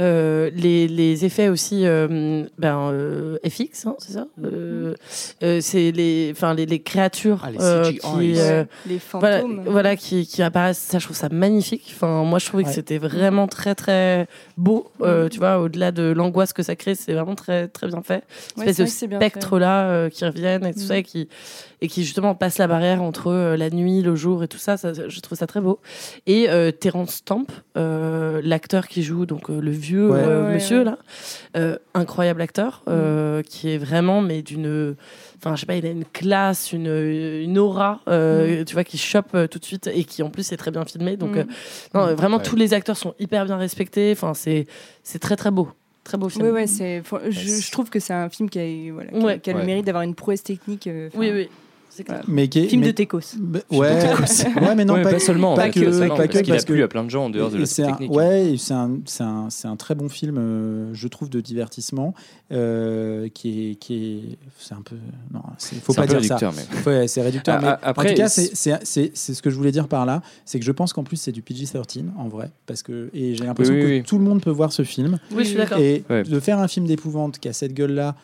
euh, 0.00 0.50
les, 0.54 0.88
les 0.88 1.24
effets 1.24 1.48
aussi, 1.48 1.86
euh, 1.86 2.44
ben, 2.58 2.90
euh, 2.92 3.36
FX, 3.46 3.86
hein, 3.86 3.96
c'est 3.98 4.12
ça 4.14 4.26
Euh, 4.42 4.94
euh, 5.42 5.60
C'est 5.60 5.90
les, 5.92 6.30
enfin, 6.32 6.54
les, 6.54 6.64
les 6.66 6.80
créatures 6.80 7.42
Ah, 7.44 7.50
les 7.50 7.58
euh, 7.60 7.92
qui, 7.92 8.34
euh, 8.38 8.64
Les 8.86 8.98
voilà, 9.12 9.40
fantômes. 9.40 9.62
voilà, 9.66 9.96
qui, 9.96 10.26
qui 10.26 10.42
apparaissent. 10.42 10.78
Ça, 10.78 10.98
je 10.98 11.04
trouve 11.04 11.16
ça 11.16 11.28
magnifique. 11.28 11.92
Enfin, 11.94 12.22
moi, 12.24 12.38
je 12.38 12.46
trouvais 12.46 12.64
que 12.64 12.70
c'était 12.70 12.98
vraiment 12.98 13.46
très, 13.46 13.74
très 13.74 14.26
beau. 14.56 14.90
euh, 15.02 15.28
tu 15.28 15.38
vois, 15.38 15.58
au-delà 15.58 15.92
de 15.92 16.04
l'angoisse 16.12 16.52
que 16.52 16.62
ça 16.62 16.76
crée, 16.76 16.94
c'est 16.94 17.12
vraiment 17.12 17.34
très, 17.34 17.68
très 17.68 17.86
bien 17.88 18.02
fait. 18.02 18.24
Ouais, 18.56 18.68
Espèce 18.68 18.88
c'est 18.90 19.08
fait. 19.08 19.16
spectres-là 19.16 19.90
euh, 19.90 20.08
qui 20.08 20.24
reviennent 20.24 20.64
et 20.64 20.72
tout 20.72 20.80
Mhm. 20.80 20.86
ça, 20.86 20.96
et 20.98 21.02
qui, 21.02 21.28
et 21.82 21.88
qui 21.88 22.04
justement 22.04 22.34
passent 22.34 22.58
la 22.58 22.66
barrière 22.68 23.02
entre 23.02 23.28
euh, 23.30 23.56
la 23.56 23.68
nuit, 23.70 24.00
le 24.02 24.14
jour 24.16 24.42
et 24.44 24.48
tout 24.48 24.58
ça. 24.58 24.76
ça 24.76 24.92
je 24.94 25.20
trouve 25.20 25.36
ça 25.36 25.46
très 25.46 25.60
beau. 25.60 25.78
Et 26.26 26.48
euh, 26.48 26.70
Terence 26.70 27.14
Stamp, 27.16 27.46
euh, 27.76 28.40
l'acteur 28.44 28.88
qui 28.88 29.02
joue 29.02 29.26
donc 29.26 29.50
euh, 29.50 29.60
le 29.60 29.70
vieux 29.70 29.89
Ouais. 29.98 30.18
euh, 30.22 30.54
monsieur 30.54 30.78
ouais. 30.78 30.84
là, 30.84 30.98
euh, 31.56 31.76
incroyable 31.94 32.40
acteur, 32.42 32.82
euh, 32.88 33.42
qui 33.42 33.70
est 33.70 33.78
vraiment 33.78 34.20
mais 34.22 34.42
d'une, 34.42 34.94
enfin 35.38 35.56
je 35.56 35.60
sais 35.60 35.66
pas, 35.66 35.76
il 35.76 35.86
a 35.86 35.90
une 35.90 36.04
classe, 36.04 36.72
une, 36.72 36.86
une 36.86 37.58
aura, 37.58 38.00
euh, 38.08 38.64
tu 38.64 38.74
vois, 38.74 38.84
qui 38.84 38.98
chope 38.98 39.34
euh, 39.34 39.46
tout 39.46 39.58
de 39.58 39.64
suite 39.64 39.88
et 39.92 40.04
qui 40.04 40.22
en 40.22 40.30
plus 40.30 40.50
est 40.52 40.56
très 40.56 40.70
bien 40.70 40.84
filmé. 40.84 41.16
Donc 41.16 41.36
Mm. 41.36 41.38
euh, 41.38 41.44
non, 41.94 42.00
euh, 42.08 42.14
vraiment 42.14 42.36
Ouais. 42.38 42.42
tous 42.42 42.56
les 42.56 42.74
acteurs 42.74 42.96
sont 42.96 43.14
hyper 43.18 43.44
bien 43.44 43.56
respectés. 43.56 44.10
Enfin 44.12 44.34
c'est 44.34 44.66
c'est 45.02 45.18
très 45.18 45.36
très 45.36 45.50
beau, 45.50 45.68
très 46.04 46.16
beau 46.18 46.28
film. 46.28 46.44
Ouais, 46.46 46.50
ouais, 46.52 46.66
c'est. 46.66 47.02
Je, 47.28 47.40
je 47.60 47.70
trouve 47.72 47.90
que 47.90 47.98
c'est 48.00 48.12
un 48.14 48.28
film 48.28 48.48
qui 48.50 48.58
a, 48.58 48.92
voilà, 48.92 49.10
qui 49.10 49.16
a- 49.16 49.24
Ouais. 49.24 49.38
qui 49.40 49.50
a 49.50 49.52
le 49.54 49.58
Ouais. 49.60 49.66
mérite 49.66 49.86
d'avoir 49.86 50.02
une 50.04 50.14
prouesse 50.14 50.42
technique. 50.42 50.86
euh, 50.86 51.08
Oui 51.14 51.30
oui, 51.34 51.48
clair. 52.04 52.22
Mais 52.28 52.48
qui 52.48 52.60
est- 52.60 52.68
Film 52.68 52.80
mais- 52.82 52.86
de 52.88 52.92
Técos. 52.92 53.18
Bah, 53.38 53.58
Film 53.68 53.80
de 53.82 53.86
ouais, 53.86 54.00
Técos. 54.00 54.60
ouais, 54.60 54.74
mais 54.74 54.84
non, 54.84 54.94
Ouais, 54.94 55.02
pas, 55.02 55.10
pas 55.12 55.18
seulement, 55.18 55.54
pas 55.54 55.62
pas 55.62 55.70
que, 55.70 55.80
seulement, 55.92 56.16
pas 56.16 56.22
parce 56.24 56.28
que, 56.38 56.38
qu'il 56.42 56.52
a 56.52 56.54
parce 56.56 56.64
plu 56.64 56.82
à 56.82 56.88
plein 56.88 57.04
de 57.04 57.10
gens 57.10 57.24
en 57.26 57.30
dehors 57.30 57.50
de 57.50 57.58
la 57.58 57.66
c'est 57.66 57.82
un- 57.82 57.92
technique. 57.92 58.12
Ouais, 58.12 58.54
c'est 58.58 58.74
un, 58.74 58.98
c'est 59.06 59.22
un, 59.22 59.48
c'est 59.50 59.68
un 59.68 59.76
très 59.76 59.94
bon 59.94 60.08
film, 60.08 60.36
euh, 60.38 60.90
je 60.94 61.08
trouve, 61.08 61.28
de 61.30 61.40
divertissement, 61.40 62.14
euh, 62.52 63.28
qui 63.32 63.70
est, 63.70 63.74
qui 63.76 63.94
est, 63.94 64.38
c'est 64.58 64.74
un 64.74 64.82
peu, 64.82 64.96
non, 65.32 65.40
c'est- 65.58 65.76
faut 65.76 65.92
C'est 65.92 65.96
pas 65.98 66.04
un 66.04 66.06
peu 66.06 66.20
dire 66.20 66.24
ça. 66.28 66.36
réducteur, 66.48 66.66
mais- 66.86 66.90
Ouais, 66.90 67.08
c'est 67.08 67.22
réducteur. 67.22 67.56
Ah, 67.58 67.60
mais 67.60 67.68
ah, 67.68 67.80
après, 67.82 68.08
en 68.08 68.10
tout 68.12 68.16
cas, 68.16 68.28
c'est- 68.28 68.54
c'est 68.54 68.70
c'est- 68.70 68.78
c'est- 68.84 69.10
c'est 69.14 69.34
ce 69.34 69.42
que 69.42 69.50
je 69.50 69.56
voulais 69.56 69.72
dire 69.72 69.88
par 69.88 70.06
là, 70.06 70.22
c'est 70.44 70.58
que 70.58 70.64
je 70.64 70.72
pense 70.72 70.92
qu'en 70.92 71.04
plus 71.04 71.16
c'est 71.16 71.32
du 71.32 71.42
PG-13 71.42 72.06
en 72.16 72.28
vrai, 72.28 72.50
parce 72.66 72.82
que 72.82 73.10
et 73.14 73.34
j'ai 73.34 73.44
l'impression 73.44 73.74
Oui, 73.74 73.80
oui, 73.80 73.86
que 73.86 73.92
oui. 73.98 74.02
tout 74.02 74.18
le 74.18 74.24
monde 74.24 74.42
peut 74.42 74.50
voir 74.50 74.72
ce 74.72 74.82
film 74.82 75.18
Oui, 75.32 75.44
je 75.44 75.48
suis 75.48 75.56
d'accord. 75.56 75.78
et 75.78 76.04
Ouais. 76.10 76.22
de 76.24 76.40
faire 76.40 76.58
un 76.58 76.68
film 76.68 76.86
d'épouvante 76.86 77.38
qui 77.38 77.48
a 77.48 77.52
cette 77.52 77.74
gueule-là, 77.74 78.14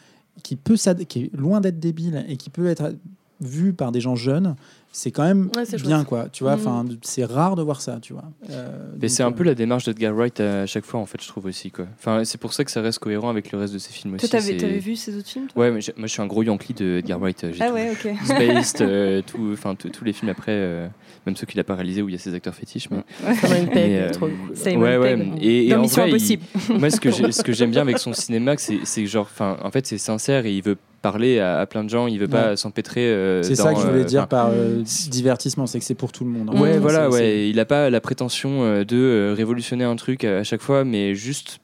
qui 0.43 0.57
peut 0.57 0.77
qui 1.09 1.23
est 1.25 1.31
loin 1.37 1.61
d'être 1.61 1.81
débile 1.81 2.25
et 2.29 2.37
qui 2.37 2.51
peut 2.51 2.67
être 2.67 2.93
vu 3.41 3.73
par 3.73 3.93
des 3.93 4.01
gens 4.01 4.17
jeunes, 4.17 4.57
c'est 4.93 5.11
quand 5.11 5.25
même 5.25 5.51
Ouais, 5.55 5.67
c'est 5.67 5.77
bien 5.83 5.99
chouette. 5.99 6.09
quoi. 6.09 6.29
Tu 6.33 6.43
vois, 6.43 6.57
Mhm. 6.57 6.61
enfin, 6.67 6.85
c'est 7.03 7.25
rare 7.27 7.55
de 7.55 7.61
voir 7.63 7.83
ça, 7.83 7.99
tu 8.01 8.15
vois. 8.15 8.25
Euh, 8.49 8.93
Mais 8.99 9.09
c'est 9.09 9.23
un 9.23 9.29
euh, 9.29 9.31
peu 9.31 9.45
la 9.45 9.55
démarche 9.55 9.85
d'Edgar 9.85 10.15
Wright 10.15 10.41
à 10.41 10.65
chaque 10.65 10.87
fois, 10.87 11.01
en 11.01 11.05
fait, 11.05 11.23
je 11.23 11.29
trouve 11.29 11.45
aussi. 11.45 11.71
Quoi. 11.71 11.85
Enfin, 11.99 12.25
c'est 12.25 12.39
pour 12.41 12.55
ça 12.55 12.65
que 12.65 12.71
ça 12.71 12.81
reste 12.81 12.99
cohérent 13.01 13.29
avec 13.29 13.53
le 13.53 13.59
reste 13.59 13.75
de 13.75 13.79
ses 13.79 13.93
films 13.93 14.15
aussi. 14.15 14.27
Toi, 14.29 14.39
t'avais 14.39 14.53
c'est- 14.53 14.57
t'avais 14.57 14.79
vu 14.79 14.97
ces 14.97 15.15
autres 15.17 15.29
films 15.29 15.49
toi? 15.49 15.63
Ouais, 15.65 15.71
mais 15.71 15.83
j'ai- 15.83 15.93
moi 15.99 16.07
je 16.07 16.13
suis 16.13 16.23
un 16.23 16.27
gros 16.27 16.43
Yankee 16.43 16.73
de 16.73 16.99
Edgar 17.01 17.19
Wright. 17.21 17.47
J'ai 17.53 17.63
Ah 17.63 17.69
tout 17.69 17.75
ouais, 17.75 17.91
ok. 17.91 18.11
Spaced, 18.25 18.81
euh, 18.81 19.21
tout, 19.27 19.51
enfin 19.53 19.75
tous 19.75 20.05
les 20.05 20.15
films 20.15 20.31
après, 20.31 20.53
euh, 20.53 20.89
même 21.27 21.37
ceux 21.37 21.45
qu'il 21.47 21.61
a 21.61 21.65
pas 21.65 21.75
réalisés 21.75 22.01
où 22.01 22.09
il 22.09 22.13
y 22.13 22.17
a 22.17 22.19
ses 22.19 22.33
acteurs 22.33 22.55
fétiches. 22.55 22.89
Mais, 22.91 23.03
Simon 23.35 23.67
Pegg, 23.73 23.93
euh, 23.93 24.11
trop 24.13 24.29
cool. 24.29 24.57
Simon 24.57 24.81
ouais, 24.83 24.97
ouais. 24.97 25.17
Pegg. 25.19 25.45
Et, 25.45 25.75
en 25.75 25.83
Mission 25.83 26.03
vrai, 26.03 26.11
il- 26.13 26.15
Impossible. 26.15 26.43
moi, 26.81 26.89
ce 26.89 27.01
que 27.01 27.11
j'ai- 27.11 27.33
ce 27.33 27.43
que 27.43 27.53
j'aime 27.53 27.71
bien 27.71 27.83
avec 27.83 27.99
son 27.99 28.15
cinéma, 28.15 28.55
c'est 28.57 29.07
genre, 29.07 29.29
enfin, 29.31 29.59
en 29.63 29.71
fait, 29.71 29.87
c'est 29.87 29.99
sincère 29.99 30.47
et 30.47 30.55
il 30.55 30.63
veut 30.63 30.77
parler 31.03 31.39
à, 31.39 31.59
à 31.61 31.67
plein 31.67 31.85
de 31.85 31.89
gens. 31.91 32.07
Il 32.07 32.19
veut 32.19 32.29
pas 32.29 32.57
s'empêtrer. 32.57 33.07
euh, 33.09 33.43
C'est 33.43 33.55
ça 33.55 33.73
que 33.75 33.81
je 33.81 33.87
voulais 33.87 34.01
euh, 34.01 34.05
dire 34.05 34.29
par 34.29 34.49
euh, 34.51 34.83
divertissement, 35.09 35.67
c'est 35.67 35.79
que 35.79 35.85
c'est 35.85 35.95
pour 35.95 36.13
tout 36.13 36.25
le 36.25 36.31
monde. 36.31 36.51
en 36.51 36.61
Ouais, 36.61 36.79
voilà, 36.79 37.09
ouais. 37.11 37.49
Il 37.49 37.59
a 37.61 37.65
pas 37.65 37.91
la 37.91 38.01
prétention 38.01 38.63
euh, 38.65 38.85
de 38.85 38.97
euh, 38.97 39.35
révolutionner 39.37 39.85
un 39.85 39.97
truc 39.97 40.25
à, 40.25 40.39
à 40.39 40.43
chaque 40.43 40.63
fois, 40.63 40.85
mais 40.85 41.15
juste 41.15 41.59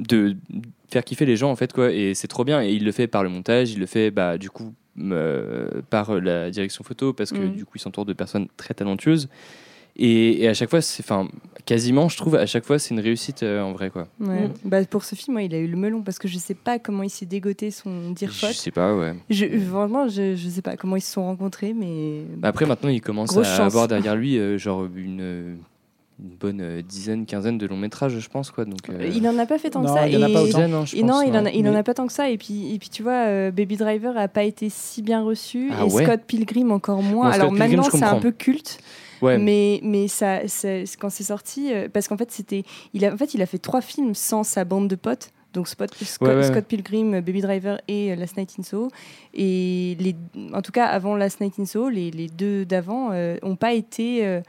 de 0.00 0.36
faire 0.90 1.04
kiffer 1.04 1.26
les 1.26 1.36
gens 1.36 1.50
en 1.50 1.56
fait 1.56 1.72
quoi. 1.72 1.90
Et 1.92 2.14
c'est 2.14 2.28
trop 2.28 2.44
bien. 2.44 2.62
Et 2.62 2.72
il 2.72 2.84
le 2.84 2.92
fait 2.92 3.06
par 3.06 3.22
le 3.22 3.28
montage, 3.28 3.70
il 3.72 3.78
le 3.80 3.86
fait 3.86 4.10
bah 4.10 4.38
du 4.38 4.48
coup 4.50 4.72
euh, 5.00 5.68
par 5.90 6.12
la 6.20 6.50
direction 6.50 6.82
photo 6.84 7.12
parce 7.12 7.30
que 7.30 7.38
Mhm. 7.38 7.52
du 7.52 7.64
coup 7.64 7.72
il 7.76 7.80
s'entoure 7.80 8.04
de 8.04 8.12
personnes 8.12 8.46
très 8.56 8.74
talentueuses. 8.74 9.28
Et, 9.98 10.42
et 10.44 10.48
à 10.48 10.54
chaque 10.54 10.70
fois, 10.70 10.80
c'est 10.80 11.02
enfin 11.02 11.28
quasiment, 11.64 12.08
je 12.08 12.16
trouve, 12.16 12.36
à 12.36 12.46
chaque 12.46 12.64
fois 12.64 12.78
c'est 12.78 12.94
une 12.94 13.00
réussite 13.00 13.42
euh, 13.42 13.60
en 13.62 13.72
vrai 13.72 13.90
quoi. 13.90 14.08
Ouais. 14.20 14.46
Mm. 14.48 14.52
Bah, 14.64 14.84
pour 14.86 15.04
ce 15.04 15.14
film, 15.14 15.36
ouais, 15.36 15.46
il 15.46 15.54
a 15.54 15.58
eu 15.58 15.66
le 15.66 15.76
melon 15.76 16.02
parce 16.02 16.18
que 16.18 16.28
je 16.28 16.38
sais 16.38 16.54
pas 16.54 16.78
comment 16.78 17.02
il 17.02 17.10
s'est 17.10 17.26
dégoté 17.26 17.70
son 17.70 18.12
dire 18.12 18.30
Je 18.32 18.46
sais 18.52 18.70
pas, 18.70 18.94
ouais. 18.96 19.14
Je, 19.28 19.44
vraiment, 19.46 20.08
je, 20.08 20.34
je 20.36 20.48
sais 20.48 20.62
pas 20.62 20.76
comment 20.76 20.96
ils 20.96 21.00
se 21.02 21.12
sont 21.12 21.24
rencontrés, 21.24 21.74
mais. 21.74 22.22
Bah, 22.36 22.48
Après, 22.48 22.64
maintenant, 22.64 22.88
il 22.90 23.00
commence 23.00 23.30
Grosse 23.30 23.46
à 23.48 23.56
chance. 23.56 23.66
avoir 23.66 23.88
derrière 23.88 24.16
lui 24.16 24.38
euh, 24.38 24.56
genre 24.56 24.86
une, 24.96 25.18
euh, 25.20 25.54
une 26.20 26.30
bonne 26.40 26.60
euh, 26.60 26.80
dizaine, 26.80 27.26
quinzaine 27.26 27.58
de 27.58 27.66
longs 27.66 27.76
métrages, 27.76 28.18
je 28.18 28.28
pense 28.28 28.50
quoi. 28.52 28.64
Donc, 28.64 28.88
euh, 28.88 29.10
Il 29.14 29.26
en 29.28 29.36
a 29.36 29.46
pas 29.46 29.58
fait 29.58 29.70
tant 29.70 29.80
Non, 29.82 29.92
que 29.92 30.00
ça. 30.00 30.08
il 30.08 30.14
y 30.14 30.16
en 30.16 30.22
a 30.22 30.26
pas 30.26 30.42
autant. 30.42 30.44
dizaine, 30.44 30.72
hein, 30.74 30.84
je 30.86 30.96
Et 30.96 31.00
pense, 31.00 31.10
non, 31.10 31.22
il 31.22 31.36
en 31.36 31.44
a, 31.44 31.76
ouais. 31.76 31.82
pas 31.82 31.94
tant 31.94 32.06
que 32.06 32.12
ça. 32.12 32.30
Et 32.30 32.38
puis, 32.38 32.72
et 32.74 32.78
puis 32.78 32.88
tu 32.88 33.02
vois, 33.02 33.26
euh, 33.26 33.50
Baby 33.50 33.76
Driver 33.76 34.16
a 34.16 34.28
pas 34.28 34.44
été 34.44 34.68
si 34.70 35.02
bien 35.02 35.22
reçu. 35.22 35.70
Ah 35.76 35.84
et 35.86 35.92
ouais 35.92 36.04
Scott 36.04 36.20
Pilgrim 36.26 36.70
encore 36.70 37.02
moins. 37.02 37.26
Bon, 37.28 37.34
Alors 37.34 37.48
Pilgrim, 37.50 37.76
maintenant, 37.80 37.90
c'est 37.98 38.04
un 38.04 38.20
peu 38.20 38.30
culte. 38.30 38.78
Ouais, 39.22 39.38
Mais, 39.38 39.80
mais 39.82 40.08
ça, 40.08 40.46
ça- 40.48 40.82
quand 40.98 41.10
c'est 41.10 41.24
sorti, 41.24 41.72
euh, 41.72 41.88
parce 41.92 42.08
qu'en 42.08 42.16
fait, 42.16 42.30
c'était, 42.30 42.62
il 42.94 43.04
a, 43.04 43.12
en 43.12 43.16
fait, 43.16 43.34
il 43.34 43.42
a 43.42 43.46
fait 43.46 43.58
trois 43.58 43.80
films 43.80 44.14
sans 44.14 44.42
sa 44.44 44.64
bande 44.64 44.88
de 44.88 44.96
potes. 44.96 45.30
Donc 45.54 45.66
Spot- 45.66 45.92
Scott, 45.94 46.28
Ouais, 46.28 46.34
ouais. 46.36 46.42
Scott 46.42 46.64
Pilgrim, 46.66 47.10
Baby 47.20 47.40
Driver 47.40 47.80
et 47.88 48.12
euh, 48.12 48.16
Last 48.16 48.36
Night 48.36 48.54
in 48.58 48.62
Soho. 48.62 48.90
Et 49.34 49.96
les, 49.98 50.14
en 50.52 50.60
tout 50.62 50.72
cas, 50.72 50.84
avant 50.86 51.16
Last 51.16 51.40
Night 51.40 51.58
in 51.58 51.64
Soho, 51.64 51.88
les, 51.88 52.10
les 52.10 52.28
deux 52.28 52.64
d'avant 52.66 53.12
n'ont 53.42 53.56
pas 53.56 53.72
été 53.72 54.26
euh, 54.26 54.40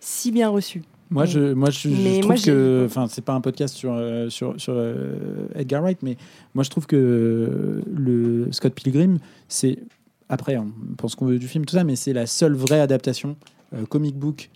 si 0.00 0.30
bien 0.30 0.48
reçus. 0.48 0.82
Moi, 1.10 1.24
je, 1.24 1.54
moi, 1.54 1.70
je, 1.70 1.88
trouve 2.20 2.26
moi, 2.26 2.36
que, 2.36 2.82
enfin, 2.84 3.06
c'est 3.08 3.24
pas 3.24 3.32
un 3.32 3.40
podcast 3.40 3.74
sur 3.74 3.94
euh, 3.94 4.28
sur 4.28 4.60
sur 4.60 4.74
euh, 4.76 5.48
Edgar 5.54 5.82
Wright, 5.82 5.98
mais 6.02 6.18
moi, 6.54 6.62
je 6.64 6.68
trouve 6.70 6.86
que 6.86 6.96
euh, 6.96 7.82
le 7.90 8.52
Scott 8.52 8.74
Pilgrim, 8.74 9.18
c'est 9.48 9.78
après, 10.28 10.58
on 10.58 10.70
pense 10.98 11.14
qu'on 11.14 11.24
veut 11.24 11.38
du 11.38 11.48
film, 11.48 11.64
tout 11.64 11.74
ça, 11.76 11.82
mais 11.84 11.96
c'est 11.96 12.12
la 12.12 12.26
seule 12.26 12.54
vraie 12.54 12.80
adaptation 12.80 13.30
euh, 13.30 13.57
comic 13.88 14.16
book 14.16 14.50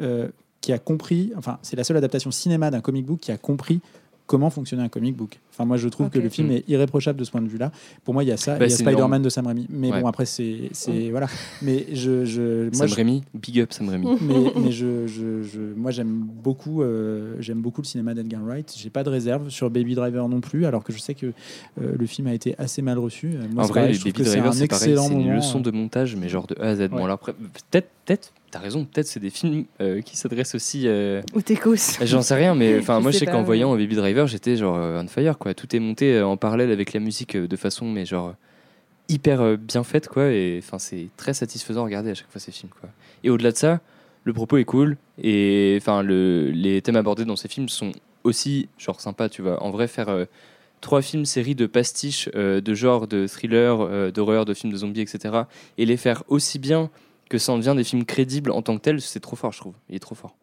euh, 0.00 0.28
qui 0.60 0.72
a 0.72 0.78
compris, 0.78 1.32
enfin, 1.36 1.58
c'est 1.62 1.76
la 1.76 1.84
seule 1.84 1.96
adaptation 1.96 2.30
cinéma 2.30 2.70
d'un 2.70 2.80
comic 2.80 3.06
book 3.06 3.20
qui 3.20 3.32
a 3.32 3.38
compris 3.38 3.80
comment 4.26 4.50
fonctionnait 4.50 4.82
un 4.82 4.88
comic 4.88 5.16
book. 5.16 5.40
Enfin, 5.60 5.66
moi, 5.66 5.76
je 5.76 5.88
trouve 5.88 6.08
que 6.08 6.18
le 6.18 6.30
film 6.30 6.48
Mm. 6.48 6.52
est 6.52 6.64
irréprochable 6.68 7.18
de 7.18 7.24
ce 7.24 7.30
point 7.30 7.42
de 7.42 7.48
vue-là. 7.48 7.70
Pour 8.02 8.14
moi, 8.14 8.24
il 8.24 8.28
y 8.28 8.32
a 8.32 8.38
ça, 8.38 8.56
Bah, 8.56 8.64
il 8.64 8.70
y 8.70 8.72
a 8.72 8.76
Spider-Man 8.78 9.20
de 9.20 9.28
Sam 9.28 9.46
Raimi. 9.46 9.66
Mais 9.68 9.92
Ouais. 9.92 10.00
bon, 10.00 10.06
après, 10.08 10.24
c'est, 10.24 10.70
c'est 10.72 11.10
voilà. 11.10 11.26
Mais 11.60 11.84
je, 11.92 12.24
je 12.24 12.62
moi, 12.64 12.70
Sam 12.72 12.88
je- 12.88 12.94
Raimi, 12.94 13.22
big 13.34 13.60
up 13.60 13.70
Sam 13.72 13.90
Raimi. 13.90 14.06
mais, 14.22 14.34
mais 14.56 14.72
je, 14.72 15.06
je, 15.06 15.42
je- 15.42 15.60
moi 15.76 15.90
j'aime 15.90 16.08
beaucoup, 16.42 16.82
euh, 16.82 17.34
j'aime 17.40 17.60
beaucoup 17.60 17.82
le 17.82 17.86
cinéma 17.86 18.14
d'Edgar 18.14 18.42
Wright. 18.42 18.72
J'ai 18.74 18.88
pas 18.88 19.04
de 19.04 19.10
réserve 19.10 19.50
sur 19.50 19.68
Baby 19.68 19.94
Driver 19.94 20.26
non 20.30 20.40
plus, 20.40 20.64
alors 20.64 20.82
que 20.82 20.94
je 20.94 20.98
sais 20.98 21.12
que 21.14 21.26
euh, 21.26 21.32
le 21.98 22.06
film 22.06 22.26
a 22.28 22.32
été 22.32 22.54
assez 22.56 22.80
mal 22.80 22.98
reçu. 22.98 23.26
Euh, 23.34 23.42
Moi, 23.52 23.64
en 23.64 23.66
c'est 23.66 23.72
vrai, 23.72 23.80
pareil, 23.82 23.98
Baby 24.02 24.22
Driver, 24.22 24.46
un 24.48 24.52
c'est 24.52 24.66
pareil, 24.66 24.90
excellent 24.92 25.08
c'est 25.08 25.14
une 25.14 25.34
leçon 25.34 25.60
de 25.60 25.70
montage, 25.70 26.16
mais 26.16 26.30
genre 26.30 26.46
de 26.46 26.56
A 26.58 26.68
à 26.70 26.76
Z. 26.76 26.88
Bon, 26.88 27.04
alors 27.04 27.16
après, 27.16 27.34
peut-être, 27.34 27.88
peut-être, 28.06 28.32
t'as 28.50 28.58
raison, 28.60 28.84
peut-être 28.84 29.06
c'est 29.06 29.20
des 29.20 29.30
films 29.30 29.64
euh, 29.80 30.00
qui 30.00 30.16
s'adressent 30.16 30.54
aussi. 30.54 30.84
euh, 30.86 31.20
Ou 31.34 31.42
Técos. 31.42 31.98
J'en 32.02 32.22
sais 32.22 32.34
rien, 32.34 32.54
mais 32.54 32.78
enfin, 32.78 32.98
moi 33.00 33.10
je 33.10 33.18
sais 33.18 33.26
qu'en 33.26 33.42
voyant 33.42 33.76
Baby 33.76 33.94
Driver, 33.96 34.26
j'étais 34.26 34.56
genre 34.56 34.76
on 34.76 35.06
fire 35.06 35.38
quoi. 35.38 35.49
Tout 35.54 35.74
est 35.74 35.80
monté 35.80 36.14
euh, 36.14 36.26
en 36.26 36.36
parallèle 36.36 36.70
avec 36.70 36.92
la 36.92 37.00
musique 37.00 37.36
euh, 37.36 37.48
de 37.48 37.56
façon, 37.56 37.90
mais 37.90 38.04
genre 38.04 38.34
hyper 39.08 39.40
euh, 39.40 39.56
bien 39.56 39.84
faite 39.84 40.08
quoi. 40.08 40.30
Et 40.30 40.60
enfin, 40.62 40.78
c'est 40.78 41.08
très 41.16 41.34
satisfaisant 41.34 41.82
à 41.82 41.84
regarder 41.84 42.10
à 42.10 42.14
chaque 42.14 42.30
fois 42.30 42.40
ces 42.40 42.52
films 42.52 42.72
quoi. 42.80 42.90
Et 43.24 43.30
au-delà 43.30 43.52
de 43.52 43.56
ça, 43.56 43.80
le 44.24 44.32
propos 44.32 44.56
est 44.58 44.64
cool 44.64 44.96
et 45.22 45.76
enfin 45.80 46.02
le, 46.02 46.50
les 46.50 46.82
thèmes 46.82 46.96
abordés 46.96 47.24
dans 47.24 47.36
ces 47.36 47.48
films 47.48 47.68
sont 47.68 47.92
aussi 48.24 48.68
genre 48.78 49.00
sympas. 49.00 49.28
Tu 49.28 49.42
vois, 49.42 49.62
en 49.62 49.70
vrai 49.70 49.88
faire 49.88 50.26
trois 50.80 51.02
films 51.02 51.24
séries 51.24 51.54
de 51.54 51.66
pastiches 51.66 52.28
de 52.28 52.74
genre 52.74 53.06
de 53.06 53.26
thriller, 53.26 53.80
euh, 53.80 54.10
d'horreur, 54.10 54.44
de 54.44 54.54
films 54.54 54.72
de 54.72 54.78
zombies, 54.78 55.00
etc. 55.00 55.44
Et 55.78 55.86
les 55.86 55.96
faire 55.96 56.24
aussi 56.28 56.58
bien 56.58 56.90
que 57.28 57.38
ça 57.38 57.52
en 57.52 57.58
devient 57.58 57.74
des 57.76 57.84
films 57.84 58.04
crédibles 58.04 58.50
en 58.50 58.62
tant 58.62 58.76
que 58.76 58.82
tels, 58.82 59.00
c'est 59.00 59.20
trop 59.20 59.36
fort, 59.36 59.52
je 59.52 59.58
trouve. 59.58 59.74
Il 59.88 59.96
est 59.96 60.00
trop 60.00 60.14
fort. 60.14 60.34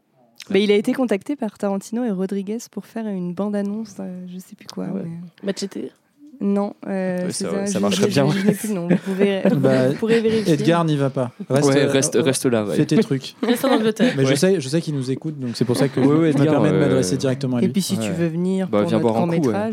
Mais 0.51 0.63
il 0.63 0.71
a 0.71 0.75
été 0.75 0.93
contacté 0.93 1.35
par 1.35 1.57
Tarantino 1.57 2.03
et 2.03 2.11
Rodriguez 2.11 2.57
pour 2.71 2.85
faire 2.85 3.07
une 3.07 3.33
bande-annonce, 3.33 3.95
euh, 3.99 4.25
je 4.31 4.37
sais 4.39 4.55
plus 4.55 4.67
quoi. 4.67 4.85
Ouais. 4.85 5.01
mais- 5.03 5.51
Machete. 5.53 5.91
Non, 6.39 6.75
euh, 6.85 7.31
ça- 7.31 7.79
marcherait 7.79 8.09
bien. 8.09 8.29
Je, 8.29 8.37
je 8.37 8.45
n'ai 8.45 8.53
plus 8.53 8.67
le 8.67 8.75
nom. 8.75 8.87
Vous, 8.87 8.95
pouvez, 8.97 9.41
Bah, 9.55 9.89
vous 9.89 9.95
pourrez 9.95 10.21
vérifier. 10.21 10.53
Edgar 10.53 10.85
n'y 10.85 10.95
va 10.95 11.09
pas. 11.09 11.31
Reste, 11.49 11.69
ouais, 11.69 11.77
euh, 11.85 11.89
reste, 11.91 12.15
euh, 12.15 12.21
reste 12.21 12.45
là. 12.45 12.63
ouais. 12.63 12.75
Fais 12.75 12.85
tes 12.85 12.97
trucs. 12.97 13.35
Reste 13.41 13.65
en 13.65 13.71
Angleterre. 13.71 14.13
Mais 14.15 14.23
je 14.23 14.35
sais, 14.35 14.61
je 14.61 14.69
sais 14.69 14.79
qu'il 14.79 14.93
nous 14.93 15.09
écoute, 15.09 15.39
donc 15.39 15.55
c'est 15.55 15.65
pour 15.65 15.75
ça 15.75 15.87
que 15.87 15.99
Ouais, 15.99 16.05
ouais, 16.15 16.31
je 16.33 16.37
me 16.37 16.43
permets 16.43 16.69
de 16.71 16.77
m'adresser 16.77 17.17
directement 17.17 17.57
à 17.57 17.61
Et 17.61 17.65
lui. 17.65 17.71
puis 17.73 17.81
si 17.81 17.97
tu 17.97 18.11
veux 18.11 18.27
venir 18.27 18.67
Bah, 18.67 18.81
pour 18.81 18.87
viens 18.89 18.99
notre. 18.99 19.11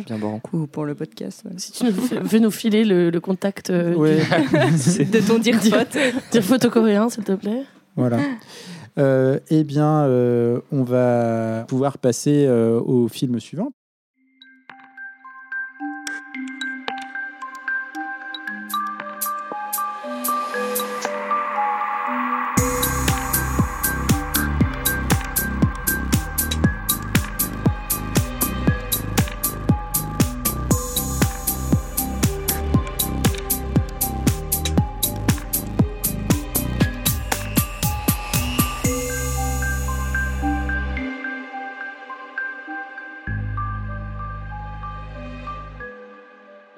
Viens 0.06 0.18
boire 0.18 0.32
un 0.32 0.38
coup. 0.38 0.56
ou 0.60 0.66
pour 0.66 0.86
le 0.86 0.94
podcast. 0.94 1.42
Si 1.58 1.72
tu 1.72 1.84
veux 1.90 2.38
nous 2.38 2.50
filer 2.50 2.86
le, 2.86 3.10
le 3.10 3.20
contact 3.20 3.68
euh, 3.68 3.94
Ouais. 3.94 4.16
de 4.56 5.20
ton 5.20 5.38
dire 5.38 5.60
du 5.60 5.68
dire 5.68 6.42
photo 6.42 6.70
coréen, 6.70 7.10
s'il 7.10 7.24
te 7.24 7.32
plaît. 7.32 7.60
Voilà. 7.94 8.16
Euh, 8.98 9.40
eh 9.50 9.64
bien, 9.64 10.04
euh, 10.04 10.60
on 10.70 10.84
va 10.84 11.64
pouvoir 11.68 11.98
passer 11.98 12.46
euh, 12.46 12.80
au 12.80 13.08
film 13.08 13.40
suivant. 13.40 13.72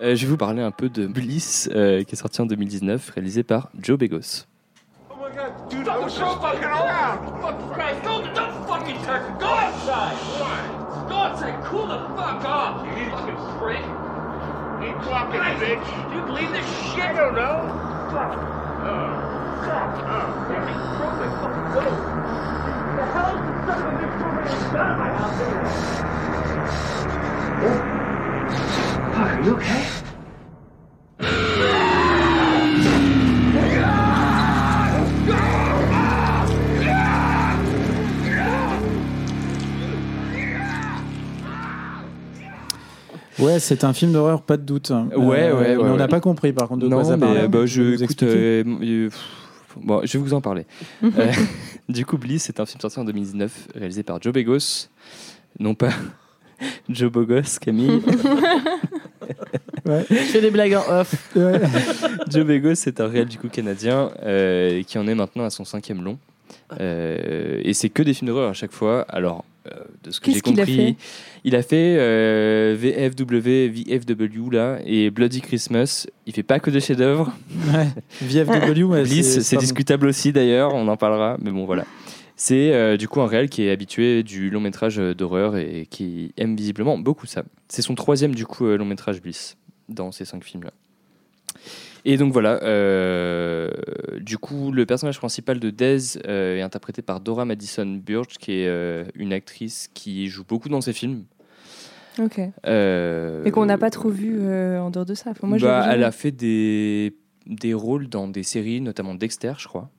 Euh, 0.07 0.15
je 0.15 0.25
vais 0.25 0.31
vous 0.31 0.37
parler 0.37 0.63
un 0.63 0.71
peu 0.71 0.89
de 0.89 1.09
Bliss, 1.09 1.69
euh, 1.75 2.05
qui 2.05 2.15
est 2.15 2.19
sorti 2.19 2.41
en 2.41 2.47
2019, 2.47 3.11
réalisé 3.11 3.43
par 3.43 3.71
Joe 3.77 3.99
Begos. 3.99 4.47
Fuck 29.17 29.29
are 29.29 29.45
you 29.45 29.55
okay? 29.55 29.87
Ouais, 43.39 43.61
c'est 43.61 43.85
un 43.85 43.93
film 43.93 44.13
d'horreur, 44.13 44.43
pas 44.43 44.57
de 44.57 44.63
doute. 44.63 44.91
Ouais, 44.91 45.17
ouais, 45.17 45.53
ouais, 45.53 45.77
mais 45.77 45.77
on 45.77 45.97
n'a 45.97 46.05
ouais. 46.05 46.09
pas 46.09 46.21
compris 46.21 46.55
par 46.55 46.69
contre 46.69 46.83
de 46.85 46.89
non, 46.89 46.97
quoi 46.97 47.05
ça 47.05 47.17
mais 47.19 47.27
parlait. 47.27 47.43
euh, 47.43 47.49
bah, 47.49 47.67
je, 47.67 48.03
écoute, 48.03 48.23
euh, 48.23 48.65
euh, 48.67 49.11
bon, 49.77 50.01
je 50.05 50.17
vais 50.17 50.25
vous 50.25 50.35
en 50.35 50.41
parler. 50.41 50.67
Euh, 51.05 51.33
du 51.89 52.07
coup, 52.07 52.17
Bliss, 52.17 52.45
c'est 52.45 52.61
un 52.61 52.67
film 52.67 52.81
sorti 52.81 52.99
en 52.99 53.05
2019, 53.05 53.69
réalisé 53.75 54.03
par 54.03 54.21
Joe 54.23 54.33
Begos, 54.33 54.89
non 55.61 55.75
pas 55.75 55.91
Joe 56.89 57.11
Bogos, 57.11 57.59
Camille. 57.61 58.03
Je 59.87 60.15
fais 60.15 60.41
des 60.41 60.51
blagues 60.51 60.75
en 60.75 61.01
off. 61.01 61.31
Joe 62.29 62.45
Begos, 62.45 62.75
c'est 62.75 63.01
un 63.01 63.07
réel 63.07 63.27
du 63.27 63.39
coup 63.39 63.49
canadien 63.49 64.11
euh, 64.23 64.83
qui 64.83 64.99
en 64.99 65.07
est 65.07 65.15
maintenant 65.15 65.45
à 65.45 65.51
son 65.51 65.65
cinquième 65.65 66.03
long. 66.03 66.19
Euh, 66.81 67.61
et 67.63 67.73
c'est 67.73 67.89
que 67.89 68.03
des 68.03 68.15
films 68.15 68.29
d'horreur 68.29 68.51
à 68.51 68.53
chaque 68.53 68.73
fois. 68.73 69.03
Alors, 69.09 69.45
euh, 69.67 69.71
de 70.03 70.11
ce 70.11 70.21
que 70.21 70.31
j'ai 70.31 70.39
a 70.39 70.41
compris, 70.41 70.77
fait? 70.77 70.97
il 71.45 71.57
a 71.57 71.63
fait 71.63 71.97
euh, 71.99 72.77
VFW, 72.79 73.71
VFW 73.71 74.51
là, 74.51 74.79
et 74.85 75.11
Bloody 75.11 75.41
Christmas. 75.41 76.07
Il 76.27 76.33
fait 76.33 76.43
pas 76.43 76.59
que 76.59 76.71
des 76.71 76.81
chefs-d'œuvre. 76.81 77.33
Ouais. 77.73 77.89
VFW, 78.23 78.83
ouais, 78.83 79.03
Bliss, 79.03 79.41
c'est 79.41 79.57
discutable 79.57 80.07
aussi 80.07 80.33
d'ailleurs, 80.33 80.75
on 80.75 80.87
en 80.89 80.97
parlera, 80.97 81.37
mais 81.41 81.51
bon 81.51 81.65
voilà. 81.65 81.85
C'est 82.39 82.75
euh, 82.75 82.99
du 82.99 83.09
coup 83.09 83.23
un 83.23 83.27
réel 83.27 83.49
qui 83.49 83.63
est 83.65 83.71
habitué 83.71 84.23
du 84.23 84.51
long 84.51 84.61
métrage 84.61 84.99
euh, 84.99 85.15
d'horreur 85.15 85.57
et 85.57 85.87
qui 85.89 86.35
aime 86.37 86.55
visiblement 86.55 86.99
beaucoup 86.99 87.25
ça. 87.27 87.45
C'est 87.69 87.81
son 87.81 87.95
troisième 87.95 88.35
du 88.35 88.45
coup 88.45 88.67
euh, 88.67 88.77
long 88.77 88.85
métrage 88.85 89.23
Bliss 89.23 89.57
dans 89.89 90.13
ces 90.13 90.27
cinq 90.27 90.45
films 90.45 90.65
là. 90.65 90.71
Et 92.05 92.19
donc 92.19 92.35
voilà, 92.35 92.63
euh, 92.63 93.71
du 94.21 94.37
coup 94.37 94.71
le 94.71 94.85
personnage 94.85 95.17
principal 95.19 95.59
de 95.59 95.71
Dez 95.71 96.19
euh, 96.27 96.59
est 96.59 96.61
interprété 96.61 97.01
par 97.01 97.21
Dora 97.21 97.47
Madison 97.47 97.87
Burge, 97.87 98.37
qui 98.39 98.53
est 98.53 99.07
une 99.15 99.33
actrice 99.33 99.89
qui 99.95 100.29
joue 100.29 100.45
beaucoup 100.47 100.69
dans 100.69 100.83
ses 100.83 100.93
films. 100.93 101.25
Ok. 102.19 102.39
Mais 102.65 103.51
qu'on 103.51 103.67
n'a 103.67 103.79
pas 103.79 103.91
trop 103.91 104.11
vu 104.11 104.39
en 104.39 104.91
dehors 104.91 105.07
de 105.07 105.15
ça. 105.15 105.31
Enfin, 105.31 105.47
moi, 105.49 105.59
je 105.59 105.65
bah, 105.65 105.89
elle 105.91 106.05
a 106.05 106.13
fait 106.13 106.31
des, 106.31 107.17
des 107.47 107.75
rôles 107.75 108.09
dans 108.09 108.29
des 108.29 108.43
séries, 108.43 108.81
notamment 108.81 109.15
Dexter, 109.15 109.55
je 109.59 109.67
crois. 109.67 109.91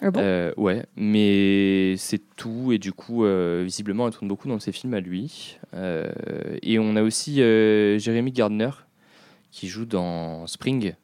Ah 0.00 0.10
Euh, 0.16 0.52
ouais, 0.56 0.84
mais 0.96 1.94
c'est 1.96 2.20
tout. 2.36 2.72
Et 2.72 2.78
du 2.78 2.92
coup, 2.92 3.24
euh, 3.24 3.62
visiblement, 3.64 4.06
elle 4.06 4.14
tourne 4.14 4.28
beaucoup 4.28 4.48
dans 4.48 4.58
ses 4.58 4.72
films 4.72 4.94
à 4.94 5.00
lui. 5.00 5.58
Euh, 5.74 6.10
et 6.62 6.78
on 6.78 6.96
a 6.96 7.02
aussi 7.02 7.36
Jeremy 7.36 8.32
Gardner 8.32 8.70
qui 9.50 9.68
joue 9.68 9.84
dans 9.84 10.46
Spring. 10.46 10.94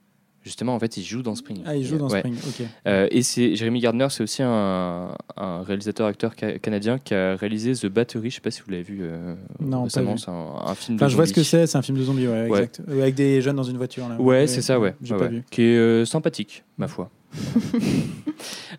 Justement, 0.44 0.74
en 0.74 0.78
fait, 0.78 0.96
il 0.96 1.02
joue 1.02 1.22
dans 1.22 1.34
Spring. 1.34 1.62
Ah, 1.66 1.74
il 1.76 1.84
joue 1.84 1.98
dans 1.98 2.08
Ouais. 2.08 2.20
Spring, 2.20 2.34
ok. 2.36 2.66
Euh, 2.86 3.06
et 3.10 3.22
c'est 3.22 3.54
Jeremy 3.54 3.80
Gardner, 3.80 4.06
c'est 4.08 4.22
aussi 4.22 4.42
un, 4.42 5.10
un 5.36 5.62
réalisateur-acteur 5.62 6.32
ca- 6.38 6.58
canadien 6.58 6.98
qui 6.98 7.12
a 7.14 7.34
réalisé 7.36 7.72
The 7.74 7.86
Battery. 7.86 8.30
Je 8.30 8.36
sais 8.36 8.40
pas 8.40 8.50
si 8.50 8.62
vous 8.62 8.70
l'avez 8.70 8.82
vu 8.84 9.00
euh, 9.02 9.34
Non, 9.60 9.84
récemment. 9.84 10.16
C'est 10.16 10.30
un, 10.30 10.54
un 10.64 10.74
film 10.74 10.96
Enfin, 10.96 11.06
de 11.06 11.10
je 11.10 11.16
vois 11.16 11.26
ce 11.26 11.32
que 11.32 11.40
zombies. 11.42 11.48
c'est, 11.48 11.66
c'est 11.66 11.76
un 11.78 11.82
film 11.82 11.98
de 11.98 12.02
zombie, 12.04 12.26
ouais, 12.26 12.48
Ouais. 12.48 12.60
exact. 12.60 12.80
Euh, 12.88 13.02
Avec 13.02 13.14
des 13.14 13.42
jeunes 13.42 13.56
dans 13.56 13.62
une 13.64 13.76
voiture. 13.76 14.08
Là. 14.08 14.16
Ouais, 14.18 14.46
c'est 14.46 14.62
ça, 14.62 14.78
ouais. 14.80 14.94
J'ai 15.02 15.14
pas 15.16 15.22
ouais. 15.22 15.28
vu. 15.28 15.44
Qui 15.50 15.62
est 15.62 15.76
euh, 15.76 16.04
sympathique, 16.04 16.64
ma 16.78 16.88
foi. 16.88 17.10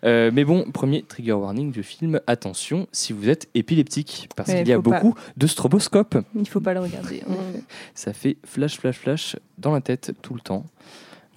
Euh, 0.04 0.30
mais 0.32 0.44
bon, 0.44 0.64
premier 0.72 1.02
trigger 1.02 1.32
warning 1.34 1.70
du 1.72 1.82
film. 1.82 2.20
Attention 2.26 2.86
si 2.92 3.12
vous 3.12 3.28
êtes 3.28 3.48
épileptique, 3.54 4.30
parce 4.34 4.48
qu'il 4.50 4.66
y 4.66 4.72
a 4.72 4.80
pas. 4.80 5.00
beaucoup 5.00 5.14
de 5.36 5.46
stroboscopes. 5.46 6.16
Il 6.34 6.48
faut 6.48 6.60
pas 6.60 6.72
le 6.72 6.80
regarder. 6.80 7.22
Ça 7.94 8.14
fait 8.14 8.38
flash, 8.46 8.78
flash, 8.78 8.96
flash 8.96 9.36
dans 9.58 9.72
la 9.72 9.82
tête 9.82 10.12
tout 10.22 10.32
le 10.32 10.40
temps. 10.40 10.64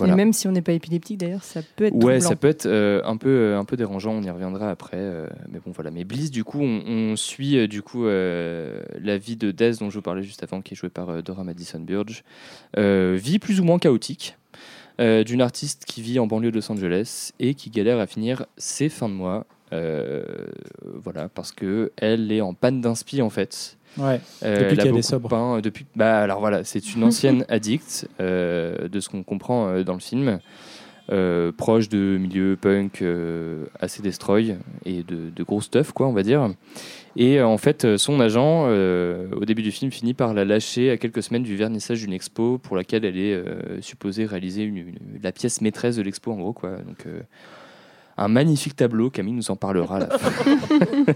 Et 0.01 0.11
même 0.11 0.33
si 0.33 0.47
on 0.47 0.51
n'est 0.51 0.61
pas 0.61 0.73
épileptique, 0.73 1.19
d'ailleurs, 1.19 1.43
ça 1.43 1.61
peut 1.75 1.85
être 1.85 1.93
Ouais, 1.93 1.99
troublant. 2.19 2.29
ça 2.29 2.35
peut 2.35 2.47
être 2.47 2.65
euh, 2.65 3.01
un, 3.05 3.15
peu, 3.15 3.29
euh, 3.29 3.57
un 3.59 3.63
peu 3.63 3.77
dérangeant, 3.77 4.11
on 4.11 4.21
y 4.23 4.29
reviendra 4.29 4.69
après. 4.69 4.97
euh, 4.97 5.27
mais 5.49 5.59
bon, 5.65 5.71
voilà. 5.71 5.91
Mais 5.91 6.03
Bliss, 6.03 6.31
du 6.31 6.43
coup, 6.43 6.59
on, 6.61 6.81
on 6.85 7.15
suit 7.15 7.67
du 7.67 7.81
coup 7.81 8.05
la 8.05 9.17
vie 9.17 9.35
de 9.37 9.51
Dez, 9.51 9.71
dont 9.79 9.89
je 9.89 9.95
vous 9.95 10.01
parlais 10.01 10.23
juste 10.23 10.43
avant, 10.43 10.61
qui 10.61 10.73
est 10.73 10.77
jouée 10.77 10.89
par 10.89 11.21
Dora 11.23 11.43
Madison 11.43 11.79
Burge. 11.79 12.23
Vie 12.77 13.39
plus 13.39 13.59
ou 13.59 13.63
moins 13.63 13.79
chaotique 13.79 14.35
d'une 14.99 15.41
artiste 15.41 15.85
qui 15.85 16.01
vit 16.01 16.19
en 16.19 16.27
banlieue 16.27 16.51
de 16.51 16.55
Los 16.57 16.71
Angeles 16.71 17.31
et 17.39 17.53
qui 17.53 17.69
galère 17.69 17.99
à 17.99 18.07
finir 18.07 18.45
ses 18.57 18.89
fins 18.89 19.09
de 19.09 19.13
mois. 19.13 19.45
Voilà, 19.71 21.29
parce 21.29 21.51
que 21.51 21.91
elle 21.97 22.31
est 22.31 22.41
en 22.41 22.53
panne 22.53 22.81
d'inspi 22.81 23.21
en 23.21 23.29
fait. 23.29 23.77
Ouais, 23.97 24.19
Euh, 24.43 24.59
depuis 24.59 24.77
qu'elle 24.77 24.97
est 24.97 25.01
sobre. 25.03 25.29
peint, 25.29 25.61
depuis, 25.61 25.85
bah, 25.95 26.19
alors 26.21 26.39
voilà, 26.39 26.63
c'est 26.63 26.95
une 26.95 27.03
ancienne 27.03 27.45
addicte, 27.49 28.07
euh, 28.19 28.87
de 28.87 28.99
ce 28.99 29.09
qu'on 29.09 29.23
comprend 29.23 29.67
euh, 29.67 29.83
dans 29.83 29.93
le 29.93 29.99
film, 29.99 30.39
euh, 31.11 31.51
proche 31.51 31.89
de 31.89 32.17
milieu 32.17 32.57
punk 32.59 33.01
euh, 33.01 33.65
assez 33.79 34.01
destroy 34.01 34.55
et 34.85 35.03
de, 35.03 35.29
de 35.35 35.43
gros 35.43 35.61
stuff, 35.61 35.91
quoi, 35.91 36.07
on 36.07 36.13
va 36.13 36.23
dire. 36.23 36.49
Et 37.15 37.39
euh, 37.39 37.45
en 37.45 37.57
fait, 37.57 37.97
son 37.97 38.19
agent, 38.19 38.65
euh, 38.69 39.27
au 39.35 39.45
début 39.45 39.61
du 39.61 39.69
film, 39.71 39.91
finit 39.91 40.13
par 40.15 40.33
la 40.33 40.45
lâcher 40.45 40.89
à 40.89 40.97
quelques 40.97 41.21
semaines 41.21 41.43
du 41.43 41.55
vernissage 41.55 41.99
d'une 42.01 42.13
expo 42.13 42.57
pour 42.57 42.75
laquelle 42.75 43.05
elle 43.05 43.17
est 43.17 43.33
euh, 43.33 43.79
supposée 43.81 44.25
réaliser 44.25 44.63
une- 44.63 44.77
une- 44.77 44.97
la 45.21 45.31
pièce 45.31 45.61
maîtresse 45.61 45.97
de 45.97 46.01
l'expo, 46.01 46.31
en 46.31 46.37
gros, 46.37 46.53
quoi. 46.53 46.71
Donc, 46.77 47.05
euh, 47.05 47.19
un 48.17 48.27
magnifique 48.29 48.75
tableau, 48.75 49.09
Camille 49.09 49.33
nous 49.33 49.51
en 49.51 49.55
parlera 49.55 49.97
à 49.97 49.99
la 49.99 50.17
fin. 50.17 50.31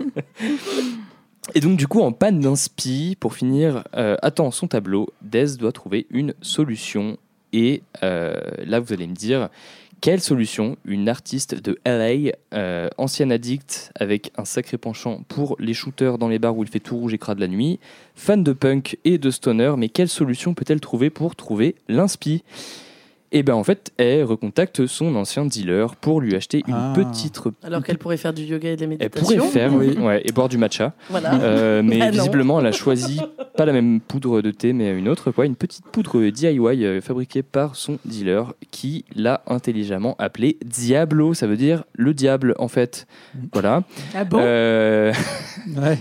Et 1.56 1.60
donc, 1.60 1.78
du 1.78 1.88
coup, 1.88 2.02
en 2.02 2.12
panne 2.12 2.40
d'inspi, 2.40 3.16
pour 3.20 3.34
finir, 3.34 3.84
euh, 3.96 4.16
attend 4.22 4.52
son 4.52 4.68
tableau, 4.68 5.08
Dez 5.22 5.58
doit 5.58 5.72
trouver 5.72 6.06
une 6.10 6.34
solution. 6.42 7.18
Et 7.54 7.84
euh, 8.04 8.40
là, 8.66 8.80
vous 8.80 8.94
allez 8.94 9.08
me 9.08 9.16
dire, 9.16 9.50
quelle 10.02 10.20
solution? 10.20 10.78
Une 10.86 11.10
artiste 11.10 11.56
de 11.56 11.80
LA, 11.86 12.34
euh, 12.54 12.90
ancienne 12.98 13.32
addict, 13.32 13.92
avec 13.96 14.32
un 14.38 14.46
sacré 14.46 14.78
penchant 14.78 15.24
pour 15.28 15.56
les 15.60 15.74
shooters 15.74 16.18
dans 16.18 16.28
les 16.28 16.38
bars 16.38 16.56
où 16.56 16.64
il 16.64 16.70
fait 16.70 16.80
tout 16.80 16.98
rouge 16.98 17.14
et 17.14 17.18
crade 17.18 17.40
la 17.40 17.48
nuit, 17.48 17.80
fan 18.14 18.44
de 18.44 18.54
punk 18.54 18.98
et 19.06 19.18
de 19.18 19.32
stoner, 19.32 19.74
mais 19.78 19.90
quelle 19.90 20.10
solution 20.10 20.54
peut-elle 20.54 20.82
trouver 20.82 21.10
pour 21.10 21.36
trouver 21.36 21.76
l'inspi? 21.88 22.44
Et 23.32 23.44
ben 23.44 23.54
en 23.56 23.64
fait, 23.64 23.92
elle 23.98 24.24
recontacte 24.24 24.86
son 24.88 25.16
ancien 25.16 25.46
dealer 25.46 25.96
pour 25.96 26.22
lui 26.22 26.36
acheter 26.36 26.64
une 26.68 26.74
Ah. 26.76 26.94
petite 26.96 27.40
Alors 27.64 27.84
qu'elle 27.84 27.98
pourrait 27.98 28.18
faire 28.18 28.34
du 28.34 28.44
yoga 28.44 28.70
et 28.72 28.76
de 28.76 28.82
la 28.82 28.84
elle 28.86 28.90
méditation. 28.90 29.38
pourrait 29.38 29.48
faire, 29.50 29.74
Oui. 29.74 29.98
ouais, 29.98 30.22
et 30.26 30.32
boire 30.32 30.50
du 30.50 30.58
matcha. 30.58 30.94
Voilà. 31.10 31.34
Euh, 31.42 31.82
mais 31.84 32.00
Ah 32.08 32.10
visiblement, 32.12 32.60
elle 32.60 32.68
a 32.68 32.72
choisi 32.72 33.20
pas 33.56 33.66
la 33.66 33.74
même 33.74 34.00
poudre 34.00 34.42
de 34.42 34.52
thé, 34.52 34.72
mais 34.74 34.98
une 34.98 35.10
autre, 35.10 35.32
quoi, 35.32 35.46
une 35.46 35.56
petite 35.56 35.86
poudre 35.86 36.30
DIY 36.30 36.86
euh, 36.86 37.02
fabriquée 37.02 37.44
par 37.44 37.76
son 37.76 37.98
dealer, 38.06 38.54
qui 38.72 39.04
l'a 39.16 39.42
intelligemment 39.48 40.16
appelée 40.20 40.58
Diablo. 40.66 41.34
Ça 41.34 41.48
veut 41.48 41.58
dire 41.58 41.84
le 41.94 42.14
diable, 42.14 42.54
en 42.60 42.68
fait. 42.68 43.08
Voilà. 43.54 43.84
Ah 44.16 44.24
bon 44.24 44.38
Euh, 44.42 45.12
Ouais. 45.76 45.98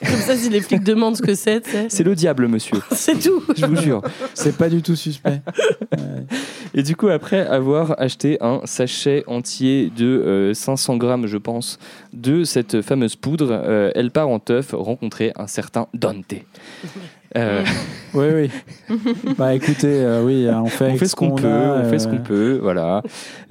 Comme 0.00 0.20
ça, 0.20 0.36
si 0.36 0.48
les 0.50 0.60
flics 0.60 0.84
demandent 0.84 1.16
ce 1.16 1.22
que 1.22 1.34
c'est, 1.34 1.60
tu 1.62 1.70
sais, 1.70 1.86
c'est 1.88 2.04
le 2.04 2.14
diable, 2.14 2.46
monsieur. 2.46 2.78
c'est 2.92 3.18
tout. 3.18 3.42
Je 3.56 3.66
vous 3.66 3.76
jure. 3.76 4.02
C'est 4.34 4.56
pas 4.56 4.68
du 4.68 4.82
tout 4.82 4.94
suspect. 4.94 5.40
Et 6.74 6.82
du 6.82 6.96
coup, 6.96 7.08
après 7.08 7.46
avoir 7.46 8.00
acheté 8.00 8.38
un 8.40 8.60
sachet 8.64 9.24
entier 9.26 9.90
de 9.96 10.06
euh, 10.06 10.54
500 10.54 10.96
grammes, 10.96 11.26
je 11.26 11.36
pense, 11.36 11.78
de 12.12 12.44
cette 12.44 12.82
fameuse 12.82 13.16
poudre, 13.16 13.48
euh, 13.50 13.90
elle 13.94 14.10
part 14.10 14.28
en 14.28 14.38
teuf 14.38 14.72
rencontrer 14.72 15.32
un 15.36 15.46
certain 15.46 15.86
Dante. 15.94 16.34
Euh, 17.36 17.64
Oui, 18.14 18.26
oui. 18.32 18.50
bah 19.36 19.56
écoutez, 19.56 19.88
euh, 19.88 20.22
oui, 20.22 20.46
on 20.48 20.66
fait, 20.66 20.84
on 20.84 20.86
avec 20.90 21.00
fait 21.00 21.06
ce 21.08 21.16
qu'on 21.16 21.34
peut, 21.34 21.48
a, 21.48 21.80
on 21.80 21.90
fait 21.90 21.98
ce 21.98 22.06
qu'on 22.06 22.18
peut, 22.20 22.60
voilà. 22.62 23.02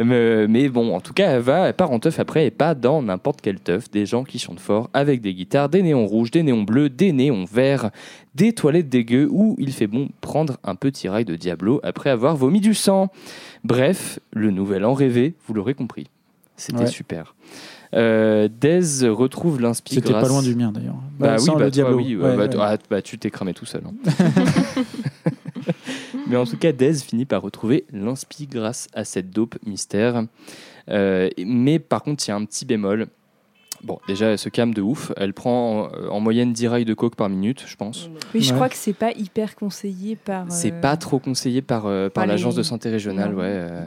mais, 0.01 0.47
mais 0.47 0.69
bon, 0.69 0.95
en 0.95 1.01
tout 1.01 1.11
cas, 1.11 1.31
elle 1.31 1.41
va, 1.41 1.67
elle 1.67 1.73
part 1.73 1.91
en 1.91 1.99
teuf 1.99 2.17
après 2.17 2.45
et 2.45 2.51
pas 2.51 2.75
dans 2.75 3.01
n'importe 3.01 3.41
quel 3.41 3.59
teuf. 3.59 3.91
Des 3.91 4.05
gens 4.05 4.23
qui 4.23 4.39
chantent 4.39 4.61
fort 4.61 4.89
avec 4.93 5.19
des 5.19 5.33
guitares, 5.33 5.67
des 5.67 5.81
néons 5.81 6.05
rouges, 6.05 6.31
des 6.31 6.43
néons 6.43 6.63
bleus, 6.63 6.89
des 6.89 7.11
néons 7.11 7.43
verts, 7.43 7.91
des 8.35 8.53
toilettes 8.53 8.87
dégueu 8.87 9.27
où 9.29 9.57
il 9.59 9.73
fait 9.73 9.87
bon 9.87 10.07
prendre 10.21 10.55
un 10.63 10.75
petit 10.75 11.09
rail 11.09 11.25
de 11.25 11.35
Diablo 11.35 11.81
après 11.83 12.09
avoir 12.09 12.37
vomi 12.37 12.61
du 12.61 12.73
sang. 12.73 13.09
Bref, 13.65 14.17
le 14.31 14.49
nouvel 14.51 14.85
an 14.85 14.93
rêvé, 14.93 15.33
vous 15.45 15.53
l'aurez 15.55 15.73
compris. 15.73 16.07
C'était 16.55 16.79
Ouais. 16.83 16.87
super. 16.87 17.35
Euh, 17.93 18.49
Dez 18.51 19.07
retrouve 19.07 19.61
l'inspi 19.61 19.95
C'était 19.95 20.09
grâce... 20.09 20.23
pas 20.23 20.29
loin 20.29 20.41
du 20.41 20.55
mien 20.55 20.71
d'ailleurs. 20.71 20.95
Bah, 21.19 21.35
oui, 21.37 21.45
sans 21.45 21.55
bah, 21.55 21.65
le 21.65 21.71
toi, 21.71 21.93
oui, 21.93 22.15
Ouais, 22.15 22.35
bah, 22.35 22.45
ouais. 22.45 22.55
ah, 22.59 22.77
bah, 22.89 23.01
tu 23.01 23.17
t'es 23.19 23.29
cramé 23.29 23.53
tout 23.53 23.65
seul. 23.65 23.83
hein. 23.85 23.93
Mais 26.27 26.35
en 26.37 26.45
tout 26.45 26.57
cas, 26.57 26.71
Dez 26.71 26.93
finit 26.95 27.25
par 27.25 27.41
retrouver 27.41 27.85
l'inspi 27.91 28.47
grâce 28.47 28.87
à 28.93 29.03
cette 29.03 29.29
dope 29.29 29.55
mystère. 29.65 30.23
Euh, 30.89 31.29
mais 31.37 31.79
par 31.79 32.03
contre, 32.03 32.23
il 32.25 32.29
y 32.29 32.31
a 32.31 32.35
un 32.35 32.45
petit 32.45 32.65
bémol. 32.65 33.07
Bon, 33.83 33.99
déjà, 34.07 34.27
elle 34.27 34.37
se 34.37 34.47
calme 34.49 34.73
de 34.73 34.81
ouf. 34.81 35.11
Elle 35.17 35.33
prend 35.33 35.89
euh, 35.93 36.07
en 36.07 36.21
moyenne 36.21 36.53
10 36.53 36.67
rails 36.67 36.85
de 36.85 36.93
coke 36.93 37.15
par 37.17 37.27
minute, 37.27 37.63
je 37.67 37.75
pense. 37.75 38.09
Oui, 38.33 38.41
je 38.41 38.49
Ouais. 38.51 38.55
crois 38.55 38.69
que 38.69 38.75
c'est 38.75 38.93
pas 38.93 39.11
hyper 39.11 39.55
conseillé 39.55 40.15
par. 40.15 40.49
C'est 40.49 40.71
euh, 40.71 40.79
pas 40.81 40.95
trop 40.95 41.19
conseillé 41.19 41.61
par, 41.61 41.85
euh, 41.85 42.05
par 42.09 42.23
par 42.23 42.27
l'agence 42.27 42.53
les- 42.53 42.59
de 42.59 42.63
santé 42.63 42.89
régionale, 42.89 43.31
Non. 43.33 43.39
ouais. 43.39 43.43
euh, 43.47 43.85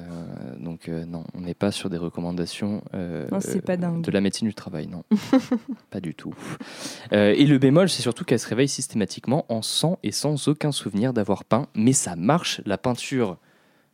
donc 0.60 0.88
euh, 0.90 1.06
non, 1.06 1.24
on 1.34 1.40
n'est 1.40 1.54
pas 1.54 1.70
sur 1.72 1.88
des 1.88 1.96
recommandations 1.96 2.82
euh, 2.94 3.26
Non, 3.32 3.40
c'est 3.40 3.62
pas 3.64 3.76
dingue. 3.78 4.02
de 4.02 4.10
la 4.10 4.20
médecine 4.20 4.48
du 4.48 4.54
travail, 4.54 4.86
non. 4.86 5.02
pas 5.90 6.00
du 6.00 6.14
tout. 6.14 6.34
Euh, 7.12 7.32
et 7.36 7.46
le 7.46 7.56
bémol, 7.58 7.88
c'est 7.88 8.02
surtout 8.02 8.24
qu'elle 8.24 8.38
se 8.40 8.48
réveille 8.48 8.68
systématiquement 8.68 9.46
en 9.48 9.62
sang 9.62 9.98
et 10.02 10.12
sans 10.12 10.48
aucun 10.48 10.72
souvenir 10.72 11.14
d'avoir 11.14 11.44
peint, 11.44 11.68
mais 11.74 11.92
ça 11.94 12.16
marche, 12.16 12.60
la 12.66 12.76
peinture 12.76 13.38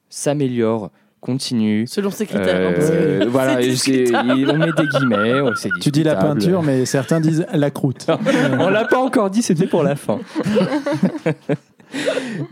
s'améliore, 0.09 0.91
continue. 1.23 1.87
Selon 1.87 2.11
ses 2.11 2.27
critères. 2.27 2.69
hein, 2.69 2.75
Euh, 2.79 3.27
voilà, 3.29 3.55
on 3.55 3.59
met 4.59 4.73
des 4.73 4.87
guillemets, 4.89 5.41
ouais, 5.41 5.53
Tu 5.81 5.91
dis 5.91 6.03
la 6.03 6.17
peinture, 6.17 6.63
mais 6.63 6.85
certains 6.85 7.21
disent 7.21 7.47
la 7.51 7.71
croûte. 7.71 8.07
On 8.59 8.69
l'a 8.69 8.85
pas 8.85 8.99
encore 8.99 9.31
dit, 9.31 9.41
c'était 9.41 9.67
pour 9.67 9.83
la 9.83 9.97
fin. 9.97 10.21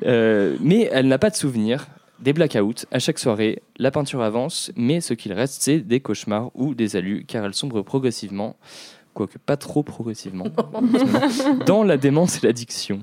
Euh, 0.05 0.57
mais 0.61 0.91
elle 0.93 1.09
n'a 1.09 1.17
pas 1.17 1.31
de 1.31 1.35
souvenir 1.35 1.87
des 2.21 2.35
blackouts. 2.35 2.85
À 2.93 2.99
chaque 2.99 3.19
soirée, 3.19 3.63
la 3.79 3.91
peinture 3.91 4.21
avance, 4.21 4.71
mais 4.77 5.01
ce 5.01 5.15
qu'il 5.15 5.33
reste, 5.33 5.63
c'est 5.63 5.79
des 5.79 6.01
cauchemars 6.01 6.51
ou 6.55 6.75
des 6.75 6.95
alus, 6.97 7.25
car 7.27 7.47
elle 7.47 7.55
sombre 7.55 7.81
progressivement, 7.81 8.57
quoique 9.15 9.39
pas 9.39 9.57
trop 9.57 9.83
progressivement, 9.83 10.45
dans 11.67 11.85
la 11.85 11.97
démence 11.97 12.37
et 12.45 12.47
l'addiction. 12.47 13.01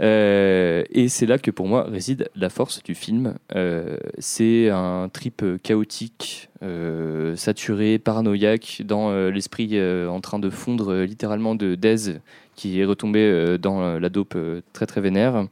Euh, 0.00 0.84
et 0.90 1.08
c'est 1.08 1.26
là 1.26 1.38
que 1.38 1.50
pour 1.50 1.68
moi 1.68 1.84
réside 1.84 2.30
la 2.34 2.48
force 2.48 2.82
du 2.82 2.94
film. 2.94 3.34
Euh, 3.54 3.96
c'est 4.18 4.70
un 4.70 5.08
trip 5.12 5.44
chaotique, 5.62 6.48
euh, 6.62 7.36
saturé, 7.36 7.98
paranoïaque, 7.98 8.82
dans 8.84 9.12
l'esprit 9.28 9.80
en 10.08 10.20
train 10.20 10.38
de 10.38 10.50
fondre 10.50 10.94
littéralement 11.02 11.54
de 11.54 11.74
Dez, 11.74 12.20
qui 12.56 12.80
est 12.80 12.84
retombé 12.84 13.56
dans 13.58 13.98
la 13.98 14.08
dope 14.08 14.36
très 14.72 14.86
très 14.86 15.00
vénère. 15.00 15.46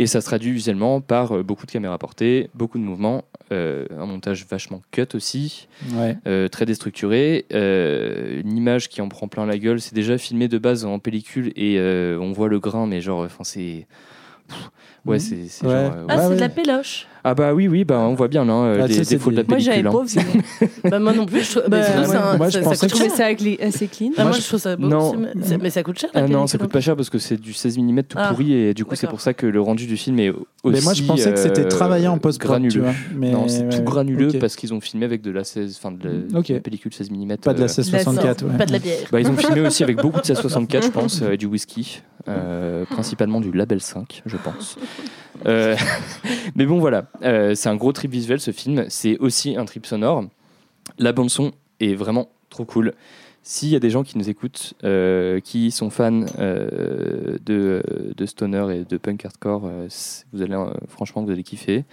Et 0.00 0.06
ça 0.06 0.20
se 0.20 0.26
traduit 0.26 0.52
visuellement 0.52 1.00
par 1.00 1.32
euh, 1.36 1.42
beaucoup 1.42 1.66
de 1.66 1.72
caméras 1.72 1.98
portées, 1.98 2.50
beaucoup 2.54 2.78
de 2.78 2.84
mouvements, 2.84 3.24
euh, 3.50 3.84
un 3.98 4.06
montage 4.06 4.46
vachement 4.48 4.80
cut 4.92 5.08
aussi, 5.14 5.66
Ouais. 5.96 6.16
euh, 6.28 6.46
très 6.46 6.64
déstructuré, 6.66 7.46
euh, 7.52 8.40
une 8.40 8.56
image 8.56 8.88
qui 8.88 9.00
en 9.02 9.08
prend 9.08 9.26
plein 9.26 9.44
la 9.44 9.58
gueule. 9.58 9.80
C'est 9.80 9.96
déjà 9.96 10.16
filmé 10.16 10.46
de 10.46 10.56
base 10.58 10.84
en 10.84 11.00
pellicule 11.00 11.52
et 11.56 11.80
on 12.20 12.30
voit 12.32 12.48
le 12.48 12.60
grain, 12.60 12.86
mais 12.86 13.00
genre, 13.00 13.24
enfin 13.24 13.42
c'est. 13.44 13.86
Ouais, 15.06 15.16
Mhm. 15.16 15.20
c'est 15.20 15.36
c'est 15.48 15.66
Ouais. 15.66 15.72
genre. 15.72 15.80
euh, 15.96 16.04
Ah, 16.08 16.16
Ouais, 16.16 16.22
c'est 16.22 16.28
ouais. 16.28 16.34
de 16.36 16.40
la 16.40 16.48
péloche. 16.48 17.06
Ah 17.24 17.34
bah 17.34 17.52
oui, 17.52 17.66
oui, 17.68 17.84
bah 17.84 17.98
on 17.98 18.14
voit 18.14 18.28
bien 18.28 18.48
hein, 18.48 18.74
Ah, 18.80 18.86
les 18.86 18.94
c'est 19.04 19.14
défauts 19.16 19.30
de 19.30 19.36
la 19.36 19.42
des- 19.42 19.48
Moi, 19.48 19.58
j'avais 19.58 19.82
pellicule. 19.82 19.92
pas 20.14 20.20
hein. 20.20 20.66
vu. 20.84 20.90
Bah, 20.90 20.98
moi 21.00 21.12
non 21.12 21.26
plus. 21.26 21.42
Je, 21.44 21.50
trouve- 21.58 21.68
Bah, 21.68 21.82
c'est 21.82 22.16
un- 22.16 22.36
Moi, 22.36 22.48
je 22.48 22.52
ça, 22.52 22.62
ça 22.62 22.68
pensais 22.70 22.86
coûte 22.86 22.88
Je 22.88 22.94
trouvais 22.94 23.08
cher. 23.08 23.16
ça 23.16 23.26
agli- 23.26 23.60
assez 23.60 23.86
clean. 23.88 24.10
Ah, 24.16 24.22
moi, 24.22 24.30
Moi, 24.30 24.40
je 24.40 24.46
trouve 24.46 24.60
ça 24.60 24.76
beau. 24.76 24.86
Non. 24.88 25.08
aussi, 25.10 25.16
mais, 25.18 25.28
c'est- 25.42 25.58
mais 25.58 25.70
ça 25.70 25.82
coûte 25.82 25.98
cher. 25.98 26.10
la 26.14 26.20
Ah 26.22 26.28
non, 26.28 26.46
ça 26.46 26.52
pellicule, 26.58 26.60
coûte 26.60 26.72
pas 26.72 26.80
cher 26.80 26.96
parce 26.96 27.10
que 27.10 27.18
c'est 27.18 27.36
du 27.36 27.52
16 27.52 27.76
mm 27.78 28.02
tout 28.04 28.16
Ah, 28.20 28.28
pourri 28.30 28.52
et 28.54 28.72
du 28.72 28.84
coup 28.84 28.94
c'est 28.94 29.02
d'accord. 29.02 29.16
pour 29.16 29.20
ça 29.20 29.34
que 29.34 29.46
le 29.46 29.60
rendu 29.60 29.86
du 29.86 29.96
film 29.96 30.18
est 30.20 30.30
aussi 30.30 30.46
Mais 30.64 30.80
moi, 30.80 30.94
je 30.94 31.02
pensais 31.02 31.30
que 31.32 31.38
c'était 31.38 31.62
euh, 31.66 31.68
travaillé 31.68 32.06
en 32.08 32.18
post-prod, 32.18 32.50
granuleux. 32.50 32.70
tu 32.72 32.80
vois. 32.80 32.92
Mais 33.14 33.32
non, 33.32 33.46
c'est 33.48 33.64
ouais, 33.64 33.68
tout 33.68 33.82
granuleux 33.82 34.28
ok. 34.28 34.38
parce 34.38 34.54
qu'ils 34.56 34.72
ont 34.72 34.80
filmé 34.80 35.04
avec 35.04 35.20
de 35.20 35.30
la 35.30 35.44
16, 35.44 35.76
enfin 35.82 35.92
de 35.92 36.08
la, 36.32 36.38
Ok. 36.38 36.48
de 36.48 36.54
la 36.54 36.60
pellicule 36.60 36.94
16 36.94 37.10
mm. 37.10 37.36
Pas 37.38 37.52
de 37.52 37.58
la 37.60 37.66
Non, 37.66 37.72
1664. 37.72 38.44
ouais. 38.46 38.56
Pas 38.56 38.66
de 38.66 38.72
la 38.72 38.78
bière. 38.78 38.96
Bah, 39.12 39.20
ils 39.20 39.28
ont 39.28 39.36
filmé 39.36 39.60
aussi 39.60 39.82
avec 39.82 39.96
beaucoup 39.96 40.20
de 40.20 40.26
1664, 40.26 40.82
je 40.86 40.90
pense, 40.90 41.20
euh, 41.22 41.32
et 41.32 41.36
du 41.36 41.46
whisky, 41.46 42.00
euh, 42.28 42.84
principalement 42.86 43.40
du 43.40 43.50
Label 43.52 43.80
5, 43.80 44.22
je 44.24 44.36
pense. 44.36 44.78
Euh, 45.46 45.76
mais 46.54 46.66
bon, 46.66 46.78
voilà, 46.78 47.06
Euh, 47.22 47.54
c'est 47.54 47.68
un 47.68 47.76
gros 47.76 47.92
trip 47.92 48.10
visuel 48.10 48.40
ce 48.40 48.50
film. 48.50 48.86
C'est 48.88 49.18
aussi 49.18 49.56
un 49.56 49.64
trip 49.64 49.86
sonore. 49.86 50.24
La 50.98 51.12
bande 51.12 51.30
son 51.30 51.52
est 51.80 51.94
vraiment 51.94 52.30
trop 52.50 52.64
cool. 52.64 52.94
S'il 53.42 53.70
y 53.70 53.76
a 53.76 53.78
des 53.78 53.88
gens 53.88 54.02
qui 54.02 54.18
nous 54.18 54.28
écoutent, 54.28 54.74
euh, 54.84 55.40
qui 55.40 55.70
sont 55.70 55.88
fans 55.88 56.26
de, 56.38 57.82
de 58.14 58.26
stoner 58.26 58.76
et 58.76 58.84
de 58.84 58.96
punk 58.98 59.24
hardcore, 59.24 59.70
vous 60.32 60.42
allez 60.42 60.56
franchement 60.88 61.22
vous 61.22 61.30
allez 61.30 61.44
kiffer. 61.44 61.84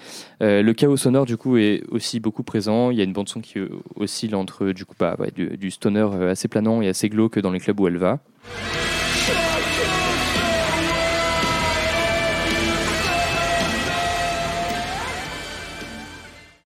Le 0.41 0.71
chaos 0.73 0.97
sonore 0.97 1.25
du 1.25 1.37
coup 1.37 1.55
est 1.55 1.83
aussi 1.89 2.19
beaucoup 2.19 2.43
présent. 2.43 2.91
Il 2.91 2.97
y 2.97 3.01
a 3.01 3.05
une 3.05 3.13
bande 3.13 3.29
son 3.29 3.39
qui 3.39 3.59
oscille 3.95 4.35
entre 4.35 4.71
du 4.71 4.83
coup 4.83 4.95
bah, 4.99 5.15
du, 5.33 5.71
stoner 5.71 6.09
assez 6.29 6.49
planant 6.49 6.81
et 6.81 6.89
assez 6.89 7.07
glauque 7.07 7.39
dans 7.39 7.51
les 7.51 7.59
clubs 7.59 7.79
où 7.79 7.87
elle 7.87 7.99
va. 7.99 8.19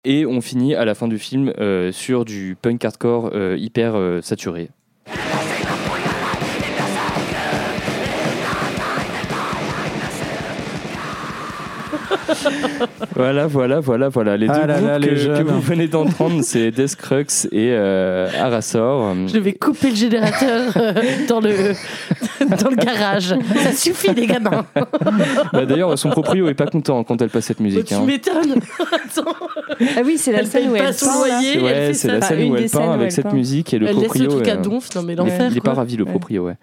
Et 0.05 0.25
on 0.25 0.39
finit 0.39 0.75
à 0.75 0.85
la 0.85 0.95
fin 0.95 1.07
du 1.07 1.19
film 1.19 1.53
euh, 1.59 1.91
sur 1.91 2.23
du 2.23 2.55
punk 2.61 2.83
hardcore 2.85 3.31
euh, 3.33 3.57
hyper 3.57 3.95
euh, 3.95 4.21
saturé. 4.21 4.69
voilà, 13.15 13.47
voilà, 13.47 13.79
voilà, 13.79 14.09
voilà. 14.09 14.37
Les 14.37 14.47
Ah 14.49 14.59
deux 14.61 14.67
là 14.67 14.73
groupes 14.77 14.87
là, 14.87 14.97
que, 14.97 15.01
les 15.03 15.09
que 15.09 15.15
jeunes. 15.15 15.43
vous 15.43 15.61
venez 15.61 15.87
d'entendre, 15.87 16.41
c'est 16.43 16.71
Death 16.71 16.95
Crux 16.95 17.25
et 17.51 17.69
euh, 17.71 18.29
Arasor. 18.39 19.15
Je 19.27 19.37
vais 19.39 19.53
couper 19.53 19.89
le 19.91 19.95
générateur 19.95 20.71
euh, 20.77 20.93
dans, 21.27 21.39
le, 21.39 21.49
dans 22.63 22.69
le 22.69 22.75
garage. 22.75 23.35
Ça 23.57 23.71
suffit, 23.73 24.13
les 24.13 24.27
gamins. 24.27 24.65
Bah, 25.53 25.65
D'ailleurs, 25.65 25.97
son 25.97 26.09
proprio 26.09 26.47
est 26.49 26.53
pas 26.53 26.67
content 26.67 27.03
quand 27.03 27.21
elle 27.21 27.29
passe 27.29 27.45
cette 27.45 27.59
musique. 27.59 27.85
tu 27.85 27.93
hein. 27.93 28.03
m'étonnes. 28.05 28.59
Attends. 28.93 29.31
Ah 29.97 30.01
oui, 30.05 30.17
c'est 30.17 30.31
la 30.31 30.39
Elle 30.39 30.47
scène 30.47 30.69
où 30.69 30.75
elle 30.75 30.83
peint, 30.83 31.63
Ouais, 31.63 31.93
c'est 31.93 32.07
la 32.07 32.17
Enfin, 32.17 32.27
scène 32.27 32.51
où 32.51 32.55
elle 32.55 32.69
peint 32.69 32.91
avec 32.91 33.05
elle 33.07 33.11
cette 33.11 33.33
musique 33.33 33.73
et 33.73 33.79
le 33.79 33.87
Elle 33.87 33.95
laisse 33.95 34.03
le 34.03 34.25
proprio. 34.27 34.29
truc 34.31 34.47
à 34.47 34.53
euh, 34.53 34.61
donf. 34.61 34.95
Non, 34.95 35.01
mais 35.03 35.13
il 35.13 35.19
est- 35.19 35.23
l'enfer. 35.23 35.47
il 35.51 35.57
est 35.57 35.61
pas 35.61 35.73
ravi 35.73 35.97
le 35.97 36.05
proprio, 36.05 36.45
ouais. 36.45 36.55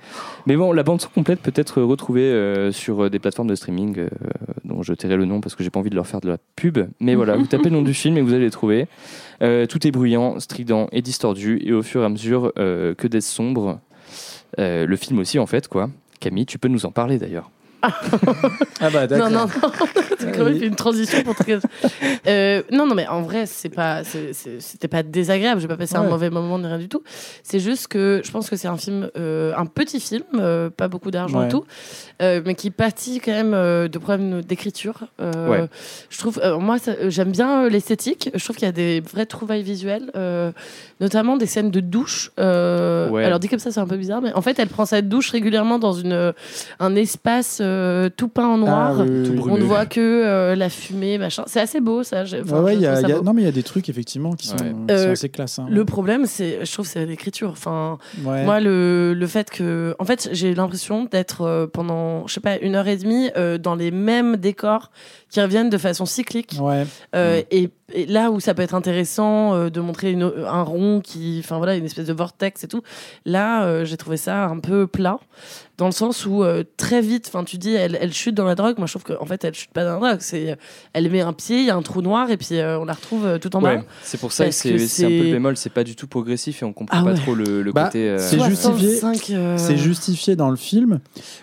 Mais 0.47 0.57
bon, 0.57 0.73
la 0.73 0.83
bande 0.83 1.01
son 1.01 1.09
complète 1.09 1.41
peut 1.41 1.53
être 1.55 1.83
retrouvée 1.83 2.23
euh, 2.23 2.71
sur 2.73 3.11
des 3.11 3.19
plateformes 3.19 3.49
de 3.49 3.55
streaming 3.55 4.07
dont 4.65 4.83
je 4.83 4.93
tairai 4.95 5.17
le 5.17 5.25
nom 5.25 5.41
parce 5.41 5.55
que 5.55 5.63
j'ai 5.67 5.71
pas 5.71 5.81
envie 5.81 5.91
de 5.91 5.97
leur 5.97 6.07
faire 6.07 6.21
de 6.21 6.29
la 6.29 6.39
pub. 6.55 6.79
Mais 7.01 7.17
voilà, 7.17 7.37
vous 7.37 7.47
tapez 7.47 7.65
le 7.65 7.71
nom 7.77 7.83
du 7.83 7.93
film 7.93 8.17
et 8.17 8.23
vous 8.23 8.33
allez 8.33 8.45
le 8.45 8.51
trouver. 8.53 8.87
Euh, 9.43 9.67
tout 9.67 9.85
est 9.87 9.91
bruyant, 9.91 10.39
strident 10.39 10.89
et 10.93 11.03
distordu 11.03 11.61
et 11.63 11.73
au 11.73 11.83
fur 11.83 12.03
et 12.03 12.05
à 12.05 12.09
mesure 12.09 12.53
euh, 12.59 12.95
que 12.95 13.09
des 13.09 13.21
sombres. 13.21 13.81
Euh, 14.61 14.87
le 14.87 14.97
film 14.97 15.19
aussi 15.19 15.41
en 15.41 15.47
fait 15.47 15.67
quoi. 15.67 15.91
Camille, 16.21 16.47
tu 16.47 16.59
peux 16.59 16.69
nous 16.69 16.87
en 16.87 16.93
parler 16.93 17.19
d'ailleurs. 17.19 17.51
Ah 17.83 18.91
bah 18.91 19.07
Non, 19.07 19.29
d'accord. 19.29 19.31
non, 19.31 19.41
non. 19.41 19.47
T'as 19.95 20.03
quand 20.33 20.45
même 20.45 20.55
Oui. 20.55 20.59
fait 20.61 20.67
une 20.67 20.77
transition 20.77 21.23
pour. 21.23 21.35
Euh, 22.27 22.63
non, 22.73 22.87
non, 22.87 22.95
mais 22.97 23.07
en 23.07 23.23
vrai, 23.23 23.47
c'est 23.47 23.69
pas, 23.69 24.03
c'est- 24.03 24.33
c'est- 24.33 24.61
c'était 24.61 24.89
pas 24.89 25.03
désagréable. 25.05 25.61
J'ai 25.61 25.69
pas 25.69 25.77
passé 25.77 25.95
un 25.97 26.03
mauvais 26.03 26.29
moment 26.31 26.59
ni 26.59 26.67
rien 26.67 26.79
du 26.79 26.89
tout. 26.89 27.03
C'est 27.45 27.61
juste 27.61 27.87
que 27.89 28.21
je 28.25 28.31
pense 28.33 28.51
que 28.51 28.57
c'est 28.57 28.67
un 28.69 28.77
film, 28.77 29.09
euh, 29.17 29.53
un 29.57 29.67
petit 29.67 30.01
film, 30.01 30.25
euh, 30.35 30.69
pas 30.71 30.89
beaucoup 30.89 31.11
d'argent 31.13 31.41
Ouais. 31.41 31.47
et 31.47 31.49
tout, 31.51 31.65
euh, 32.23 32.41
mais 32.45 32.55
qui 32.57 32.71
pâtit 32.71 33.21
quand 33.21 33.31
même 33.33 33.55
euh, 33.55 33.87
de 33.89 33.99
problèmes 33.99 34.43
d'écriture. 34.43 35.05
Euh, 35.21 35.49
Ouais. 35.49 35.67
Je 36.11 36.19
trouve, 36.19 36.41
euh, 36.43 36.59
moi, 36.59 36.77
euh, 36.89 37.11
j'aime 37.11 37.31
bien 37.31 37.65
euh, 37.65 37.69
l'esthétique. 37.69 38.31
Je 38.35 38.43
trouve 38.43 38.57
qu'il 38.57 38.67
y 38.67 38.69
a 38.69 38.73
des 38.73 39.01
vraies 39.01 39.27
trouvailles 39.27 39.63
visuelles, 39.63 40.11
euh, 40.17 40.51
notamment 41.01 41.37
des 41.37 41.47
scènes 41.47 41.71
de 41.71 41.81
douche. 41.81 42.31
Euh, 42.39 43.09
Ouais. 43.11 43.25
Alors 43.25 43.39
dit 43.39 43.49
comme 43.49 43.59
ça, 43.59 43.71
c'est 43.71 43.81
un 43.81 43.87
peu 43.87 43.97
bizarre, 43.97 44.21
mais 44.23 44.33
en 44.33 44.41
fait, 44.43 44.59
elle 44.59 44.69
prend 44.69 44.85
sa 44.87 45.03
douche 45.03 45.31
régulièrement 45.31 45.79
dans 45.79 45.93
une, 45.93 46.33
un 46.81 46.95
espace 46.97 47.59
euh, 47.61 48.09
tout 48.17 48.29
peint 48.29 48.47
en 48.49 48.59
noir. 48.59 48.97
Ah, 49.01 49.03
oui, 49.03 49.29
oui. 49.31 49.41
On 49.51 49.57
ne 49.59 49.63
voit 49.63 49.87
que 49.87 50.01
euh, 50.01 50.55
la 50.57 50.69
fumée, 50.69 51.19
machin. 51.19 51.45
C'est 51.47 51.61
assez 51.61 51.81
beau, 51.81 52.03
ça. 52.03 52.25
j'ai- 52.25 52.41
enfin, 52.43 52.59
Ouais, 52.59 52.65
ouais, 52.65 52.73
je 52.75 52.79
il 52.79 52.83
y 52.83 52.87
a- 52.87 52.91
trouve 52.93 53.03
ça 53.03 53.09
il 53.09 53.11
y 53.11 53.13
a- 53.15 53.19
beau. 53.19 53.25
non, 53.25 53.33
mais 53.35 53.43
il 53.43 53.45
y 53.45 53.49
a 53.49 53.53
des 53.53 53.63
trucs 53.63 53.89
effectivement 53.89 54.33
qui 54.33 54.47
sont, 54.49 54.57
Ouais. 54.57 54.75
qui 54.89 54.99
sont 55.03 55.11
assez 55.11 55.29
classe. 55.29 55.59
hein. 55.59 55.67
Le 55.71 55.85
problème, 55.85 56.27
c'est, 56.27 56.65
je 56.65 56.73
trouve, 56.73 56.87
c'est 56.87 57.05
l'écriture. 57.07 57.51
Enfin, 57.51 57.99
Ouais. 58.25 58.45
moi, 58.45 58.61
le, 58.61 59.15
le 59.15 59.27
fait 59.27 59.51
que, 59.51 59.95
en 59.99 60.05
fait, 60.05 60.29
j'ai 60.33 60.55
l'impression 60.55 61.05
d'être 61.05 61.43
euh, 61.43 61.67
pendant, 61.67 62.27
je 62.27 62.35
sais 62.35 62.41
pas, 62.41 62.57
une 62.59 62.75
heure 62.75 62.89
et 62.89 62.97
demie 62.97 63.31
euh, 63.37 63.59
dans 63.59 63.75
les 63.75 63.91
mêmes 63.91 64.37
décors 64.37 64.91
qui 65.31 65.41
reviennent 65.41 65.71
de 65.71 65.79
façon 65.79 66.07
cyclique. 66.07 66.57
Ouais. 66.61 66.87
Euh, 67.15 67.43
et, 67.51 67.71
et 67.93 68.07
là 68.07 68.31
où 68.31 68.41
ça 68.41 68.55
peut 68.55 68.63
être 68.63 68.75
intéressant 68.75 69.55
euh, 69.55 69.71
de 69.71 69.81
montrer 69.81 70.13
une- 70.13 70.33
un 70.47 70.63
rond 70.63 71.01
qui, 71.01 71.41
enfin 71.45 71.59
voilà, 71.59 71.75
une 71.77 71.85
espèce 71.85 72.07
de 72.07 72.13
vortex 72.13 72.65
et 72.65 72.69
tout, 72.69 72.83
là 73.25 73.65
euh, 73.65 73.85
j'ai 73.85 73.97
trouvé 73.97 74.17
ça 74.17 74.45
un 74.47 74.59
peu 74.61 74.87
plat, 74.87 75.19
dans 75.79 75.87
le 75.87 75.93
sens 75.93 76.25
où 76.27 76.43
euh, 76.43 76.63
très 76.77 77.01
vite, 77.01 77.27
enfin 77.29 77.45
tu 77.45 77.59
dis, 77.59 77.75
elle, 77.75 77.99
elle 78.01 78.13
chute 78.13 78.35
dans 78.35 78.45
la 78.45 78.55
drogue. 78.55 78.77
Moi 78.79 78.87
je 78.87 78.93
trouve 78.99 79.17
qu'en 79.17 79.27
fait 79.27 79.45
elle 79.45 79.55
chute 79.55 79.73
pas 79.73 79.85
dans 79.85 79.99
la 80.01 80.09
drogue, 80.09 80.21
c'est, 80.21 80.57
elle 80.93 81.11
met 81.11 81.21
un 81.21 81.33
pied, 81.33 81.59
il 81.59 81.65
y 81.67 81.71
a 81.71 81.77
un 81.77 81.83
trou 81.83 82.03
noir 82.03 82.31
et 82.31 82.37
puis 82.37 82.49
euh, 82.53 82.79
on 82.79 82.85
la 82.85 82.95
retrouve 82.95 83.27
euh, 83.27 83.39
tout 83.39 83.55
en 83.57 83.63
Ouais, 83.63 83.79
bas. 83.79 83.83
c'est 84.03 84.19
pour 84.19 84.33
ça 84.33 84.47
que 84.47 84.51
c'est 84.53 85.05
un 85.05 85.09
peu 85.09 85.25
le 85.25 85.33
bémol, 85.33 85.57
c'est 85.57 85.71
pas 85.71 85.85
du 85.85 85.97
tout 85.97 86.07
progressif 86.07 86.63
et 86.63 86.65
on 86.65 86.73
comprend 86.73 86.99
Ah 87.01 87.05
pas 87.05 87.15
trop 87.15 87.35
le, 87.35 87.63
le 87.63 87.73
Bah, 87.73 87.87
côté. 87.87 88.09
euh, 88.09 88.19
c'est 88.19 88.39
justifié. 88.41 88.99
65, 89.01 89.31
euh, 89.31 89.59
C'est 89.59 89.77
justifié 89.77 90.35
dans 90.37 90.51
le 90.51 90.57
film 90.57 91.01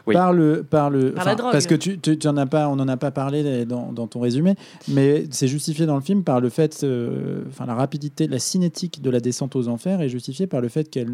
Oui. 0.08 0.14
par 0.16 0.34
le 0.34 0.64
par 0.64 0.90
le 0.90 1.12
Par 1.12 1.26
la 1.26 1.36
drogue. 1.36 1.52
parce 1.52 1.68
que 1.68 1.76
tu, 1.76 2.00
tu, 2.00 2.18
tu 2.18 2.28
en 2.28 2.38
as 2.38 2.46
pas 2.48 2.68
on 2.70 2.80
en 2.80 2.88
a 2.88 2.98
pas 2.98 3.12
parlé 3.12 3.44
dans, 3.88 3.94
dans 3.94 4.08
ton 4.08 4.20
résumé 4.20 4.56
mais 4.88 5.26
c'est 5.32 5.48
justifié 5.48 5.86
dans 5.86 5.96
le 5.96 6.02
film 6.02 6.24
par 6.24 6.40
le 6.42 6.50
fait 6.50 6.82
euh, 6.84 7.44
enfin 7.50 7.66
la 7.66 7.76
rapidité 7.76 8.28
la 8.28 8.40
cinétique 8.40 9.02
de 9.02 9.10
la 9.10 9.20
descente 9.20 9.56
aux 9.56 9.68
enfers 9.68 10.02
est 10.02 10.10
justifiée 10.10 10.48
par 10.48 10.62
le 10.62 10.70
fait 10.70 10.90
qu'elle 10.90 11.12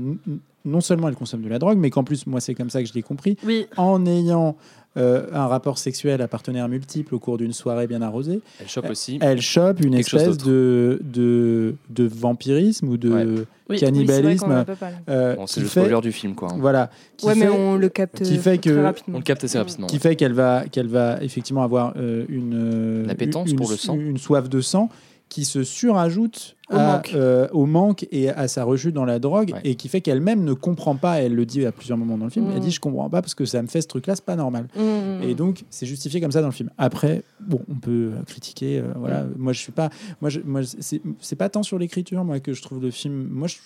non 0.66 0.82
seulement 0.82 1.08
elle 1.08 1.16
consomme 1.16 1.42
de 1.42 1.50
la 1.50 1.60
drogue 1.60 1.78
mais 1.78 1.90
qu'en 1.90 2.04
plus 2.04 2.28
moi 2.28 2.40
c'est 2.40 2.54
comme 2.56 2.70
ça 2.70 2.82
que 2.82 2.88
je 2.90 2.94
l'ai 2.94 3.02
compris 3.02 3.38
Oui, 3.46 3.66
en 3.78 4.06
ayant 4.06 4.56
euh, 5.00 5.26
un 5.34 5.48
rapport 5.48 5.78
sexuel 5.78 6.22
à 6.22 6.28
partenaire 6.28 6.68
multiple 6.68 7.16
au 7.16 7.20
cours 7.20 7.38
d'une 7.38 7.54
soirée 7.54 7.88
bien 7.88 8.02
arrosée. 8.02 8.42
Elle 8.60 8.68
chope 8.68 8.90
aussi. 8.90 9.18
Elle 9.22 9.42
chope 9.42 9.80
une 9.84 9.94
espèce 9.94 10.38
de, 10.38 11.00
de, 11.04 11.76
de 11.90 12.04
vampirisme 12.08 12.88
ou 12.90 12.98
de 12.98 13.10
Ouais. 13.10 13.26
Oui, 13.70 13.78
cannibalisme. 13.80 14.48
oui, 14.68 14.76
c'est 14.80 15.12
euh, 15.12 15.36
Bon, 15.36 15.46
c'est 15.46 15.60
le 15.62 15.68
fait- 15.68 15.82
spoiler 15.86 16.02
du 16.02 16.12
film, 16.12 16.34
quoi. 16.34 16.50
hein. 16.52 16.58
Voilà. 16.60 16.90
Qui 17.18 17.28
Ouais, 17.28 17.36
mais 17.36 17.46
fait- 17.46 17.52
on 17.52 17.76
le 17.76 17.88
capte 17.90 18.24
qui 18.24 18.38
fait 18.38 18.58
très 18.58 18.72
que- 18.72 18.80
rapidement. 18.82 19.16
On 19.16 19.20
le 19.20 19.24
capte 19.24 19.44
assez 19.44 19.58
rapidement. 19.60 19.86
qui 19.88 20.00
fait 20.00 20.16
qu'elle 20.16 20.34
va, 20.34 20.64
qu'elle 20.72 20.88
va 20.88 21.22
effectivement 21.22 21.62
avoir 21.64 21.94
euh, 21.98 22.26
une, 22.30 23.04
Une 23.04 23.10
appétence 23.12 23.52
une, 23.52 23.58
pour 23.58 23.70
le 23.70 23.76
sang. 23.78 23.96
une 23.96 24.18
soif 24.18 24.50
de 24.50 24.60
sang 24.62 24.90
qui 25.30 25.46
se 25.46 25.64
surajoute 25.64 26.56
Au 26.72 26.76
à, 26.76 26.86
manque. 26.94 27.12
euh, 27.14 27.48
au 27.52 27.66
manque 27.68 28.08
et 28.12 28.30
à 28.30 28.48
sa 28.48 28.64
rechute 28.64 28.94
dans 28.96 29.06
la 29.06 29.20
drogue 29.20 29.52
Ouais. 29.54 29.62
et 29.64 29.76
qui 29.76 29.88
fait 29.88 30.02
qu'elle-même 30.02 30.44
ne 30.44 30.54
comprend 30.54 30.96
pas, 30.96 31.22
elle 31.22 31.36
le 31.36 31.46
dit 31.46 31.66
à 31.66 31.72
plusieurs 31.72 31.98
moments 32.00 32.18
dans 32.18 32.26
le 32.26 32.32
film, 32.32 32.48
Mm. 32.48 32.52
elle 32.56 32.60
dit 32.62 32.72
je 32.72 32.80
comprends 32.80 33.10
pas 33.10 33.22
parce 33.22 33.36
que 33.36 33.46
ça 33.46 33.62
me 33.62 33.68
fait 33.68 33.82
ce 33.82 33.88
truc-là, 33.88 34.16
c'est 34.16 34.26
pas 34.26 34.36
normal. 34.36 34.68
Mmh. 34.76 35.24
Et 35.24 35.36
donc 35.36 35.64
c'est 35.70 35.86
justifié 35.86 36.20
comme 36.20 36.32
ça 36.32 36.42
dans 36.42 36.48
le 36.48 36.54
film. 36.54 36.70
Après, 36.80 37.22
bon, 37.40 37.62
on 37.70 37.76
peut 37.76 38.12
euh, 38.16 38.24
critiquer, 38.26 38.80
euh, 38.80 38.84
voilà, 38.96 39.26
moi 39.38 39.54
je 39.54 39.60
suis 39.60 39.72
pas, 39.72 39.90
moi, 40.22 40.30
je, 40.32 40.40
moi 40.44 40.62
c'est 41.20 41.36
pas 41.36 41.50
tant 41.50 41.62
sur 41.64 41.78
l'écriture 41.80 42.24
moi 42.24 42.40
que 42.40 42.54
je 42.54 42.62
trouve 42.62 42.82
le 42.82 42.92
film, 42.92 43.28
moi 43.32 43.48
je 43.48 43.58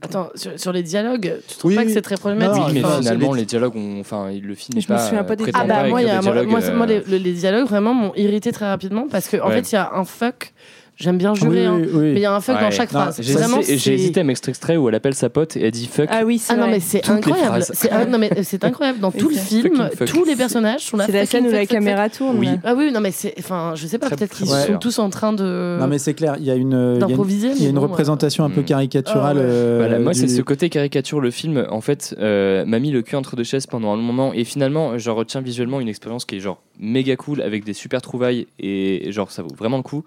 Attends, 0.00 0.30
sur, 0.34 0.58
sur 0.58 0.72
les 0.72 0.82
dialogues, 0.82 1.34
tu 1.46 1.58
trouves 1.58 1.72
Oui, 1.72 1.76
pas 1.76 1.84
que 1.84 1.90
c'est 1.90 2.00
très 2.00 2.16
problématique 2.16 2.58
Non, 2.58 2.66
Oui, 2.68 2.72
mais 2.72 2.84
Enfin, 2.84 2.98
finalement, 3.02 3.34
les 3.34 3.44
dialogues, 3.44 3.76
ont- 3.76 4.00
enfin, 4.00 4.30
le 4.32 4.54
film 4.54 4.80
Je 4.80 4.88
n'est 4.88 4.94
me 4.94 4.98
pas. 4.98 5.04
souviens 5.06 5.24
pas 5.24 5.36
des 5.36 5.44
Ah 5.52 5.64
bah 5.66 5.86
moi, 5.90 6.00
il 6.00 6.06
y 6.06 6.10
a- 6.10 6.16
écrire 6.16 6.32
des 6.32 6.46
moi, 6.46 6.60
dialogues, 6.62 6.76
moi, 6.78 6.86
moi, 7.02 7.02
les, 7.08 7.18
les 7.18 7.32
dialogues 7.34 7.66
vraiment 7.68 7.92
m'ont 7.92 8.14
irrité 8.14 8.50
très 8.50 8.66
rapidement 8.66 9.06
parce 9.10 9.28
qu'en 9.28 9.44
en 9.44 9.48
Ouais. 9.50 9.56
fait 9.56 9.72
il 9.72 9.74
y 9.74 9.76
a 9.76 9.92
un 9.94 10.04
fuck. 10.04 10.54
J'aime 10.96 11.18
bien 11.18 11.34
jurer, 11.34 11.48
Oui, 11.48 11.64
hein, 11.66 11.88
oui, 11.92 12.00
mais 12.00 12.12
il 12.12 12.18
y 12.20 12.24
a 12.24 12.32
un 12.32 12.40
fuck 12.40 12.54
Ouais. 12.54 12.60
dans 12.62 12.70
chaque 12.70 12.92
Non, 12.92 13.00
phrase. 13.00 13.18
J'ai 13.20 13.32
Vraiment, 13.32 13.58
hésité, 13.58 13.72
j'ai 13.78 13.78
c'est- 13.78 13.94
hésité 13.94 14.20
à 14.20 14.24
m'extraire 14.24 14.50
extrait 14.52 14.76
où 14.76 14.88
elle 14.88 14.94
appelle 14.94 15.14
sa 15.14 15.28
pote 15.28 15.56
et 15.56 15.64
elle 15.64 15.70
dit 15.72 15.86
fuck. 15.86 16.06
Ah 16.08 16.22
oui, 16.24 16.38
c'est 16.38 16.52
Ah 16.52 16.56
non 16.56 16.62
vrai. 16.64 16.70
mais 16.72 16.80
c'est 16.80 17.08
incroyable. 17.10 17.64
C'est 17.72 17.90
un- 17.90 18.04
non, 18.04 18.18
mais 18.18 18.30
c'est 18.44 18.62
incroyable 18.62 19.00
dans 19.00 19.10
tout 19.12 19.28
le 19.28 19.34
film. 19.34 19.88
Tous 20.06 20.24
les 20.24 20.36
personnages 20.36 20.82
sont 20.82 20.96
là. 20.96 21.06
C'est 21.06 21.12
la 21.12 21.26
scène 21.26 21.48
où 21.48 21.50
la 21.50 21.66
caméra 21.66 22.08
tourne. 22.08 22.38
Oui. 22.38 22.48
Ah 22.62 22.74
oui, 22.76 22.92
non 22.92 23.00
mais 23.00 23.10
c'est, 23.10 23.34
enfin, 23.40 23.72
je 23.74 23.86
sais 23.88 23.98
pas, 23.98 24.06
Très- 24.06 24.16
peut-être 24.16 24.34
qu'ils 24.36 24.46
sont 24.46 24.78
tous 24.80 24.98
en 25.00 25.10
train 25.10 25.32
de. 25.32 25.78
Non 25.80 25.88
mais 25.88 25.98
c'est 25.98 26.14
clair, 26.14 26.36
il 26.38 26.44
y 26.44 26.50
a 26.50 26.54
une, 26.54 26.70
il 26.70 26.74
y 26.74 26.76
a 26.76 26.92
une, 26.92 26.98
D'improviser, 27.00 27.50
il 27.56 27.62
y 27.64 27.66
a 27.66 27.70
une 27.70 27.78
représentation 27.78 28.44
un 28.44 28.50
peu 28.50 28.60
Mm. 28.60 28.64
caricaturale. 28.66 29.36
Ah 29.40 29.42
euh, 29.42 29.76
Voilà, 29.80 29.98
moi, 29.98 30.14
c'est 30.14 30.28
ce 30.28 30.42
côté 30.42 30.68
caricature 30.68 31.20
le 31.20 31.30
film. 31.32 31.66
En 31.70 31.80
fait, 31.80 32.14
euh, 32.20 32.64
m'a 32.66 32.78
mis 32.78 32.92
le 32.92 33.02
cul 33.02 33.16
entre 33.16 33.34
deux 33.34 33.42
chaises 33.44 33.66
pendant 33.66 33.92
un 33.92 33.96
long 33.96 34.02
moment. 34.02 34.32
Et 34.32 34.44
finalement, 34.44 34.96
j'en 34.98 35.16
retiens 35.16 35.40
visuellement 35.40 35.80
une 35.80 35.88
expérience 35.88 36.24
qui 36.24 36.36
est 36.36 36.40
genre 36.40 36.62
méga 36.78 37.16
cool 37.16 37.40
avec 37.42 37.64
des 37.64 37.72
super 37.72 38.00
trouvailles 38.00 38.46
et 38.60 39.10
genre 39.10 39.30
ça 39.32 39.42
vaut 39.42 39.54
vraiment 39.56 39.76
le 39.78 39.82
coup. 39.82 40.04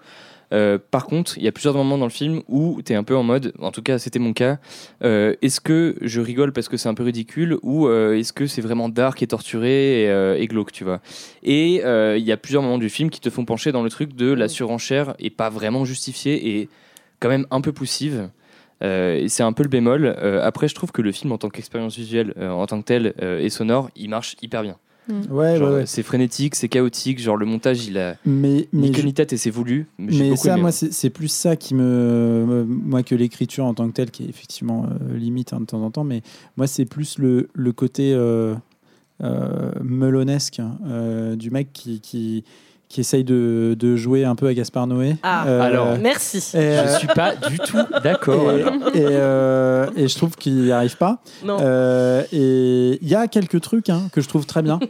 Euh, 0.52 0.78
par 0.90 1.06
contre, 1.06 1.36
il 1.36 1.44
y 1.44 1.48
a 1.48 1.52
plusieurs 1.52 1.74
moments 1.74 1.98
dans 1.98 2.06
le 2.06 2.10
film 2.10 2.42
où 2.48 2.80
tu 2.84 2.92
es 2.92 2.96
un 2.96 3.04
peu 3.04 3.16
en 3.16 3.22
mode, 3.22 3.52
en 3.60 3.70
tout 3.70 3.82
cas 3.82 3.98
c'était 3.98 4.18
mon 4.18 4.32
cas, 4.32 4.58
euh, 5.04 5.34
est-ce 5.42 5.60
que 5.60 5.96
je 6.00 6.20
rigole 6.20 6.52
parce 6.52 6.68
que 6.68 6.76
c'est 6.76 6.88
un 6.88 6.94
peu 6.94 7.02
ridicule 7.02 7.58
ou 7.62 7.86
euh, 7.86 8.18
est-ce 8.18 8.32
que 8.32 8.46
c'est 8.46 8.62
vraiment 8.62 8.88
dark 8.88 9.22
et 9.22 9.26
torturé 9.26 10.04
et, 10.40 10.46
glauque, 10.46 10.72
tu 10.72 10.84
vois? 10.84 11.00
Et 11.42 11.82
il 11.82 12.24
y 12.24 12.32
a 12.32 12.36
plusieurs 12.36 12.62
moments 12.62 12.78
du 12.78 12.88
film 12.88 13.10
qui 13.10 13.20
te 13.20 13.30
font 13.30 13.44
pencher 13.44 13.72
dans 13.72 13.82
le 13.82 13.90
truc 13.90 14.14
de 14.14 14.32
la 14.32 14.48
surenchère 14.48 15.14
et 15.18 15.30
pas 15.30 15.50
vraiment 15.50 15.84
justifiée 15.84 16.58
et 16.58 16.68
quand 17.20 17.28
même 17.28 17.46
un 17.50 17.60
peu 17.60 17.72
poussive. 17.72 18.30
C'est 18.80 19.42
un 19.42 19.52
peu 19.52 19.62
le 19.62 19.68
bémol. 19.68 20.06
Après, 20.42 20.68
je 20.68 20.74
trouve 20.74 20.92
que 20.92 21.02
le 21.02 21.12
film, 21.12 21.32
en 21.32 21.38
tant 21.38 21.48
qu'expérience 21.48 21.96
visuelle, 21.96 22.34
en 22.40 22.66
tant 22.66 22.80
que 22.80 22.86
tel 22.86 23.14
et 23.20 23.50
sonore, 23.50 23.90
il 23.96 24.08
marche 24.08 24.36
hyper 24.40 24.62
bien. 24.62 24.76
Ouais, 25.30 25.56
Genre, 25.56 25.68
ouais, 25.70 25.74
ouais. 25.76 25.86
C'est 25.86 26.02
frénétique, 26.02 26.54
c'est 26.54 26.68
chaotique. 26.68 27.18
Genre, 27.18 27.36
le 27.36 27.46
montage, 27.46 27.86
il 27.86 27.96
a 27.98 28.16
Mais, 28.26 28.68
mais, 28.72 28.92
je- 28.92 29.02
ni 29.06 29.14
tête 29.14 29.32
et 29.32 29.36
c'est 29.36 29.50
voulu. 29.50 29.86
Mais, 29.98 30.36
ça, 30.36 30.52
aimé, 30.52 30.62
moi, 30.62 30.72
c'est 30.72 30.92
c'est 30.92 31.10
plus 31.10 31.28
ça 31.28 31.56
qui 31.56 31.74
me. 31.74 32.64
Moi, 32.68 33.02
que 33.02 33.14
l'écriture 33.14 33.64
en 33.64 33.74
tant 33.74 33.86
que 33.88 33.92
telle, 33.94 34.10
qui 34.10 34.24
est 34.24 34.28
effectivement 34.28 34.86
euh, 34.86 35.16
limite 35.16 35.52
hein, 35.52 35.60
de 35.60 35.66
temps 35.66 35.82
en 35.82 35.90
temps, 35.90 36.04
mais 36.04 36.22
moi, 36.56 36.66
c'est 36.66 36.84
plus 36.84 37.18
le, 37.18 37.48
le 37.54 37.72
côté 37.72 38.12
euh, 38.12 38.54
euh, 39.22 39.72
melonesque 39.82 40.60
hein, 40.60 40.78
euh, 40.86 41.36
du 41.36 41.50
mec 41.50 41.72
qui, 41.72 42.00
qui, 42.00 42.44
qui 42.88 43.00
essaye 43.00 43.22
de, 43.24 43.76
de 43.78 43.96
jouer 43.96 44.24
un 44.24 44.34
peu 44.34 44.46
à 44.46 44.54
Gaspard 44.54 44.86
Noé. 44.86 45.16
Ah, 45.22 45.44
Euh, 45.46 45.60
alors, 45.60 45.98
Merci. 45.98 46.38
et, 46.54 46.56
euh, 46.58 46.86
Je 46.94 46.98
suis 46.98 47.06
pas 47.08 47.36
du 47.36 47.58
tout 47.58 47.76
d'accord. 48.02 48.50
et, 48.52 48.62
euh, 48.96 49.86
et 49.96 50.08
je 50.08 50.16
trouve 50.16 50.36
qu'il 50.36 50.54
n'y 50.56 50.72
arrive 50.72 50.96
pas. 50.96 51.18
Non. 51.44 51.58
Euh, 51.60 52.22
et 52.32 52.98
il 53.02 53.08
y 53.08 53.14
a 53.14 53.28
quelques 53.28 53.60
trucs 53.60 53.90
hein, 53.90 54.02
que 54.12 54.20
je 54.22 54.28
trouve 54.28 54.46
très 54.46 54.62
bien. 54.62 54.78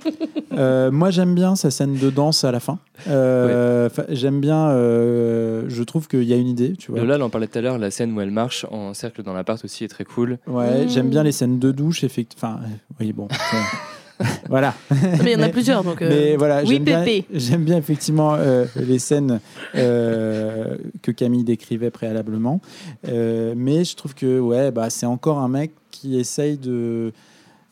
Euh, 0.56 0.90
moi, 0.90 1.10
j'aime 1.10 1.36
bien 1.36 1.54
sa 1.54 1.70
scène 1.70 1.94
de 1.96 2.10
danse 2.10 2.42
à 2.42 2.50
la 2.50 2.58
fin. 2.58 2.78
Euh, 3.08 3.88
J'aime 4.08 4.40
bien. 4.40 4.70
euh, 4.70 5.66
je 5.68 5.82
trouve 5.84 6.08
qu'il 6.08 6.24
y 6.24 6.32
a 6.32 6.36
une 6.36 6.48
idée. 6.48 6.72
Tu 6.76 6.90
vois. 6.90 6.98
Lola, 7.00 7.16
on 7.18 7.26
en 7.26 7.30
parlait 7.30 7.46
tout 7.46 7.58
à 7.58 7.62
l'heure, 7.62 7.78
la 7.78 7.92
scène 7.92 8.12
où 8.12 8.20
elle 8.20 8.32
marche 8.32 8.66
en 8.72 8.92
cercle 8.92 9.22
dans 9.22 9.34
l'appart 9.34 9.62
aussi 9.64 9.84
est 9.84 9.88
très 9.88 10.04
cool. 10.04 10.38
Ouais, 10.48 10.84
Mm. 10.84 10.88
j'aime 10.88 11.10
bien 11.10 11.22
les 11.22 11.30
scènes 11.30 11.60
de 11.60 11.70
douche. 11.70 12.02
Effectivement. 12.02 12.54
Enfin, 12.56 12.60
oui, 12.98 13.12
bon. 13.12 13.28
voilà. 14.48 14.74
Mais 15.22 15.32
il 15.32 15.32
y 15.32 15.36
en 15.36 15.42
a 15.42 15.48
plusieurs 15.48 15.84
donc. 15.84 16.02
euh, 16.02 16.08
Mais 16.08 16.36
voilà, 16.36 16.62
Oui, 16.62 16.74
j'aime 16.74 16.84
bien, 16.84 17.04
Pépé. 17.04 17.26
j'aime 17.32 17.64
bien 17.64 17.76
effectivement 17.76 18.34
euh, 18.34 18.64
les 18.76 18.98
scènes 18.98 19.40
euh, 19.74 20.76
que 21.02 21.10
Camille 21.10 21.44
décrivait 21.44 21.90
préalablement. 21.90 22.60
Mais 23.04 23.84
je 23.84 23.96
trouve 23.96 24.14
que 24.14 24.40
ouais, 24.40 24.70
bah, 24.70 24.90
c'est 24.90 25.06
encore 25.06 25.38
un 25.38 25.48
mec 25.48 25.72
qui 25.90 26.18
essaye 26.18 26.58
de, 26.58 27.12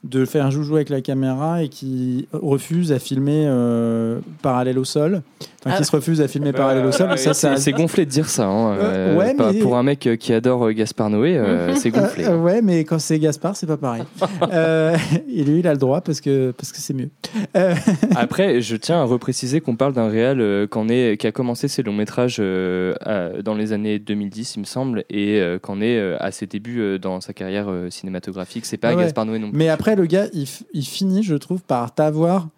de 0.05 0.25
faire 0.25 0.51
joujou 0.53 0.77
avec 0.77 0.89
la 0.89 1.01
caméra 1.01 1.63
et 1.65 1.69
qui 1.69 2.29
refuse 2.33 2.93
à 2.93 2.99
filmer 3.01 3.45
euh, 3.47 4.21
parallèle 4.43 4.79
au 4.79 4.85
sol. 4.85 5.23
Enfin, 5.65 5.75
Ah. 5.75 5.79
qui 5.79 5.85
se 5.85 5.91
refuse 5.91 6.21
à 6.21 6.29
filmer 6.29 6.53
parallèle 6.53 6.87
au 6.87 6.93
sol. 6.93 7.11
Euh, 7.11 7.17
ça, 7.17 7.35
ça- 7.35 7.57
c'est 7.57 7.73
gonflé 7.73 8.05
de 8.05 8.11
dire 8.11 8.29
ça. 8.29 8.47
hein, 8.47 8.75
Euh, 8.77 8.79
euh, 9.15 9.17
ouais, 9.19 9.35
pas- 9.35 9.53
mais- 9.53 9.59
Pour 9.59 9.77
un 9.77 9.83
mec 9.83 10.07
euh, 10.07 10.15
qui 10.15 10.33
adore 10.33 10.67
euh, 10.69 10.73
Gaspard 10.73 11.11
Noé, 11.11 11.37
euh, 11.37 11.75
c'est 11.75 11.91
gonflé. 11.91 12.25
Euh, 12.25 12.35
euh, 12.35 12.39
ouais, 12.41 12.63
mais 12.63 12.85
quand 12.85 13.01
c'est 13.01 13.19
Gaspard, 13.19 13.57
c'est 13.57 13.67
pas 13.67 13.77
pareil. 13.77 14.05
Euh, 14.53 14.97
et 15.29 15.43
lui, 15.45 15.59
il 15.59 15.67
a 15.67 15.73
le 15.73 15.79
droit 15.79 16.01
parce 16.03 16.21
que 16.21 16.53
parce 16.53 16.71
que 16.71 16.79
c'est 16.79 16.95
mieux. 16.95 17.09
Euh, 17.57 17.75
Après, 18.17 18.61
je 18.61 18.77
tiens 18.77 19.01
à 19.01 19.05
repréciser 19.05 19.61
qu'on 19.61 19.75
parle 19.77 19.93
d'un 19.93 20.09
réal 20.09 20.41
euh, 20.41 20.67
est, 20.89 21.17
qui 21.19 21.27
a 21.27 21.33
commencé 21.33 21.67
ses 21.69 21.83
longs 21.83 21.93
métrages 21.95 22.37
euh, 22.39 22.95
à- 23.05 23.43
dans 23.43 23.55
les 23.55 23.73
années 23.73 23.99
2010, 23.99 24.55
il 24.57 24.61
me 24.61 24.65
semble, 24.65 25.05
et 25.11 25.41
euh, 25.41 25.59
qu'en 25.59 25.81
est 25.81 25.99
euh, 25.99 26.17
à 26.21 26.31
ses 26.31 26.47
débuts 26.47 26.81
euh, 26.81 26.99
dans 26.99 27.21
sa 27.21 27.33
carrière 27.33 27.67
euh, 27.69 27.91
cinématographique. 27.91 28.67
C'est 28.67 28.77
pas 28.77 28.95
Ouais. 28.95 29.03
Gaspard 29.03 29.27
Noé 29.27 29.39
non 29.41 29.51
plus. 29.51 29.59
Mais 29.59 29.69
après, 29.69 29.86
le 29.95 30.07
gars, 30.07 30.27
il, 30.33 30.47
finit, 30.87 31.23
je 31.23 31.35
trouve, 31.37 31.63
par 31.63 31.95
t'avoir 31.95 32.49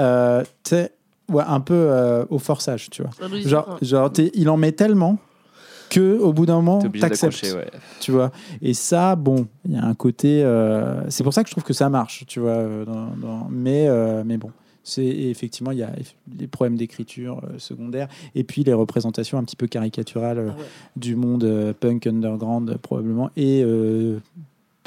euh, 0.00 0.42
tu 0.64 0.70
sais, 0.70 0.92
ouais, 1.30 1.44
un 1.46 1.60
peu 1.60 1.72
euh, 1.74 2.24
au 2.30 2.38
forçage, 2.38 2.90
tu 2.90 3.02
vois. 3.02 3.12
Genre, 3.40 3.78
genre 3.80 4.10
il 4.34 4.48
en 4.48 4.56
met 4.56 4.72
tellement 4.72 5.18
que 5.90 6.18
au 6.18 6.32
bout 6.32 6.46
d'un 6.46 6.56
moment, 6.56 6.80
t'acceptes. 7.00 7.42
ouais. 7.54 7.70
Tu 8.00 8.10
vois. 8.10 8.32
Et 8.60 8.74
ça, 8.74 9.14
bon, 9.14 9.46
il 9.64 9.74
y 9.74 9.76
a 9.76 9.84
un 9.84 9.94
côté. 9.94 10.42
euh, 10.42 11.08
c'est 11.10 11.22
pour 11.22 11.32
ça 11.32 11.42
que 11.44 11.48
je 11.48 11.52
trouve 11.54 11.62
que 11.64 11.72
ça 11.74 11.88
marche, 11.88 12.24
tu 12.26 12.40
vois. 12.40 12.50
euh, 12.50 12.84
dans- 12.84 13.14
dans- 13.16 13.48
mais, 13.50 13.86
euh, 13.88 14.22
mais 14.26 14.36
bon. 14.36 14.50
C'est 14.86 15.06
effectivement 15.06 15.70
il 15.70 15.78
y 15.78 15.82
a 15.82 15.90
les 16.38 16.46
problèmes 16.46 16.76
d'écriture 16.76 17.40
euh, 17.44 17.58
secondaires 17.58 18.08
et 18.34 18.44
puis 18.44 18.64
les 18.64 18.74
représentations 18.74 19.38
un 19.38 19.44
petit 19.44 19.56
peu 19.56 19.66
caricaturales 19.66 20.38
Ah 20.46 20.58
ouais. 20.58 20.64
du 20.96 21.16
monde 21.16 21.44
euh, 21.44 21.72
punk 21.72 22.06
underground 22.06 22.76
probablement 22.82 23.30
et 23.34 23.62
euh, 23.64 24.18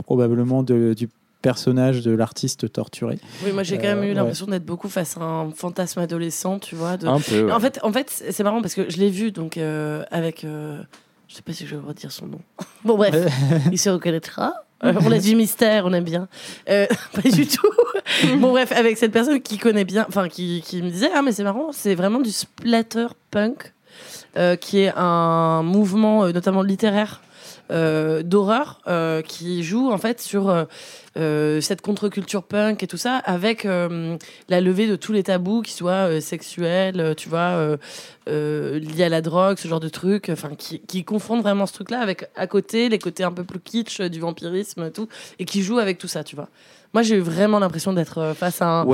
probablement 0.05 0.61
de- 0.61 0.93
du 0.95 1.09
personnage 1.41 2.01
de 2.01 2.11
l'artiste 2.11 2.71
torturé. 2.71 3.19
Oui, 3.45 3.51
moi 3.51 3.63
j'ai 3.63 3.77
quand 3.77 3.85
Euh, 3.85 3.95
même 3.95 4.03
eu 4.03 4.07
ouais. 4.09 4.13
l'impression 4.13 4.45
d'être 4.47 4.65
beaucoup 4.65 4.89
face 4.89 5.17
à 5.17 5.21
un 5.21 5.51
fantasme 5.51 5.99
adolescent, 5.99 6.59
tu 6.59 6.75
vois. 6.75 6.97
De... 6.97 7.07
Un 7.07 7.19
peu. 7.19 7.45
ouais. 7.45 7.51
En 7.51 7.59
fait, 7.59 7.79
en 7.83 7.91
fait, 7.91 8.09
c'est 8.31 8.43
marrant 8.43 8.61
parce 8.61 8.73
que 8.73 8.89
je 8.89 8.97
l'ai 8.97 9.09
vu 9.09 9.31
donc 9.31 9.57
euh, 9.57 10.03
avec. 10.11 10.43
euh, 10.43 10.81
je 11.27 11.35
sais 11.35 11.41
pas 11.41 11.51
si 11.53 11.65
je 11.67 11.75
vais 11.75 11.81
redire 11.85 12.11
son 12.11 12.27
nom. 12.27 12.39
bon 12.85 12.95
bref, 12.97 13.15
il 13.71 13.77
se 13.77 13.89
reconnaîtra. 13.89 14.53
Euh, 14.83 14.93
on 15.01 15.11
a 15.11 15.17
du 15.17 15.35
mystère, 15.35 15.85
on 15.87 15.93
aime 15.93 16.03
bien. 16.03 16.27
Euh, 16.69 16.85
pas 17.13 17.27
du 17.29 17.47
tout. 17.47 17.67
bon 18.37 18.51
bref, 18.51 18.71
avec 18.71 18.97
cette 18.97 19.11
personne 19.11 19.41
qui 19.41 19.57
connaît 19.57 19.85
bien, 19.85 20.05
enfin 20.07 20.29
qui, 20.29 20.61
qui 20.65 20.81
me 20.83 20.89
disait 20.89 21.09
ah 21.15 21.21
mais 21.23 21.31
c'est 21.31 21.43
marrant, 21.43 21.71
c'est 21.71 21.95
vraiment 21.95 22.19
du 22.19 22.31
splatter 22.31 23.07
punk, 23.31 23.73
euh, 24.37 24.55
qui 24.55 24.81
est 24.81 24.93
un 24.95 25.63
mouvement 25.63 26.25
euh, 26.25 26.31
notamment 26.31 26.61
littéraire. 26.61 27.21
Euh, 27.69 28.23
d'horreur 28.23 28.79
euh, 28.87 29.21
qui 29.21 29.63
joue 29.63 29.91
en 29.91 29.97
fait 29.97 30.21
sur 30.21 30.65
euh, 31.17 31.61
cette 31.61 31.81
contre-culture 31.81 32.43
punk 32.43 32.81
et 32.81 32.87
tout 32.87 32.97
ça 32.97 33.17
avec 33.17 33.63
la 33.63 34.61
levée 34.61 34.87
de 34.87 34.95
tous 34.95 35.11
les 35.11 35.23
tabous 35.23 35.61
qui 35.63 35.73
soient 35.73 36.21
sexuels 36.21 37.15
tu 37.17 37.27
vois 37.27 37.77
liés 38.27 39.03
à 39.03 39.09
la 39.09 39.21
drogue 39.21 39.57
ce 39.57 39.67
genre 39.67 39.79
de 39.79 39.89
trucs 39.89 40.29
enfin 40.29 40.51
qui, 40.55 41.03
confondent 41.03 41.41
vraiment 41.41 41.65
ce 41.65 41.73
truc 41.73 41.89
là 41.91 41.99
avec 41.99 42.29
à 42.35 42.47
côté 42.47 42.89
les 42.89 42.99
côtés 42.99 43.23
un 43.23 43.31
peu 43.31 43.43
plus 43.43 43.59
kitsch 43.59 44.01
du 44.01 44.19
vampirisme 44.19 44.85
et 44.85 44.91
tout 44.91 45.07
et 45.39 45.45
qui 45.45 45.63
jouent 45.63 45.79
avec 45.79 45.97
tout 45.97 46.07
ça 46.07 46.23
tu 46.23 46.35
vois. 46.35 46.49
Moi 46.93 47.01
j'ai 47.01 47.15
eu 47.15 47.21
vraiment 47.21 47.59
l'impression 47.59 47.93
d'être 47.93 48.33
face 48.35 48.61
à 48.61 48.67
un 48.67 48.85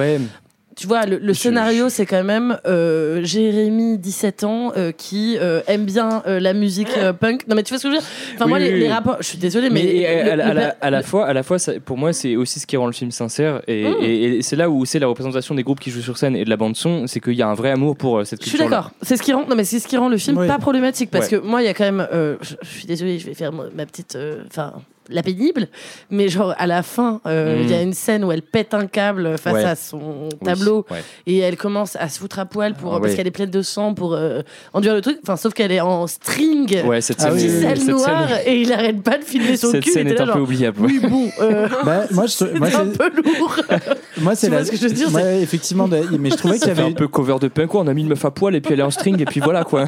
tu 0.76 0.88
vois, 0.88 1.06
le, 1.06 1.34
scénario, 1.34 1.90
c'est 1.90 2.06
quand 2.06 2.24
même 2.24 2.58
euh, 2.66 3.24
Jérémy, 3.24 3.98
17 3.98 4.44
ans, 4.44 4.72
euh, 4.78 4.92
qui 4.92 5.38
euh, 5.40 5.62
aime 5.68 5.86
bien 5.86 6.24
euh, 6.28 6.40
la 6.40 6.54
musique 6.54 6.90
euh, 6.98 7.14
punk. 7.14 7.48
Non, 7.48 7.56
mais 7.56 7.64
tu 7.64 7.70
vois 7.74 7.78
ce 7.80 7.84
que 7.84 7.90
je 7.90 7.96
veux 7.96 8.00
dire? 8.00 8.10
Enfin, 8.36 8.46
Oui, 8.46 8.50
moi, 8.50 8.58
oui, 8.60 8.66
les, 8.66 8.74
oui. 8.74 8.80
les 8.80 8.92
rapports, 8.92 9.18
je 9.20 9.26
suis 9.28 9.38
désolée, 9.38 9.70
mais. 9.70 9.84
mais, 9.84 10.04
le- 10.04 10.08
à, 10.08 10.34
à- 10.34 10.36
le- 10.36 10.42
à 10.44 10.54
la, 10.54 10.68
le- 10.68 10.72
à 10.82 10.90
la 10.90 11.04
fois, 11.04 11.26
à 11.28 11.34
la 11.34 11.44
fois 11.44 11.60
ça- 11.60 11.74
pour 11.84 11.98
moi, 11.98 12.14
c'est 12.14 12.36
aussi 12.36 12.60
ce 12.60 12.66
qui 12.68 12.78
rend 12.78 12.86
le 12.88 12.92
film 12.94 13.12
sincère. 13.12 13.62
Et, 13.68 13.84
Mm. 13.84 13.96
et- 14.02 14.24
et 14.38 14.42
c'est 14.42 14.56
là 14.56 14.70
où 14.70 14.86
c'est 14.86 15.00
la 15.00 15.08
représentation 15.08 15.56
des 15.56 15.64
groupes 15.64 15.80
qui 15.80 15.92
jouent 15.92 16.02
sur 16.02 16.18
scène 16.18 16.36
et 16.36 16.46
de 16.46 16.50
la 16.50 16.58
bande-son, 16.58 17.08
c'est 17.08 17.20
qu'il 17.20 17.34
y 17.34 17.42
a 17.42 17.48
un 17.48 17.54
vrai 17.54 17.70
amour 17.72 17.96
pour 17.96 18.18
euh, 18.20 18.24
cette 18.24 18.42
Je 18.44 18.50
suis 18.50 18.58
culture. 18.58 18.70
d'accord. 18.70 18.92
C'est 19.02 19.18
ce 19.18 19.22
qui 19.24 19.34
rend, 19.34 19.46
non 19.48 19.56
mais 19.56 19.64
c'est 19.66 19.80
ce 19.80 19.88
qui 19.88 19.98
rend 19.98 20.10
le 20.10 20.18
film 20.18 20.46
pas 20.48 20.58
problématique 20.60 21.10
parce 21.12 21.32
Ouais. 21.32 21.40
que 21.40 21.46
moi 21.46 21.62
il 21.62 21.66
y 21.66 21.70
a 21.70 21.74
quand 21.74 21.84
même, 21.84 22.08
euh, 22.14 22.36
je, 22.42 22.56
suis 22.68 22.86
désolée, 22.88 23.20
je 23.20 23.26
vais 23.26 23.34
faire 23.34 23.52
ma 23.54 23.86
petite, 23.86 24.16
euh, 24.16 24.44
enfin 24.48 24.74
la 25.10 25.24
pénible, 25.24 25.68
mais 26.10 26.30
genre 26.30 26.54
à 26.58 26.68
la 26.68 26.84
fin, 26.84 27.22
euh, 27.26 27.58
il 27.62 27.68
Mm. 27.68 27.72
y 27.72 27.74
a 27.76 27.82
une 27.82 27.94
scène 27.94 28.24
où 28.24 28.32
elle 28.32 28.42
pète 28.42 28.74
un 28.74 28.88
câble 28.88 29.38
face 29.38 29.54
Ouais. 29.54 29.64
à 29.64 29.76
son 29.76 30.30
tableau 30.44 30.86
ouais. 30.92 31.04
et 31.28 31.40
elle 31.40 31.58
commence 31.58 31.96
à 31.98 32.10
se 32.10 32.20
foutre 32.20 32.40
à 32.40 32.46
poil 32.46 32.74
pour 32.74 32.94
Ah 32.94 33.00
parce 33.00 33.12
ouais. 33.12 33.18
qu'elle 33.18 33.28
est 33.28 33.32
pleine 33.32 33.50
de 33.52 33.62
sang 33.62 33.94
pour 33.94 34.14
euh, 34.14 34.42
enduire 34.74 34.94
le 34.94 35.02
truc. 35.02 35.20
Enfin, 35.24 35.36
sauf 35.38 35.54
qu'elle 35.54 35.72
est 35.72 35.82
en 35.82 36.08
string, 36.08 36.84
Ouais, 36.86 37.02
cette 37.02 37.18
Ah 37.20 37.24
scène, 37.24 37.34
oui, 37.34 37.42
oui, 37.44 37.48
oui. 37.50 37.56
ficelle 37.62 37.78
cette 37.80 37.88
noire 37.90 38.30
scène, 38.30 38.38
et 38.46 38.62
il 38.62 38.74
arrête 38.74 39.02
pas 39.02 39.18
de 39.18 39.24
filmer 39.24 39.58
son 39.58 39.72
cette 39.72 39.84
cul. 39.84 39.92
scène 39.92 40.08
et 40.08 40.12
est 40.12 40.22
un 40.22 40.26
là, 40.26 40.34
peu 40.34 40.40
genre, 40.40 40.48
oubliable. 40.48 40.78
Oui, 40.82 41.00
bon, 41.00 41.30
euh, 41.42 41.68
Bah, 41.86 42.04
moi, 42.12 42.26
je, 42.28 42.46
moi, 42.58 42.70
c'est 42.70 42.76
un 42.78 42.86
c'est- 42.92 42.98
peu 42.98 43.10
lourd. 43.22 43.56
moi, 44.22 44.36
c'est 44.36 44.50
la- 44.50 44.64
ce 44.66 44.72
que 44.72 44.78
je 44.78 44.84
veux 44.84 44.90
dire, 44.94 45.14
Ouais, 45.14 45.42
effectivement, 45.42 45.88
mais 45.88 46.30
je 46.30 46.36
trouvais 46.36 46.58
qu'il 46.58 46.68
y 46.68 46.72
avait 46.72 46.84
un 46.84 46.92
peu 46.94 47.08
cover 47.08 47.36
de 47.42 47.48
punk, 47.48 47.68
quoi. 47.68 47.82
on 47.82 47.88
a 47.88 47.94
mis 47.94 48.02
une 48.02 48.10
meuf 48.10 48.24
à 48.26 48.32
poil 48.32 48.56
et 48.56 48.62
puis 48.62 48.74
elle 48.74 48.80
est 48.80 48.84
en 48.84 48.92
string 48.92 49.20
et 49.22 49.26
puis 49.26 49.40
voilà 49.40 49.64
quoi. 49.64 49.86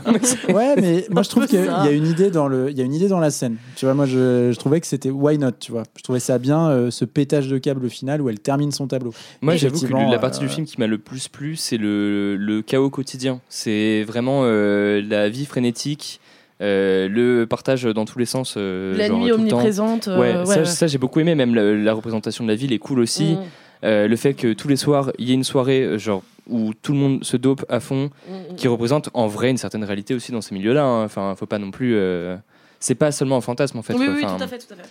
Ouais, 0.50 0.76
mais 0.82 1.06
moi 1.10 1.24
je 1.24 1.30
trouve 1.30 1.48
qu'il 1.48 1.62
y 1.62 1.66
ça. 1.66 1.82
a 1.82 1.90
une 1.90 2.06
idée 2.08 2.30
dans 2.32 2.48
le, 2.48 2.70
il 2.70 2.78
y 2.78 2.82
a 2.82 2.84
une 2.84 2.94
idée 2.94 3.08
dans 3.08 3.20
la 3.20 3.30
scène. 3.32 3.56
Tu 3.76 3.86
vois, 3.86 3.94
moi 3.94 4.06
je, 4.06 4.52
je 4.52 4.58
trouvais 4.60 4.80
que 4.82 4.88
c'était 4.88 5.10
why 5.16 5.38
not, 5.38 5.52
tu 5.60 5.72
vois. 5.72 5.84
Je 5.98 6.04
trouvais 6.04 6.20
ça 6.20 6.38
bien 6.38 6.70
euh, 6.70 6.92
ce 6.92 7.06
pétage 7.06 7.48
de 7.48 7.58
câble 7.58 7.90
final 7.90 8.22
où 8.22 8.30
elle 8.30 8.40
termine 8.40 8.72
son 8.72 8.88
tableau. 8.88 9.14
Moi, 9.42 9.56
j'avoue 9.56 9.80
que 9.80 9.94
la 10.12 10.20
partie 10.20 10.44
euh, 10.44 10.48
du 10.48 10.54
film 10.54 10.66
qui 10.66 10.76
m'a 10.80 10.88
le 10.88 10.98
plus 10.98 11.28
plu, 11.28 11.56
c'est 11.56 11.78
le, 11.78 12.36
le 12.36 12.62
chaos 12.62 12.90
quotidien. 12.90 13.40
C'est 13.50 14.04
vraiment 14.04 14.42
euh, 14.44 15.02
la 15.08 15.30
vie 15.30 15.46
frénétique, 15.46 16.20
euh, 16.62 17.08
le 17.10 17.46
partage 17.46 17.84
dans 17.84 18.06
tous 18.06 18.20
les 18.20 18.26
sens. 18.26 18.56
euh, 18.58 18.96
La 18.98 19.08
genre, 19.08 19.20
nuit 19.20 19.30
tout 19.30 19.36
omniprésente. 19.36 20.08
euh, 20.08 20.20
Ouais, 20.20 20.36
ouais, 20.38 20.46
ça, 20.46 20.60
ouais. 20.60 20.66
ça, 20.66 20.88
j'ai 20.88 20.98
beaucoup 20.98 21.20
aimé. 21.20 21.36
Même 21.36 21.56
la, 21.56 21.74
la 21.74 21.94
représentation 21.94 22.44
de 22.44 22.50
la 22.50 22.56
ville 22.56 22.72
est 22.74 22.80
cool 22.80 23.00
aussi. 23.00 23.34
Mm. 23.34 23.40
Euh, 23.84 24.08
le 24.08 24.16
fait 24.16 24.34
que 24.34 24.54
tous 24.54 24.68
les 24.68 24.78
soirs, 24.78 25.12
il 25.20 25.28
y 25.28 25.32
ait 25.32 25.36
une 25.36 25.44
soirée 25.44 25.82
euh, 25.84 25.98
genre 25.98 26.24
où 26.48 26.74
tout 26.82 26.94
le 26.94 26.98
monde 27.00 27.24
se 27.24 27.38
dope 27.38 27.66
à 27.70 27.80
fond, 27.80 28.10
Mm, 28.30 28.56
qui 28.56 28.68
représente 28.68 29.10
en 29.14 29.28
vrai 29.28 29.50
une 29.52 29.58
certaine 29.58 29.84
réalité 29.84 30.14
aussi 30.14 30.32
dans 30.32 30.42
ces 30.42 30.56
milieux-là. 30.56 30.84
hein. 30.84 31.04
Enfin, 31.04 31.36
faut 31.38 31.46
pas 31.46 31.60
non 31.60 31.72
plus. 31.72 31.94
euh, 31.96 32.36
C'est 32.80 32.96
pas 32.96 33.12
seulement 33.12 33.38
un 33.38 33.42
fantasme 33.42 33.78
en 33.78 33.82
fait. 33.82 33.94
Oui, 33.94 34.06
quoi. 34.06 34.14
oui, 34.16 34.22
Enfin, 34.24 34.38
tout 34.38 34.44
à 34.44 34.48
fait, 34.48 34.58
tout 34.60 34.74
à 34.74 34.76
fait. 34.78 34.90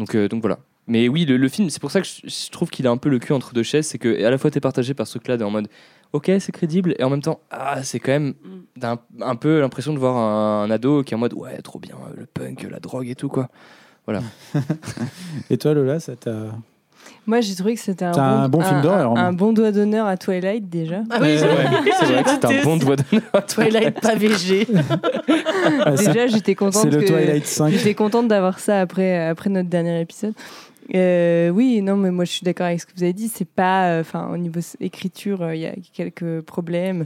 Donc, 0.00 0.14
euh, 0.16 0.26
donc 0.28 0.40
voilà. 0.40 0.58
Mais 0.88 1.08
oui, 1.08 1.24
le, 1.24 1.36
le 1.36 1.48
film, 1.48 1.70
c'est 1.70 1.80
pour 1.80 1.92
ça 1.92 2.00
que 2.00 2.06
je, 2.08 2.22
je 2.28 2.50
trouve 2.50 2.68
qu'il 2.70 2.86
a 2.88 2.90
un 2.90 2.96
peu 2.96 3.08
le 3.08 3.20
cul 3.20 3.32
entre 3.32 3.54
deux 3.54 3.62
chaises. 3.62 3.86
C'est 3.86 3.98
que 3.98 4.24
à 4.24 4.30
la 4.30 4.38
fois, 4.38 4.50
t'es 4.50 4.58
partagé 4.60 4.94
par 4.94 5.06
ce 5.06 5.18
truc-là, 5.18 5.36
en 5.46 5.50
mode 5.50 5.68
ok, 6.12 6.32
c'est 6.40 6.50
crédible, 6.50 6.96
et 6.98 7.04
en 7.04 7.10
même 7.10 7.22
temps, 7.22 7.38
ah, 7.52 7.84
c'est 7.84 8.00
quand 8.00 8.10
même 8.10 8.30
Mm. 8.42 8.60
d'un- 8.80 8.98
un, 9.20 9.36
peu 9.36 9.60
l'impression 9.60 9.92
de 9.92 9.98
voir 10.00 10.16
un, 10.16 10.64
un 10.64 10.70
ado 10.72 11.04
qui 11.04 11.14
est 11.14 11.16
en 11.16 11.20
mode 11.20 11.34
ouais, 11.34 11.62
trop 11.62 11.78
bien, 11.78 11.94
le 12.16 12.26
punk, 12.26 12.66
la 12.68 12.80
drogue 12.80 13.08
et 13.08 13.14
tout, 13.14 13.28
quoi. 13.28 13.48
Voilà. 14.06 14.22
Et 15.50 15.58
toi 15.58 15.72
Lola, 15.74 16.00
ça 16.00 16.16
t'a. 16.16 16.46
Moi, 17.26 17.40
j'ai 17.42 17.54
trouvé 17.54 17.74
que 17.74 17.80
c'était 17.80 18.04
un, 18.06 18.12
C'est 18.12 18.20
un 18.20 18.48
bon 18.48 18.60
film 18.62 18.80
d'horreur, 18.80 19.12
Un, 19.16 19.26
un 19.28 19.32
bon 19.32 19.52
doigt 19.52 19.70
d'honneur 19.70 20.06
à 20.06 20.16
Twilight 20.16 20.68
déjà. 20.68 21.02
Ah 21.10 21.18
oui, 21.20 21.28
Ouais, 21.28 21.38
C'est 22.00 22.06
vrai, 22.06 22.22
que 22.24 22.30
c'est 22.30 22.44
un 22.44 22.62
bon 22.64 22.76
doigt 22.76 22.96
d'honneur. 22.96 23.46
Twilight 23.46 24.00
pas 24.00 24.14
VG. 24.14 24.66
Ah, 25.84 25.90
Déjà, 25.92 26.26
j'étais 26.26 26.54
contente. 26.54 26.82
C'est 26.82 26.90
le 26.90 27.00
que- 27.02 27.06
Twilight 27.06 27.46
5. 27.46 27.70
J'étais 27.72 27.94
contente 27.94 28.28
d'avoir 28.28 28.58
ça 28.58 28.80
après, 28.80 29.26
après 29.28 29.50
notre 29.50 29.68
dernier 29.68 30.00
épisode. 30.00 30.32
Euh, 30.94 31.50
oui, 31.50 31.82
non, 31.82 31.96
mais 31.96 32.10
moi 32.10 32.24
je 32.24 32.32
suis 32.32 32.42
d'accord 32.44 32.66
avec 32.66 32.80
ce 32.80 32.86
que 32.86 32.92
vous 32.96 33.02
avez 33.02 33.12
dit. 33.12 33.28
C'est 33.28 33.48
pas, 33.48 33.90
euh, 33.90 34.00
enfin, 34.00 34.28
au 34.32 34.36
niveau 34.36 34.60
écriture, 34.80 35.42
euh, 35.42 35.54
il 35.54 35.60
y 35.62 35.66
a 35.66 35.74
quelques 35.92 36.40
problèmes. 36.40 37.04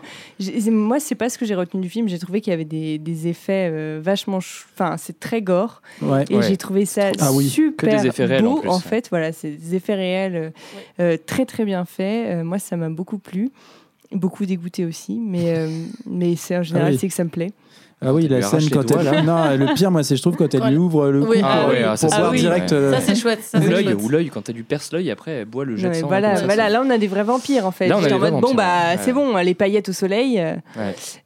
Moi, 0.71 1.01
c'est 1.01 1.15
pas 1.15 1.29
ce 1.29 1.37
que 1.39 1.45
j'ai 1.45 1.55
retenu 1.55 1.81
du 1.83 1.89
film. 1.91 2.09
J'ai 2.09 2.19
trouvé 2.19 2.41
qu'il 2.41 2.51
y 2.51 2.55
avait 2.55 2.65
des, 2.65 2.99
des 2.99 3.29
effets 3.29 3.69
euh, 3.71 4.01
vachement, 4.03 4.41
ch- 4.41 4.67
enfin, 4.75 4.97
c'est 4.97 5.21
très 5.21 5.43
gore. 5.43 5.83
Ouais. 6.01 6.25
Et 6.31 6.37
Ouais. 6.37 6.43
j'ai 6.43 6.57
trouvé 6.57 6.87
ça 6.87 7.11
Ah 7.21 7.31
oui. 7.33 7.49
super 7.49 7.89
Que 7.91 7.97
des 8.03 8.07
effets 8.09 8.25
réels, 8.25 8.47
en 8.47 8.55
beau. 8.55 8.61
plus. 8.61 8.71
En 8.71 8.81
fait, 8.81 9.09
voilà, 9.11 9.33
c'est 9.33 9.51
des 9.51 9.75
effets 9.75 9.95
réels 9.95 10.53
très 11.27 11.45
très 11.47 11.65
bien 11.65 11.85
faits. 11.85 12.29
Euh, 12.31 12.45
moi, 12.45 12.59
ça 12.59 12.77
m'a 12.77 12.89
beaucoup 12.89 13.19
plu, 13.19 13.51
beaucoup 14.13 14.47
dégoûté 14.47 14.85
aussi, 14.85 15.19
mais 15.21 15.57
euh, 15.57 15.69
mais 16.07 16.37
c'est 16.37 16.57
en 16.57 16.63
général 16.63 16.93
oui. 16.93 16.99
c'est 16.99 17.09
que 17.09 17.15
ça 17.15 17.25
me 17.25 17.31
plaît. 17.31 17.53
Ah 18.05 18.13
oui, 18.13 18.29
la 18.29 18.43
scène 18.43 18.69
quand 18.71 18.85
doigts, 18.87 19.03
elle. 19.03 19.25
Non, 19.25 19.57
le 19.57 19.75
pire, 19.75 19.91
moi, 19.91 20.03
c'est 20.03 20.17
je 20.17 20.23
trouve 20.23 20.37
quand 20.37 20.53
elle 20.55 20.63
lui 20.71 20.77
ouvre 20.77 21.09
le 21.11 21.23
Oui. 21.23 21.41
cou 21.41 21.47
Ah 21.49 21.61
pour, 21.63 21.69
ouais, 21.71 21.83
ah, 21.85 21.97
ça, 21.97 22.07
pour 22.07 22.15
c'est 22.15 22.21
voir 22.21 22.33
oui. 22.33 22.41
direct. 22.41 22.71
Ouais. 22.73 22.77
euh, 22.77 22.93
Ça, 22.93 23.01
c'est 23.01 23.15
chouette. 23.15 23.41
Ça, 23.43 23.59
l'œil, 23.59 23.95
ou 23.95 24.09
l'œil, 24.09 24.29
quand 24.29 24.49
elle 24.49 24.57
lui 24.57 24.63
perce 24.63 24.93
l'œil, 24.93 25.11
après 25.11 25.31
elle 25.33 25.45
boit 25.47 25.65
le 25.65 25.77
jet 25.77 25.85
de 25.85 25.89
mais 25.89 26.01
sang. 26.01 26.07
voilà, 26.09 26.37
ça, 26.37 26.45
voilà, 26.45 26.69
là 26.69 26.83
on 26.85 26.91
a 26.91 26.99
des 26.99 27.07
vrais 27.07 27.23
vampires 27.25 27.67
en 27.67 27.71
fait. 27.71 27.89
Là, 27.89 27.97
on 27.97 27.99
a 27.99 28.03
J'étais 28.03 28.15
des 28.19 28.27
en 28.27 28.31
mode 28.33 28.41
bon 28.43 28.55
bah 28.55 28.97
c'est 29.01 29.13
bon, 29.13 29.37
les 29.37 29.55
paillettes 29.55 29.89
au 29.89 29.93
soleil. 29.93 30.39
euh. 30.41 30.55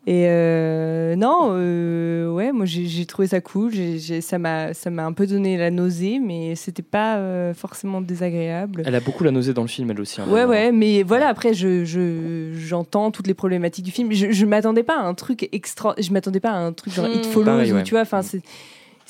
Et 0.07 0.25
euh, 0.29 1.17
non, 1.17 1.51
euh, 1.53 2.31
ouais, 2.31 2.53
moi 2.53 2.65
j'ai 2.67 3.07
trouvé 3.07 3.29
ça 3.29 3.41
cool. 3.41 3.73
J'ai- 3.73 3.99
j'ai- 3.99 4.21
ça 4.21 4.39
m'a 4.39 4.73
ça 4.75 4.91
m'a 4.91 5.05
un 5.05 5.13
peu 5.13 5.27
donné 5.27 5.57
la 5.57 5.71
nausée, 5.71 6.21
mais 6.25 6.55
c'était 6.55 6.83
pas 6.83 7.19
forcément 7.55 8.01
désagréable. 8.01 8.83
Elle 8.87 8.95
a 8.95 9.01
beaucoup 9.01 9.25
la 9.25 9.31
nausée 9.31 9.53
dans 9.55 9.63
le 9.63 9.69
film, 9.69 9.91
elle 9.91 10.01
aussi. 10.01 10.21
hein, 10.21 10.25
Ouais, 10.31 10.45
ouais, 10.45 10.73
mais 10.73 11.03
voilà, 11.03 11.29
après, 11.29 11.55
je, 11.55 11.85
je, 11.85 12.53
j'entends 12.57 13.11
toutes 13.11 13.27
les 13.27 13.35
problématiques 13.35 13.85
du 13.85 13.91
film. 13.91 14.13
Je, 14.13 14.31
je 14.31 14.47
m'attendais 14.47 14.83
pas 14.83 14.99
à 14.99 15.03
un 15.03 15.15
truc 15.15 15.49
extra. 15.53 15.95
Je 15.99 16.11
m'attendais 16.13 16.41
pas 16.41 16.51
à 16.51 16.57
un 16.59 16.68
truc 16.73 16.93
genre. 16.93 17.09
It 17.09 17.27
Follows, 17.27 17.47
Pareil, 17.47 17.73
ou 17.73 17.77
ouais. 17.77 17.83
tu 17.83 17.93
vois, 17.93 18.03
enfin, 18.03 18.23
c'est. 18.23 18.43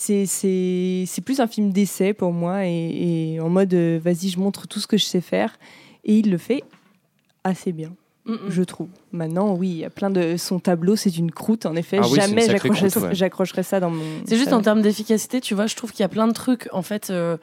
C'est, 0.01 0.27
c'est, 0.27 1.03
c'est 1.09 1.23
plus 1.23 1.41
un 1.41 1.49
film 1.49 1.73
d'essai 1.73 2.13
pour 2.13 2.31
moi 2.33 2.65
et, 2.67 3.33
et 3.35 3.41
en 3.41 3.49
mode 3.49 3.75
euh, 3.75 3.99
vas-y, 4.01 4.29
je 4.29 4.39
montre 4.39 4.69
tout 4.69 4.79
ce 4.79 4.87
que 4.87 4.97
je 4.97 5.05
sais 5.05 5.21
faire. 5.21 5.59
Et 6.05 6.19
il 6.19 6.31
le 6.31 6.39
fait 6.39 6.63
assez 7.43 7.73
bien, 7.73 7.91
Mm, 8.29 8.33
mm. 8.35 8.39
je 8.51 8.63
trouve. 8.63 8.89
Maintenant, 9.11 9.55
oui, 9.55 9.69
il 9.71 9.77
y 9.79 9.85
a 9.85 9.91
plein 9.91 10.11
de. 10.11 10.37
Son 10.37 10.61
tableau, 10.61 10.97
c'est 10.97 11.17
une 11.17 11.31
croûte, 11.31 11.65
en 11.65 11.75
effet. 11.75 11.99
Ah 12.01 12.07
oui, 12.07 12.21
Jamais 12.21 12.47
j'accrocherais, 12.47 13.59
ouais. 13.59 13.63
ça 13.63 13.81
dans 13.81 13.91
mon. 13.91 14.05
C'est 14.27 14.37
juste 14.37 14.51
salon. 14.51 14.61
en 14.61 14.63
termes 14.63 14.83
d'efficacité, 14.83 15.41
tu 15.41 15.55
vois, 15.55 15.67
je 15.67 15.75
trouve 15.75 15.93
qu'il 15.93 16.01
y 16.01 16.05
a 16.05 16.09
plein 16.09 16.29
de 16.29 16.35
trucs. 16.35 16.69
En 16.73 16.83
fait, 16.83 17.09
euh, 17.09 17.39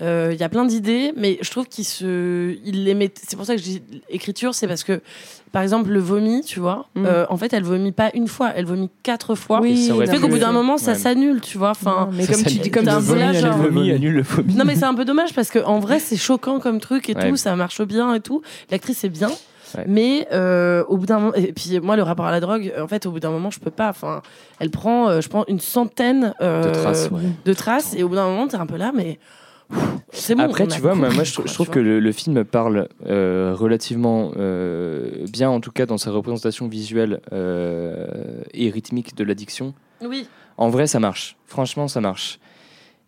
il 0.00 0.36
y 0.38 0.42
a 0.42 0.48
plein 0.48 0.64
d'idées, 0.64 1.12
mais 1.16 1.38
je 1.40 1.50
trouve 1.50 1.66
qu'il 1.66 1.84
se, 1.84 2.56
il 2.64 2.84
les 2.84 2.94
met. 2.94 3.10
C'est 3.26 3.36
pour 3.36 3.46
ça 3.46 3.54
que 3.54 3.58
je 3.60 3.64
dis 3.64 3.82
écriture, 4.10 4.54
c'est 4.54 4.66
parce 4.66 4.84
que, 4.84 5.00
par 5.52 5.62
exemple, 5.62 5.90
le 5.90 6.00
vomi, 6.00 6.42
tu 6.42 6.58
vois, 6.60 6.86
Mm. 6.94 7.06
euh, 7.06 7.26
en 7.30 7.36
fait, 7.36 7.52
elle 7.52 7.62
vomit 7.62 7.92
pas 7.92 8.10
une 8.14 8.26
fois, 8.28 8.50
elle 8.56 8.66
vomit 8.66 8.90
quatre 9.02 9.34
fois. 9.34 9.60
Oui, 9.60 9.86
ça 9.86 9.94
fait 10.06 10.18
qu'au 10.20 10.28
bout 10.28 10.38
d'un 10.38 10.52
moment, 10.52 10.76
ça 10.78 10.94
s'annule, 10.94 11.40
tu 11.40 11.56
vois. 11.58 11.70
Enfin, 11.70 12.10
mais 12.12 12.26
comme 12.26 12.42
tu 12.42 12.58
dis, 12.58 12.70
comme 12.70 12.88
un 12.88 12.98
vomi, 12.98 13.22
annule 13.22 13.44
le 13.44 13.50
vomi, 13.50 13.90
annule 13.92 14.14
le 14.14 14.22
vomi. 14.22 14.54
Non 14.54 14.64
mais 14.64 14.74
c'est 14.74 14.84
un 14.84 14.94
peu 14.94 15.04
dommage 15.04 15.32
parce 15.32 15.48
que 15.50 15.58
en 15.60 15.78
vrai 15.78 15.98
c'est 16.00 16.16
choquant 16.16 16.58
comme 16.60 16.80
truc 16.80 17.08
et 17.08 17.14
Ouais. 17.14 17.30
tout, 17.30 17.36
ça 17.36 17.54
marche 17.56 17.80
bien 17.82 18.14
et 18.14 18.20
tout. 18.20 18.42
L'actrice 18.70 19.04
est 19.04 19.08
bien, 19.08 19.30
Ouais. 19.76 19.84
mais 19.88 20.28
euh, 20.32 20.84
au 20.88 20.96
bout 20.96 21.06
d'un 21.06 21.18
moment 21.18 21.34
et 21.34 21.52
puis 21.52 21.80
moi 21.80 21.96
le 21.96 22.02
rapport 22.02 22.26
à 22.26 22.30
la 22.32 22.40
drogue, 22.40 22.72
en 22.80 22.86
fait 22.88 23.06
au 23.06 23.10
bout 23.12 23.20
d'un 23.20 23.30
moment 23.30 23.50
je 23.50 23.60
peux 23.60 23.70
pas. 23.70 23.88
Enfin, 23.90 24.22
elle 24.60 24.70
prend, 24.70 25.08
euh, 25.08 25.20
je 25.20 25.28
prends 25.28 25.44
une 25.48 25.60
centaine 25.60 26.34
euh, 26.40 26.64
De 26.64 26.70
traces, 26.72 27.08
ouais. 27.12 27.20
de 27.44 27.52
traces 27.54 27.94
et 27.96 28.02
au 28.02 28.08
bout 28.08 28.16
d'un 28.16 28.26
moment 28.26 28.46
t'es 28.48 28.56
un 28.56 28.66
peu 28.66 28.76
là 28.76 28.92
mais 28.94 29.18
bon. 29.70 30.42
Après, 30.44 30.66
tu 30.66 30.80
vois, 30.80 30.94
moi, 30.94 31.06
compris, 31.08 31.16
moi, 31.16 31.24
je, 31.24 31.32
trou- 31.32 31.42
quoi, 31.42 31.48
je 31.50 31.54
trouve 31.54 31.70
que 31.70 31.78
le, 31.80 32.00
le 32.00 32.12
film 32.12 32.44
parle 32.44 32.88
euh, 33.06 33.54
relativement 33.56 34.32
euh, 34.36 35.26
bien, 35.32 35.50
en 35.50 35.60
tout 35.60 35.70
cas 35.72 35.86
dans 35.86 35.98
sa 35.98 36.10
représentation 36.10 36.68
visuelle 36.68 37.20
euh, 37.32 38.06
et 38.52 38.70
rythmique 38.70 39.16
de 39.16 39.24
l'addiction. 39.24 39.74
oui. 40.02 40.26
En 40.56 40.68
vrai, 40.68 40.86
ça 40.86 41.00
marche. 41.00 41.36
Franchement, 41.46 41.88
ça 41.88 42.00
marche. 42.00 42.38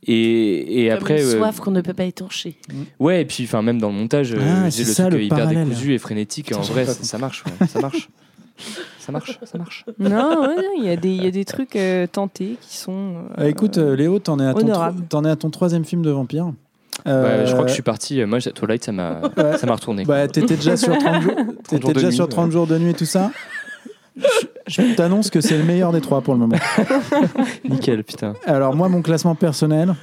Et, 0.04 0.82
et 0.84 0.88
Comme 0.88 0.96
après, 0.98 1.22
une 1.22 1.28
euh, 1.28 1.38
soif 1.38 1.60
qu'on 1.60 1.70
ne 1.70 1.80
peut 1.80 1.94
pas 1.94 2.04
étancher. 2.04 2.56
ouais, 2.98 3.22
et 3.22 3.24
puis, 3.24 3.44
enfin, 3.44 3.62
même 3.62 3.80
dans 3.80 3.88
le 3.90 3.94
montage, 3.94 4.34
Ah, 4.36 4.64
j'ai 4.68 4.82
c'est 4.82 4.88
le 4.88 4.94
ça, 4.94 5.02
truc 5.04 5.14
le 5.14 5.22
hyper 5.24 5.38
parallèle. 5.38 5.68
décousu 5.68 5.94
et 5.94 5.98
frénétique. 5.98 6.46
Putain, 6.46 6.58
en 6.58 6.62
vrai, 6.62 6.86
ça, 6.86 6.94
ça 6.94 7.18
marche, 7.18 7.44
ouais, 7.44 7.66
ça 7.68 7.80
marche. 7.80 8.08
Ça 8.98 9.12
marche, 9.12 9.38
ça 9.44 9.58
marche. 9.58 9.84
Non, 9.98 10.40
ouais, 10.42 10.64
il 10.78 10.84
y, 10.84 10.90
a 10.90 10.96
des- 10.96 11.10
il 11.10 11.22
y 11.24 11.26
a 11.26 11.30
des 11.30 11.44
trucs 11.44 11.76
euh, 11.76 12.06
tentés 12.06 12.56
qui 12.60 12.76
sont. 12.76 13.14
euh, 13.38 13.42
Euh, 13.44 13.48
écoute, 13.48 13.78
euh, 13.78 13.94
Léo, 13.96 14.18
t'en 14.18 14.38
es, 14.40 14.46
à 14.46 14.54
ton 15.08 15.24
es 15.24 15.30
à 15.30 15.36
ton 15.36 15.50
troisième 15.50 15.84
film 15.84 16.02
de 16.02 16.10
vampire. 16.10 16.46
Ouais, 17.04 17.44
je 17.46 17.52
crois 17.52 17.62
que 17.64 17.68
je 17.68 17.74
suis 17.74 17.82
parti. 17.82 18.20
euh, 18.20 18.26
Moi, 18.26 18.38
j'ai- 18.38 18.52
Twilight, 18.52 18.82
ça 18.84 18.92
m'a 18.92 19.20
Ouais. 19.36 19.58
ça 19.58 19.66
m'a 19.66 19.74
retourné. 19.74 20.04
Bah, 20.04 20.26
t'étais 20.28 20.56
déjà 20.56 20.76
sur 20.76 20.96
30 20.96 21.22
jours, 21.22 21.34
t'étais 21.68 21.80
jours 21.82 21.88
de 21.90 21.94
déjà 21.94 22.08
nuit, 22.08 22.14
sur 22.14 22.28
30 22.28 22.46
ouais. 22.46 22.52
jours 22.52 22.66
de 22.66 22.78
nuit 22.78 22.90
et 22.90 22.94
tout 22.94 23.04
ça. 23.04 23.30
Je, 24.16 24.22
je 24.66 24.94
t'annonce 24.94 25.28
que 25.28 25.42
c'est 25.42 25.58
le 25.58 25.64
meilleur 25.64 25.92
des 25.92 26.00
trois 26.00 26.22
pour 26.22 26.32
le 26.32 26.40
moment. 26.40 26.56
Nickel, 27.68 28.02
putain. 28.02 28.32
Alors, 28.46 28.74
moi, 28.74 28.88
mon 28.88 29.02
classement 29.02 29.34
personnel, 29.34 29.94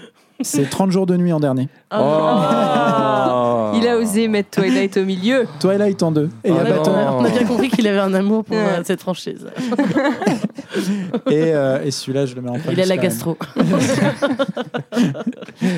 c'est 0.42 0.70
30 0.70 0.92
jours 0.92 1.06
de 1.06 1.16
nuit 1.18 1.32
en 1.34 1.40
dernier. 1.40 1.70
Oh 1.94 1.96
Il 3.76 3.88
a 3.88 3.98
osé 3.98 4.28
mettre 4.28 4.50
Twilight 4.62 4.98
au 4.98 5.04
milieu. 5.06 5.46
Twilight 5.60 6.02
en 6.04 6.12
deux. 6.12 6.30
Et, 6.44 6.52
Oh 6.52 6.54
il 6.54 6.56
y 6.56 6.60
a 6.60 6.64
non. 6.64 6.70
Battle- 6.78 6.92
On 7.20 7.26
a 7.26 7.30
bien 7.30 7.44
compris 7.46 7.70
qu'il 7.70 7.88
avait 7.88 8.00
un 8.00 8.14
amour 8.14 8.44
pour 8.46 8.56
Ouais. 8.56 8.64
euh, 8.80 8.84
cette 8.84 9.02
franchise. 9.02 9.46
et, 11.30 11.54
euh, 11.54 11.84
et 11.84 11.90
celui-là, 11.92 12.26
je 12.28 12.36
le 12.36 12.42
mets 12.42 12.50
en 12.52 12.60
premier. 12.60 12.74
Il 12.74 12.82
a 12.82 12.86
la 12.86 12.98
gastro. 12.98 13.38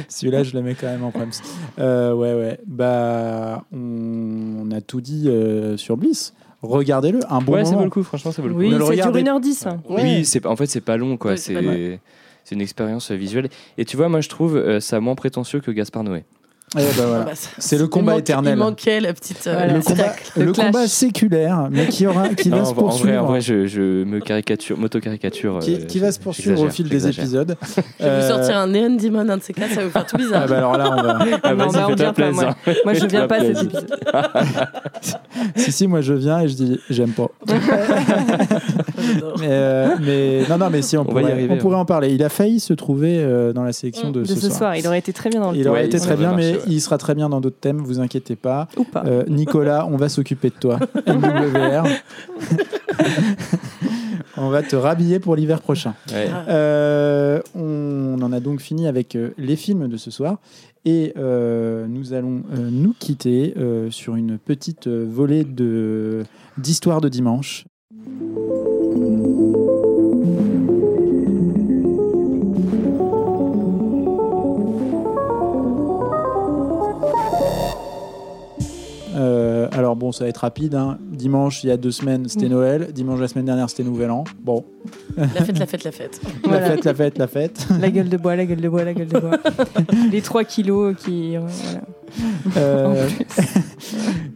Celui-là, 0.09 0.43
je 0.43 0.53
le 0.53 0.61
mets 0.61 0.75
quand 0.75 0.87
même 0.87 1.03
en 1.03 1.11
prems. 1.11 1.31
Euh, 1.79 2.13
ouais, 2.13 2.33
ouais. 2.33 2.59
Bah, 2.65 3.63
on, 3.73 4.69
a 4.71 4.81
tout 4.81 5.01
dit 5.01 5.25
euh, 5.27 5.77
sur 5.77 5.97
Bliss. 5.97 6.33
Regardez-le, 6.61 7.19
un 7.29 7.39
bon 7.41 7.53
ouais, 7.53 7.63
ça 7.63 7.71
moment. 7.71 7.79
vaut 7.79 7.85
le 7.85 7.91
coup, 7.91 8.03
franchement, 8.03 8.31
ça 8.31 8.41
vaut 8.41 8.47
le 8.47 8.53
coup. 8.55 8.59
Oui, 8.61 8.69
dure 8.69 8.87
regardez- 8.87 9.21
1h10. 9.23 9.67
hein. 9.67 9.77
Oui, 9.89 10.25
c'est 10.25 10.45
en 10.47 10.55
fait 10.55 10.65
c'est 10.65 10.81
pas 10.81 10.97
long 10.97 11.15
quoi, 11.17 11.31
Ouais, 11.31 11.37
c'est 11.37 11.99
c'est 12.45 12.55
une 12.55 12.61
expérience 12.61 13.11
visuelle. 13.11 13.49
Et 13.77 13.83
tu 13.83 13.97
vois, 13.97 14.07
moi 14.07 14.21
je 14.21 14.29
trouve 14.29 14.55
euh, 14.55 14.79
ça 14.79 15.01
moins 15.01 15.15
prétentieux 15.15 15.59
que 15.59 15.71
Gaspard 15.71 16.03
Noé. 16.03 16.23
Eh 16.77 16.81
ben 16.97 17.05
voilà. 17.05 17.19
Ah 17.21 17.25
bah, 17.25 17.31
C'est 17.57 17.77
le 17.77 17.87
combat 17.87 18.17
éternel. 18.17 18.53
Il 18.55 18.59
manquait 18.59 18.99
la 18.99 19.13
petite. 19.13 19.45
euh, 19.47 19.53
Voilà. 19.53 19.73
le 20.37 20.51
combat, 20.53 20.81
le 20.83 20.87
séculaire, 20.87 21.67
mais 21.71 21.87
qui, 21.87 22.05
aura, 22.07 22.29
qui 22.29 22.49
Non, 22.49 22.57
va 22.57 22.61
en, 22.61 22.65
se 22.65 22.71
en 22.71 22.73
vrai, 22.73 22.81
poursuivre. 22.83 23.23
en 23.23 23.25
vrai, 23.27 23.41
je, 23.41 23.65
je 23.67 24.03
me 24.03 24.19
caricature, 24.19 24.77
m'auto-caricature. 24.77 25.59
qui, 25.59 25.75
euh, 25.75 25.85
qui 25.85 25.99
va 25.99 26.11
se 26.11 26.19
poursuivre 26.19 26.61
au 26.61 26.69
fil 26.69 26.87
des 26.89 27.07
épisodes. 27.07 27.55
Je 27.99 28.03
vais 28.05 28.09
Euh, 28.09 28.21
vous 28.21 28.27
sortir 28.35 28.57
un 28.57 28.67
Neon 28.67 28.95
Demon, 28.97 29.27
un 29.29 29.37
de 29.37 29.43
ces 29.43 29.53
quatre, 29.53 29.69
ça 29.71 29.75
va 29.81 29.83
vous 29.85 29.91
faire 29.91 30.05
tout 30.05 30.17
bizarre. 30.17 30.41
Ah 30.45 30.47
bah 30.47 30.57
alors 30.57 30.77
là, 30.77 30.91
on 30.97 31.01
va. 31.01 31.19
Ah, 31.43 31.53
Non, 31.53 31.57
bah, 31.57 31.65
on 31.67 31.71
fais-toi 31.71 31.95
vient 31.95 32.05
pas, 32.07 32.13
plaisir. 32.13 32.33
moi. 32.65 32.73
Moi, 32.85 32.93
je 32.93 33.05
viens 33.05 33.27
pas 33.27 33.35
à 33.35 33.39
cet 33.41 33.63
épisode. 33.63 33.91
si, 35.55 35.71
si, 35.71 35.87
moi 35.87 36.01
je 36.01 36.13
viens 36.13 36.39
et 36.41 36.47
je 36.47 36.55
dis 36.55 36.79
j'aime 36.89 37.11
pas. 37.11 37.27
Mais, 39.39 39.47
euh, 39.49 39.87
mais 40.01 40.41
non, 40.49 40.57
non, 40.57 40.69
mais 40.71 40.81
si, 40.81 40.97
on, 40.97 41.05
pourrait, 41.05 41.31
arriver, 41.31 41.47
on 41.53 41.57
pourrait 41.57 41.75
en 41.75 41.85
parler. 41.85 42.13
Il 42.13 42.23
a 42.23 42.29
failli 42.29 42.59
se 42.59 42.73
trouver 42.73 43.17
euh, 43.19 43.53
dans 43.53 43.63
la 43.63 43.73
sélection 43.73 44.09
de, 44.11 44.21
De 44.21 44.25
ce, 44.25 44.35
ce 44.35 44.39
soir. 44.47 44.57
soir, 44.57 44.75
il 44.77 44.87
aurait 44.87 44.99
été 44.99 45.13
très 45.13 45.29
bien 45.29 45.41
dans 45.41 45.51
le 45.51 45.57
Il 45.57 45.67
aurait 45.67 45.85
été 45.85 45.99
très 45.99 46.15
bien, 46.15 46.33
mais. 46.35 46.55
Il 46.67 46.81
sera 46.81 46.97
très 46.97 47.15
bien 47.15 47.29
dans 47.29 47.41
d'autres 47.41 47.59
thèmes, 47.59 47.77
vous 47.79 47.99
inquiétez 47.99 48.35
pas. 48.35 48.67
Ou 48.77 48.83
pas. 48.83 49.03
Euh, 49.05 49.23
Nicolas, 49.27 49.87
on 49.89 49.97
va 49.97 50.09
s'occuper 50.09 50.49
de 50.49 50.55
toi. 50.55 50.79
NWR. 51.07 51.83
on 54.37 54.49
va 54.49 54.63
te 54.63 54.75
rhabiller 54.75 55.19
pour 55.19 55.35
l'hiver 55.35 55.61
prochain. 55.61 55.93
Ouais. 56.11 56.27
Euh, 56.49 57.39
on 57.55 58.17
en 58.21 58.31
a 58.31 58.39
donc 58.39 58.59
fini 58.61 58.87
avec 58.87 59.15
euh, 59.15 59.31
les 59.37 59.55
films 59.55 59.87
de 59.87 59.97
ce 59.97 60.11
soir. 60.11 60.37
Et 60.87 61.13
euh, 61.17 61.87
nous 61.87 62.13
allons 62.13 62.43
euh, 62.53 62.69
nous 62.71 62.93
quitter 62.99 63.53
euh, 63.57 63.89
sur 63.89 64.15
une 64.15 64.37
petite 64.37 64.85
euh, 64.87 65.05
volée 65.09 65.43
de- 65.43 66.23
d'histoire 66.59 67.01
de 67.01 67.09
dimanche. 67.09 67.65
Bon, 80.05 80.11
ça 80.11 80.23
va 80.25 80.29
être 80.29 80.37
rapide. 80.37 80.75
hein. 80.75 80.97
Dimanche, 81.11 81.63
il 81.63 81.67
y 81.67 81.71
a 81.71 81.77
deux 81.77 81.89
semaines, 81.91 82.27
c'était 82.29 82.47
Noël. 82.47 82.89
Dimanche, 82.93 83.19
la 83.19 83.27
semaine 83.27 83.45
dernière, 83.45 83.69
c'était 83.69 83.83
Nouvel 83.83 84.11
An. 84.11 84.23
Bon, 84.43 84.63
La 85.17 85.27
fête, 85.27 85.57
la 85.57 85.65
fête, 85.65 85.83
la 85.83 85.91
fête. 85.91 86.21
Voilà. 86.43 86.69
la 86.69 86.75
fête, 86.75 86.85
la 86.85 86.93
fête, 86.93 87.17
la 87.17 87.27
fête. 87.27 87.67
La 87.81 87.89
gueule 87.89 88.09
de 88.09 88.17
bois, 88.17 88.35
la 88.35 88.45
gueule 88.45 88.61
de 88.61 88.69
bois, 88.69 88.83
la 88.83 88.93
gueule 88.93 89.07
de 89.07 89.19
bois. 89.19 89.37
Les 90.11 90.21
3 90.21 90.43
kilos 90.43 90.95
qui. 90.97 91.37
voilà. 91.37 91.81
Euh, 92.57 93.07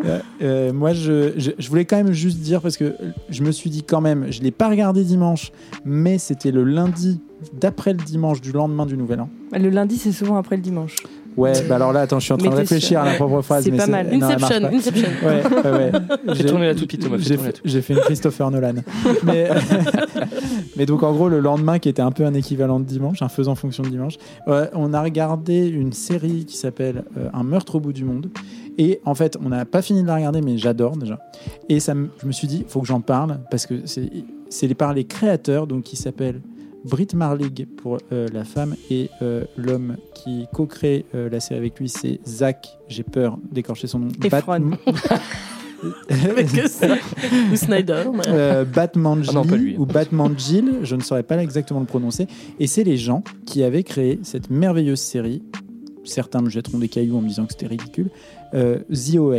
euh, 0.06 0.20
euh, 0.42 0.74
moi, 0.74 0.94
je, 0.94 1.34
je, 1.38 1.52
je 1.58 1.70
voulais 1.70 1.86
quand 1.86 1.98
même 1.98 2.12
juste 2.14 2.40
dire, 2.40 2.62
parce 2.62 2.78
que 2.78 2.96
je 3.30 3.44
me 3.44 3.52
suis 3.52 3.70
dit 3.70 3.84
quand 3.84 4.02
même, 4.02 4.32
je 4.32 4.40
ne 4.40 4.46
l'ai 4.46 4.52
pas 4.52 4.70
regardé 4.70 5.04
dimanche, 5.04 5.52
mais 5.86 6.18
c'était 6.18 6.52
le 6.52 6.64
lundi 6.64 7.20
d'après 7.54 7.94
le 7.94 8.00
dimanche 8.04 8.42
du 8.42 8.52
lendemain 8.52 8.86
du 8.86 8.98
Nouvel 8.98 9.22
An. 9.22 9.30
Le 9.54 9.70
lundi, 9.70 9.98
c'est 9.98 10.12
souvent 10.12 10.36
après 10.38 10.56
le 10.56 10.62
dimanche. 10.62 10.96
Ouais, 11.40 11.54
bah 11.68 11.76
alors 11.76 11.94
là, 11.94 12.02
attends, 12.02 12.20
je 12.20 12.26
suis 12.26 12.34
en 12.34 12.38
train 12.38 12.50
de 12.50 12.56
réfléchir 12.56 13.00
à 13.02 13.06
la 13.06 13.14
propre 13.14 13.42
phrase. 13.42 13.64
C'est 13.64 13.72
pas 13.72 13.88
mal. 13.88 14.14
Inception. 14.14 14.66
Inception. 14.74 15.08
Ouais, 15.24 15.72
ouais, 15.72 15.92
J'ai- 16.36 16.46
tourner 16.46 16.68
la 16.68 16.76
toupie, 16.76 16.98
Thomas, 16.98 17.18
J'ai 17.18 17.82
fait, 17.82 17.94
une 17.94 18.00
Christopher 18.02 18.52
Nolan. 18.52 18.74
mais, 19.24 19.50
mais 20.78 20.86
donc, 20.86 21.04
en 21.04 21.14
gros, 21.14 21.30
le 21.30 21.40
lendemain, 21.40 21.80
qui 21.80 21.90
était 21.90 22.02
un 22.02 22.12
peu 22.12 22.26
un 22.26 22.34
équivalent 22.34 22.80
de 22.80 22.86
dimanche, 22.86 23.22
un 23.22 23.30
faisant 23.30 23.56
fonction 23.56 23.84
de 23.84 23.90
dimanche, 23.90 24.16
on 24.48 24.94
a 24.94 25.02
regardé 25.02 25.68
une 25.68 25.94
série 25.94 26.46
qui 26.46 26.58
s'appelle 26.58 27.04
euh, 27.18 27.30
Un 27.34 27.44
meurtre 27.44 27.76
au 27.76 27.80
bout 27.80 27.94
du 27.94 28.04
monde. 28.04 28.30
Et 28.78 29.02
en 29.06 29.14
fait, 29.16 29.38
on 29.44 29.50
n'a 29.50 29.66
pas 29.66 29.82
fini 29.82 30.02
de 30.04 30.08
la 30.08 30.16
regarder, 30.16 30.42
mais 30.42 30.58
j'adore 30.58 30.96
déjà. 30.96 31.20
Et 31.68 31.80
ça, 31.80 31.94
je 32.22 32.26
me 32.28 32.32
suis 32.32 32.48
dit, 32.48 32.64
il 32.66 32.72
faut 32.72 32.80
que 32.82 32.88
j'en 32.88 33.02
parle, 33.02 33.40
parce 33.52 33.66
que 33.66 33.76
c'est 33.86 34.10
c'est 34.52 34.66
les- 34.68 34.74
par 34.76 34.94
les 34.94 35.04
créateurs, 35.04 35.68
donc 35.68 35.84
qui 35.84 35.96
s'appellent 35.96 36.42
Britt 36.86 37.14
Marlig 37.14 37.68
pour 37.78 37.98
euh, 38.12 38.28
la 38.34 38.44
femme 38.46 38.76
et 38.90 39.10
euh, 39.22 39.44
l'homme 39.58 39.98
qui 40.16 40.48
co-crée 40.54 41.06
euh, 41.14 41.30
la 41.30 41.40
série 41.40 41.60
avec 41.60 41.80
lui, 41.80 41.90
c'est 41.90 42.20
Zach. 42.26 42.68
J'ai 42.88 43.04
peur 43.04 43.38
d'écorcher 43.52 43.88
son 43.88 44.00
nom. 44.00 44.08
Efron. 44.24 44.72
Mais 46.36 46.44
que 46.44 46.68
ça 46.68 46.88
Ou 47.52 47.56
Snyder. 47.56 48.04
mais- 48.14 48.22
euh, 48.28 48.66
Batman 48.66 49.24
Ah 49.30 49.32
non, 49.32 49.46
pas 49.46 49.56
lui. 49.56 49.78
ou 49.78 49.86
Batman 49.86 50.34
Jill, 50.38 50.80
je 50.84 50.96
ne 50.96 51.02
saurais 51.02 51.24
pas 51.24 51.42
exactement 51.42 51.80
le 51.80 51.86
prononcer. 51.86 52.28
Et 52.60 52.68
c'est 52.68 52.84
les 52.84 52.98
gens 52.98 53.24
qui 53.46 53.64
avaient 53.64 53.84
créé 53.84 54.20
cette 54.24 54.50
merveilleuse 54.50 55.00
série. 55.00 55.42
Certains 56.04 56.42
me 56.42 56.50
jetteront 56.50 56.80
des 56.80 56.90
cailloux 56.90 57.16
en 57.18 57.22
me 57.22 57.28
disant 57.30 57.46
que 57.46 57.54
c'était 57.54 57.68
ridicule. 57.68 58.10
Euh, 58.54 58.80
The 58.90 59.18
OA. 59.18 59.38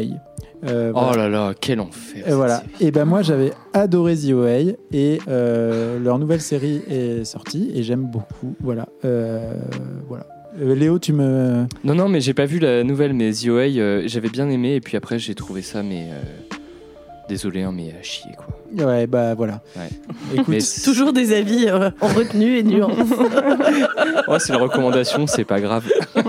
Euh, 0.65 0.93
Oh 0.95 1.17
là 1.17 1.29
là, 1.29 1.55
quel 1.59 1.81
enfer. 1.81 2.29
Et 2.29 2.33
voilà. 2.33 2.63
Et 2.81 2.91
ben 2.91 3.05
moi 3.07 3.23
j'avais 3.23 3.53
adoré 3.73 4.15
The 4.17 4.33
OA 4.33 4.75
et 4.93 5.19
euh, 5.29 5.99
leur 5.99 6.19
nouvelle 6.19 6.41
série 6.43 6.83
est 6.89 7.25
sortie 7.25 7.71
et 7.75 7.83
j'aime 7.83 8.03
beaucoup. 8.05 8.55
Voilà. 8.61 8.87
Euh, 9.05 9.55
voilà. 10.09 10.27
Euh, 10.61 10.75
Léo, 10.75 10.99
tu 10.99 11.13
me. 11.13 11.65
Non, 11.85 11.95
non, 11.95 12.09
mais 12.09 12.21
j'ai 12.21 12.35
pas 12.35 12.45
vu 12.45 12.59
la 12.59 12.83
nouvelle, 12.85 13.15
mais 13.15 13.33
The 13.33 13.47
OA, 13.49 13.61
euh, 13.79 14.03
j'avais 14.07 14.29
bien 14.29 14.51
aimé, 14.51 14.75
et 14.75 14.81
puis 14.81 14.97
après, 14.97 15.19
j'ai 15.19 15.35
trouvé 15.37 15.63
ça, 15.63 15.83
mais. 15.85 16.09
euh, 16.11 16.57
désolé, 17.29 17.63
hein, 17.63 17.73
mais 17.73 17.95
à 17.99 18.03
chier, 18.03 18.33
quoi. 18.37 18.47
Ouais, 18.79 19.07
bah 19.07 19.35
voilà. 19.35 19.63
Ouais. 19.77 19.89
Écoute, 20.35 20.59
Toujours 20.85 21.13
des 21.13 21.33
avis 21.37 21.67
euh, 21.69 21.91
en 22.01 22.07
retenue 22.09 22.57
et 22.59 22.63
nuance. 22.63 22.93
oh, 24.29 24.37
c'est 24.39 24.53
la 24.53 24.59
recommandation, 24.59 25.27
c'est 25.27 25.45
pas 25.45 25.61
grave. 25.61 25.85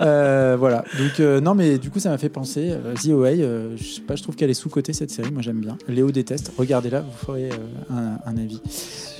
Euh, 0.00 0.56
voilà. 0.58 0.84
Donc 0.98 1.20
euh, 1.20 1.40
non, 1.40 1.54
mais 1.54 1.78
du 1.78 1.90
coup, 1.90 1.98
ça 2.00 2.10
m'a 2.10 2.18
fait 2.18 2.28
penser. 2.28 2.70
euh, 2.70 2.94
The 2.94 3.08
OA, 3.08 3.28
euh, 3.28 3.76
je 3.76 3.82
sais 3.84 4.00
pas, 4.02 4.14
je 4.16 4.22
trouve 4.22 4.36
qu'elle 4.36 4.50
est 4.50 4.54
sous 4.54 4.68
cotée 4.68 4.92
cette 4.92 5.10
série. 5.10 5.30
Moi, 5.30 5.40
j'aime 5.42 5.60
bien. 5.60 5.78
Léo 5.88 6.10
déteste. 6.10 6.52
Regardez-la, 6.58 7.00
vous 7.00 7.12
ferez 7.26 7.48
euh, 7.50 7.56
un, 7.90 8.18
un 8.30 8.36
avis. 8.36 8.60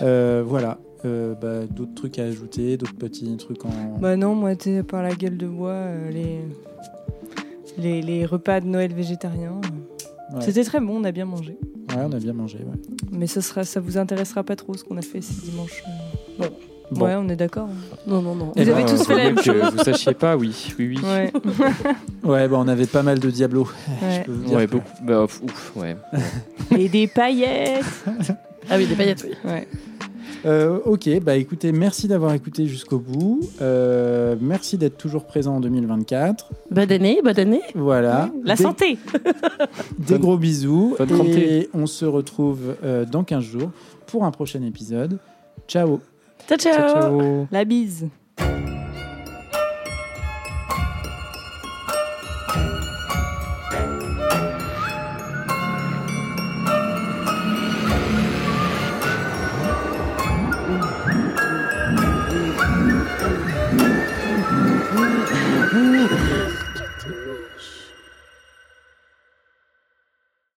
Euh, 0.00 0.42
voilà. 0.46 0.78
Euh, 1.04 1.34
bah, 1.40 1.66
d'autres 1.70 1.94
trucs 1.94 2.18
à 2.18 2.24
ajouter, 2.24 2.76
d'autres 2.76 2.96
petits 2.96 3.36
trucs 3.38 3.64
en. 3.64 3.70
Bah 4.00 4.16
non, 4.16 4.34
moi, 4.34 4.54
t'es 4.56 4.82
par 4.82 5.02
la 5.02 5.14
gueule 5.14 5.36
de 5.38 5.46
bois, 5.46 5.70
euh, 5.70 6.10
les... 6.10 6.40
Les, 7.78 8.00
les 8.00 8.24
repas 8.24 8.60
de 8.60 8.66
Noël 8.66 8.92
végétariens. 8.94 9.60
euh, 9.64 9.68
Ouais. 10.34 10.40
C'était 10.40 10.64
très 10.64 10.80
bon, 10.80 11.00
on 11.00 11.04
a 11.04 11.12
bien 11.12 11.24
mangé. 11.24 11.56
Ouais, 11.90 12.02
on 12.04 12.12
a 12.12 12.18
bien 12.18 12.32
mangé. 12.32 12.58
Ouais. 12.58 12.96
Mais 13.12 13.26
ça, 13.26 13.40
sera, 13.40 13.64
ça 13.64 13.80
vous 13.80 13.96
intéressera 13.98 14.42
pas 14.42 14.56
trop 14.56 14.74
ce 14.76 14.82
qu'on 14.84 14.96
a 14.96 15.02
fait 15.02 15.20
ce 15.20 15.32
dimanche. 15.44 15.82
euh. 16.40 16.48
Bon. 16.90 17.04
Ouais, 17.04 17.14
on 17.16 17.28
est 17.28 17.36
d'accord. 17.36 17.68
hein. 17.68 17.96
Non, 18.06 18.22
non, 18.22 18.34
non. 18.36 18.52
Eh 18.54 18.64
Vous 18.64 18.70
ben, 18.70 18.76
avez 18.78 18.84
tous 18.90 18.98
faut 18.98 19.04
fait 19.04 19.16
la 19.16 19.24
même 19.24 19.34
que 19.34 19.42
chose. 19.42 19.62
Vous 19.72 19.82
sachiez 19.84 20.14
pas, 20.14 20.36
oui, 20.36 20.72
oui, 20.78 20.96
oui. 20.96 21.00
Ouais. 21.04 21.32
Ouais, 22.24 22.48
bah, 22.48 22.56
on 22.60 22.68
avait 22.68 22.86
pas 22.86 23.02
mal 23.02 23.18
de 23.18 23.30
Diablo. 23.30 23.68
Ouais. 24.02 24.18
Je 24.20 24.20
peux 24.24 24.32
vous 24.32 24.44
dire 24.44 24.56
Ouais, 24.56 24.66
que- 24.66 24.72
beaucoup. 24.72 24.88
Bah, 25.02 25.24
ouf, 25.24 25.72
ouais. 25.76 25.96
Et 26.78 26.88
des 26.88 27.06
paillettes. 27.08 27.84
Ah 28.70 28.76
oui, 28.76 28.86
des 28.86 28.94
paillettes, 28.94 29.24
oui. 29.28 29.34
Ouais. 29.50 29.66
Euh, 30.44 30.78
ok, 30.84 31.08
bah 31.22 31.36
écoutez, 31.36 31.72
merci 31.72 32.06
d'avoir 32.08 32.32
écouté 32.34 32.66
jusqu'au 32.66 32.98
bout. 32.98 33.40
Euh, 33.60 34.36
merci 34.40 34.76
d'être 34.78 34.96
toujours 34.96 35.24
présent 35.24 35.56
en 35.56 35.60
2024. 35.60 36.50
Bonne 36.70 36.92
année, 36.92 37.20
bonne 37.24 37.38
année. 37.38 37.62
Voilà. 37.74 38.30
La 38.44 38.54
Des- 38.56 38.62
santé. 38.62 38.98
Des 39.98 40.12
Bonne- 40.14 40.20
gros 40.20 40.36
bisous. 40.38 40.94
bonne 40.98 41.10
et 41.10 41.16
santé. 41.16 41.68
on 41.74 41.86
se 41.86 42.04
retrouve 42.04 42.76
euh, 42.84 43.04
dans 43.04 43.24
15 43.24 43.42
jours 43.42 43.70
pour 44.06 44.24
un 44.24 44.30
prochain 44.30 44.62
épisode. 44.62 45.18
Ciao 45.66 46.00
ciao. 46.46 46.58
ciao. 46.58 46.72
Ciao, 46.72 46.88
ciao. 47.02 47.46
La 47.50 47.64
bise. 47.64 48.06